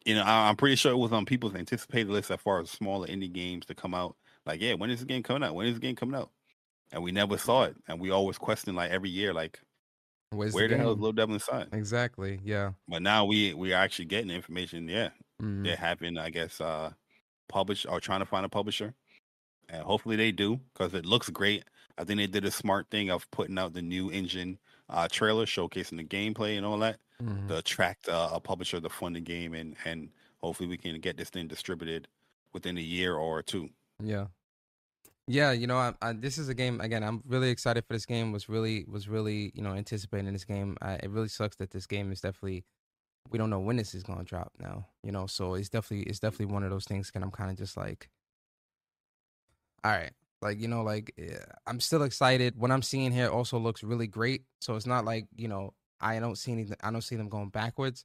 [0.04, 2.70] You know, I, am pretty sure it was on people's anticipated list as far as
[2.70, 4.16] smaller indie games to come out.
[4.44, 5.54] Like, yeah, when is this game coming out?
[5.54, 6.30] When is the game coming out?
[6.92, 9.58] And we never saw it, and we always questioned like every year, like,
[10.30, 11.68] Where's where the, the hell is Little Devil Inside?
[11.72, 12.40] Exactly.
[12.44, 12.72] Yeah.
[12.88, 14.88] But now we we are actually getting information.
[14.88, 15.08] Yeah,
[15.42, 15.64] mm-hmm.
[15.64, 16.92] they're having, I guess, uh,
[17.48, 18.94] publish or trying to find a publisher
[19.68, 21.64] and hopefully they do because it looks great.
[21.98, 25.46] I think they did a smart thing of putting out the new engine uh, trailer
[25.46, 27.48] showcasing the gameplay and all that mm-hmm.
[27.48, 31.16] to attract uh, a publisher to fund the game and and hopefully we can get
[31.16, 32.06] this thing distributed
[32.52, 33.68] within a year or two.
[34.02, 34.26] Yeah.
[35.28, 37.02] Yeah, you know, I, I, this is a game again.
[37.02, 38.30] I'm really excited for this game.
[38.30, 40.76] Was really was really you know anticipating this game.
[40.80, 42.64] I, it really sucks that this game is definitely
[43.30, 44.86] we don't know when this is going to drop now.
[45.02, 47.10] You know, so it's definitely it's definitely one of those things.
[47.12, 48.08] And I'm kind of just like,
[49.84, 52.56] all right, like you know, like yeah, I'm still excited.
[52.56, 54.44] What I'm seeing here also looks really great.
[54.60, 56.76] So it's not like you know I don't see anything.
[56.82, 58.04] I don't see them going backwards.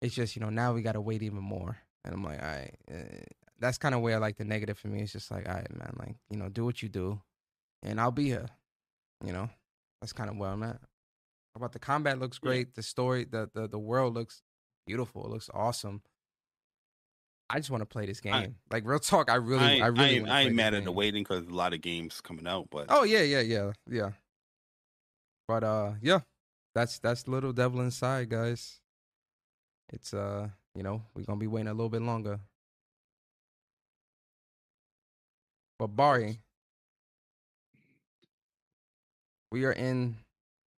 [0.00, 1.78] It's just you know now we got to wait even more.
[2.04, 3.24] And I'm like, all right, uh,
[3.60, 5.02] that's kind of where like the negative for me.
[5.02, 7.20] is just like, all right, man, like you know, do what you do,
[7.82, 8.48] and I'll be here.
[9.24, 9.48] You know,
[10.00, 10.80] that's kind of where I'm at.
[11.54, 12.74] About the combat looks great.
[12.74, 14.42] The story, the the the world looks
[14.86, 15.24] beautiful.
[15.24, 16.02] It looks awesome.
[17.52, 18.32] I just want to play this game.
[18.32, 20.92] I, like real talk, I really, I, I really, I, I ain't mad at the
[20.92, 22.68] waiting because a lot of games coming out.
[22.70, 24.10] But oh yeah, yeah, yeah, yeah.
[25.46, 26.20] But uh, yeah,
[26.74, 28.80] that's that's little devil inside, guys.
[29.92, 32.40] It's uh, you know, we're gonna be waiting a little bit longer.
[35.78, 36.40] But Bari,
[39.50, 40.16] we are in.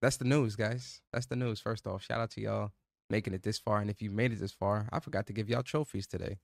[0.03, 1.01] That's the news, guys.
[1.13, 1.61] That's the news.
[1.61, 2.73] First off, shout out to y'all
[3.11, 3.79] making it this far.
[3.79, 6.39] And if you made it this far, I forgot to give y'all trophies today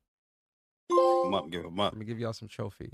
[1.31, 1.92] them up, give them up.
[1.92, 2.91] Let me give y'all some trophies.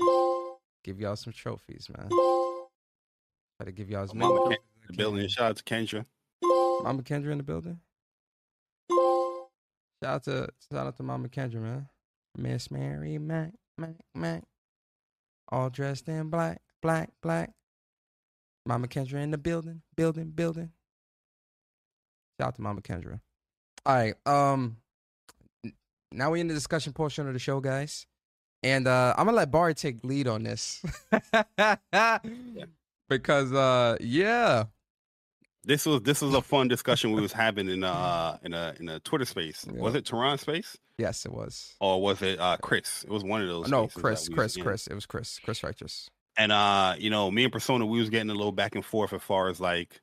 [0.85, 2.09] Give y'all some trophies, man.
[2.09, 4.33] Try to give y'all as many.
[4.33, 4.57] Mama
[4.89, 5.29] the building.
[5.29, 6.05] Shout out to Kendra.
[6.43, 7.81] Mama Kendra in the building.
[10.03, 11.89] Shout out to shout out to Mama Kendra, man.
[12.37, 14.45] Miss Mary Mac Mac Mac.
[15.49, 17.53] All dressed in black, black, black.
[18.67, 20.71] Mama Kendra in the building, building, building.
[22.39, 23.21] Shout out to Mama Kendra.
[23.87, 24.15] All right.
[24.27, 24.77] Um
[26.13, 28.07] now we're in the discussion portion of the show, guys.
[28.67, 30.83] And uh, I'm gonna let Bari take lead on this.
[31.57, 31.77] yeah.
[33.09, 34.65] Because uh, yeah.
[35.63, 38.89] This was this was a fun discussion we was having in uh in a in
[38.89, 39.65] a Twitter space.
[39.73, 39.81] Yeah.
[39.81, 40.77] Was it Tehran space?
[40.99, 41.75] Yes, it was.
[41.81, 43.05] Or was it uh Chris?
[43.05, 43.69] It was one of those.
[43.69, 44.89] No, Chris, Chris, Chris.
[44.89, 46.11] It was Chris, Chris Righteous.
[46.37, 49.13] And uh, you know, me and Persona, we was getting a little back and forth
[49.13, 50.01] as far as like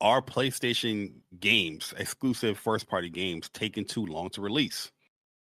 [0.00, 4.90] our PlayStation games, exclusive first party games, taking too long to release.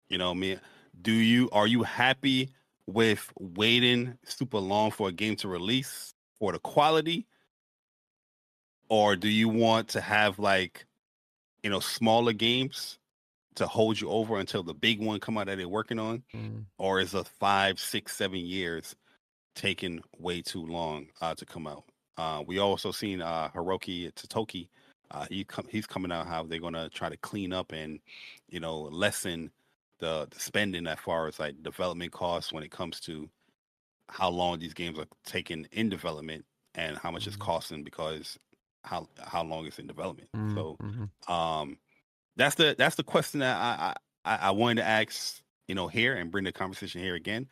[0.10, 0.60] You know, me
[1.02, 2.50] do you are you happy
[2.88, 7.26] with waiting super long for a game to release for the quality?
[8.90, 10.86] Or do you want to have like,
[11.64, 13.00] you know, smaller games
[13.56, 16.24] to hold you over until the big one come out that they're working on?
[16.36, 16.66] Mm.
[16.78, 18.96] Or is a five, six, seven years
[19.56, 21.86] taking way too long uh, to come out?
[22.18, 24.68] Uh, we also seen uh, Hiroki Totoki.
[25.10, 28.00] Uh, he com- he's coming out how they're gonna try to clean up and
[28.50, 29.52] you know lessen
[30.00, 33.30] the, the spending as far as like development costs when it comes to
[34.10, 37.30] how long these games are taking in development and how much mm-hmm.
[37.30, 38.38] it's costing because
[38.84, 40.30] how how long it's in development.
[40.36, 40.56] Mm-hmm.
[40.56, 41.32] So mm-hmm.
[41.32, 41.78] um
[42.36, 46.16] that's the that's the question that I, I I wanted to ask, you know, here
[46.16, 47.48] and bring the conversation here again.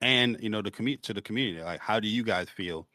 [0.00, 1.62] and you know the commute to the community.
[1.62, 2.86] Like, how do you guys feel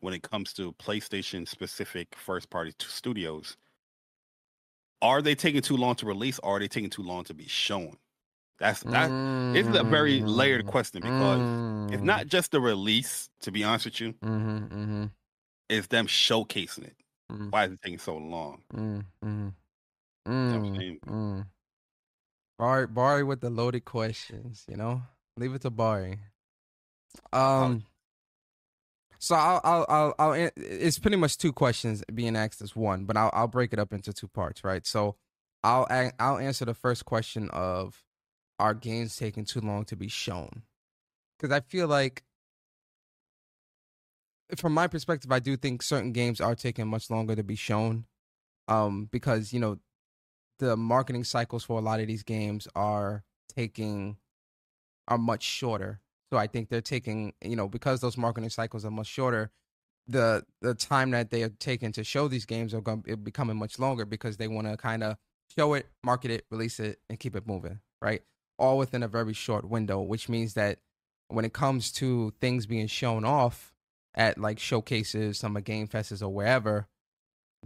[0.00, 3.56] when it comes to PlayStation specific first party studios?
[5.02, 6.38] Are they taking too long to release?
[6.40, 7.96] Or are they taking too long to be shown?
[8.58, 9.56] That's that mm-hmm.
[9.56, 10.70] is a very layered mm-hmm.
[10.70, 11.92] question because mm-hmm.
[11.92, 13.28] it's not just the release.
[13.42, 15.04] To be honest with you, mm-hmm, mm-hmm.
[15.68, 16.96] it's them showcasing it.
[17.32, 17.50] Mm-hmm.
[17.50, 18.62] Why is it taking so long?
[18.72, 19.48] Mm-hmm.
[20.26, 21.44] You know
[22.58, 24.64] Barry, Barry with the loaded questions.
[24.68, 25.02] You know,
[25.36, 26.20] leave it to Barry.
[27.32, 27.84] Um.
[29.18, 33.16] So I'll, I'll, I'll, I'll, it's pretty much two questions being asked as one, but
[33.16, 34.86] I'll, I'll break it up into two parts, right?
[34.86, 35.16] So,
[35.62, 35.86] I'll,
[36.18, 38.04] I'll answer the first question of,
[38.58, 40.62] are games taking too long to be shown?
[41.38, 42.22] Because I feel like,
[44.56, 48.06] from my perspective, I do think certain games are taking much longer to be shown,
[48.68, 49.78] um, because you know,
[50.58, 53.24] the marketing cycles for a lot of these games are
[53.56, 54.16] taking,
[55.08, 56.00] are much shorter
[56.34, 59.52] so I think they're taking, you know, because those marketing cycles are much shorter,
[60.08, 63.14] the the time that they are taking to show these games are going to be
[63.14, 65.16] becoming much longer because they want to kind of
[65.56, 68.22] show it, market it, release it, and keep it moving, right?
[68.58, 70.78] All within a very short window, which means that
[71.28, 73.72] when it comes to things being shown off
[74.14, 76.86] at like showcases, of game fests or wherever,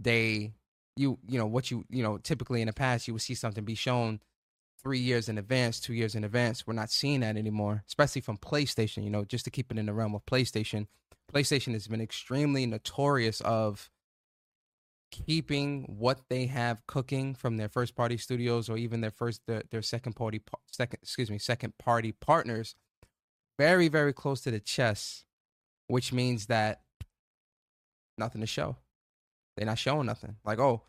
[0.01, 0.53] they
[0.95, 3.63] you you know what you you know typically in the past you would see something
[3.63, 4.19] be shown
[4.81, 6.65] three years in advance, two years in advance.
[6.65, 9.03] We're not seeing that anymore, especially from PlayStation.
[9.03, 10.87] You know, just to keep it in the realm of PlayStation,
[11.33, 13.89] PlayStation has been extremely notorious of
[15.11, 19.63] keeping what they have cooking from their first party studios or even their first their,
[19.71, 22.75] their second party second excuse me second party partners
[23.57, 25.25] very very close to the chest
[25.87, 26.81] which means that
[28.17, 28.75] nothing to show
[29.57, 30.83] they're not showing nothing like oh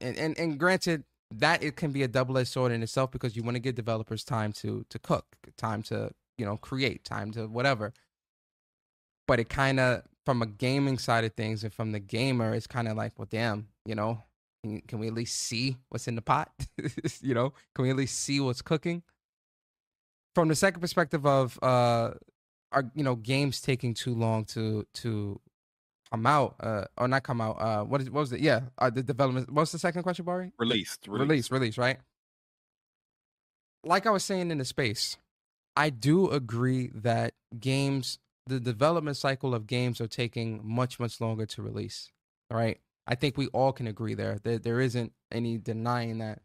[0.00, 3.42] and, and and granted that it can be a double-edged sword in itself because you
[3.42, 7.46] want to give developers time to to cook, time to you know create, time to
[7.46, 7.92] whatever.
[9.26, 12.66] But it kind of from a gaming side of things and from the gamer, it's
[12.66, 14.22] kind of like, well, damn, you know,
[14.62, 16.50] can, can we at least see what's in the pot?
[17.22, 19.02] you know, can we at least see what's cooking?
[20.34, 22.10] From the second perspective of uh,
[22.72, 25.40] are you know games taking too long to to
[26.10, 27.56] come out, uh, or not come out.
[27.58, 28.40] Uh, what is what was it?
[28.40, 29.50] Yeah, uh, the development.
[29.50, 30.52] What's the second question, Barry?
[30.58, 31.78] Released, release, release, release.
[31.78, 31.98] Right.
[33.82, 35.16] Like I was saying in the space,
[35.76, 41.46] I do agree that games, the development cycle of games, are taking much much longer
[41.46, 42.10] to release.
[42.50, 42.80] Right.
[43.06, 44.38] I think we all can agree there.
[44.42, 46.42] There, there isn't any denying that.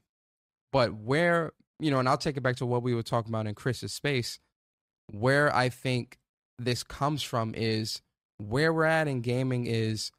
[0.72, 3.48] But where you know, and I'll take it back to what we were talking about
[3.48, 4.40] in Chris's space,
[5.12, 6.20] where I think
[6.60, 8.02] this comes from is
[8.38, 10.12] where we're at in gaming is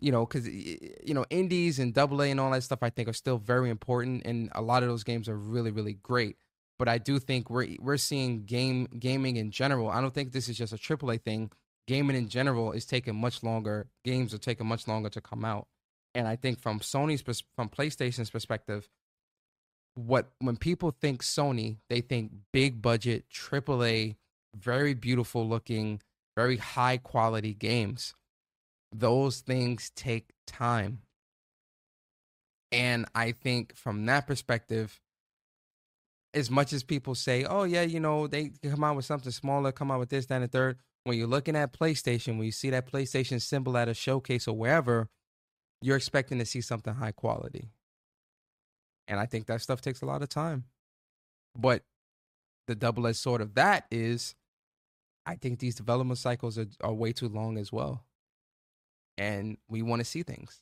[0.00, 3.08] you know because you know indies and double a and all that stuff i think
[3.08, 6.36] are still very important and a lot of those games are really really great
[6.80, 10.48] but i do think we're we're seeing game gaming in general i don't think this
[10.48, 11.50] is just a AAA thing
[11.86, 15.68] gaming in general is taking much longer games are taking much longer to come out
[16.14, 17.22] and i think from sony's
[17.54, 18.88] from playstation's perspective
[19.94, 24.16] what when people think sony they think big budget AAA,
[24.56, 26.00] very beautiful looking
[26.36, 28.14] very high quality games.
[28.92, 31.00] Those things take time.
[32.72, 35.00] And I think from that perspective,
[36.34, 39.72] as much as people say, oh, yeah, you know, they come out with something smaller,
[39.72, 40.78] come out with this, that, and third.
[41.04, 44.56] When you're looking at PlayStation, when you see that PlayStation symbol at a showcase or
[44.56, 45.08] wherever,
[45.82, 47.70] you're expecting to see something high quality.
[49.08, 50.64] And I think that stuff takes a lot of time.
[51.56, 51.82] But
[52.66, 54.34] the double edged sword of that is
[55.26, 58.04] I think these development cycles are, are way too long as well.
[59.18, 60.60] And we want to see things.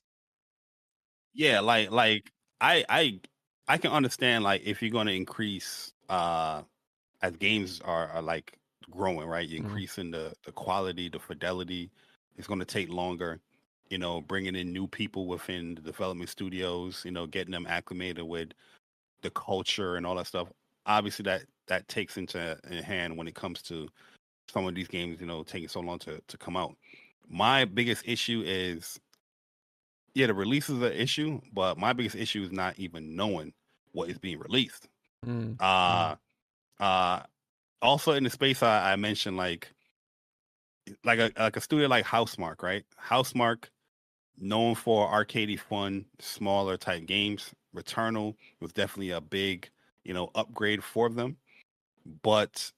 [1.34, 3.20] Yeah, like like I I
[3.68, 6.62] I can understand like if you're going to increase uh
[7.20, 8.58] as games are, are like
[8.90, 9.46] growing, right?
[9.46, 9.68] You're mm-hmm.
[9.68, 10.28] increasing mm-hmm.
[10.28, 11.90] the the quality, the fidelity.
[12.36, 13.40] It's going to take longer.
[13.90, 17.02] You know, bringing in new people within the development studios.
[17.04, 18.48] You know, getting them acclimated with
[19.22, 20.48] the culture and all that stuff.
[20.86, 23.88] Obviously, that that takes into in hand when it comes to
[24.50, 26.74] some of these games, you know, taking so long to, to come out.
[27.28, 28.98] My biggest issue is,
[30.14, 33.52] yeah, the release is an issue, but my biggest issue is not even knowing
[33.98, 34.88] what is being released.
[35.26, 35.56] Mm.
[35.60, 36.14] Uh,
[36.80, 37.22] uh,
[37.82, 39.68] also in the space I, I mentioned, like,
[41.04, 42.84] like a like a studio like Housemarque, right?
[43.02, 43.64] Housemarque,
[44.38, 47.52] known for arcadey fun, smaller type games.
[47.76, 49.68] Returnal was definitely a big,
[50.04, 51.36] you know, upgrade for them.
[52.22, 52.72] But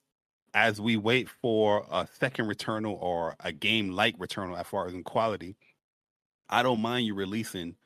[0.55, 4.95] as we wait for a second Returnal or a game like Returnal as far as
[4.95, 5.55] in quality,
[6.49, 7.77] I don't mind you releasing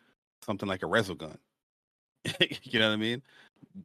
[0.47, 1.37] something like a Resogun.
[2.63, 3.23] you know what I mean?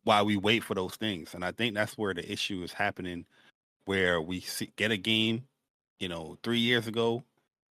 [0.03, 1.33] While we wait for those things.
[1.33, 3.25] And I think that's where the issue is happening
[3.85, 5.43] where we see, get a game,
[5.99, 7.23] you know, three years ago,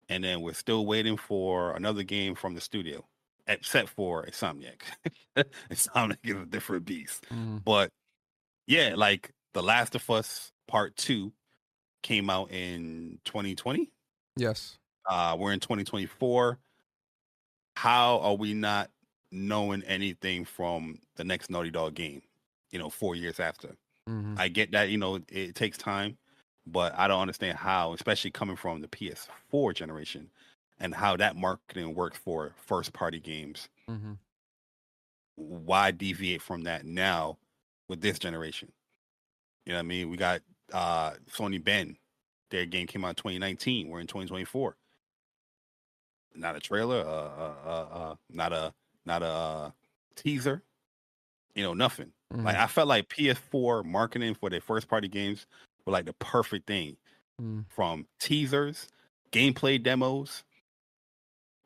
[0.08, 3.04] and then we're still waiting for another game from the studio,
[3.46, 4.80] except for Insomniac.
[5.70, 7.24] Insomniac is a different beast.
[7.32, 7.62] Mm.
[7.64, 7.90] But
[8.66, 11.32] yeah, like The Last of Us Part Two
[12.02, 13.92] came out in 2020.
[14.36, 14.78] Yes.
[15.08, 16.58] Uh, we're in 2024.
[17.76, 18.90] How are we not
[19.30, 22.22] knowing anything from the next Naughty Dog game?
[22.70, 23.76] You know, four years after.
[24.06, 26.18] hmm I get that, you know, it takes time,
[26.66, 30.30] but I don't understand how, especially coming from the PS4 generation
[30.80, 33.68] and how that marketing works for first party games.
[33.88, 34.12] Mm-hmm.
[35.36, 37.38] Why deviate from that now
[37.88, 38.72] with this generation?
[39.64, 40.10] You know what I mean?
[40.10, 40.40] We got
[40.72, 41.96] uh Sony Bend.
[42.50, 43.88] Their game came out in 2019.
[43.88, 44.76] We're in 2024.
[46.34, 48.72] Not a trailer, uh, uh, uh, uh not a
[49.08, 49.70] not a uh,
[50.14, 50.62] teaser.
[51.56, 52.12] You know, nothing.
[52.30, 52.62] Like Mm-hmm.
[52.62, 55.46] I felt like PS4 marketing for their first party games
[55.84, 56.96] were like the perfect thing
[57.40, 57.64] Mm.
[57.68, 58.88] from teasers,
[59.32, 60.42] gameplay demos,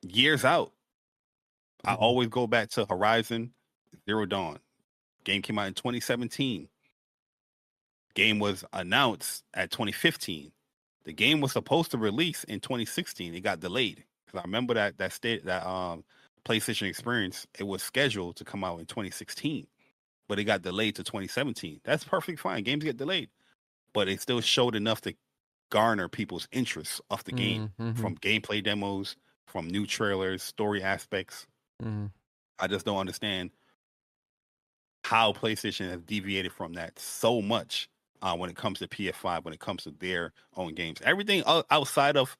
[0.03, 0.73] years out.
[1.85, 1.99] I Mhm.
[2.01, 3.53] always go back to Horizon
[4.07, 4.59] Zero Dawn.
[5.25, 6.69] Game came out in 2017.
[8.15, 10.53] Game was announced at 2015.
[11.05, 13.35] The game was supposed to release in 2016.
[13.35, 16.05] It got delayed because I remember that that state that um
[16.45, 17.47] PlayStation experience.
[17.59, 19.67] It was scheduled to come out in 2016,
[20.29, 21.81] but it got delayed to 2017.
[21.85, 22.65] That's perfectly fine.
[22.65, 23.31] Games get delayed,
[23.95, 25.15] but it still showed enough to
[25.71, 27.99] garner people's interest of the game Mhm.
[27.99, 31.47] from gameplay demos, from new trailers, story aspects.
[31.83, 32.07] Mm-hmm.
[32.59, 33.51] I just don't understand
[35.05, 37.89] how PlayStation has deviated from that so much
[38.23, 41.01] uh, when it comes to PS5, when it comes to their own games.
[41.03, 42.37] Everything outside of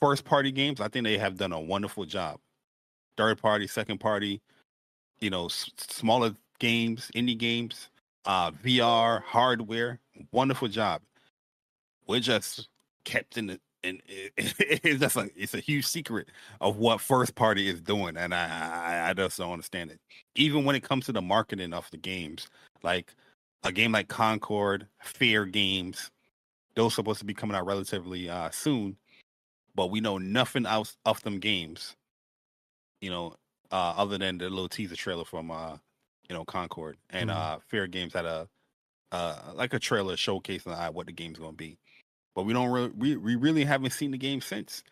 [0.00, 2.40] first party games, I think they have done a wonderful job.
[3.16, 4.40] Third party, second party,
[5.20, 7.88] you know, s- smaller games, indie games,
[8.24, 10.00] uh, VR, hardware,
[10.32, 11.02] wonderful job.
[12.06, 12.68] We're just
[13.04, 16.28] kept in the and it, it's just a it's a huge secret
[16.60, 20.00] of what first party is doing, and I, I I just don't understand it.
[20.34, 22.48] Even when it comes to the marketing of the games,
[22.82, 23.14] like
[23.62, 26.10] a game like Concord, Fair Games,
[26.74, 28.96] those are supposed to be coming out relatively uh, soon,
[29.74, 31.94] but we know nothing else of them games.
[33.04, 33.36] You know,
[33.70, 35.78] uh, other than the little teaser trailer from uh,
[36.28, 37.30] you know Concord and Mhm.
[37.30, 38.48] uh, Fair Games had a
[39.12, 41.78] uh, like a trailer showcasing what the game's to be
[42.34, 44.84] but we don't really we, we really haven't seen the game since.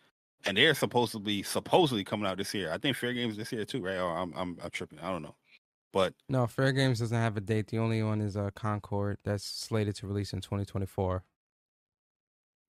[0.46, 2.72] And they're supposedly supposedly coming out this year.
[2.72, 3.98] I think Fair Games this year too, right?
[3.98, 5.00] Or I'm I'm, I'm tripping.
[5.00, 5.36] I don't know.
[5.92, 7.68] But No, Fair Games doesn't have a date.
[7.68, 11.24] The only one is uh, Concord that's slated to release in 2024.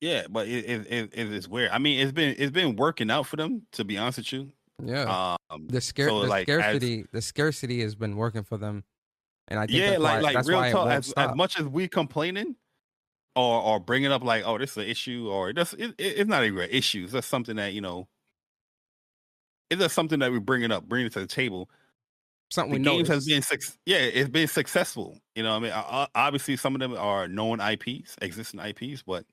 [0.02, 1.72] yeah, but it, it, it, it's weird.
[1.72, 4.52] I mean, it's been it's been working out for them to be honest with you.
[4.84, 5.36] Yeah.
[5.50, 8.84] Um, the scare so, the like, as- scarcity the scarcity has been working for them.
[9.50, 10.90] And I think yeah, that's like why, like that's real talk.
[10.90, 12.56] As, as much as we complaining
[13.36, 16.18] or or bringing up like, oh, this is an issue, or it just it, it-
[16.20, 17.04] it's not even an issue.
[17.04, 18.08] It's just something that you know.
[19.70, 21.70] It's just something that we bring it up, bring it to the table.
[22.52, 25.60] Something the we games know has been suc yeah it's been successful you know i
[25.60, 29.26] mean O- o- obviously some of them are known ips existing ips but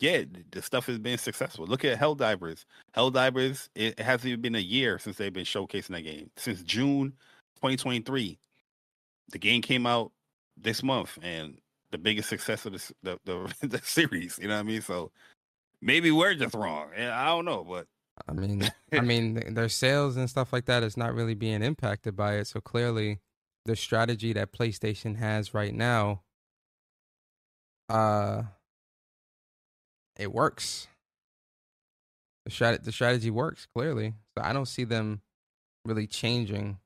[0.00, 1.66] yeah the stuff has been successful.
[1.66, 2.64] Look at helldivers.
[2.96, 6.30] Helldivers it hasn't even been a year since they've been showcasing that game.
[6.36, 7.12] Since june
[7.56, 8.38] 2023
[9.30, 10.12] the game came out
[10.56, 11.58] this month and
[11.90, 14.82] the biggest success of the the, the, the series you know what i mean?
[14.82, 15.10] So
[15.80, 17.86] maybe we're just wrong i don't know but
[18.26, 22.16] I mean, I mean, their sales and stuff like that is not really being impacted
[22.16, 22.46] by it.
[22.46, 23.20] So clearly,
[23.64, 26.22] the strategy that PlayStation has right now,
[27.88, 28.42] uh,
[30.18, 30.88] it works.
[32.44, 34.14] The strat- the strategy works clearly.
[34.36, 35.20] So I don't see them
[35.84, 36.78] really changing.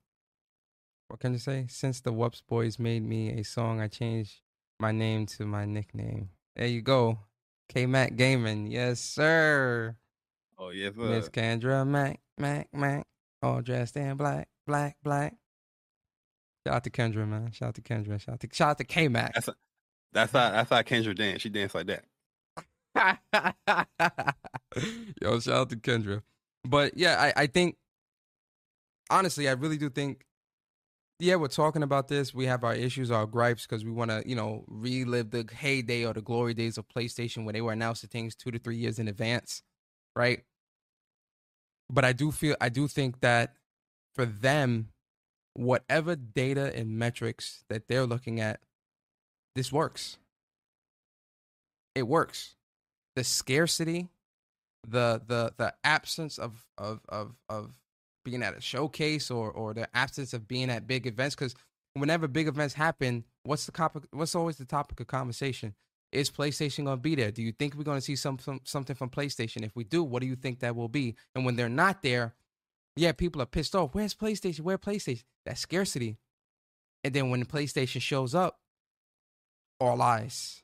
[1.08, 1.66] What can you say?
[1.68, 4.40] Since the Wups Boys made me a song, I changed
[4.78, 6.30] my name to my nickname.
[6.56, 7.18] There you go,
[7.68, 8.68] K Mac Gaming.
[8.68, 9.96] Yes, sir.
[10.58, 13.06] oh yes Miss Kendra Mac, Mac, Mac,
[13.42, 15.34] all dressed in black, black, black.
[16.66, 17.50] Shout out to Kendra, man.
[17.52, 18.20] Shout out to Kendra.
[18.20, 19.34] Shout out to shout out to K Mac.
[19.34, 19.48] that's
[20.12, 22.04] that's how that's how kendra dance she danced like that
[25.22, 26.22] Yo, shout out to Kendra.
[26.64, 27.76] But yeah, I, I think
[29.10, 30.24] honestly, I really do think
[31.20, 32.32] yeah, we're talking about this.
[32.32, 36.04] We have our issues, our gripes, because we want to, you know, relive the heyday
[36.06, 38.98] or the glory days of PlayStation when they were announcing things two to three years
[38.98, 39.62] in advance,
[40.16, 40.44] right?
[41.90, 43.54] But I do feel, I do think that
[44.14, 44.88] for them,
[45.52, 48.60] whatever data and metrics that they're looking at,
[49.54, 50.16] this works.
[51.94, 52.54] It works.
[53.16, 54.08] The scarcity,
[54.86, 57.78] the the the absence of of of of
[58.24, 61.54] being at a showcase or or the absence of being at big events because
[61.94, 65.74] whenever big events happen what's the topic what's always the topic of conversation
[66.12, 67.30] Is PlayStation going to be there?
[67.30, 69.64] Do you think we're going to see some, some something from PlayStation?
[69.64, 71.16] If we do, what do you think that will be?
[71.34, 72.34] And when they're not there,
[72.96, 73.94] yeah, people are pissed off.
[73.94, 74.60] Where's PlayStation?
[74.60, 75.24] Where PlayStation?
[75.46, 76.18] That scarcity.
[77.04, 78.58] And then when the PlayStation shows up,
[79.80, 80.62] all eyes.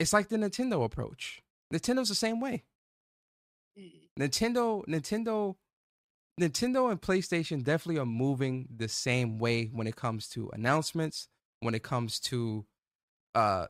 [0.00, 1.42] It's like the Nintendo approach.
[1.72, 2.64] Nintendo's the same way.
[4.18, 5.56] Nintendo, Nintendo,
[6.40, 11.28] Nintendo and PlayStation definitely are moving the same way when it comes to announcements,
[11.60, 12.64] when it comes to
[13.34, 13.66] uh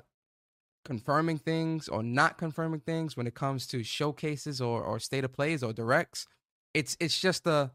[0.84, 5.32] confirming things or not confirming things, when it comes to showcases or or state of
[5.32, 6.26] plays or directs.
[6.74, 7.72] It's it's just a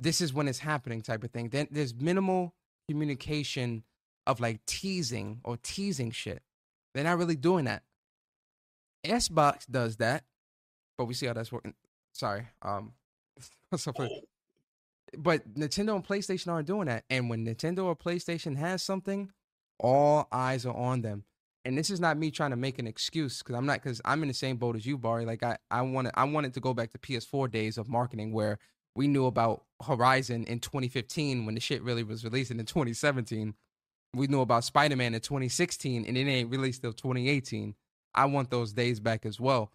[0.00, 1.50] this is when it's happening type of thing.
[1.50, 2.54] Then there's minimal
[2.88, 3.84] communication
[4.26, 6.42] of like teasing or teasing shit.
[6.94, 7.82] They're not really doing that.
[9.04, 10.24] Xbox does that,
[10.96, 11.74] but we see how that's working.
[12.12, 12.92] Sorry, um,
[15.18, 17.04] but Nintendo and PlayStation aren't doing that.
[17.10, 19.30] And when Nintendo or PlayStation has something,
[19.78, 21.24] all eyes are on them.
[21.64, 24.22] And this is not me trying to make an excuse because I'm not because I'm
[24.22, 25.24] in the same boat as you, Barry.
[25.24, 28.58] Like I, I wanted, I wanted to go back to PS4 days of marketing where
[28.96, 33.54] we knew about Horizon in 2015 when the shit really was releasing in 2017.
[34.14, 37.74] We knew about Spider Man in 2016 and it ain't released till 2018.
[38.14, 39.70] I want those days back as well.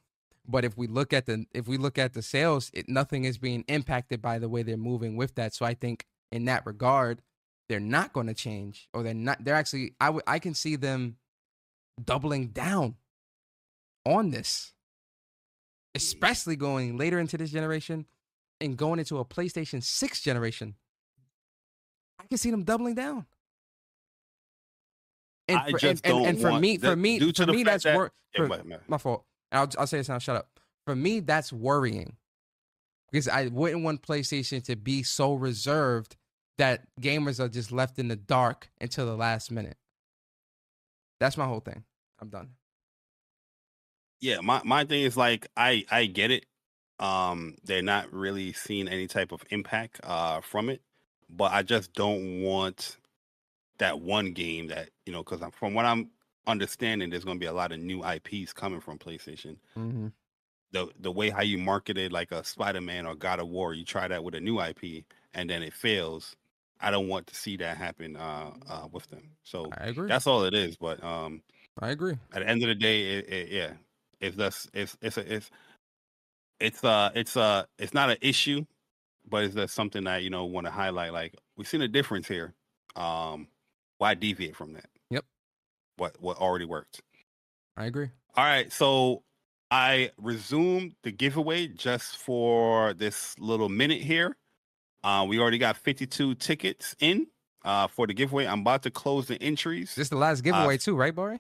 [0.48, 3.38] But if we look at the if we look at the sales, it, nothing is
[3.38, 5.54] being impacted by the way they're moving with that.
[5.54, 7.22] So I think in that regard,
[7.68, 9.44] they're not going to change, or they're not.
[9.44, 11.18] They're actually I w- I can see them
[12.02, 12.96] doubling down
[14.06, 14.74] on this,
[15.96, 18.06] especially going later into this generation
[18.62, 20.76] and going into a PlayStation Six generation.
[22.20, 23.26] I can see them doubling down.
[25.48, 27.42] And I for, just and, and, don't and for want me, for me, due to
[27.42, 29.24] for the me, that's that- wor- for- go ahead, my fault.
[29.52, 30.20] And I'll, I'll say this now.
[30.20, 30.60] Shut up.
[30.86, 32.18] For me, that's worrying
[33.12, 36.16] because I wouldn't want PlayStation to be so reserved
[36.58, 39.78] that gamers are just left in the dark until the last minute.
[41.20, 41.84] That's my whole thing.
[42.20, 42.50] I'm done.
[44.22, 46.46] yeah my, my thing is like i i get it
[47.00, 50.82] um they're not really seeing any type of impact uh from it
[51.30, 52.98] but i just don't want
[53.80, 56.10] that one game that you know because from what i'm
[56.48, 60.08] understanding there's going to be a lot of new ips coming from playstation Mm-hmm.
[60.72, 64.08] the the way how you marketed like a spider-man or god of war you try
[64.08, 64.82] that with a new ip
[65.34, 66.36] and then it fails
[66.80, 70.08] i don't want to see that happen uh uh with them so I agree.
[70.08, 71.42] that's all it is but um
[71.80, 72.18] I agree.
[72.34, 73.74] at the end of the day, it, it, yeah,
[74.20, 75.52] it's just it's it's a, it's
[76.60, 78.66] it's uh it's uh it's not an issue,
[79.30, 81.14] but it's just something that you know want to highlight.
[81.14, 82.56] Like we've seen a difference here.
[82.96, 83.48] Um,
[83.98, 84.90] why deviate from that?
[85.10, 85.26] Yep.
[85.98, 87.02] What what already worked?
[87.76, 88.10] I agree.
[88.36, 89.24] All right, so
[89.72, 94.38] I resumed the giveaway just for this little minute here.
[95.04, 97.28] Uh, we already got 52 tickets in
[97.64, 98.46] uh, for the giveaway.
[98.46, 99.96] I'm about to close the entries.
[99.96, 101.40] This is the last giveaway too, right, Bari?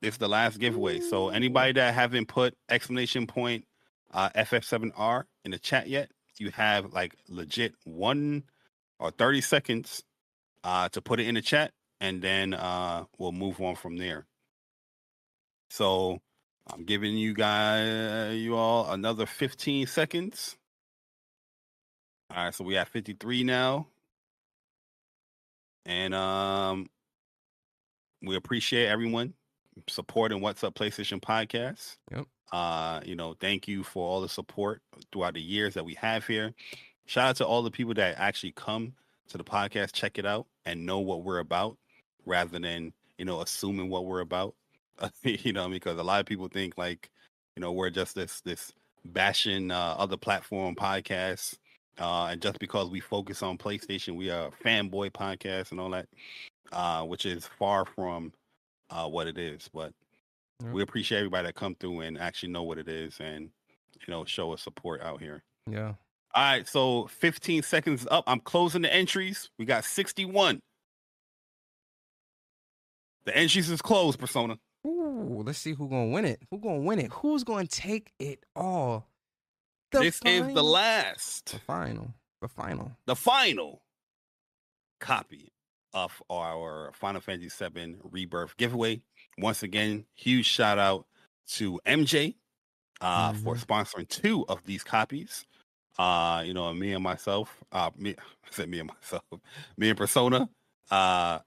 [0.00, 1.00] This is the last giveaway.
[1.00, 3.64] So anybody that haven't put exclamation point
[4.12, 8.44] uh, FF7R in the chat yet, you have like legit one
[8.98, 10.04] or 30 seconds
[10.64, 14.26] uh, to put it in the chat, and then uh, we'll move on from there.
[15.70, 16.18] So
[16.72, 20.56] I'm giving you guys, you all, another 15 seconds.
[22.34, 23.86] All right, so we have 53 now,
[25.84, 26.88] and um,
[28.22, 29.34] we appreciate everyone
[29.88, 31.96] supporting What's Up PlayStation Podcast.
[32.10, 32.26] Yep.
[32.52, 34.80] Uh, you know, thank you for all the support
[35.12, 36.54] throughout the years that we have here.
[37.06, 38.94] Shout out to all the people that actually come
[39.28, 41.76] to the podcast, check it out, and know what we're about,
[42.26, 44.54] rather than you know assuming what we're about.
[45.22, 47.10] you know, because a lot of people think like,
[47.56, 48.72] you know, we're just this this
[49.06, 51.58] bashing uh, other platform podcasts,
[51.98, 55.90] uh, and just because we focus on PlayStation, we are a fanboy podcast and all
[55.90, 56.06] that,
[56.72, 58.32] uh, which is far from
[58.90, 59.68] uh, what it is.
[59.72, 59.92] But
[60.62, 60.72] Yep.
[60.72, 63.50] we appreciate everybody that come through and actually know what it is and
[64.06, 65.42] you know show us support out here.
[65.68, 65.94] Yeah.
[66.34, 68.24] All right, so 15 seconds up.
[68.26, 69.50] I'm closing the entries.
[69.58, 70.60] We got 61.
[73.24, 74.58] The entries is closed, Persona.
[74.86, 76.42] Ooh, let's see who's gonna win it.
[76.50, 77.10] Who's gonna win it?
[77.12, 79.06] Who's gonna take it all?
[79.92, 82.12] The this is the last, The final.
[82.42, 82.92] The final.
[83.06, 83.80] the final
[85.00, 85.52] copy
[85.94, 89.00] of our Final Fantasy VII Rebirth giveaway.
[89.38, 91.06] Once again, huge shout out
[91.46, 92.34] to MJ
[93.00, 93.64] uh, for Mhm.
[93.64, 95.46] sponsoring two of these copies.
[95.98, 99.24] Uh, you know, me and myself, uh, me, I said me and myself,
[99.76, 100.48] me and Persona,
[100.90, 101.38] uh,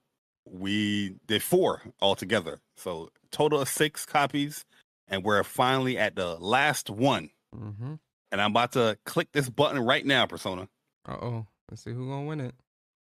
[0.46, 2.60] we did four altogether.
[2.78, 4.66] So total of six copies,
[5.08, 7.30] and we're finally at the last one.
[7.56, 7.96] Mm-hmm.
[8.32, 10.68] And I'm about to click this button right now, Persona.
[11.08, 12.56] Uh oh, let's see who's gonna win it.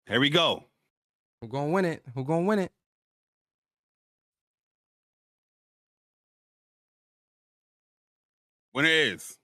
[0.06, 0.64] Here we go.
[1.40, 2.02] Who gonna win it?
[2.14, 2.72] Who gonna win it?
[8.74, 9.38] Winner is.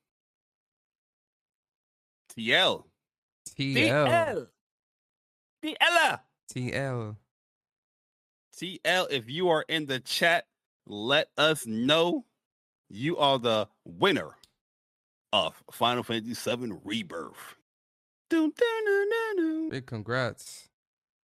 [2.40, 2.84] TL.
[3.58, 4.46] TL.
[5.62, 6.20] TL.
[6.52, 7.16] TL.
[8.56, 9.06] TL.
[9.10, 10.46] If you are in the chat,
[10.86, 12.24] let us know
[12.88, 14.30] you are the winner
[15.32, 17.56] of Final Fantasy VII Rebirth.
[18.30, 19.68] Dun, dun, dun, dun, dun.
[19.70, 20.68] Big congrats.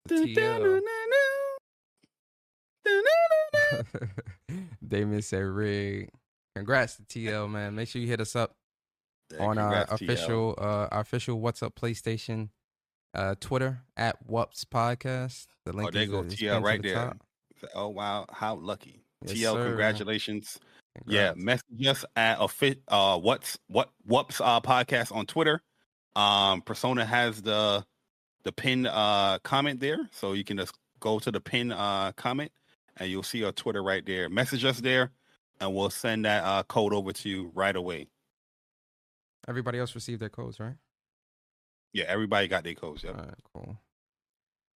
[0.06, 0.82] Dun, dun, dun.
[4.86, 6.10] Damien said rig.
[6.54, 7.74] Congrats to TL, man.
[7.74, 8.54] Make sure you hit us up
[9.32, 12.50] Yeah, on our official uh our official What's Up PlayStation
[13.14, 15.46] uh Twitter at WUPS Podcast.
[15.64, 17.04] The link Oh, there is, go is TL right the there.
[17.06, 17.16] top.
[17.74, 19.02] Oh wow, how lucky.
[19.24, 19.64] Yes, TL, sir.
[19.68, 20.58] congratulations.
[21.06, 25.60] Yeah, message us at offi- uh what's what WUPS uh podcast on Twitter.
[26.14, 27.84] Um Persona has the
[28.44, 32.52] the pin uh comment there, so you can just go to the pin uh comment
[32.98, 34.28] and you'll see our Twitter right there.
[34.28, 35.10] Message us there
[35.60, 38.06] and we'll send that uh code over to you right away.
[39.48, 40.74] Everybody else received their codes, right?
[41.92, 43.04] Yeah, everybody got their codes.
[43.04, 43.14] Yep.
[43.16, 43.78] All right, cool.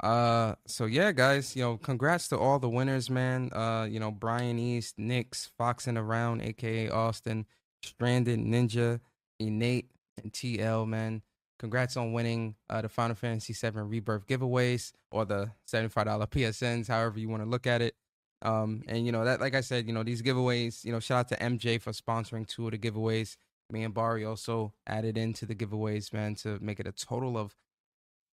[0.00, 3.50] Uh, so yeah, guys, you know, congrats to all the winners, man.
[3.52, 7.46] Uh, you know, Brian East, Nix, Foxing Around, aka Austin,
[7.82, 9.00] Stranded, Ninja,
[9.40, 9.90] Innate,
[10.22, 11.22] and TL, man.
[11.58, 16.86] Congrats on winning uh, the Final Fantasy VII Rebirth giveaways or the seventy-five dollar PSNs,
[16.86, 17.96] however you want to look at it.
[18.42, 20.84] Um, and you know that, like I said, you know these giveaways.
[20.84, 23.36] You know, shout out to MJ for sponsoring two of the giveaways.
[23.70, 27.54] Me and Bari also added into the giveaways, man, to make it a total of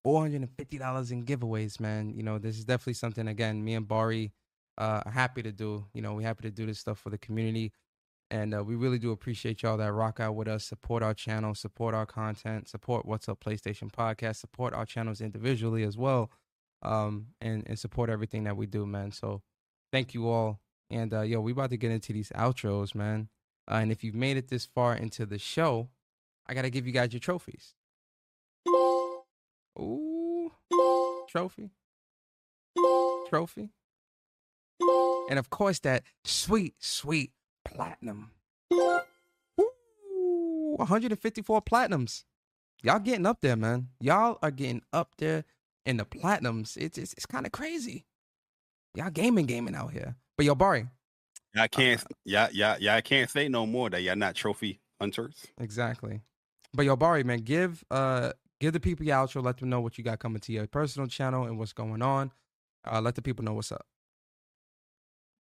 [0.03, 2.14] four hundred and fifty dollars in giveaways, man.
[2.15, 3.27] You know, this is definitely something.
[3.27, 4.31] Again, me and Bari
[4.77, 5.85] uh, are happy to do.
[5.93, 7.73] You know, we're happy to do this stuff for the community,
[8.31, 11.53] and uh, we really do appreciate y'all that rock out with us, support our channel,
[11.53, 16.31] support our content, support What's Up PlayStation Podcast, support our channels individually as well,
[16.81, 19.11] um, and and support everything that we do, man.
[19.11, 19.41] So,
[19.91, 23.27] thank you all, and uh, yo, we about to get into these outros, man.
[23.69, 25.90] Uh, and if you've made it this far into the show,
[26.48, 27.74] I gotta give you guys your trophies.
[29.80, 30.52] Ooh,
[31.27, 31.72] trophy,
[33.30, 33.69] trophy,
[35.30, 37.32] and of course that sweet, sweet
[37.64, 38.32] platinum.
[39.60, 42.24] Ooh, 154 platinums.
[42.84, 43.90] Y'all getting up there, man.
[44.00, 45.44] Y'all are getting up there
[45.85, 46.77] in the platinums.
[46.77, 48.06] It's it's, it's kind of crazy.
[48.94, 50.16] Y'all gaming, gaming out here.
[50.38, 50.88] But yo, Bari,
[51.56, 55.45] Y'all can't yeah, yeah, yeah, I can't say no more that y'all not trophy hunters.
[55.59, 56.22] Exactly.
[56.74, 59.98] But yo, Bari, man, give uh give the people your outro, let them know what
[59.98, 62.32] you got coming to your personal channel and what's going on.
[62.85, 63.85] Uh let the people know what's up.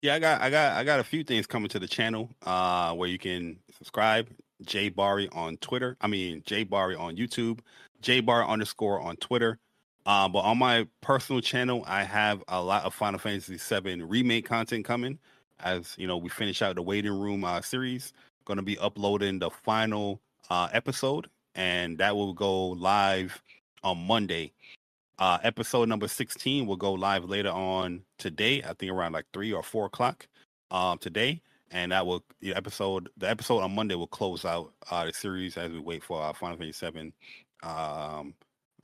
[0.01, 2.93] Yeah, I got I got I got a few things coming to the channel uh
[2.93, 4.29] where you can subscribe.
[4.63, 5.97] JayBari on Twitter.
[5.99, 7.59] I mean JayBari on YouTube.
[8.01, 9.59] J Bar underscore on Twitter.
[10.05, 14.45] Um, but on my personal channel, I have a lot of Final Fantasy VII remake
[14.45, 15.17] content coming.
[15.59, 18.13] As you know, we finish out the waiting room uh, series.
[18.45, 23.41] Going to be uploading the final uh, episode, and that will go live
[23.83, 24.51] on Monday.
[25.17, 28.61] Uh, episode number 16 will go live later on today.
[28.63, 30.27] I think around like three or four o'clock
[30.71, 35.05] um, today, and that will the episode the episode on Monday will close out uh,
[35.05, 37.13] the series as we wait for our Final Fantasy VII
[37.63, 38.33] um,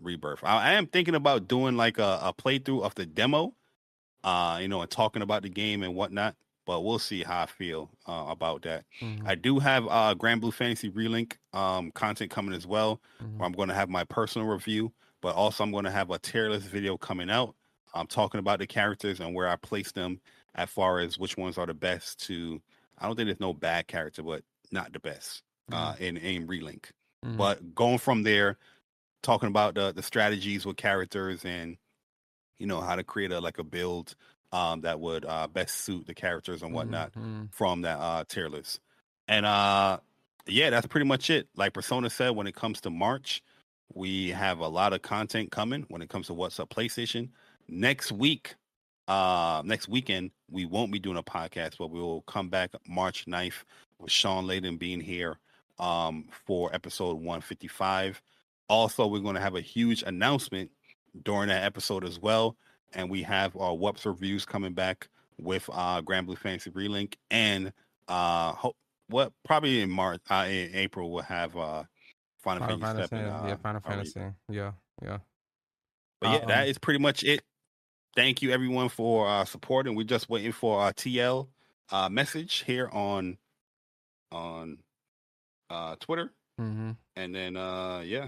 [0.01, 0.39] rebirth.
[0.43, 3.53] I, I am thinking about doing like a, a playthrough of the demo,
[4.23, 6.35] uh, you know, and talking about the game and whatnot.
[6.65, 8.85] But we'll see how I feel uh, about that.
[9.01, 13.37] Mhm, I do have uh, Granblue Fantasy Relink um, content coming as well mhm.
[13.37, 16.19] where I'm going to have my personal review, but also I'm going to have a
[16.19, 17.55] tier list video coming out.
[17.93, 20.21] I'm talking about the characters and where I place them
[20.55, 22.61] as far as which ones are the best to.
[22.97, 26.91] I don't think there's no bad character, but not the best uh, in AIM Relink.
[27.25, 27.37] Mhm.
[27.37, 28.57] But going from there,
[29.23, 31.77] talking about the the strategies with characters and
[32.59, 34.15] you know how to create a like a build
[34.51, 37.53] um, that would uh, best suit the characters and whatnot Mhm.
[37.53, 38.79] from that uh tier list.
[39.27, 39.99] And uh
[40.47, 41.47] yeah, that's pretty much it.
[41.55, 43.41] Like Persona said, when it comes to March,
[43.93, 47.29] we have a lot of content coming when it comes to what's up PlayStation.
[47.67, 48.55] Next week,
[49.07, 53.25] uh next weekend, we won't be doing a podcast, but we will come back March
[53.25, 53.63] 9th
[53.99, 55.37] with Sean Layden being here
[55.79, 58.21] um for episode 155.
[58.67, 60.71] Also, we're going to have a huge announcement
[61.23, 62.55] during that episode as well.
[62.93, 65.07] And we have our WUPS reviews coming back
[65.39, 67.73] with uh Granblue Fantasy Relink and
[68.07, 68.75] uh hope
[69.07, 71.83] what probably in March uh in April we'll have uh
[72.43, 74.71] Final, Final Fantasy, Fantasy, 7, yeah, uh, Final uh, Fantasy, yeah,
[75.03, 75.17] yeah.
[76.19, 77.41] But yeah, that Um, is pretty much it.
[78.15, 79.95] Thank you everyone for uh supporting.
[79.95, 81.47] We're just waiting for our TL
[81.91, 83.37] uh message here on
[84.31, 84.77] on
[85.69, 86.31] uh Twitter.
[86.59, 86.91] Mm-hmm.
[87.15, 88.27] And then uh yeah.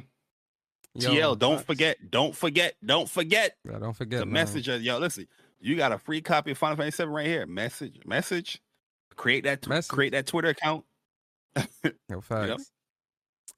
[0.96, 1.66] Yo, TL, don't facts.
[1.66, 4.34] forget, don't forget, don't forget Yeah, don't forget the man.
[4.34, 4.68] message.
[4.68, 5.28] of- Yo, listen,
[5.60, 7.46] you got a free copy of Final Fantasy 7 right here.
[7.48, 8.62] Message, message.
[9.16, 9.90] Create that, tw- Message.
[9.92, 10.86] create that Twitter account.
[12.10, 12.72] Yo, facts.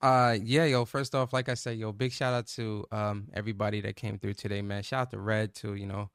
[0.01, 0.83] Uh, yeah, yo.
[0.85, 4.33] First off, like I said, yo, big shout out to um everybody that came through
[4.33, 4.83] today, man.
[4.83, 6.09] Shout out to Red too, you know,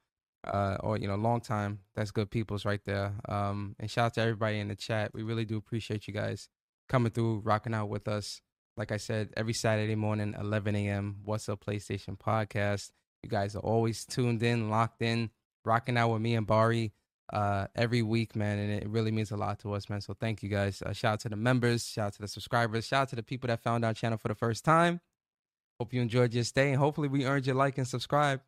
[0.46, 1.80] uh, or you know, long time.
[1.94, 3.14] That's good people's right there.
[3.28, 5.12] Um, and shout out to everybody in the chat.
[5.14, 6.48] We really do appreciate you guys
[6.88, 8.42] coming through, rocking out with us.
[8.76, 11.16] Like I said, every Saturday morning, 11 a.m.
[11.24, 12.90] What's Up PlayStation podcast.
[13.22, 15.30] You guys are always tuned in, locked in,
[15.64, 16.92] rocking out with me and Bari
[17.32, 20.00] uh, every week, man, and it really means a lot to us, man.
[20.00, 20.82] So thank you guys.
[20.82, 23.22] Uh, shout out to the members, shout out to the subscribers, shout out to the
[23.22, 25.00] people that found our channel for the first time.
[25.78, 28.40] Hope you enjoyed your stay, and hopefully we earned your like and subscribe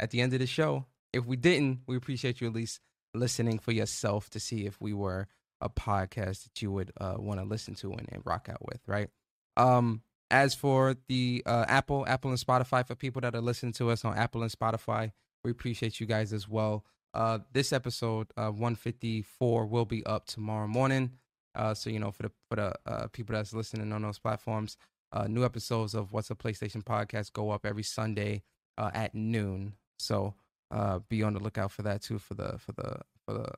[0.00, 0.86] at the end of the show.
[1.12, 2.80] If we didn't, we appreciate you at least
[3.14, 5.28] listening for yourself to see if we were
[5.60, 8.80] a podcast that you would uh, want to listen to and, and, rock out with,
[8.86, 9.08] right?
[9.56, 13.90] Um, as for the uh, Apple, Apple and Spotify, for people that are listening to
[13.90, 15.12] us on Apple and Spotify,
[15.44, 16.84] we appreciate you guys as well.
[17.12, 21.12] Uh, this episode, uh, 154, will be up tomorrow morning.
[21.54, 24.76] Uh, so you know, for the for the uh, people that's listening on those platforms,
[25.12, 28.42] uh, new episodes of What's a PlayStation podcast go up every Sunday
[28.76, 29.74] at noon.
[29.98, 30.34] So
[30.70, 33.48] uh, be on the lookout for that too for the for the for the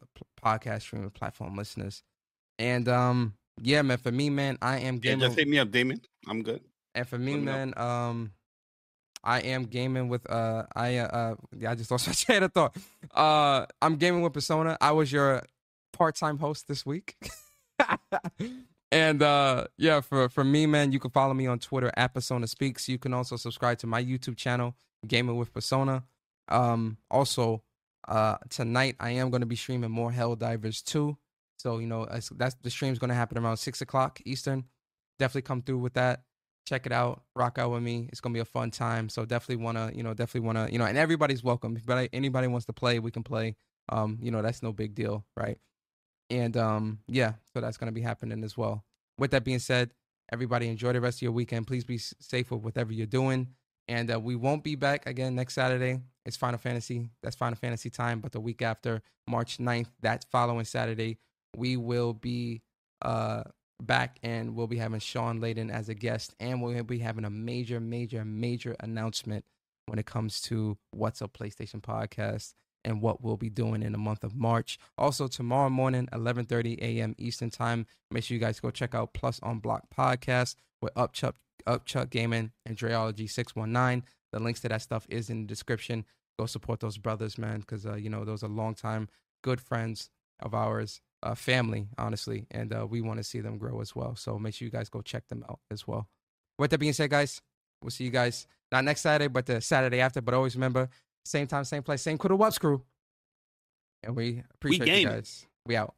[0.42, 2.02] podcast streaming platform listeners.
[2.58, 5.20] And um, yeah, man, for me, man, I am gaming.
[5.20, 6.00] Yeah, just hit me up, Damon.
[6.28, 6.62] I'm good.
[6.94, 8.32] And for me, man, um,
[9.26, 12.76] I am gaming with uh I uh yeah, I just lost my train of thought.
[13.12, 14.78] Uh I'm gaming with Persona.
[14.80, 15.42] I was your
[15.92, 17.16] part-time host this week.
[18.92, 22.46] and uh yeah, for for me, man, you can follow me on Twitter at Persona
[22.46, 22.88] Speaks.
[22.88, 24.76] You can also subscribe to my YouTube channel,
[25.06, 26.04] Gaming with Persona.
[26.48, 27.62] Um also
[28.06, 31.18] uh tonight I am gonna be streaming more Helldivers 2.
[31.66, 34.66] So, you know, that's the stream's gonna happen around six o'clock Eastern.
[35.18, 36.22] Definitely come through with that
[36.64, 38.08] check it out, rock out with me.
[38.10, 39.08] It's gonna be a fun time.
[39.08, 41.76] So definitely wanna, you know, definitely wanna, you know, and everybody's welcome.
[41.76, 43.56] If anybody wants to play, we can play.
[43.88, 45.58] Um, you know, that's no big deal, right?
[46.28, 48.84] And um, yeah, so that's gonna be happening as well.
[49.18, 49.92] With that being said,
[50.32, 51.68] everybody enjoy the rest of your weekend.
[51.68, 53.48] Please be safe with whatever you're doing.
[53.88, 56.00] And uh, we won't be back again next Saturday.
[56.24, 57.08] It's Final Fantasy.
[57.22, 58.20] That's Final Fantasy time.
[58.20, 61.18] But the week after, March 9th, that following Saturday,
[61.56, 62.62] we will be
[63.02, 63.42] uh
[63.82, 67.30] back and we'll be having Sean Layden as a guest and we'll be having a
[67.30, 69.44] major, major, major announcement
[69.86, 72.54] when it comes to What's Up PlayStation podcast
[72.84, 74.78] and what we'll be doing in the month of March.
[74.96, 77.14] Also tomorrow morning, 11:30 a.m.
[77.18, 77.86] Eastern Time.
[78.10, 81.34] Make sure you guys go check out Plus on Block podcast with Upchuck
[81.66, 84.04] Upchuck Gaming and Dreology 619.
[84.32, 86.04] The links to that stuff is in the description.
[86.38, 89.08] Go support those brothers, man, because uh, you know those are long time
[89.42, 90.10] good friends
[90.40, 94.16] of ours uh, family, honestly, and uh, we want to see them grow as well.
[94.16, 96.08] So make sure you guys go check them out as well.
[96.58, 97.42] With that being said, guys,
[97.82, 100.20] we'll see you guys not next Saturday, but the Saturday after.
[100.20, 100.88] But always remember,
[101.24, 102.82] same time, same place, same crew, What's crew.
[104.02, 105.46] And we appreciate we you guys.
[105.66, 105.94] We out.